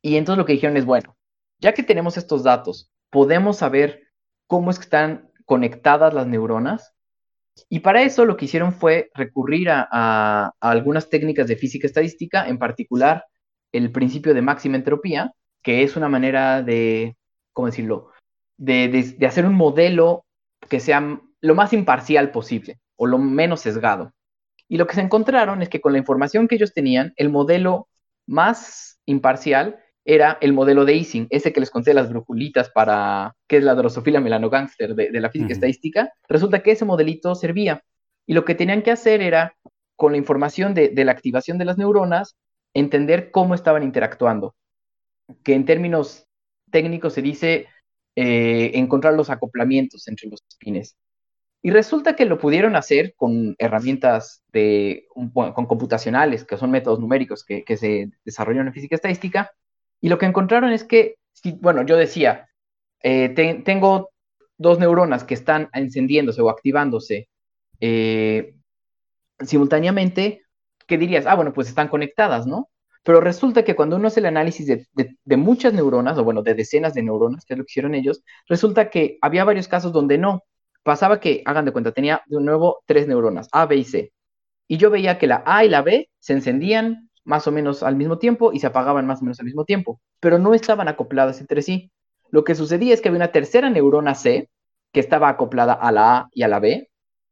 Y 0.02 0.18
entonces 0.18 0.38
lo 0.38 0.46
que 0.46 0.54
dijeron 0.54 0.76
es, 0.76 0.86
bueno, 0.86 1.16
ya 1.60 1.74
que 1.74 1.82
tenemos 1.82 2.18
estos 2.18 2.44
datos, 2.44 2.92
podemos 3.10 3.58
saber 3.58 4.02
cómo 4.46 4.70
están 4.70 5.32
conectadas 5.46 6.14
las 6.14 6.28
neuronas. 6.28 6.94
Y 7.70 7.80
para 7.80 8.02
eso 8.02 8.26
lo 8.26 8.36
que 8.36 8.46
hicieron 8.46 8.74
fue 8.74 9.10
recurrir 9.14 9.70
a 9.72 10.52
algunas 10.60 11.10
técnicas 11.10 11.48
de 11.48 11.56
física 11.56 11.88
estadística, 11.88 12.50
en 12.50 12.60
particular 12.60 13.24
el 13.77 13.91
principio 13.91 14.34
de 14.34 14.41
máxima 14.41 14.77
entropía, 14.77 15.34
que 15.64 15.84
es 15.84 15.95
una 15.95 16.10
manera 16.10 16.61
de, 16.61 17.15
¿cómo 17.53 17.68
decirlo?, 17.68 18.11
de, 18.57 19.18
hacer 19.27 19.45
un 19.45 19.56
modelo 19.56 20.26
que 20.69 20.80
sea 20.80 21.19
lo 21.41 21.56
más 21.56 21.73
imparcial 21.73 22.31
posible 22.31 22.80
o 22.95 23.07
lo 23.07 23.18
menos 23.18 23.61
sesgado. 23.61 24.14
Y 24.68 24.77
lo 24.77 24.88
que 24.88 24.95
se 24.95 25.02
encontraron 25.02 25.61
es 25.61 25.69
que 25.69 25.81
con 25.81 25.91
la 25.91 25.99
información 25.99 26.47
que 26.47 26.56
ellos 26.56 26.73
tenían, 26.73 27.14
el 27.18 27.30
modelo 27.30 27.88
más 28.26 28.99
imparcial 29.06 29.80
era 30.06 30.38
el 30.41 30.53
modelo 30.53 30.85
de 30.85 30.93
Ising, 30.95 31.27
ese 31.30 31.52
que 31.52 31.60
les 31.60 31.72
conté 31.72 31.93
las 31.93 32.10
brujulitas 32.10 32.69
para, 32.69 33.35
que 33.47 33.57
es 33.57 33.64
la 33.64 33.76
drosofila 33.76 34.22
melanogangster 34.22 34.95
de, 34.95 35.10
de 35.11 35.19
la 35.19 35.31
física 35.31 35.53
estadística. 35.53 36.11
Resulta 36.27 36.61
que 36.61 36.72
ese 36.72 36.85
modelito 36.85 37.35
servía. 37.35 37.84
Y 38.27 38.34
lo 38.34 38.45
que 38.45 38.56
tenían 38.56 38.81
que 38.84 38.91
hacer 38.91 39.22
era, 39.22 39.56
con 39.95 40.11
la 40.11 40.18
información 40.18 40.73
de, 40.73 40.89
de 40.89 41.06
la 41.06 41.11
activación 41.11 41.57
de 41.57 41.65
las 41.65 41.77
neuronas, 41.77 42.35
entender 42.76 43.31
cómo 43.31 43.56
estaban 43.56 43.81
interactuando, 43.81 44.53
que 45.43 45.56
en 45.56 45.65
términos 45.65 46.27
técnicos 46.69 47.14
se 47.14 47.23
dice 47.23 47.68
eh, 48.15 48.72
encontrar 48.76 49.15
los 49.15 49.31
acoplamientos 49.31 50.07
entre 50.07 50.30
los 50.30 50.43
espines. 50.47 50.95
Y 51.64 51.72
resulta 51.72 52.15
que 52.15 52.26
lo 52.26 52.38
pudieron 52.38 52.76
hacer 52.76 53.15
con 53.15 53.56
herramientas 53.57 54.43
de, 54.53 55.07
con 55.10 55.65
computacionales, 55.65 56.45
que 56.45 56.57
son 56.57 56.69
métodos 56.69 56.99
numéricos 56.99 57.43
que, 57.43 57.64
se 57.77 58.11
desarrollaron 58.23 58.68
en 58.68 58.73
física 58.73 58.95
estadística, 58.95 59.52
y 59.99 60.10
lo 60.10 60.19
que 60.19 60.27
encontraron 60.27 60.72
es 60.72 60.84
que, 60.84 61.15
si, 61.34 61.53
bueno, 61.53 61.84
yo 61.84 61.97
decía, 61.97 62.49
eh, 63.02 63.30
tengo 63.30 64.11
dos 64.57 64.80
neuronas 64.80 65.23
que 65.23 65.34
están 65.34 65.69
encendiéndose 65.73 66.41
o 66.41 66.49
activándose 66.49 67.30
eh, 67.80 68.53
simultáneamente, 69.39 70.44
¿qué 70.88 70.98
dirías? 70.98 71.26
Ah, 71.28 71.36
bueno, 71.36 71.53
pues 71.53 71.68
están 71.68 71.88
conectadas, 71.88 72.48
¿no? 72.48 72.70
Pero 73.03 73.22
resulta 73.22 73.64
que 73.64 73.76
cuando 73.76 73.98
uno 73.98 74.07
hace 74.07 74.20
el 74.20 74.26
análisis 74.26 74.66
de, 74.66 75.38
muchas 75.38 75.74
neuronas, 75.74 76.18
o 76.18 76.24
bueno, 76.24 76.41
de 76.41 76.56
decenas 76.56 76.94
de 76.95 77.03
neuronas, 77.03 77.45
que 77.45 77.53
es 77.53 77.57
lo 77.60 77.64
que 77.64 77.72
hicieron 77.72 77.94
ellos, 77.94 78.24
resulta 78.48 78.90
que 78.90 79.20
había 79.22 79.44
varios 79.44 79.68
casos 79.68 79.94
donde 79.94 80.18
no. 80.18 80.44
Pasaba 80.84 81.20
que, 81.20 81.44
hagan 81.45 81.66
de 81.66 81.72
cuenta, 81.72 81.91
tenía 81.91 82.24
de 82.28 82.41
nuevo 82.41 82.84
tres 82.86 83.07
neuronas, 83.07 83.48
A, 83.52 83.66
B 83.68 83.78
y 83.78 83.84
C. 83.84 84.12
Y 84.68 84.78
yo 84.78 84.90
veía 84.90 85.20
que 85.20 85.28
la 85.28 85.44
A 85.45 85.66
y 85.66 85.70
la 85.70 85.82
B 85.84 86.10
se 86.20 86.34
encendían 86.34 87.10
más 87.24 87.48
o 87.48 87.52
menos 87.52 87.84
al 87.84 87.95
mismo 87.95 88.18
tiempo 88.18 88.53
y 88.53 88.60
se 88.60 88.68
apagaban 88.68 89.06
más 89.06 89.22
o 89.22 89.26
menos 89.26 89.40
al 89.40 89.45
mismo 89.45 89.66
tiempo, 89.66 90.02
pero 90.20 90.40
no 90.40 90.53
estaban 90.53 90.88
acopladas 90.88 91.41
entre 91.41 91.62
sí. 91.62 91.91
Lo 92.30 92.44
que 92.44 92.56
sucedía 92.56 92.94
es 92.94 93.02
que 93.02 93.10
había 93.10 93.20
una 93.20 93.32
tercera 93.32 93.70
neurona 93.70 94.16
C 94.16 94.49
que 94.91 94.99
estaba 94.99 95.30
acoplada 95.30 95.74
a 95.74 95.91
la 95.91 96.18
A 96.18 96.30
y 96.34 96.44
a 96.44 96.48
la 96.48 96.60
B, 96.60 96.90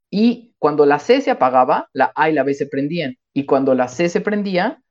y 0.10 0.54
cuando 0.60 0.86
la 0.86 1.00
C 1.00 1.22
se 1.22 1.32
apagaba, 1.32 1.90
la 1.94 2.12
A 2.16 2.30
y 2.30 2.34
la 2.34 2.44
B 2.44 2.54
se 2.54 2.68
prendían. 2.68 3.18
Y 3.34 3.46
cuando 3.46 3.74
la 3.76 3.88
C 3.88 4.10
se 4.10 4.22
prendía, 4.22 4.82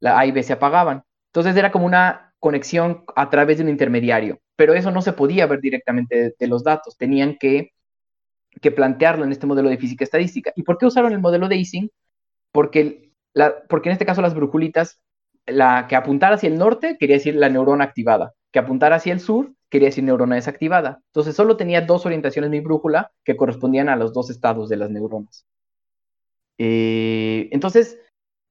la 0.00 0.18
A 0.18 0.26
y 0.26 0.32
B 0.32 0.42
se 0.42 0.54
apagaban. 0.54 1.04
Entonces 1.26 1.56
era 1.56 1.70
como 1.70 1.86
una 1.86 2.34
conexión 2.38 3.04
a 3.14 3.30
través 3.30 3.58
de 3.58 3.64
un 3.64 3.70
intermediario, 3.70 4.40
pero 4.56 4.74
eso 4.74 4.90
no 4.90 5.00
se 5.00 5.12
podía 5.12 5.46
ver 5.46 5.60
directamente 5.60 6.34
de, 6.38 6.46
los 6.48 6.64
datos. 6.64 6.96
Tenían 6.96 7.36
que 7.38 7.72
que 8.60 8.70
plantearlo 8.70 9.24
en 9.24 9.32
este 9.32 9.46
modelo 9.46 9.70
de 9.70 9.78
física 9.78 10.04
estadística. 10.04 10.52
¿Y 10.56 10.62
por 10.62 10.76
qué 10.76 10.86
usaron 10.86 11.12
el 11.12 11.20
modelo 11.20 11.48
de 11.48 11.56
Ising? 11.56 11.90
Porque, 12.52 13.10
porque 13.68 13.88
en 13.88 13.94
este 13.94 14.04
caso 14.04 14.20
las 14.20 14.34
brujulitas, 14.34 15.00
la 15.46 15.86
que 15.88 15.96
apuntara 15.96 16.34
hacia 16.34 16.48
el 16.48 16.58
norte 16.58 16.96
quería 16.98 17.16
decir 17.16 17.34
la 17.34 17.48
neurona 17.48 17.84
activada, 17.84 18.34
que 18.50 18.58
apuntara 18.58 18.96
hacia 18.96 19.12
el 19.12 19.20
sur 19.20 19.52
quería 19.70 19.88
decir 19.88 20.04
neurona 20.04 20.34
desactivada. 20.34 21.00
Entonces 21.06 21.34
solo 21.34 21.56
tenía 21.56 21.80
dos 21.80 22.04
orientaciones 22.04 22.50
mi 22.50 22.60
brújula 22.60 23.10
que 23.24 23.36
correspondían 23.36 23.88
a 23.88 23.96
los 23.96 24.12
dos 24.12 24.28
estados 24.28 24.68
de 24.68 24.76
las 24.76 24.90
neuronas. 24.90 25.46
Eh, 26.64 27.48
entonces, 27.50 27.98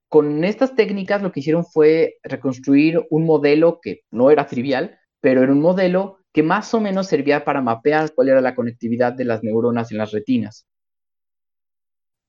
con 0.09 0.43
estas 0.43 0.75
técnicas 0.75 1.21
lo 1.21 1.31
que 1.31 1.39
hicieron 1.39 1.65
fue 1.65 2.17
reconstruir 2.23 3.07
un 3.09 3.25
modelo 3.25 3.79
que 3.81 4.01
no 4.11 4.29
era 4.29 4.47
trivial, 4.47 4.99
pero 5.21 5.43
era 5.43 5.53
un 5.53 5.61
modelo 5.61 6.17
que 6.33 6.43
más 6.43 6.73
o 6.73 6.81
menos 6.81 7.07
servía 7.07 7.45
para 7.45 7.61
mapear 7.61 8.13
cuál 8.13 8.27
era 8.27 8.41
la 8.41 8.53
conectividad 8.53 9.13
de 9.13 9.23
las 9.23 9.43
neuronas 9.43 9.93
en 9.93 9.97
las 9.97 10.11
retinas. 10.11 10.65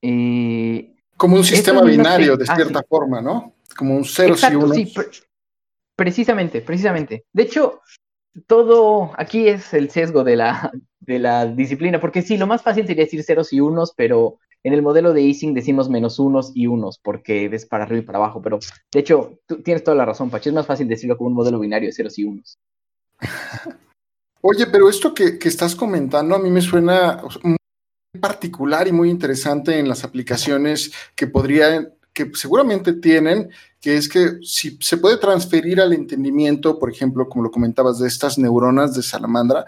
Eh, 0.01 0.95
Como 1.17 1.35
un 1.35 1.43
sistema 1.43 1.81
binario, 1.81 2.37
de 2.37 2.45
ah, 2.47 2.55
cierta 2.55 2.81
forma, 2.83 3.19
¿no? 3.19 3.55
Como 3.75 3.97
un 3.97 4.05
cero 4.05 4.35
y 4.49 4.55
unos. 4.55 4.77
Sí, 4.77 4.93
precisamente, 5.97 6.61
precisamente. 6.61 7.25
De 7.33 7.43
hecho, 7.43 7.81
todo 8.47 9.11
aquí 9.17 9.49
es 9.49 9.73
el 9.73 9.89
sesgo 9.89 10.23
de 10.23 10.37
la, 10.37 10.71
de 11.01 11.19
la 11.19 11.45
disciplina, 11.45 11.99
porque 11.99 12.21
sí, 12.21 12.37
lo 12.37 12.47
más 12.47 12.61
fácil 12.61 12.87
sería 12.87 13.03
decir 13.03 13.21
ceros 13.21 13.51
y 13.51 13.59
unos, 13.59 13.93
pero 13.97 14.39
en 14.63 14.73
el 14.73 14.81
modelo 14.81 15.13
de 15.13 15.21
Ising 15.21 15.53
decimos 15.53 15.89
menos 15.89 16.19
unos 16.19 16.51
y 16.55 16.67
unos, 16.67 16.97
porque 16.97 17.49
ves 17.49 17.65
para 17.65 17.83
arriba 17.83 18.01
y 18.01 18.05
para 18.05 18.19
abajo, 18.19 18.41
pero 18.41 18.59
de 18.91 18.99
hecho, 18.99 19.39
tú 19.45 19.61
tienes 19.61 19.83
toda 19.83 19.95
la 19.95 20.05
razón, 20.05 20.29
Pachi, 20.29 20.49
es 20.49 20.55
más 20.55 20.65
fácil 20.65 20.87
decirlo 20.87 21.17
como 21.17 21.29
un 21.29 21.35
modelo 21.35 21.59
binario 21.59 21.89
de 21.89 21.93
ceros 21.93 22.17
y 22.17 22.23
unos. 22.23 22.57
Oye, 24.41 24.67
pero 24.67 24.89
esto 24.89 25.13
que, 25.13 25.37
estás 25.41 25.75
comentando 25.75 26.35
a 26.35 26.39
mí 26.39 26.49
me 26.49 26.61
suena 26.61 27.21
muy 27.43 27.57
particular 28.19 28.87
y 28.87 28.91
muy 28.91 29.09
interesante 29.09 29.79
en 29.79 29.87
las 29.87 30.03
aplicaciones 30.03 30.91
que 31.15 31.27
podrían, 31.27 31.93
que 32.13 32.31
seguramente 32.33 32.93
tienen, 32.93 33.49
que 33.79 33.97
es 33.97 34.07
que 34.07 34.39
si 34.43 34.77
se 34.81 34.97
puede 34.97 35.17
transferir 35.17 35.79
al 35.81 35.93
entendimiento, 35.93 36.77
por 36.77 36.91
ejemplo, 36.91 37.27
como 37.27 37.45
lo 37.45 37.51
comentabas, 37.51 37.99
de 37.99 38.07
estas 38.07 38.37
neuronas 38.37 38.93
de 38.93 39.03
salamandra, 39.03 39.65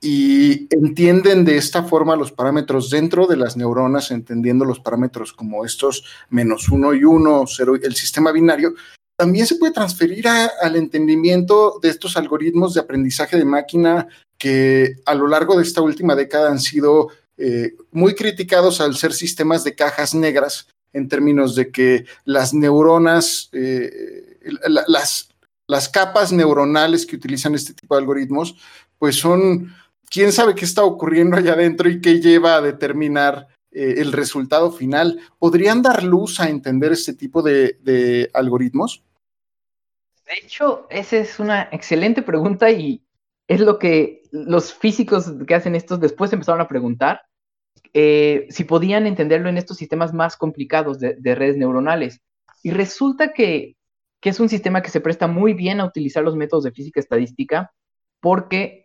y 0.00 0.66
entienden 0.74 1.44
de 1.44 1.56
esta 1.56 1.82
forma 1.82 2.16
los 2.16 2.32
parámetros 2.32 2.88
dentro 2.88 3.26
de 3.26 3.36
las 3.36 3.56
neuronas, 3.56 4.10
entendiendo 4.10 4.64
los 4.64 4.80
parámetros 4.80 5.32
como 5.32 5.64
estos 5.64 6.04
menos 6.30 6.68
uno 6.70 6.94
y 6.94 7.04
uno, 7.04 7.44
cero, 7.46 7.74
el 7.80 7.94
sistema 7.94 8.32
binario, 8.32 8.74
también 9.16 9.46
se 9.46 9.56
puede 9.56 9.74
transferir 9.74 10.26
al 10.26 10.76
entendimiento 10.76 11.78
de 11.82 11.90
estos 11.90 12.16
algoritmos 12.16 12.72
de 12.72 12.80
aprendizaje 12.80 13.36
de 13.36 13.44
máquina 13.44 14.08
que 14.38 14.96
a 15.04 15.14
lo 15.14 15.28
largo 15.28 15.56
de 15.56 15.62
esta 15.62 15.82
última 15.82 16.14
década 16.14 16.50
han 16.50 16.60
sido 16.60 17.08
eh, 17.36 17.74
muy 17.90 18.14
criticados 18.14 18.80
al 18.80 18.96
ser 18.96 19.12
sistemas 19.12 19.62
de 19.62 19.74
cajas 19.74 20.14
negras 20.14 20.68
en 20.94 21.08
términos 21.08 21.54
de 21.54 21.70
que 21.70 22.06
las 22.24 22.54
neuronas, 22.54 23.50
eh, 23.52 24.38
las, 24.88 25.28
las 25.68 25.88
capas 25.90 26.32
neuronales 26.32 27.04
que 27.04 27.16
utilizan 27.16 27.54
este 27.54 27.74
tipo 27.74 27.94
de 27.94 28.00
algoritmos, 28.00 28.56
pues 28.98 29.16
son, 29.16 29.74
quién 30.10 30.32
sabe 30.32 30.54
qué 30.54 30.66
está 30.66 30.84
ocurriendo 30.84 31.36
allá 31.36 31.54
adentro 31.54 31.88
y 31.88 32.00
qué 32.00 32.20
lleva 32.20 32.56
a 32.56 32.60
determinar 32.60 33.48
eh, 33.70 33.94
el 33.98 34.12
resultado 34.12 34.70
final. 34.72 35.20
¿Podrían 35.38 35.80
dar 35.80 36.02
luz 36.02 36.40
a 36.40 36.50
entender 36.50 36.92
este 36.92 37.14
tipo 37.14 37.40
de 37.40 38.30
algoritmos? 38.34 39.02
De 40.30 40.46
hecho, 40.46 40.86
esa 40.90 41.16
es 41.16 41.40
una 41.40 41.68
excelente 41.72 42.22
pregunta 42.22 42.70
y 42.70 43.02
es 43.48 43.58
lo 43.58 43.80
que 43.80 44.22
los 44.30 44.72
físicos 44.72 45.32
que 45.44 45.56
hacen 45.56 45.74
estos 45.74 45.98
después 45.98 46.32
empezaron 46.32 46.60
a 46.60 46.68
preguntar, 46.68 47.22
eh, 47.92 48.46
si 48.48 48.62
podían 48.62 49.08
entenderlo 49.08 49.48
en 49.48 49.58
estos 49.58 49.76
sistemas 49.76 50.14
más 50.14 50.36
complicados 50.36 51.00
de, 51.00 51.34
redes 51.34 51.56
neuronales. 51.56 52.20
Y 52.62 52.70
resulta 52.70 53.32
que, 53.32 53.74
es 54.22 54.38
un 54.38 54.48
sistema 54.48 54.82
que 54.82 54.90
se 54.90 55.00
presta 55.00 55.26
muy 55.26 55.52
bien 55.52 55.80
a 55.80 55.84
utilizar 55.84 56.22
los 56.22 56.36
métodos 56.36 56.62
de 56.62 56.70
física 56.70 57.00
estadística 57.00 57.72
porque 58.20 58.79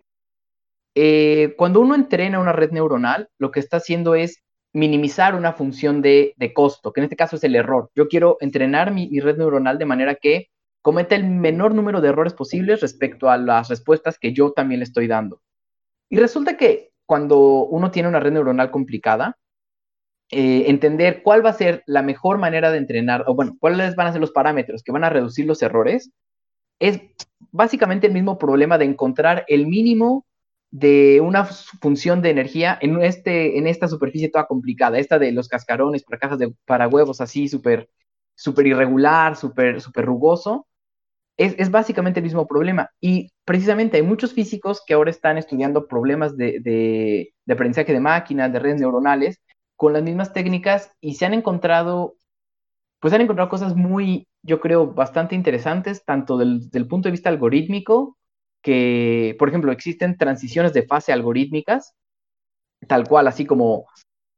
eh, 0.96 1.54
cuando 1.58 1.82
uno 1.82 1.94
entrena 1.96 2.40
una 2.40 2.54
red 2.54 2.72
neuronal, 2.72 3.30
lo 3.38 3.52
que 3.52 3.60
está 3.60 3.78
haciendo 3.78 4.16
es 4.16 4.44
minimizar 4.74 5.36
una 5.36 5.54
función 5.54 6.02
de, 6.02 6.34
costo, 6.54 6.92
que 6.92 7.02
en 7.02 7.06
este 7.06 7.16
caso 7.16 7.36
es 7.36 7.44
el 7.44 7.56
error. 7.56 7.92
Yo 7.96 8.08
quiero 8.08 8.38
entrenar 8.40 8.92
mi 8.92 9.20
red 9.20 9.38
neuronal 9.38 9.78
de 9.78 9.86
manera 9.86 10.16
que 10.16 10.50
comete 10.86 11.16
el 11.16 11.26
menor 11.26 11.74
número 11.74 12.00
de 12.00 12.10
errores 12.10 12.34
posibles 12.34 12.80
respecto 12.80 13.32
a 13.32 13.38
las 13.38 13.70
respuestas 13.70 14.20
que 14.20 14.34
yo 14.34 14.52
también 14.52 14.82
le 14.82 14.84
estoy 14.84 15.08
dando. 15.08 15.42
Y 16.10 16.18
resulta 16.18 16.58
que 16.58 16.92
cuando 17.08 17.40
uno 17.66 17.90
tiene 17.90 18.08
una 18.08 18.20
red 18.20 18.32
neuronal 18.32 18.70
complicada, 18.70 19.36
eh, 20.30 20.66
entender 20.68 21.24
cuál 21.24 21.44
va 21.44 21.50
a 21.50 21.54
ser 21.54 21.82
la 21.88 22.04
mejor 22.04 22.38
manera 22.38 22.70
de 22.70 22.78
entrenar, 22.78 23.24
o 23.26 23.34
bueno, 23.34 23.58
cuáles 23.60 23.96
van 23.96 24.06
a 24.06 24.12
ser 24.12 24.22
los 24.22 24.32
parámetros 24.32 24.84
que 24.84 24.92
van 24.92 25.04
a 25.04 25.10
reducir 25.10 25.48
los 25.48 25.64
errores, 25.64 26.12
es 26.80 27.02
básicamente 27.52 28.06
el 28.06 28.14
mismo 28.14 28.38
problema 28.38 28.78
de 28.78 28.86
encontrar 28.86 29.44
el 29.48 29.66
mínimo 29.66 30.24
de 30.78 31.22
una 31.22 31.46
función 31.46 32.22
de 32.22 32.32
energía 32.32 32.78
en, 32.82 33.02
este, 33.02 33.58
en 33.58 33.66
esta 33.66 33.88
superficie 33.88 34.30
toda 34.30 34.46
complicada, 34.46 35.00
esta 35.00 35.18
de 35.18 35.32
los 35.32 35.48
cascarones 35.48 36.04
para 36.04 36.20
cajas 36.20 36.38
de 36.38 36.54
para 36.66 36.90
huevos 36.90 37.22
así 37.22 37.48
súper 37.48 37.90
super 38.36 38.68
irregular, 38.68 39.38
súper 39.38 39.80
super 39.80 40.04
rugoso, 40.04 40.68
es, 41.38 41.72
básicamente 41.72 42.20
el 42.20 42.26
mismo 42.26 42.46
problema. 42.46 42.90
Y 43.00 43.32
precisamente 43.46 43.96
hay 43.96 44.04
muchos 44.04 44.34
físicos 44.34 44.82
que 44.86 44.94
ahora 44.94 45.12
están 45.12 45.38
estudiando 45.38 45.88
problemas 45.88 46.36
de, 46.36 47.34
aprendizaje 47.50 47.94
de 47.94 48.02
máquinas, 48.02 48.52
de 48.52 48.60
redes 48.60 48.82
neuronales, 48.82 49.40
con 49.78 49.94
las 49.94 50.04
mismas 50.04 50.34
técnicas 50.34 50.92
y 51.00 51.16
se 51.16 51.26
han 51.26 51.34
encontrado, 51.34 52.16
pues 53.00 53.14
han 53.14 53.22
encontrado 53.22 53.50
cosas 53.50 53.76
muy, 53.78 54.28
yo 54.44 54.60
creo, 54.60 54.88
bastante 54.94 55.36
interesantes, 55.36 56.04
tanto 56.04 56.38
del, 56.38 56.70
del 56.70 56.86
punto 56.86 57.08
de 57.08 57.12
vista 57.12 57.30
algorítmico, 57.30 58.18
que, 58.66 59.36
por 59.38 59.48
ejemplo, 59.48 59.72
existen 59.72 60.18
transiciones 60.18 60.74
de 60.74 60.82
fase 60.82 61.14
algorítmicas, 61.14 61.94
tal 62.88 63.08
cual, 63.08 63.28
así 63.28 63.46
como 63.46 63.86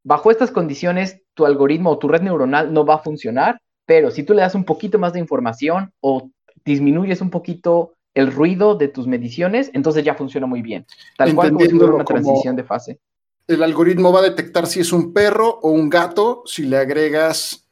bajo 0.03 0.31
estas 0.31 0.51
condiciones 0.51 1.21
tu 1.33 1.45
algoritmo 1.45 1.91
o 1.91 1.97
tu 1.97 2.09
red 2.09 2.21
neuronal 2.21 2.73
no 2.73 2.85
va 2.85 2.95
a 2.95 2.99
funcionar, 2.99 3.61
pero 3.85 4.11
si 4.11 4.23
tú 4.23 4.33
le 4.33 4.41
das 4.41 4.53
un 4.53 4.65
poquito 4.65 4.99
más 4.99 5.13
de 5.13 5.19
información 5.19 5.93
o 6.01 6.29
disminuyes 6.65 7.21
un 7.21 7.29
poquito 7.29 7.93
el 8.13 8.33
ruido 8.33 8.75
de 8.75 8.89
tus 8.89 9.07
mediciones, 9.07 9.71
entonces 9.73 10.03
ya 10.03 10.15
funciona 10.15 10.45
muy 10.45 10.61
bien. 10.61 10.85
Tal 11.17 11.33
cual 11.33 11.51
como 11.51 11.95
una 11.95 12.03
transición 12.03 12.57
de 12.57 12.65
fase. 12.65 12.99
El 13.47 13.63
algoritmo 13.63 14.11
va 14.11 14.19
a 14.19 14.23
detectar 14.23 14.67
si 14.67 14.81
es 14.81 14.91
un 14.91 15.13
perro 15.13 15.57
o 15.61 15.71
un 15.71 15.89
gato 15.89 16.43
si 16.45 16.63
le 16.65 16.75
agregas 16.75 17.65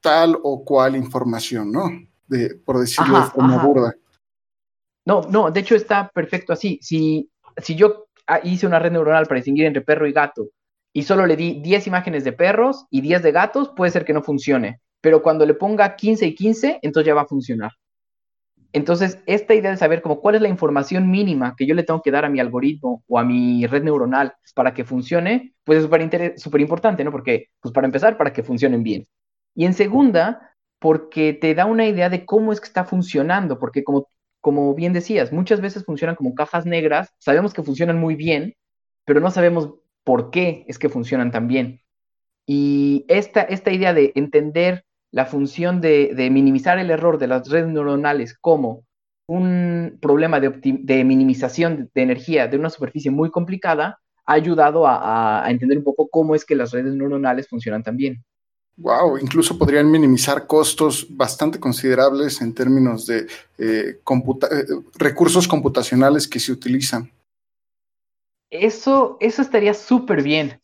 tal 0.00 0.38
o 0.42 0.64
cual 0.64 0.96
información, 0.96 1.70
¿no? 1.70 1.90
De, 2.26 2.54
por 2.54 2.78
decirlo 2.78 3.20
de 3.20 3.26
forma 3.26 3.62
burda. 3.62 3.94
No, 5.08 5.22
no, 5.22 5.50
de 5.50 5.60
hecho 5.60 5.74
está 5.74 6.10
perfecto 6.14 6.52
así. 6.52 6.78
Si, 6.82 7.30
si 7.56 7.74
yo 7.76 8.08
hice 8.42 8.66
una 8.66 8.78
red 8.78 8.92
neuronal 8.92 9.24
para 9.24 9.38
distinguir 9.38 9.64
entre 9.64 9.80
perro 9.80 10.06
y 10.06 10.12
gato 10.12 10.48
y 10.92 11.04
solo 11.04 11.24
le 11.24 11.34
di 11.34 11.62
10 11.62 11.86
imágenes 11.86 12.24
de 12.24 12.32
perros 12.32 12.84
y 12.90 13.00
10 13.00 13.22
de 13.22 13.32
gatos, 13.32 13.70
puede 13.74 13.90
ser 13.90 14.04
que 14.04 14.12
no 14.12 14.22
funcione. 14.22 14.82
Pero 15.00 15.22
cuando 15.22 15.46
le 15.46 15.54
ponga 15.54 15.96
15 15.96 16.26
y 16.26 16.34
15, 16.34 16.80
entonces 16.82 17.06
ya 17.06 17.14
va 17.14 17.22
a 17.22 17.26
funcionar. 17.26 17.72
Entonces, 18.74 19.22
esta 19.24 19.54
idea 19.54 19.70
de 19.70 19.78
saber 19.78 20.02
como 20.02 20.20
cuál 20.20 20.34
es 20.34 20.42
la 20.42 20.50
información 20.50 21.10
mínima 21.10 21.54
que 21.56 21.64
yo 21.64 21.74
le 21.74 21.84
tengo 21.84 22.02
que 22.02 22.10
dar 22.10 22.26
a 22.26 22.28
mi 22.28 22.38
algoritmo 22.38 23.02
o 23.08 23.18
a 23.18 23.24
mi 23.24 23.66
red 23.66 23.84
neuronal 23.84 24.34
para 24.54 24.74
que 24.74 24.84
funcione, 24.84 25.54
pues 25.64 25.82
es 25.82 26.42
súper 26.42 26.60
importante, 26.60 27.02
¿no? 27.02 27.10
Porque, 27.10 27.46
pues 27.62 27.72
para 27.72 27.86
empezar, 27.86 28.18
para 28.18 28.34
que 28.34 28.42
funcionen 28.42 28.82
bien. 28.82 29.06
Y 29.54 29.64
en 29.64 29.72
segunda, 29.72 30.52
porque 30.78 31.32
te 31.32 31.54
da 31.54 31.64
una 31.64 31.86
idea 31.86 32.10
de 32.10 32.26
cómo 32.26 32.52
es 32.52 32.60
que 32.60 32.66
está 32.66 32.84
funcionando, 32.84 33.58
porque 33.58 33.82
como, 33.82 34.08
como 34.48 34.74
bien 34.74 34.94
decías, 34.94 35.30
muchas 35.30 35.60
veces 35.60 35.84
funcionan 35.84 36.16
como 36.16 36.34
cajas 36.34 36.64
negras, 36.64 37.12
sabemos 37.18 37.52
que 37.52 37.62
funcionan 37.62 37.98
muy 37.98 38.14
bien, 38.14 38.54
pero 39.04 39.20
no 39.20 39.30
sabemos 39.30 39.74
por 40.04 40.30
qué 40.30 40.64
es 40.68 40.78
que 40.78 40.88
funcionan 40.88 41.30
tan 41.30 41.48
bien. 41.48 41.82
Y 42.46 43.04
esta, 43.08 43.42
esta 43.42 43.72
idea 43.72 43.92
de 43.92 44.12
entender 44.14 44.86
la 45.10 45.26
función 45.26 45.82
de, 45.82 46.28
minimizar 46.32 46.78
el 46.78 46.90
error 46.90 47.18
de 47.18 47.26
las 47.26 47.46
redes 47.50 47.68
neuronales 47.68 48.38
como 48.38 48.86
un 49.26 49.98
problema 50.00 50.40
de, 50.40 51.04
minimización 51.04 51.90
de 51.94 52.00
energía 52.00 52.48
de 52.48 52.56
una 52.56 52.70
superficie 52.70 53.10
muy 53.10 53.30
complicada 53.30 53.98
ha 54.24 54.32
ayudado 54.32 54.86
a, 54.86 55.44
entender 55.48 55.76
un 55.76 55.84
poco 55.84 56.08
cómo 56.08 56.34
es 56.34 56.46
que 56.46 56.54
las 56.54 56.70
redes 56.70 56.94
neuronales 56.94 57.50
funcionan 57.50 57.82
también. 57.82 58.24
Wow, 58.80 59.18
incluso 59.18 59.58
podrían 59.58 59.90
minimizar 59.90 60.46
costos 60.46 61.04
bastante 61.10 61.58
considerables 61.58 62.40
en 62.40 62.54
términos 62.54 63.06
de 63.06 63.26
eh, 63.58 63.98
eh, 63.98 64.66
recursos 64.94 65.48
computacionales 65.48 66.28
que 66.28 66.38
se 66.38 66.52
utilizan. 66.52 67.10
Eso, 68.50 69.16
eso 69.18 69.42
estaría 69.42 69.74
súper 69.74 70.22
bien. 70.22 70.60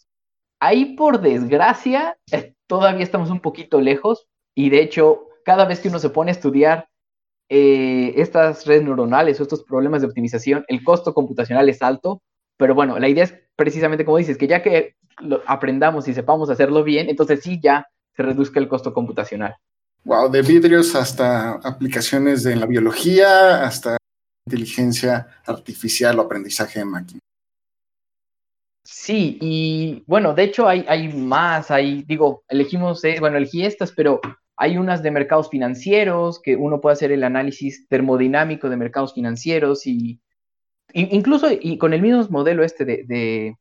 Ahí, 0.61 0.95
por 0.95 1.21
desgracia, 1.21 2.17
todavía 2.69 3.03
estamos 3.03 3.31
un 3.31 3.41
poquito 3.41 3.81
lejos, 3.81 4.29
y 4.55 4.71
de 4.71 4.83
hecho, 4.83 5.27
cada 5.45 5.65
vez 5.65 5.81
que 5.81 5.89
uno 5.89 5.99
se 5.99 6.11
pone 6.11 6.31
a 6.31 6.35
estudiar 6.35 6.89
eh, 7.49 8.15
estas 8.17 8.65
redes 8.65 8.85
neuronales 8.85 9.41
o 9.41 9.43
estos 9.43 9.65
problemas 9.65 10.03
de 10.03 10.07
optimización, 10.07 10.65
el 10.69 10.85
costo 10.85 11.15
computacional 11.15 11.69
es 11.69 11.83
alto, 11.83 12.23
pero 12.57 12.77
bueno, 12.77 12.97
la 13.01 13.09
idea 13.09 13.25
es 13.25 13.35
precisamente 13.57 14.05
como 14.05 14.19
dices, 14.19 14.39
que 14.39 14.47
ya 14.47 14.63
que 14.63 14.95
aprendamos 15.47 16.07
y 16.07 16.15
sepamos 16.15 16.49
hacerlo 16.49 16.85
bien, 16.85 17.11
entonces 17.11 17.41
sí 17.43 17.59
ya 17.61 17.89
se 18.17 18.23
reduzca 18.23 18.61
el 18.61 18.69
costo 18.69 18.93
computacional. 18.93 19.57
Wow, 20.05 20.31
de 20.31 20.43
vidrios 20.43 20.95
hasta 20.95 21.53
aplicaciones 21.53 22.43
de 22.43 22.57
la 22.57 22.67
biología, 22.67 23.65
hasta 23.65 23.97
inteligencia 24.47 25.27
artificial 25.47 26.19
o 26.19 26.23
aprendizaje 26.23 26.81
de 26.81 26.85
máquina. 26.85 27.21
Sí, 28.85 29.39
y 29.41 30.05
bueno, 30.07 30.35
de 30.35 30.45
hecho 30.45 30.69
hay, 30.69 30.85
hay 30.87 31.09
más, 31.09 31.71
hay, 31.71 32.03
digo, 32.03 32.45
elegimos, 32.49 33.03
eh, 33.05 33.17
bueno, 33.19 33.39
elegí 33.39 33.65
estas, 33.65 33.93
pero 33.93 34.21
hay 34.57 34.77
unas 34.77 35.03
de 35.03 35.11
mercados 35.11 35.49
financieros, 35.49 36.41
que 36.41 36.55
uno 36.55 36.81
puede 36.81 36.93
hacer 36.93 37.11
el 37.11 37.25
análisis 37.25 37.89
termodinámico 37.89 38.69
de 38.69 38.77
mercados 38.77 39.15
financieros 39.15 39.87
y, 39.87 40.21
incluso 40.93 41.49
y 41.51 41.79
con 41.79 41.95
el 41.95 42.03
mismo 42.03 42.27
modelo 42.29 42.63
este 42.63 42.85
de, 42.85 43.05
de, 43.05 43.57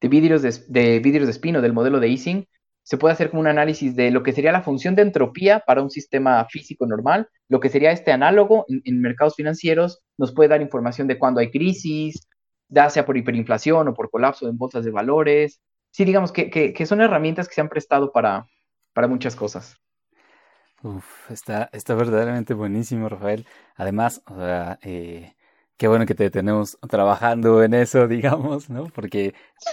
de 0.00 0.08
vidrios 0.08 0.42
de, 0.42 0.54
de, 0.68 0.98
vidrios 1.00 1.26
de 1.26 1.32
espino, 1.32 1.62
del 1.62 1.72
modelo 1.72 1.98
de 1.98 2.08
Ising, 2.08 2.46
se 2.90 2.98
puede 2.98 3.12
hacer 3.12 3.30
como 3.30 3.38
un 3.38 3.46
análisis 3.46 3.94
de 3.94 4.10
lo 4.10 4.24
que 4.24 4.32
sería 4.32 4.50
la 4.50 4.62
función 4.62 4.96
de 4.96 5.02
entropía 5.02 5.60
para 5.60 5.80
un 5.80 5.90
sistema 5.90 6.44
físico 6.46 6.88
normal, 6.88 7.28
lo 7.48 7.60
que 7.60 7.68
sería 7.68 7.92
este 7.92 8.10
análogo 8.10 8.66
en, 8.66 9.00
mercados 9.00 9.36
financieros, 9.36 10.02
nos 10.18 10.34
puede 10.34 10.48
dar 10.48 10.60
información 10.60 11.06
de 11.06 11.16
cuando 11.16 11.38
hay 11.38 11.52
crisis, 11.52 12.26
ya 12.68 12.90
sea 12.90 13.06
por 13.06 13.16
hiperinflación 13.16 13.86
o 13.86 13.94
por 13.94 14.10
colapso 14.10 14.48
en 14.48 14.58
bolsas 14.58 14.84
de 14.84 14.90
valores. 14.90 15.60
Sí, 15.92 16.04
digamos 16.04 16.32
que, 16.32 16.50
que, 16.50 16.86
son 16.86 17.00
herramientas 17.00 17.46
que 17.46 17.54
se 17.54 17.60
han 17.60 17.68
prestado 17.68 18.10
para, 18.10 18.48
para 18.92 19.06
muchas 19.06 19.36
cosas. 19.36 19.76
Uf, 20.82 21.30
está, 21.30 21.70
está 21.72 21.94
verdaderamente 21.94 22.54
buenísimo, 22.54 23.08
Rafael. 23.08 23.46
Además, 23.76 24.20
o 24.26 24.34
sea, 24.34 24.80
eh, 24.82 25.36
qué 25.80 25.88
bueno 25.88 26.04
que 26.04 26.14
te 26.14 26.28
tenemos 26.28 26.78
trabajando 26.90 27.64
en 27.64 27.72
eso, 27.72 28.06
digamos, 28.08 28.68
¿no? 28.68 28.84
Porque, 28.88 29.32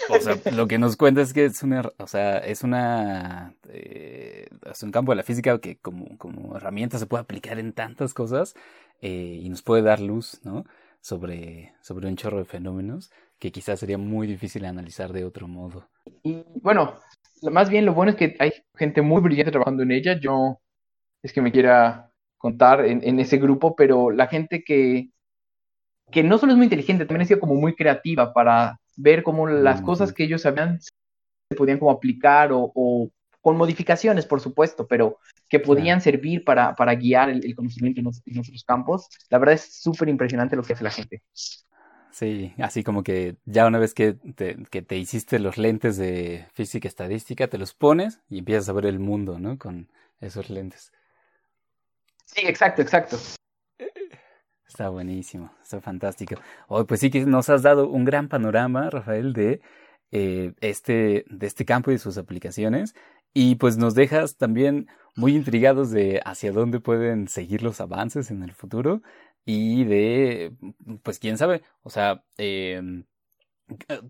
o 0.09 0.17
sea, 0.21 0.35
lo 0.55 0.65
que 0.65 0.79
nos 0.79 0.95
cuenta 0.95 1.21
es 1.21 1.33
que 1.33 1.43
es 1.43 1.61
una, 1.63 1.91
o 1.97 2.07
sea, 2.07 2.37
es 2.37 2.63
una, 2.63 3.53
eh, 3.67 4.47
es 4.71 4.83
un 4.83 4.91
campo 4.91 5.11
de 5.11 5.17
la 5.17 5.23
física 5.23 5.59
que 5.59 5.77
como, 5.79 6.17
como 6.17 6.55
herramienta 6.55 6.97
se 6.97 7.07
puede 7.07 7.23
aplicar 7.23 7.59
en 7.59 7.73
tantas 7.73 8.13
cosas 8.13 8.55
eh, 9.01 9.37
y 9.41 9.49
nos 9.49 9.61
puede 9.61 9.81
dar 9.81 9.99
luz, 9.99 10.39
¿no? 10.45 10.63
Sobre, 11.01 11.73
sobre 11.81 12.07
un 12.07 12.15
chorro 12.15 12.37
de 12.37 12.45
fenómenos 12.45 13.11
que 13.37 13.51
quizás 13.51 13.77
sería 13.77 13.97
muy 13.97 14.27
difícil 14.27 14.63
analizar 14.63 15.11
de 15.11 15.25
otro 15.25 15.49
modo. 15.49 15.89
Y 16.23 16.41
bueno, 16.61 16.95
más 17.41 17.69
bien 17.69 17.85
lo 17.85 17.93
bueno 17.93 18.11
es 18.11 18.15
que 18.15 18.37
hay 18.39 18.53
gente 18.75 19.01
muy 19.01 19.21
brillante 19.21 19.51
trabajando 19.51 19.83
en 19.83 19.91
ella. 19.91 20.17
Yo 20.17 20.61
es 21.21 21.33
que 21.33 21.41
me 21.41 21.51
quiera 21.51 22.09
contar 22.37 22.85
en, 22.85 23.03
en 23.03 23.19
ese 23.19 23.37
grupo, 23.37 23.75
pero 23.75 24.09
la 24.09 24.27
gente 24.27 24.63
que 24.63 25.09
que 26.11 26.23
no 26.23 26.37
solo 26.37 26.53
es 26.53 26.57
muy 26.57 26.65
inteligente, 26.65 27.05
también 27.05 27.23
ha 27.23 27.27
sido 27.27 27.39
como 27.39 27.55
muy 27.55 27.75
creativa 27.75 28.33
para 28.33 28.79
ver 28.95 29.23
cómo 29.23 29.47
las 29.47 29.81
cosas 29.81 30.13
que 30.13 30.23
ellos 30.23 30.41
sabían 30.41 30.79
se 30.81 31.55
podían 31.55 31.79
como 31.79 31.91
aplicar 31.91 32.49
o, 32.51 33.11
con 33.41 33.55
modificaciones, 33.55 34.25
por 34.25 34.41
supuesto, 34.41 34.87
pero 34.87 35.19
que 35.47 35.59
podían 35.59 36.01
servir 36.01 36.43
para, 36.43 36.75
para 36.75 36.95
guiar 36.95 37.29
el, 37.29 37.55
conocimiento 37.55 38.01
en, 38.01 38.07
otros 38.07 38.63
campos. 38.65 39.07
La 39.29 39.37
verdad 39.37 39.55
es 39.55 39.81
súper 39.81 40.09
impresionante 40.09 40.57
lo 40.57 40.63
que 40.63 40.73
hace 40.73 40.83
la 40.83 40.91
gente. 40.91 41.21
Sí, 42.11 42.53
así 42.57 42.83
como 42.83 43.03
que 43.03 43.37
ya 43.45 43.65
una 43.67 43.79
vez 43.79 43.93
que 43.93 44.13
te, 44.13 44.57
que 44.69 44.81
te 44.81 44.97
hiciste 44.97 45.39
los 45.39 45.57
lentes 45.57 45.95
de 45.95 46.47
física 46.53 46.87
estadística, 46.87 47.47
te 47.47 47.57
los 47.57 47.73
pones 47.73 48.19
y 48.27 48.39
empiezas 48.39 48.67
a 48.67 48.73
ver 48.73 48.87
el 48.87 48.99
mundo, 48.99 49.39
¿no? 49.39 49.57
Con 49.57 49.89
esos 50.19 50.49
lentes. 50.49 50.91
Sí, 52.25 52.41
exacto, 52.45 52.81
exacto. 52.81 53.17
Está 54.67 54.89
buenísimo, 54.89 55.51
está 55.61 55.79
fantástico. 55.81 56.35
Hoy 56.67 56.85
pues 56.85 56.99
sí 56.99 57.09
que 57.09 57.25
nos 57.25 57.49
has 57.49 57.61
dado 57.63 57.89
un 57.89 58.03
gran 58.05 58.27
panorama, 58.27 58.89
Rafael, 58.89 59.33
de 59.33 59.61
eh, 60.11 60.53
este, 60.61 61.25
de 61.29 61.47
este 61.47 61.65
campo 61.65 61.91
y 61.91 61.97
sus 61.97 62.17
aplicaciones. 62.17 62.95
Y 63.33 63.55
pues 63.55 63.77
nos 63.77 63.95
dejas 63.95 64.37
también 64.37 64.87
muy 65.15 65.35
intrigados 65.35 65.91
de 65.91 66.21
hacia 66.25 66.51
dónde 66.51 66.79
pueden 66.79 67.27
seguir 67.27 67.63
los 67.63 67.81
avances 67.81 68.31
en 68.31 68.43
el 68.43 68.53
futuro 68.53 69.01
y 69.45 69.85
de, 69.85 70.53
pues 71.03 71.19
quién 71.19 71.37
sabe, 71.37 71.63
o 71.83 71.89
sea, 71.89 72.23
em, 72.37 73.05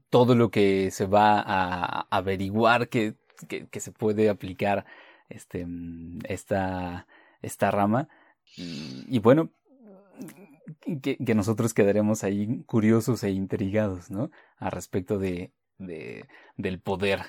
todo 0.09 0.35
lo 0.35 0.49
que 0.51 0.91
se 0.91 1.05
va 1.05 1.39
a 1.39 2.07
averiguar 2.09 2.89
que, 2.89 3.15
que, 3.47 3.67
que 3.67 3.79
se 3.79 3.91
puede 3.91 4.29
aplicar 4.29 4.85
este, 5.29 5.67
esta, 6.25 7.07
esta 7.41 7.71
rama. 7.71 8.09
y 8.55 9.19
bueno, 9.19 9.51
que, 11.01 11.35
nosotros 11.35 11.73
quedaremos 11.73 12.23
ahí 12.23 12.63
curiosos 12.65 13.23
e 13.23 13.31
intrigados, 13.31 14.11
¿no? 14.11 14.31
A 14.57 14.69
respecto 14.69 15.19
de, 15.19 15.51
de, 15.77 16.25
del 16.55 16.79
poder 16.79 17.21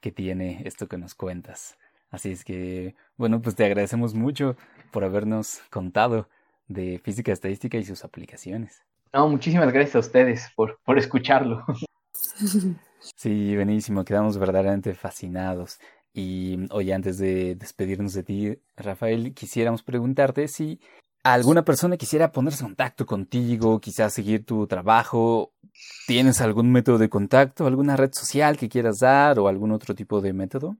que 0.00 0.12
tiene 0.12 0.62
esto 0.64 0.88
que 0.88 0.98
nos 0.98 1.14
cuentas. 1.14 1.76
Así 2.10 2.30
es 2.30 2.44
que, 2.44 2.94
bueno, 3.16 3.42
pues 3.42 3.56
te 3.56 3.64
agradecemos 3.64 4.14
mucho 4.14 4.56
por 4.90 5.04
habernos 5.04 5.60
contado 5.70 6.28
de 6.68 7.00
física 7.02 7.32
estadística 7.32 7.78
y 7.78 7.84
sus 7.84 8.04
aplicaciones. 8.04 8.82
No, 9.12 9.28
muchísimas 9.28 9.72
gracias 9.72 9.96
a 9.96 10.00
ustedes 10.00 10.50
por, 10.54 10.78
por 10.84 10.98
escucharlo. 10.98 11.64
Sí, 13.14 13.54
buenísimo, 13.54 14.04
quedamos 14.04 14.36
verdaderamente 14.36 14.92
fascinados. 14.92 15.78
Y 16.12 16.58
hoy 16.70 16.90
antes 16.90 17.18
de 17.18 17.54
despedirnos 17.54 18.14
de 18.14 18.22
ti, 18.24 18.58
Rafael, 18.76 19.32
quisiéramos 19.32 19.84
preguntarte 19.84 20.48
si 20.48 20.80
alguna 21.32 21.64
persona 21.64 21.96
quisiera 21.96 22.32
ponerse 22.32 22.62
en 22.62 22.68
contacto 22.68 23.06
contigo, 23.06 23.80
quizás 23.80 24.14
seguir 24.14 24.44
tu 24.44 24.66
trabajo, 24.66 25.52
¿tienes 26.06 26.40
algún 26.40 26.70
método 26.70 26.98
de 26.98 27.08
contacto, 27.08 27.66
alguna 27.66 27.96
red 27.96 28.10
social 28.12 28.56
que 28.56 28.68
quieras 28.68 28.98
dar 28.98 29.38
o 29.38 29.48
algún 29.48 29.72
otro 29.72 29.94
tipo 29.94 30.20
de 30.20 30.32
método? 30.32 30.76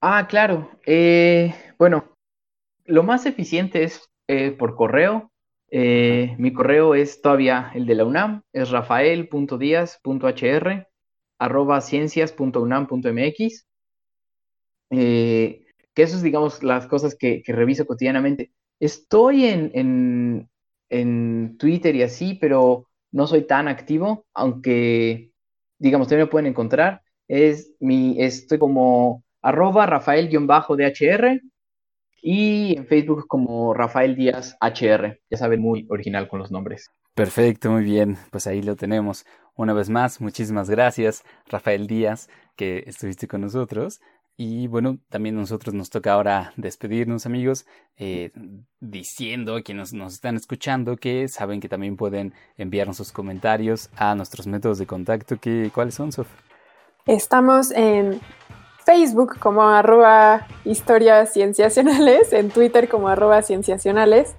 Ah, 0.00 0.26
claro. 0.28 0.70
Eh, 0.86 1.54
bueno, 1.78 2.16
lo 2.84 3.02
más 3.02 3.26
eficiente 3.26 3.84
es 3.84 4.08
eh, 4.28 4.52
por 4.52 4.76
correo. 4.76 5.30
Eh, 5.70 6.36
mi 6.38 6.52
correo 6.52 6.94
es 6.94 7.20
todavía 7.20 7.72
el 7.74 7.86
de 7.86 7.96
la 7.96 8.04
UNAM, 8.04 8.42
es 8.52 8.70
rafael.díaz.hr 8.70 10.86
arroba 11.38 11.80
ciencias.unam.mx. 11.80 13.66
Eh, 14.90 15.65
que 15.96 16.02
eso 16.02 16.16
es, 16.16 16.22
digamos, 16.22 16.62
las 16.62 16.86
cosas 16.86 17.16
que, 17.16 17.42
reviso 17.46 17.86
cotidianamente. 17.86 18.52
Estoy 18.78 19.46
en, 19.46 20.50
en, 20.90 21.56
Twitter 21.56 21.96
y 21.96 22.02
así, 22.02 22.34
pero 22.34 22.86
no 23.12 23.26
soy 23.26 23.46
tan 23.46 23.66
activo, 23.66 24.26
aunque, 24.34 25.32
digamos, 25.78 26.06
también 26.06 26.26
me 26.26 26.30
pueden 26.30 26.48
encontrar. 26.48 27.00
Es 27.28 27.72
mi, 27.80 28.20
estoy 28.22 28.58
como 28.58 29.24
arroba 29.40 29.86
rafael-dhr 29.86 31.40
y 32.20 32.76
en 32.76 32.86
Facebook 32.86 33.26
como 33.26 33.72
Rafael 33.72 34.16
Díaz 34.16 34.58
HR. 34.60 35.18
Ya 35.30 35.38
saben, 35.38 35.62
muy 35.62 35.86
original 35.88 36.28
con 36.28 36.40
los 36.40 36.50
nombres. 36.50 36.90
Perfecto, 37.14 37.70
muy 37.70 37.84
bien. 37.84 38.18
Pues 38.30 38.46
ahí 38.46 38.60
lo 38.60 38.76
tenemos. 38.76 39.24
Una 39.54 39.72
vez 39.72 39.88
más, 39.88 40.20
muchísimas 40.20 40.68
gracias, 40.68 41.24
Rafael 41.46 41.86
Díaz, 41.86 42.28
que 42.54 42.84
estuviste 42.86 43.26
con 43.26 43.40
nosotros. 43.40 44.02
Y 44.38 44.66
bueno, 44.66 44.98
también 45.08 45.34
nosotros 45.34 45.74
nos 45.74 45.88
toca 45.88 46.12
ahora 46.12 46.52
despedirnos 46.56 47.24
amigos, 47.24 47.64
eh, 47.96 48.32
diciendo 48.80 49.56
a 49.56 49.62
quienes 49.62 49.94
nos 49.94 50.12
están 50.12 50.36
escuchando 50.36 50.96
que 50.96 51.26
saben 51.28 51.58
que 51.58 51.70
también 51.70 51.96
pueden 51.96 52.34
enviarnos 52.58 52.98
sus 52.98 53.12
comentarios 53.12 53.88
a 53.96 54.14
nuestros 54.14 54.46
métodos 54.46 54.76
de 54.78 54.84
contacto. 54.86 55.40
Que, 55.40 55.70
¿Cuáles 55.74 55.94
son, 55.94 56.12
Sof? 56.12 56.28
Estamos 57.06 57.70
en 57.70 58.20
Facebook 58.84 59.38
como 59.38 59.62
arroba 59.62 60.46
historias 60.66 61.32
cienciacionales, 61.32 62.34
en 62.34 62.50
Twitter 62.50 62.90
como 62.90 63.08
arroba 63.08 63.40
cienciacionales. 63.40 64.36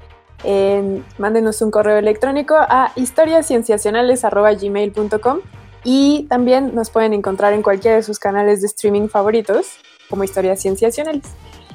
mándenos 1.18 1.64
un 1.64 1.72
correo 1.72 1.98
electrónico 1.98 2.54
a 2.56 2.92
historiascienciacionales.gmail.com 2.96 5.40
y 5.84 6.28
también 6.30 6.76
nos 6.76 6.90
pueden 6.90 7.14
encontrar 7.14 7.54
en 7.54 7.64
cualquiera 7.64 7.96
de 7.96 8.04
sus 8.04 8.20
canales 8.20 8.60
de 8.60 8.68
streaming 8.68 9.08
favoritos, 9.08 9.80
como 10.10 10.24
Historias 10.24 10.62
Cienciacionales. 10.62 11.24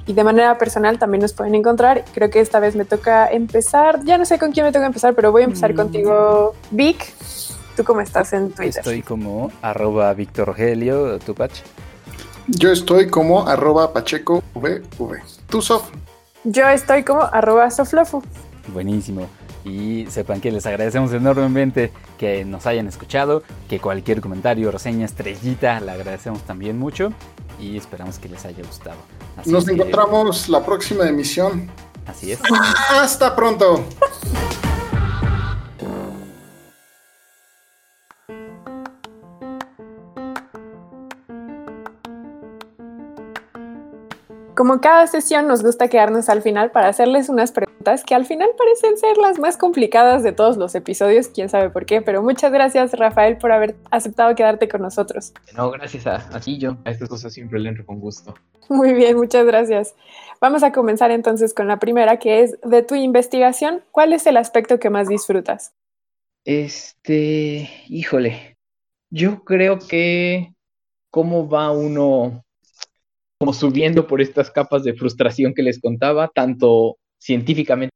Y 0.07 0.15
de 0.15 0.25
manera 0.25 0.59
personal 0.59 0.99
también 0.99 1.23
nos 1.23 1.33
pueden 1.33 1.55
encontrar. 1.55 2.05
Creo 2.13 2.29
que 2.31 2.41
esta 2.41 2.59
vez 2.59 2.75
me 2.75 2.85
toca 2.85 3.29
empezar. 3.29 4.01
Ya 4.05 4.19
no 4.19 4.25
sé 4.25 4.39
con 4.39 4.51
quién 4.51 4.67
me 4.67 4.73
toca 4.73 4.87
empezar, 4.87 5.15
pero 5.15 5.31
voy 5.31 5.43
a 5.43 5.45
empezar 5.45 5.73
mm. 5.73 5.77
contigo, 5.77 6.55
Vic. 6.71 7.15
¿Tú 7.77 7.85
cómo 7.85 8.01
estás 8.01 8.33
en 8.33 8.51
Twitter? 8.51 8.81
Estoy 8.81 9.03
como 9.03 9.51
arroba 9.63 10.13
Víctor 10.15 10.49
Rogelio, 10.49 11.19
Tupach. 11.21 11.53
Yo 12.49 12.73
estoy 12.73 13.09
como 13.09 13.47
arroba 13.47 13.93
Pacheco 13.93 14.43
VV. 14.55 15.23
¿Tú, 15.49 15.63
Sof? 15.63 15.89
Yo 16.45 16.69
estoy 16.69 17.05
como 17.05 17.23
arroba 17.23 17.71
Soflofu. 17.71 18.23
Buenísimo 18.69 19.29
y 19.64 20.06
sepan 20.09 20.40
que 20.40 20.51
les 20.51 20.66
agradecemos 20.66 21.12
enormemente 21.12 21.93
que 22.18 22.44
nos 22.44 22.66
hayan 22.66 22.89
escuchado, 22.89 23.43
que 23.68 23.78
cualquier 23.78 24.20
comentario, 24.20 24.70
reseña, 24.70 25.06
estrellita, 25.06 25.80
le 25.80 25.93
agradecemos 25.93 26.43
también 26.43 26.78
mucho 26.78 27.12
y 27.60 27.76
esperamos 27.76 28.18
que 28.18 28.28
les 28.28 28.44
haya 28.44 28.64
gustado. 28.64 28.97
nos 29.47 29.68
encontramos 29.68 30.48
la 30.48 30.64
próxima 30.64 31.09
emisión. 31.09 31.70
Así 32.06 32.32
es. 32.32 32.40
Hasta 32.90 33.36
pronto. 33.36 33.84
Como 44.62 44.80
cada 44.80 45.09
sesión 45.09 45.48
nos 45.48 45.64
gusta 45.64 45.89
quedarnos 45.89 46.28
al 46.28 46.40
final 46.40 46.70
para 46.70 46.86
hacerles 46.86 47.28
unas 47.28 47.51
preguntas 47.51 48.05
que 48.05 48.14
al 48.14 48.24
final 48.24 48.48
parecen 48.56 48.97
ser 48.97 49.16
las 49.16 49.40
más 49.40 49.56
complicadas 49.56 50.22
de 50.22 50.30
todos 50.30 50.56
los 50.56 50.76
episodios, 50.76 51.26
quién 51.26 51.48
sabe 51.48 51.68
por 51.68 51.84
qué, 51.84 52.01
pero 52.01 52.22
muchas 52.22 52.52
gracias 52.52 52.93
Rafael 52.93 53.39
por 53.39 53.51
haber 53.51 53.74
aceptado 53.90 54.32
quedarte 54.36 54.68
con 54.68 54.80
nosotros. 54.80 55.32
No, 55.56 55.68
gracias 55.72 56.06
a, 56.06 56.14
a 56.32 56.39
ti 56.39 56.59
yo. 56.59 56.76
A 56.84 56.93
estas 56.93 57.09
cosas 57.09 57.32
siempre 57.32 57.59
le 57.59 57.70
entro 57.70 57.84
con 57.84 57.98
gusto. 57.98 58.34
Muy 58.68 58.93
bien, 58.94 59.16
muchas 59.16 59.44
gracias. 59.44 59.97
Vamos 60.40 60.62
a 60.62 60.70
comenzar 60.70 61.10
entonces 61.10 61.55
con 61.55 61.66
la 61.66 61.80
primera, 61.80 62.20
que 62.20 62.43
es 62.43 62.56
de 62.60 62.84
tu 62.84 62.94
investigación, 62.94 63.82
¿cuál 63.90 64.12
es 64.12 64.28
el 64.28 64.36
aspecto 64.36 64.78
que 64.78 64.90
más 64.90 65.09
disfrutas? 65.09 65.72
Este, 66.44 67.68
híjole, 67.89 68.56
yo 69.10 69.43
creo 69.43 69.80
que 69.80 70.55
cómo 71.10 71.48
va 71.48 71.72
uno 71.72 72.44
como 73.43 73.52
subiendo 73.52 74.06
por 74.06 74.20
estas 74.20 74.52
capas 74.52 74.85
de 74.85 74.94
frustración 74.94 75.52
que 75.52 75.64
les 75.64 75.81
contaba, 75.81 76.31
tanto 76.32 76.98
científicamente 77.19 77.90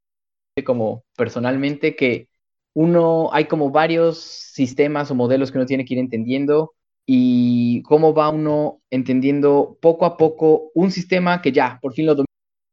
como 0.65 1.05
personalmente, 1.17 1.95
que 1.95 2.27
uno, 2.75 3.33
hay 3.33 3.45
como 3.45 3.71
varios 3.71 4.19
sistemas 4.19 5.09
o 5.09 5.15
modelos 5.15 5.53
que 5.53 5.59
uno 5.59 5.67
tiene 5.69 5.85
que 5.85 5.95
ir 5.95 6.01
entendiendo 6.01 6.73
y 7.07 7.81
cómo 7.83 8.13
va 8.13 8.29
uno 8.29 8.81
entendiendo 8.91 9.79
poco 9.81 10.05
a 10.05 10.17
poco 10.17 10.73
un 10.75 10.91
sistema 10.91 11.41
que 11.41 11.53
ya, 11.53 11.79
por 11.81 11.95
fin 11.95 12.07
lo 12.07 12.17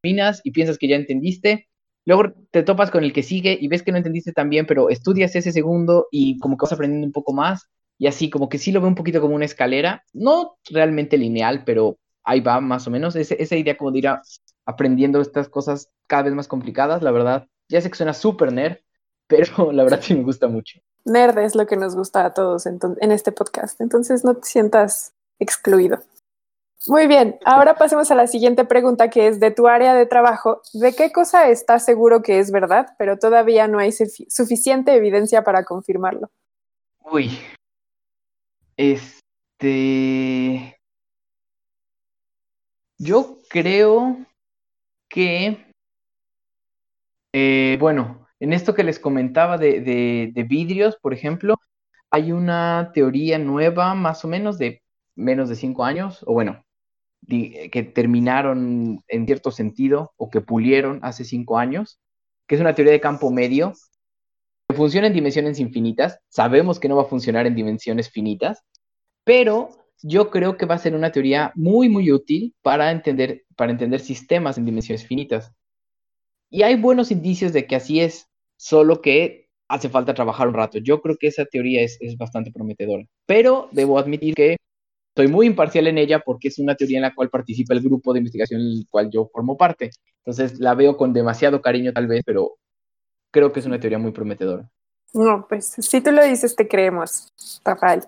dominas 0.03 0.41
y 0.43 0.49
piensas 0.49 0.79
que 0.79 0.87
ya 0.87 0.95
entendiste. 0.95 1.67
Luego 2.05 2.33
te 2.49 2.63
topas 2.63 2.89
con 2.89 3.03
el 3.03 3.13
que 3.13 3.21
sigue 3.21 3.55
y 3.61 3.67
ves 3.67 3.83
que 3.83 3.91
no 3.91 3.97
entendiste 3.97 4.31
tan 4.31 4.49
bien, 4.49 4.65
pero 4.65 4.89
estudias 4.89 5.35
ese 5.35 5.51
segundo 5.51 6.07
y 6.09 6.39
como 6.39 6.57
que 6.57 6.63
vas 6.63 6.73
aprendiendo 6.73 7.05
un 7.05 7.13
poco 7.13 7.33
más. 7.33 7.69
Y 7.99 8.07
así, 8.07 8.31
como 8.31 8.49
que 8.49 8.57
sí 8.57 8.71
lo 8.71 8.81
veo 8.81 8.89
un 8.89 8.95
poquito 8.95 9.21
como 9.21 9.35
una 9.35 9.45
escalera, 9.45 10.03
no 10.11 10.57
realmente 10.71 11.19
lineal, 11.19 11.65
pero 11.65 11.99
ahí 12.23 12.39
va 12.39 12.59
más 12.61 12.87
o 12.87 12.91
menos. 12.91 13.15
esa 13.15 13.55
idea 13.55 13.77
como 13.77 13.91
de 13.91 13.99
ir 13.99 14.09
aprendiendo 14.65 15.21
estas 15.21 15.49
cosas 15.49 15.91
cada 16.07 16.23
vez 16.23 16.33
más 16.33 16.47
complicadas, 16.47 17.01
la 17.01 17.11
verdad. 17.11 17.47
Ya 17.69 17.81
sé 17.81 17.89
que 17.89 17.97
suena 17.97 18.13
súper 18.13 18.51
nerd, 18.51 18.77
pero 19.27 19.71
la 19.71 19.83
verdad 19.83 20.01
sí 20.01 20.13
me 20.13 20.23
gusta 20.23 20.47
mucho 20.47 20.79
nerd 21.05 21.37
es 21.39 21.55
lo 21.55 21.65
que 21.65 21.75
nos 21.75 21.95
gusta 21.95 22.25
a 22.25 22.33
todos 22.33 22.65
en, 22.65 22.79
este 23.11 23.31
podcast, 23.31 23.79
entonces 23.81 24.23
no 24.23 24.35
te 24.35 24.47
sientas 24.47 25.13
excluido. 25.39 25.99
Muy 26.87 27.07
bien, 27.07 27.39
ahora 27.45 27.75
pasemos 27.75 28.11
a 28.11 28.15
la 28.15 28.27
siguiente 28.27 28.65
pregunta 28.65 29.09
que 29.09 29.27
es 29.27 29.39
de 29.39 29.51
tu 29.51 29.67
área 29.67 29.93
de 29.93 30.05
trabajo. 30.05 30.61
¿De 30.73 30.93
qué 30.93 31.13
cosa 31.13 31.49
estás 31.49 31.85
seguro 31.85 32.21
que 32.21 32.39
es 32.39 32.51
verdad, 32.51 32.87
pero 32.97 33.17
todavía 33.17 33.69
no 33.69 33.79
hay 33.79 33.93
suficiente 33.93 34.93
evidencia 34.93 35.45
para 35.45 35.63
confirmarlo? 35.63 36.29
Uy, 36.99 37.39
este... 38.75 39.17
Yo 43.03 43.39
creo 43.49 44.25
que, 45.09 45.65
eh, 47.34 47.77
bueno, 47.77 48.27
en 48.39 48.53
esto 48.53 48.73
que 48.73 48.85
les 48.85 48.97
comentaba 48.97 49.57
de, 49.57 50.45
vidrios, 50.47 50.95
por 51.01 51.13
ejemplo, 51.13 51.55
hay 52.09 52.31
una 52.31 52.91
teoría 52.93 53.39
nueva, 53.39 53.93
más 53.93 54.23
o 54.23 54.30
menos 54.30 54.57
de 54.57 54.81
menos 55.15 55.49
de 55.49 55.55
cinco 55.57 55.84
años, 55.84 56.23
o 56.25 56.31
bueno, 56.34 56.63
que 57.27 57.91
terminaron 57.93 59.03
en 59.09 59.25
cierto 59.25 59.51
sentido 59.51 60.13
o 60.15 60.30
que 60.30 60.39
pulieron 60.39 60.99
hace 61.03 61.25
cinco 61.25 61.57
años, 61.57 61.99
que 62.47 62.55
es 62.55 62.61
una 62.61 62.73
teoría 62.73 62.93
de 62.93 63.01
campo 63.01 63.31
medio 63.31 63.73
que 64.69 64.75
funciona 64.77 65.07
en 65.07 65.13
dimensiones 65.13 65.59
infinitas. 65.59 66.19
Sabemos 66.30 66.80
que 66.80 66.88
no 66.88 66.95
va 66.95 67.03
a 67.03 67.07
funcionar 67.07 67.47
en 67.47 67.55
dimensiones 67.55 68.09
finitas, 68.09 68.63
pero 69.25 69.82
yo 70.01 70.29
creo 70.29 70.57
que 70.57 70.65
va 70.65 70.75
a 70.75 70.79
ser 70.79 70.95
una 70.95 71.11
teoría 71.11 71.51
muy, 71.55 71.89
muy 71.89 72.11
útil 72.11 72.53
para 72.61 72.91
entender, 72.91 73.43
para 73.55 73.71
entender 73.71 73.99
sistemas 73.99 74.57
en 74.57 74.65
dimensiones 74.65 75.05
finitas. 75.05 75.53
Y 76.49 76.63
hay 76.63 76.75
buenos 76.75 77.11
indicios 77.11 77.53
de 77.53 77.65
que 77.65 77.75
así 77.75 77.99
es 78.01 78.27
solo 78.57 79.01
que 79.01 79.49
hace 79.67 79.89
falta 79.89 80.13
trabajar 80.13 80.47
un 80.47 80.53
rato. 80.53 80.77
Yo 80.77 81.01
creo 81.01 81.17
que 81.17 81.27
esa 81.27 81.45
teoría 81.45 81.81
es, 81.81 81.97
bastante 82.17 82.51
prometedora, 82.51 83.03
pero 83.25 83.69
debo 83.71 83.97
admitir 83.97 84.35
que 84.35 84.57
soy 85.15 85.27
muy 85.27 85.47
imparcial 85.47 85.87
en 85.87 85.97
ella 85.97 86.19
porque 86.19 86.47
es 86.47 86.59
una 86.59 86.75
teoría 86.75 86.97
en 86.97 87.03
la 87.03 87.15
cual 87.15 87.29
participa 87.29 87.73
el 87.73 87.81
grupo 87.81 88.13
de 88.13 88.19
investigación 88.19 88.61
en 88.61 88.67
el 88.67 88.87
cual 88.89 89.09
yo 89.11 89.29
formo 89.31 89.57
parte. 89.57 89.91
Entonces 90.17 90.59
la 90.59 90.75
veo 90.75 90.97
con 90.97 91.13
demasiado 91.13 91.61
cariño 91.61 91.93
tal 91.93 92.07
vez, 92.07 92.23
pero 92.25 92.57
creo 93.31 93.51
que 93.51 93.59
es 93.59 93.65
una 93.65 93.79
teoría 93.79 93.99
muy 93.99 94.11
prometedora. 94.11 94.69
No, 95.13 95.45
pues 95.47 95.67
si 95.67 96.01
tú 96.01 96.11
lo 96.11 96.23
dices, 96.23 96.55
te 96.55 96.67
creemos, 96.67 97.29
Rafael. 97.63 98.03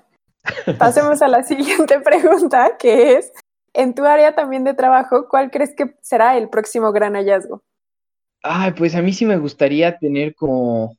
Pasemos 0.78 1.22
a 1.22 1.28
la 1.28 1.44
siguiente 1.44 2.00
pregunta, 2.02 2.78
que 2.78 3.14
es, 3.14 3.32
en 3.74 3.94
tu 3.94 4.06
área 4.06 4.36
también 4.36 4.64
de 4.64 4.74
trabajo, 4.74 5.28
¿cuál 5.30 5.52
crees 5.52 5.76
que 5.76 5.96
será 6.02 6.38
el 6.38 6.50
próximo 6.50 6.92
gran 6.92 7.14
hallazgo? 7.14 7.64
Ay, 8.42 8.72
pues 8.74 8.96
a 8.96 9.02
mí 9.02 9.12
sí 9.12 9.26
me 9.26 9.38
gustaría 9.38 9.98
tener 9.98 10.36
como, 10.36 10.98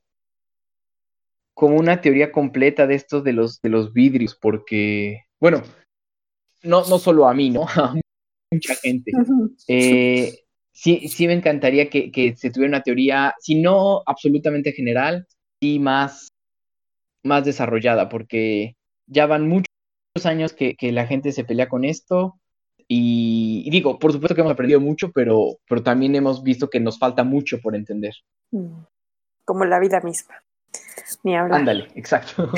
como 1.54 1.76
una 1.76 2.00
teoría 2.00 2.32
completa 2.32 2.86
de 2.86 2.96
estos 2.96 3.24
de 3.24 3.32
los, 3.32 3.60
de 3.62 3.68
los 3.68 3.92
vidrios, 3.92 4.34
porque, 4.34 5.24
bueno, 5.40 5.62
no, 6.62 6.84
no 6.86 6.98
solo 6.98 7.28
a 7.28 7.34
mí, 7.34 7.50
¿no? 7.50 7.66
A 7.76 7.94
mucha 8.52 8.74
gente. 8.76 9.10
Eh, 9.66 10.38
sí, 10.72 11.08
sí 11.08 11.26
me 11.26 11.32
encantaría 11.32 11.88
que, 11.88 12.34
se 12.36 12.50
tuviera 12.50 12.76
una 12.76 12.82
teoría, 12.82 13.34
si 13.40 13.60
no 13.60 14.02
absolutamente 14.06 14.72
general, 14.72 15.26
sí 15.60 15.78
más, 15.78 16.28
más 17.24 17.44
desarrollada, 17.44 18.08
porque 18.08 18.76
ya 19.06 19.26
van 19.26 19.48
muchos 19.48 19.66
años 20.24 20.52
que, 20.52 20.76
que 20.76 20.92
la 20.92 21.06
gente 21.06 21.32
se 21.32 21.44
pelea 21.44 21.68
con 21.68 21.84
esto 21.84 22.38
y, 22.88 23.68
digo, 23.70 23.98
por 23.98 24.12
supuesto 24.12 24.34
que 24.34 24.42
hemos 24.42 24.52
aprendido 24.52 24.80
mucho, 24.80 25.10
pero, 25.10 25.58
pero 25.68 25.82
también 25.82 26.14
hemos 26.14 26.42
visto 26.42 26.70
que 26.70 26.78
nos 26.78 26.98
falta 26.98 27.24
mucho 27.24 27.60
por 27.60 27.74
entender. 27.74 28.14
Mm. 28.52 28.84
Como 29.44 29.64
la 29.64 29.80
vida 29.80 30.00
misma. 30.00 30.36
Ni 31.22 31.36
hablar. 31.36 31.60
Ándale, 31.60 31.88
exacto. 31.94 32.50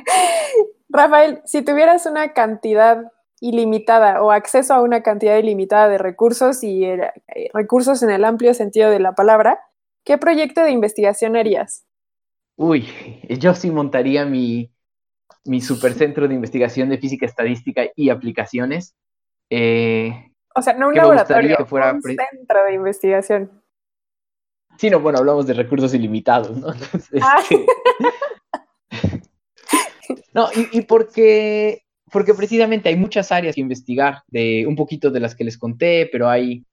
Rafael, 0.88 1.40
si 1.44 1.62
tuvieras 1.62 2.04
una 2.06 2.32
cantidad 2.32 3.12
ilimitada 3.40 4.22
o 4.22 4.30
acceso 4.30 4.74
a 4.74 4.82
una 4.82 5.02
cantidad 5.02 5.38
ilimitada 5.38 5.88
de 5.88 5.96
recursos 5.96 6.62
y 6.62 6.84
eh, 6.84 7.10
recursos 7.54 8.02
en 8.02 8.10
el 8.10 8.24
amplio 8.24 8.52
sentido 8.52 8.90
de 8.90 9.00
la 9.00 9.14
palabra, 9.14 9.60
¿qué 10.04 10.18
proyecto 10.18 10.62
de 10.62 10.72
investigación 10.72 11.36
harías? 11.36 11.86
Uy, 12.56 12.86
yo 13.38 13.54
sí 13.54 13.70
montaría 13.70 14.26
mi, 14.26 14.70
mi 15.44 15.60
supercentro 15.60 16.28
de 16.28 16.34
investigación 16.34 16.88
de 16.88 16.98
física 16.98 17.26
estadística 17.26 17.82
y 17.96 18.10
aplicaciones 18.10 18.94
eh, 19.50 20.30
o 20.54 20.62
sea, 20.62 20.74
no 20.74 20.88
un 20.88 20.94
laboratorio, 20.94 21.66
fuera 21.66 21.92
un 21.92 22.02
centro 22.02 22.64
de 22.66 22.74
investigación. 22.74 23.62
Sí, 24.78 24.88
no, 24.88 25.00
bueno, 25.00 25.18
hablamos 25.18 25.46
de 25.46 25.54
recursos 25.54 25.92
ilimitados, 25.92 26.56
¿no? 26.56 26.68
Ah. 27.22 27.42
Este, 27.42 27.66
no, 30.32 30.48
y, 30.72 30.80
porque, 30.82 31.82
porque 32.10 32.34
precisamente 32.34 32.88
hay 32.88 32.96
muchas 32.96 33.30
áreas 33.30 33.54
que 33.54 33.60
investigar, 33.60 34.22
de 34.28 34.64
un 34.66 34.76
poquito 34.76 35.10
de 35.10 35.20
las 35.20 35.34
que 35.34 35.44
les 35.44 35.58
conté, 35.58 36.08
pero 36.10 36.28
hay, 36.28 36.64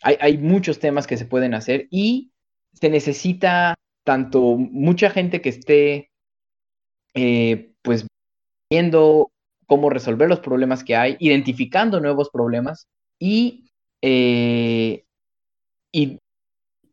hay, 0.00 0.38
muchos 0.38 0.78
temas 0.78 1.06
que 1.06 1.16
se 1.16 1.26
pueden 1.26 1.54
hacer 1.54 1.86
y 1.90 2.32
se 2.72 2.88
necesita 2.88 3.74
tanto 4.04 4.56
mucha 4.56 5.10
gente 5.10 5.40
que 5.40 5.48
esté, 5.50 6.10
eh, 7.14 7.71
viendo 8.72 9.30
cómo 9.66 9.90
resolver 9.90 10.30
los 10.30 10.40
problemas 10.40 10.82
que 10.82 10.96
hay, 10.96 11.16
identificando 11.20 12.00
nuevos 12.00 12.30
problemas 12.30 12.88
y, 13.18 13.66
eh, 14.00 15.04
y 15.92 16.18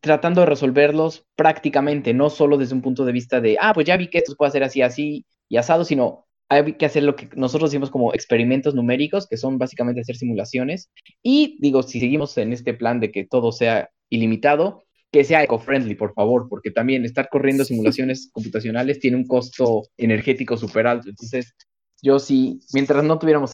tratando 0.02 0.42
de 0.42 0.48
resolverlos 0.48 1.24
prácticamente, 1.38 2.14
no 2.14 2.30
solo 2.30 2.58
desde 2.58 2.76
un 2.76 2.82
punto 2.82 3.06
de 3.06 3.14
vista 3.14 3.40
de, 3.40 3.56
ah, 3.62 3.72
pues 3.74 3.88
ya 3.88 3.96
vi 3.96 4.10
que 4.10 4.18
esto 4.18 4.34
se 4.34 4.36
puede 4.36 4.50
hacer 4.50 4.64
así, 4.64 4.82
así 4.82 5.26
y 5.48 5.56
asado, 5.56 5.86
sino 5.86 6.26
hay 6.50 6.74
que 6.74 6.86
hacer 6.86 7.04
lo 7.04 7.16
que 7.16 7.30
nosotros 7.38 7.72
decimos 7.72 7.92
como 7.92 8.14
experimentos 8.14 8.76
numéricos, 8.76 9.26
que 9.26 9.38
son 9.38 9.58
básicamente 9.58 10.02
hacer 10.02 10.18
simulaciones. 10.18 10.90
Y 11.24 11.58
digo, 11.62 11.82
si 11.84 12.02
seguimos 12.02 12.38
en 12.38 12.52
este 12.52 12.74
plan 12.74 13.00
de 13.00 13.10
que 13.10 13.24
todo 13.26 13.54
sea 13.54 13.90
ilimitado, 14.10 14.84
que 15.12 15.24
sea 15.24 15.44
eco-friendly, 15.44 15.96
por 15.96 16.14
favor, 16.14 16.48
porque 16.50 16.72
también 16.72 17.06
estar 17.06 17.30
corriendo 17.30 17.64
simulaciones 17.64 18.30
computacionales 18.34 19.00
tiene 19.00 19.16
un 19.16 19.26
costo 19.26 19.84
energético 19.98 20.58
súper 20.58 20.88
alto. 20.88 21.10
Entonces, 21.10 21.56
yo 22.02 22.20
sí, 22.20 22.62
mientras 22.74 23.04
no 23.04 23.20
tuviéramos 23.20 23.52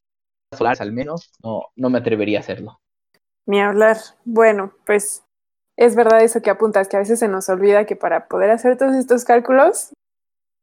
solares 0.55 0.81
al 0.81 0.91
menos, 0.91 1.31
no, 1.43 1.63
no 1.76 1.89
me 1.89 1.99
atrevería 1.99 2.39
a 2.39 2.41
hacerlo. 2.41 2.80
Ni 3.45 3.61
hablar. 3.61 3.97
Bueno, 4.23 4.73
pues 4.85 5.23
es 5.77 5.95
verdad 5.95 6.22
eso 6.22 6.41
que 6.41 6.49
apuntas, 6.49 6.88
que 6.88 6.95
a 6.95 6.99
veces 6.99 7.19
se 7.19 7.27
nos 7.27 7.49
olvida 7.49 7.85
que 7.85 7.95
para 7.95 8.27
poder 8.27 8.51
hacer 8.51 8.77
todos 8.77 8.95
estos 8.95 9.26
cálculos 9.26 9.91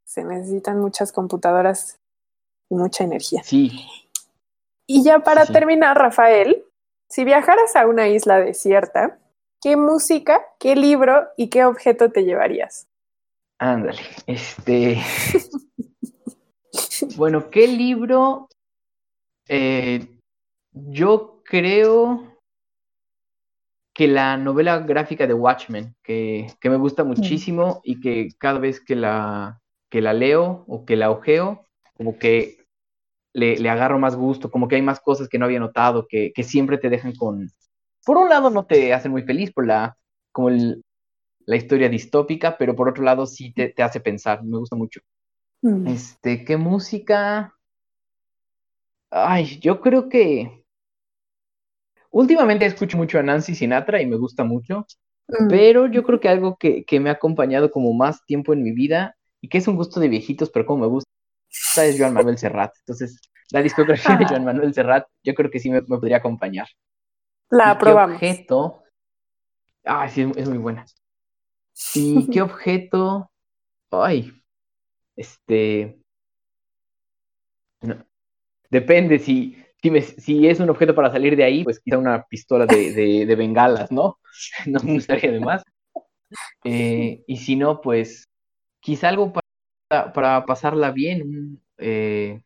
se 0.05 0.25
necesitan 0.25 0.79
muchas 0.79 1.13
computadoras 1.13 1.99
y 2.69 2.75
mucha 2.75 3.05
energía. 3.05 3.43
Sí. 3.45 3.87
Y 4.87 5.05
ya 5.05 5.21
para 5.21 5.47
terminar, 5.47 5.97
Rafael, 5.97 6.65
si 7.09 7.25
viajaras 7.25 7.77
a 7.77 7.87
una 7.87 8.09
isla 8.09 8.41
desierta, 8.41 9.19
¿qué 9.61 9.77
música, 9.77 10.43
qué 10.59 10.77
libro 10.77 11.29
y 11.37 11.49
qué 11.49 11.65
objeto 11.65 12.11
te 12.11 12.25
llevarías? 12.25 12.89
Ándale, 13.59 14.03
este. 14.27 14.99
Bueno, 17.17 17.51
¿qué 17.51 17.67
libro? 17.67 18.49
Eh, 19.49 20.07
yo 20.73 21.43
creo 21.45 22.39
que 23.95 24.09
la 24.09 24.37
novela 24.37 24.79
gráfica 24.79 25.27
de 25.27 25.35
Watchmen, 25.35 25.95
que, 26.03 26.47
que 26.61 26.71
me 26.71 26.77
gusta 26.77 27.05
muchísimo 27.05 27.81
y 27.85 28.01
que 28.01 28.29
cada 28.39 28.59
vez 28.59 28.81
que 28.81 28.97
la, 28.97 29.61
que 29.91 30.01
la 30.01 30.15
leo 30.15 30.65
o 30.67 30.85
que 30.85 30.97
la 30.97 31.11
ojeo, 31.11 31.67
como 31.95 32.19
que 32.19 32.65
le, 33.35 33.59
le, 33.59 33.69
agarro 33.69 33.99
más 33.99 34.17
gusto, 34.17 34.51
como 34.51 34.69
que 34.69 34.77
hay 34.77 34.83
más 34.83 35.01
cosas 35.01 35.29
que 35.29 35.39
no 35.39 35.45
había 35.45 35.61
notado, 35.61 36.07
que, 36.09 36.33
que, 36.35 36.43
siempre 36.43 36.79
te 36.79 36.89
dejan 36.89 37.15
con... 37.15 37.51
Por 38.05 38.17
un 38.17 38.29
lado 38.29 38.51
no 38.51 38.65
te 38.65 38.93
hacen 38.95 39.13
muy 39.13 39.23
feliz 39.23 39.53
por 39.53 39.67
la, 39.67 39.97
como 40.33 40.49
el, 40.49 40.83
la 41.45 41.57
historia 41.57 41.89
distópica, 41.89 42.57
pero 42.57 42.75
por 42.75 42.89
otro 42.89 43.05
lado 43.05 43.27
sí 43.27 43.53
te, 43.53 43.69
te 43.69 43.83
hace 43.83 44.01
pensar, 44.01 44.43
me 44.43 44.59
gusta 44.59 44.77
mucho. 44.77 45.01
Mm. 45.63 45.87
Este, 45.87 46.45
¿qué 46.45 46.57
música? 46.57 47.55
Ay, 49.11 49.59
yo 49.61 49.81
creo 49.81 50.09
que 50.09 50.65
últimamente 52.11 52.67
escucho 52.67 52.97
mucho 52.97 53.19
a 53.19 53.23
Nancy 53.23 53.55
Sinatra 53.55 54.03
y 54.03 54.07
me 54.07 54.17
gusta 54.17 54.45
mucho, 54.45 54.87
mm. 55.29 55.49
pero 55.49 55.87
yo 55.87 56.03
creo 56.03 56.21
que 56.21 56.29
algo 56.29 56.57
que, 56.57 56.85
que 56.85 57.01
me 57.01 57.11
ha 57.11 57.15
acompañado 57.15 57.71
como 57.71 57.95
más 57.95 58.25
tiempo 58.27 58.53
en 58.53 58.63
mi 58.63 58.73
vida 58.73 59.17
y 59.41 59.49
que 59.49 59.59
es 59.59 59.69
un 59.69 59.77
gusto 59.77 60.01
de 60.01 60.09
viejitos, 60.09 60.51
pero 60.51 60.67
como 60.67 60.83
me 60.83 60.89
gusta, 60.89 61.09
es 61.85 61.99
Joan 61.99 62.15
Manuel 62.15 62.39
Serrat. 62.39 62.73
Entonces, 62.81 63.21
la 63.51 63.63
discografía 63.63 64.17
de 64.17 64.27
Joan 64.27 64.45
Manuel 64.45 64.75
Serrat, 64.75 65.07
yo 65.23 65.35
creo 65.35 65.51
que 65.51 65.61
sí 65.61 65.71
me, 65.71 65.83
podría 65.83 66.19
acompañar. 66.19 66.67
La 67.51 67.73
aprobamos. 67.73 68.19
¿Qué 68.19 68.31
objeto? 68.31 68.83
Ay, 69.85 70.09
sí, 70.11 70.33
es 70.37 70.49
muy 70.49 70.59
buena. 70.59 70.87
¿Y 71.95 72.31
qué 72.31 72.41
objeto? 72.43 73.31
Ay, 73.91 74.42
este. 75.17 75.99
Depende 78.71 79.19
si, 79.19 79.57
si, 79.83 79.91
me, 79.91 80.03
si, 80.03 80.47
es 80.47 80.61
un 80.61 80.71
objeto 80.71 80.95
para 80.95 81.11
salir 81.11 81.37
de 81.37 81.45
ahí, 81.45 81.65
pues 81.65 81.81
quizá 81.81 81.99
una 81.99 82.25
pistola 82.25 82.67
de, 82.67 82.93
de, 82.93 83.27
de 83.27 83.37
bengalas, 83.37 83.91
¿no? 83.91 84.19
No 84.67 84.81
me 84.81 84.95
gustaría 84.95 85.31
de 85.31 85.41
más. 85.41 85.63
Eh, 86.65 87.23
y 87.27 87.37
si 87.37 87.57
no, 87.57 87.81
pues 87.81 88.29
quizá 88.81 89.09
algo 89.09 89.33
para, 89.33 90.13
para 90.13 90.47
pasarla 90.47 90.91
bien, 90.91 91.61
eh, 91.79 92.41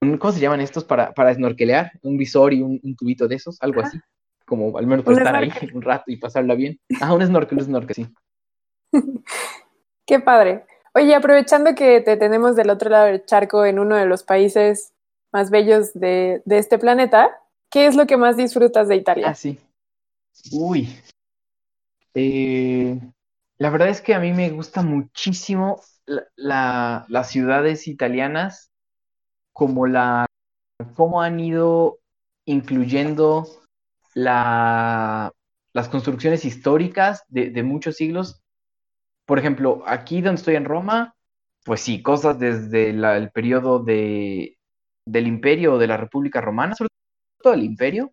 un, 0.00 0.18
¿cómo 0.18 0.32
se 0.32 0.40
llaman 0.40 0.60
estos? 0.60 0.84
Para, 0.84 1.12
para 1.12 1.32
snorkelear, 1.32 1.92
un 2.02 2.16
visor 2.18 2.52
y 2.52 2.60
un, 2.60 2.80
un 2.82 2.96
tubito 2.96 3.28
de 3.28 3.36
esos, 3.36 3.62
algo 3.62 3.80
así, 3.80 3.98
como 4.44 4.76
al 4.76 4.86
menos 4.86 5.04
para 5.04 5.16
estar 5.16 5.36
ahí 5.36 5.52
un 5.72 5.82
rato 5.82 6.10
y 6.10 6.16
pasarla 6.16 6.54
bien. 6.54 6.78
Ah, 7.00 7.14
un 7.14 7.24
snorkel, 7.24 7.58
un 7.58 7.64
snorkel, 7.64 7.94
sí. 7.94 8.06
Qué 10.06 10.20
padre. 10.20 10.66
Oye, 10.94 11.14
aprovechando 11.14 11.74
que 11.74 12.00
te 12.02 12.16
tenemos 12.16 12.54
del 12.54 12.70
otro 12.70 12.90
lado 12.90 13.06
del 13.06 13.24
charco 13.24 13.64
en 13.64 13.78
uno 13.78 13.96
de 13.96 14.06
los 14.06 14.24
países 14.24 14.92
más 15.32 15.50
bellos 15.50 15.94
de, 15.94 16.42
este 16.46 16.78
planeta, 16.78 17.40
¿qué 17.70 17.86
es 17.86 17.96
lo 17.96 18.06
que 18.06 18.18
más 18.18 18.36
disfrutas 18.36 18.88
de 18.88 18.96
Italia? 18.96 19.28
Ah, 19.28 19.34
sí. 19.34 19.58
Uy. 20.52 20.88
Eh, 22.14 23.00
la 23.56 23.70
verdad 23.70 23.88
es 23.88 24.02
que 24.02 24.14
a 24.14 24.20
mí 24.20 24.32
me 24.32 24.50
gusta 24.50 24.82
muchísimo 24.82 25.80
la, 26.04 26.24
la, 26.36 27.06
las 27.08 27.30
ciudades 27.30 27.88
italianas, 27.88 28.70
como 29.54 29.86
la 29.86 30.26
cómo 30.94 31.22
han 31.22 31.40
ido 31.40 32.00
incluyendo 32.44 33.46
la, 34.14 35.32
las 35.72 35.88
construcciones 35.88 36.44
históricas 36.44 37.24
de, 37.28 37.50
de 37.50 37.62
muchos 37.62 37.96
siglos 37.96 38.41
por 39.26 39.38
ejemplo, 39.38 39.82
aquí 39.86 40.20
donde 40.20 40.38
estoy 40.38 40.56
en 40.56 40.64
Roma, 40.64 41.14
pues 41.64 41.80
sí, 41.80 42.02
cosas 42.02 42.38
desde 42.38 42.90
el 42.90 43.30
periodo 43.30 43.78
de, 43.78 44.58
del 45.04 45.26
imperio 45.26 45.74
o 45.74 45.78
de 45.78 45.86
la 45.86 45.96
República 45.96 46.40
Romana, 46.40 46.74
sobre 46.74 46.90
todo 47.42 47.54
el 47.54 47.62
imperio, 47.62 48.10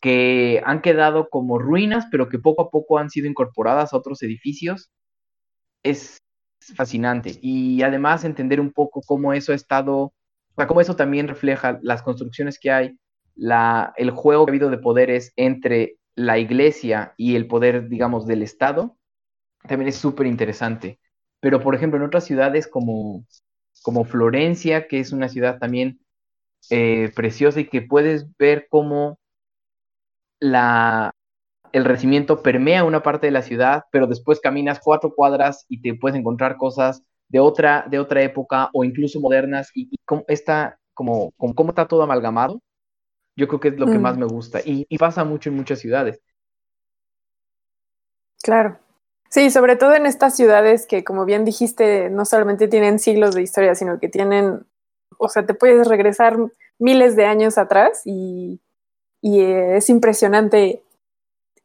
que 0.00 0.62
han 0.64 0.80
quedado 0.80 1.28
como 1.28 1.58
ruinas, 1.58 2.06
pero 2.10 2.28
que 2.28 2.38
poco 2.38 2.62
a 2.62 2.70
poco 2.70 2.98
han 2.98 3.10
sido 3.10 3.28
incorporadas 3.28 3.92
a 3.92 3.96
otros 3.96 4.22
edificios. 4.22 4.90
Es 5.82 6.18
fascinante. 6.74 7.38
Y 7.40 7.82
además 7.82 8.24
entender 8.24 8.60
un 8.60 8.72
poco 8.72 9.02
cómo 9.02 9.32
eso 9.32 9.52
ha 9.52 9.56
estado, 9.56 10.12
cómo 10.68 10.80
eso 10.80 10.96
también 10.96 11.28
refleja 11.28 11.78
las 11.82 12.02
construcciones 12.02 12.58
que 12.58 12.70
hay, 12.70 12.98
la, 13.34 13.92
el 13.96 14.10
juego 14.10 14.44
que 14.44 14.50
ha 14.50 14.52
habido 14.52 14.70
de 14.70 14.78
poderes 14.78 15.32
entre 15.36 15.96
la 16.14 16.38
iglesia 16.38 17.14
y 17.16 17.36
el 17.36 17.46
poder, 17.46 17.88
digamos, 17.88 18.26
del 18.26 18.42
Estado, 18.42 18.96
también 19.66 19.88
es 19.88 19.96
súper 19.96 20.26
interesante. 20.26 20.98
Pero, 21.40 21.60
por 21.60 21.74
ejemplo, 21.74 21.98
en 21.98 22.06
otras 22.06 22.24
ciudades 22.24 22.66
como, 22.66 23.24
como 23.82 24.04
Florencia, 24.04 24.86
que 24.86 25.00
es 25.00 25.12
una 25.12 25.28
ciudad 25.28 25.58
también 25.58 26.00
eh, 26.70 27.10
preciosa 27.14 27.60
y 27.60 27.68
que 27.68 27.82
puedes 27.82 28.26
ver 28.36 28.66
cómo 28.70 29.18
la, 30.38 31.12
el 31.72 31.84
recibimiento 31.84 32.42
permea 32.42 32.84
una 32.84 33.02
parte 33.02 33.26
de 33.26 33.32
la 33.32 33.42
ciudad, 33.42 33.84
pero 33.90 34.06
después 34.06 34.40
caminas 34.40 34.80
cuatro 34.82 35.14
cuadras 35.14 35.64
y 35.68 35.80
te 35.80 35.94
puedes 35.94 36.18
encontrar 36.18 36.56
cosas 36.56 37.02
de 37.28 37.40
otra, 37.40 37.86
de 37.90 37.98
otra 37.98 38.22
época 38.22 38.68
o 38.72 38.84
incluso 38.84 39.20
modernas 39.20 39.70
y, 39.74 39.90
cómo 40.04 40.24
está, 40.28 40.78
como, 40.94 41.32
cómo 41.32 41.70
está 41.70 41.88
todo 41.88 42.02
amalgamado. 42.02 42.60
Yo 43.34 43.48
creo 43.48 43.60
que 43.60 43.68
es 43.68 43.78
lo 43.78 43.86
que 43.86 43.98
mm. 43.98 44.02
más 44.02 44.18
me 44.18 44.26
gusta 44.26 44.60
y, 44.60 44.86
y 44.88 44.98
pasa 44.98 45.24
mucho 45.24 45.48
en 45.48 45.56
muchas 45.56 45.80
ciudades. 45.80 46.20
Claro. 48.42 48.78
Sí, 49.32 49.50
sobre 49.50 49.76
todo 49.76 49.94
en 49.94 50.04
estas 50.04 50.36
ciudades 50.36 50.86
que, 50.86 51.04
como 51.04 51.24
bien 51.24 51.46
dijiste, 51.46 52.10
no 52.10 52.26
solamente 52.26 52.68
tienen 52.68 52.98
siglos 52.98 53.34
de 53.34 53.40
historia, 53.40 53.74
sino 53.74 53.98
que 53.98 54.10
tienen, 54.10 54.66
o 55.16 55.30
sea, 55.30 55.46
te 55.46 55.54
puedes 55.54 55.88
regresar 55.88 56.36
miles 56.78 57.16
de 57.16 57.24
años 57.24 57.56
atrás 57.56 58.02
y, 58.04 58.60
y 59.22 59.40
es 59.40 59.88
impresionante 59.88 60.82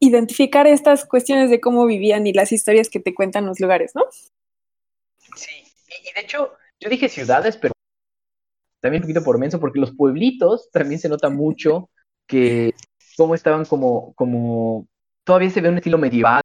identificar 0.00 0.66
estas 0.66 1.04
cuestiones 1.04 1.50
de 1.50 1.60
cómo 1.60 1.84
vivían 1.84 2.26
y 2.26 2.32
las 2.32 2.52
historias 2.52 2.88
que 2.88 3.00
te 3.00 3.14
cuentan 3.14 3.44
los 3.44 3.60
lugares, 3.60 3.94
¿no? 3.94 4.06
Sí, 5.36 5.62
y 5.88 6.14
de 6.14 6.20
hecho, 6.22 6.54
yo 6.80 6.88
dije 6.88 7.10
ciudades, 7.10 7.58
pero 7.58 7.74
también 8.80 9.02
un 9.02 9.08
poquito 9.08 9.22
por 9.22 9.38
menso, 9.38 9.60
porque 9.60 9.80
los 9.80 9.94
pueblitos 9.94 10.70
también 10.70 11.02
se 11.02 11.10
nota 11.10 11.28
mucho 11.28 11.90
que 12.26 12.72
cómo 13.14 13.34
estaban 13.34 13.66
como, 13.66 14.14
como, 14.14 14.88
todavía 15.22 15.50
se 15.50 15.60
ve 15.60 15.68
un 15.68 15.76
estilo 15.76 15.98
medieval, 15.98 16.40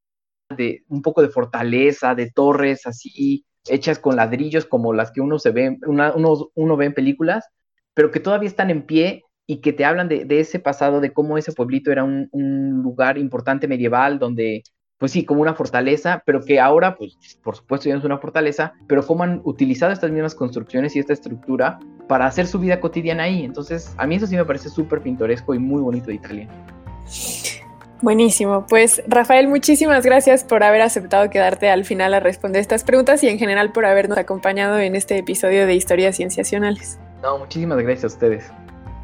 de 0.54 0.84
un 0.88 1.02
poco 1.02 1.22
de 1.22 1.30
fortaleza, 1.30 2.16
de 2.16 2.32
torres 2.32 2.86
así 2.86 3.46
hechas 3.68 4.00
con 4.00 4.16
ladrillos 4.16 4.66
como 4.66 4.94
las 4.94 5.12
que 5.12 5.22
uno 5.22 5.40
se 5.40 5.52
ve, 5.52 5.78
uno, 5.86 6.50
uno, 6.56 6.78
ve 6.78 6.86
en 6.86 6.94
películas, 6.94 7.48
pero 7.94 8.12
que 8.12 8.20
todavía 8.20 8.50
están 8.50 8.70
en 8.70 8.86
pie 8.86 9.24
y 9.46 9.62
que 9.62 9.74
te 9.74 9.86
hablan 9.86 10.08
de, 10.08 10.26
ese 10.30 10.60
pasado, 10.60 11.02
de 11.02 11.14
cómo 11.14 11.38
ese 11.38 11.54
pueblito 11.54 11.92
era 11.92 12.04
un, 12.04 12.30
un, 12.32 12.82
lugar 12.82 13.18
importante 13.18 13.68
medieval, 13.68 14.20
donde, 14.20 14.64
pues 14.98 15.12
sí, 15.12 15.26
como 15.26 15.42
una 15.42 15.54
fortaleza, 15.54 16.24
pero 16.26 16.42
que 16.42 16.60
ahora, 16.60 16.96
pues, 16.96 17.18
por 17.44 17.56
supuesto 17.56 17.90
ya 17.90 17.96
no 17.96 18.00
es 18.00 18.06
una 18.06 18.20
fortaleza, 18.20 18.74
pero 18.88 19.06
cómo 19.06 19.24
han 19.24 19.42
utilizado 19.44 19.92
estas 19.92 20.12
mismas 20.12 20.36
construcciones 20.36 20.96
y 20.96 21.00
esta 21.00 21.14
estructura 21.14 21.80
para 22.08 22.26
hacer 22.26 22.48
su 22.48 22.60
vida 22.60 22.80
cotidiana 22.80 23.24
ahí. 23.24 23.44
Entonces, 23.44 23.94
a 23.98 24.08
mí 24.08 24.16
eso 24.16 24.28
sí 24.28 24.36
me 24.36 24.46
parece 24.46 24.70
súper 24.70 25.02
pintoresco 25.02 25.54
y 25.54 25.60
muy 25.60 25.82
bonito 25.82 26.08
de 26.08 26.16
Italia. 26.16 26.50
Buenísimo. 28.04 28.66
Pues 28.68 29.02
Rafael, 29.08 29.48
muchísimas 29.48 30.06
gracias 30.06 30.44
por 30.44 30.62
haber 30.66 30.82
aceptado 30.82 31.30
quedarte 31.30 31.70
al 31.70 31.86
final 31.86 32.14
a 32.14 32.20
responder 32.20 32.60
estas 32.60 32.84
preguntas 32.84 33.24
y 33.24 33.30
en 33.30 33.40
general 33.40 33.72
por 33.72 33.86
habernos 33.86 34.18
acompañado 34.18 34.78
en 34.78 34.98
este 34.98 35.18
episodio 35.18 35.66
de 35.66 35.74
Historias 35.74 36.18
Cienciacionales. 36.18 37.00
No, 37.22 37.38
muchísimas 37.38 37.78
gracias 37.78 38.04
a 38.04 38.08
ustedes. 38.08 38.52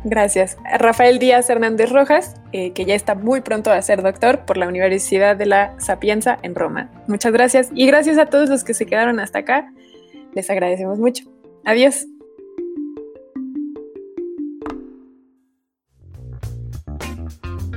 Gracias. 0.03 0.57
Rafael 0.80 1.17
Díaz 1.17 1.49
Hernández 1.49 1.89
Rojas, 1.93 2.35
eh, 2.51 2.73
que 2.73 2.84
ya 2.84 2.93
está 2.93 3.15
muy 3.15 3.39
pronto 3.39 3.71
a 3.71 3.81
ser 3.81 4.01
doctor 4.01 4.39
por 4.39 4.57
la 4.57 4.67
Universidad 4.67 5.38
de 5.38 5.45
la 5.45 5.80
Sapienza 5.80 6.38
en 6.41 6.53
Roma. 6.53 6.89
Muchas 7.07 7.31
gracias 7.31 7.69
y 7.73 7.88
gracias 7.88 8.17
a 8.17 8.26
todos 8.26 8.49
los 8.49 8.65
que 8.65 8.73
se 8.73 8.85
quedaron 8.85 9.21
hasta 9.21 9.39
acá. 9.39 9.71
Les 10.34 10.49
agradecemos 10.49 10.99
mucho. 10.99 11.23
Adiós. 11.63 12.05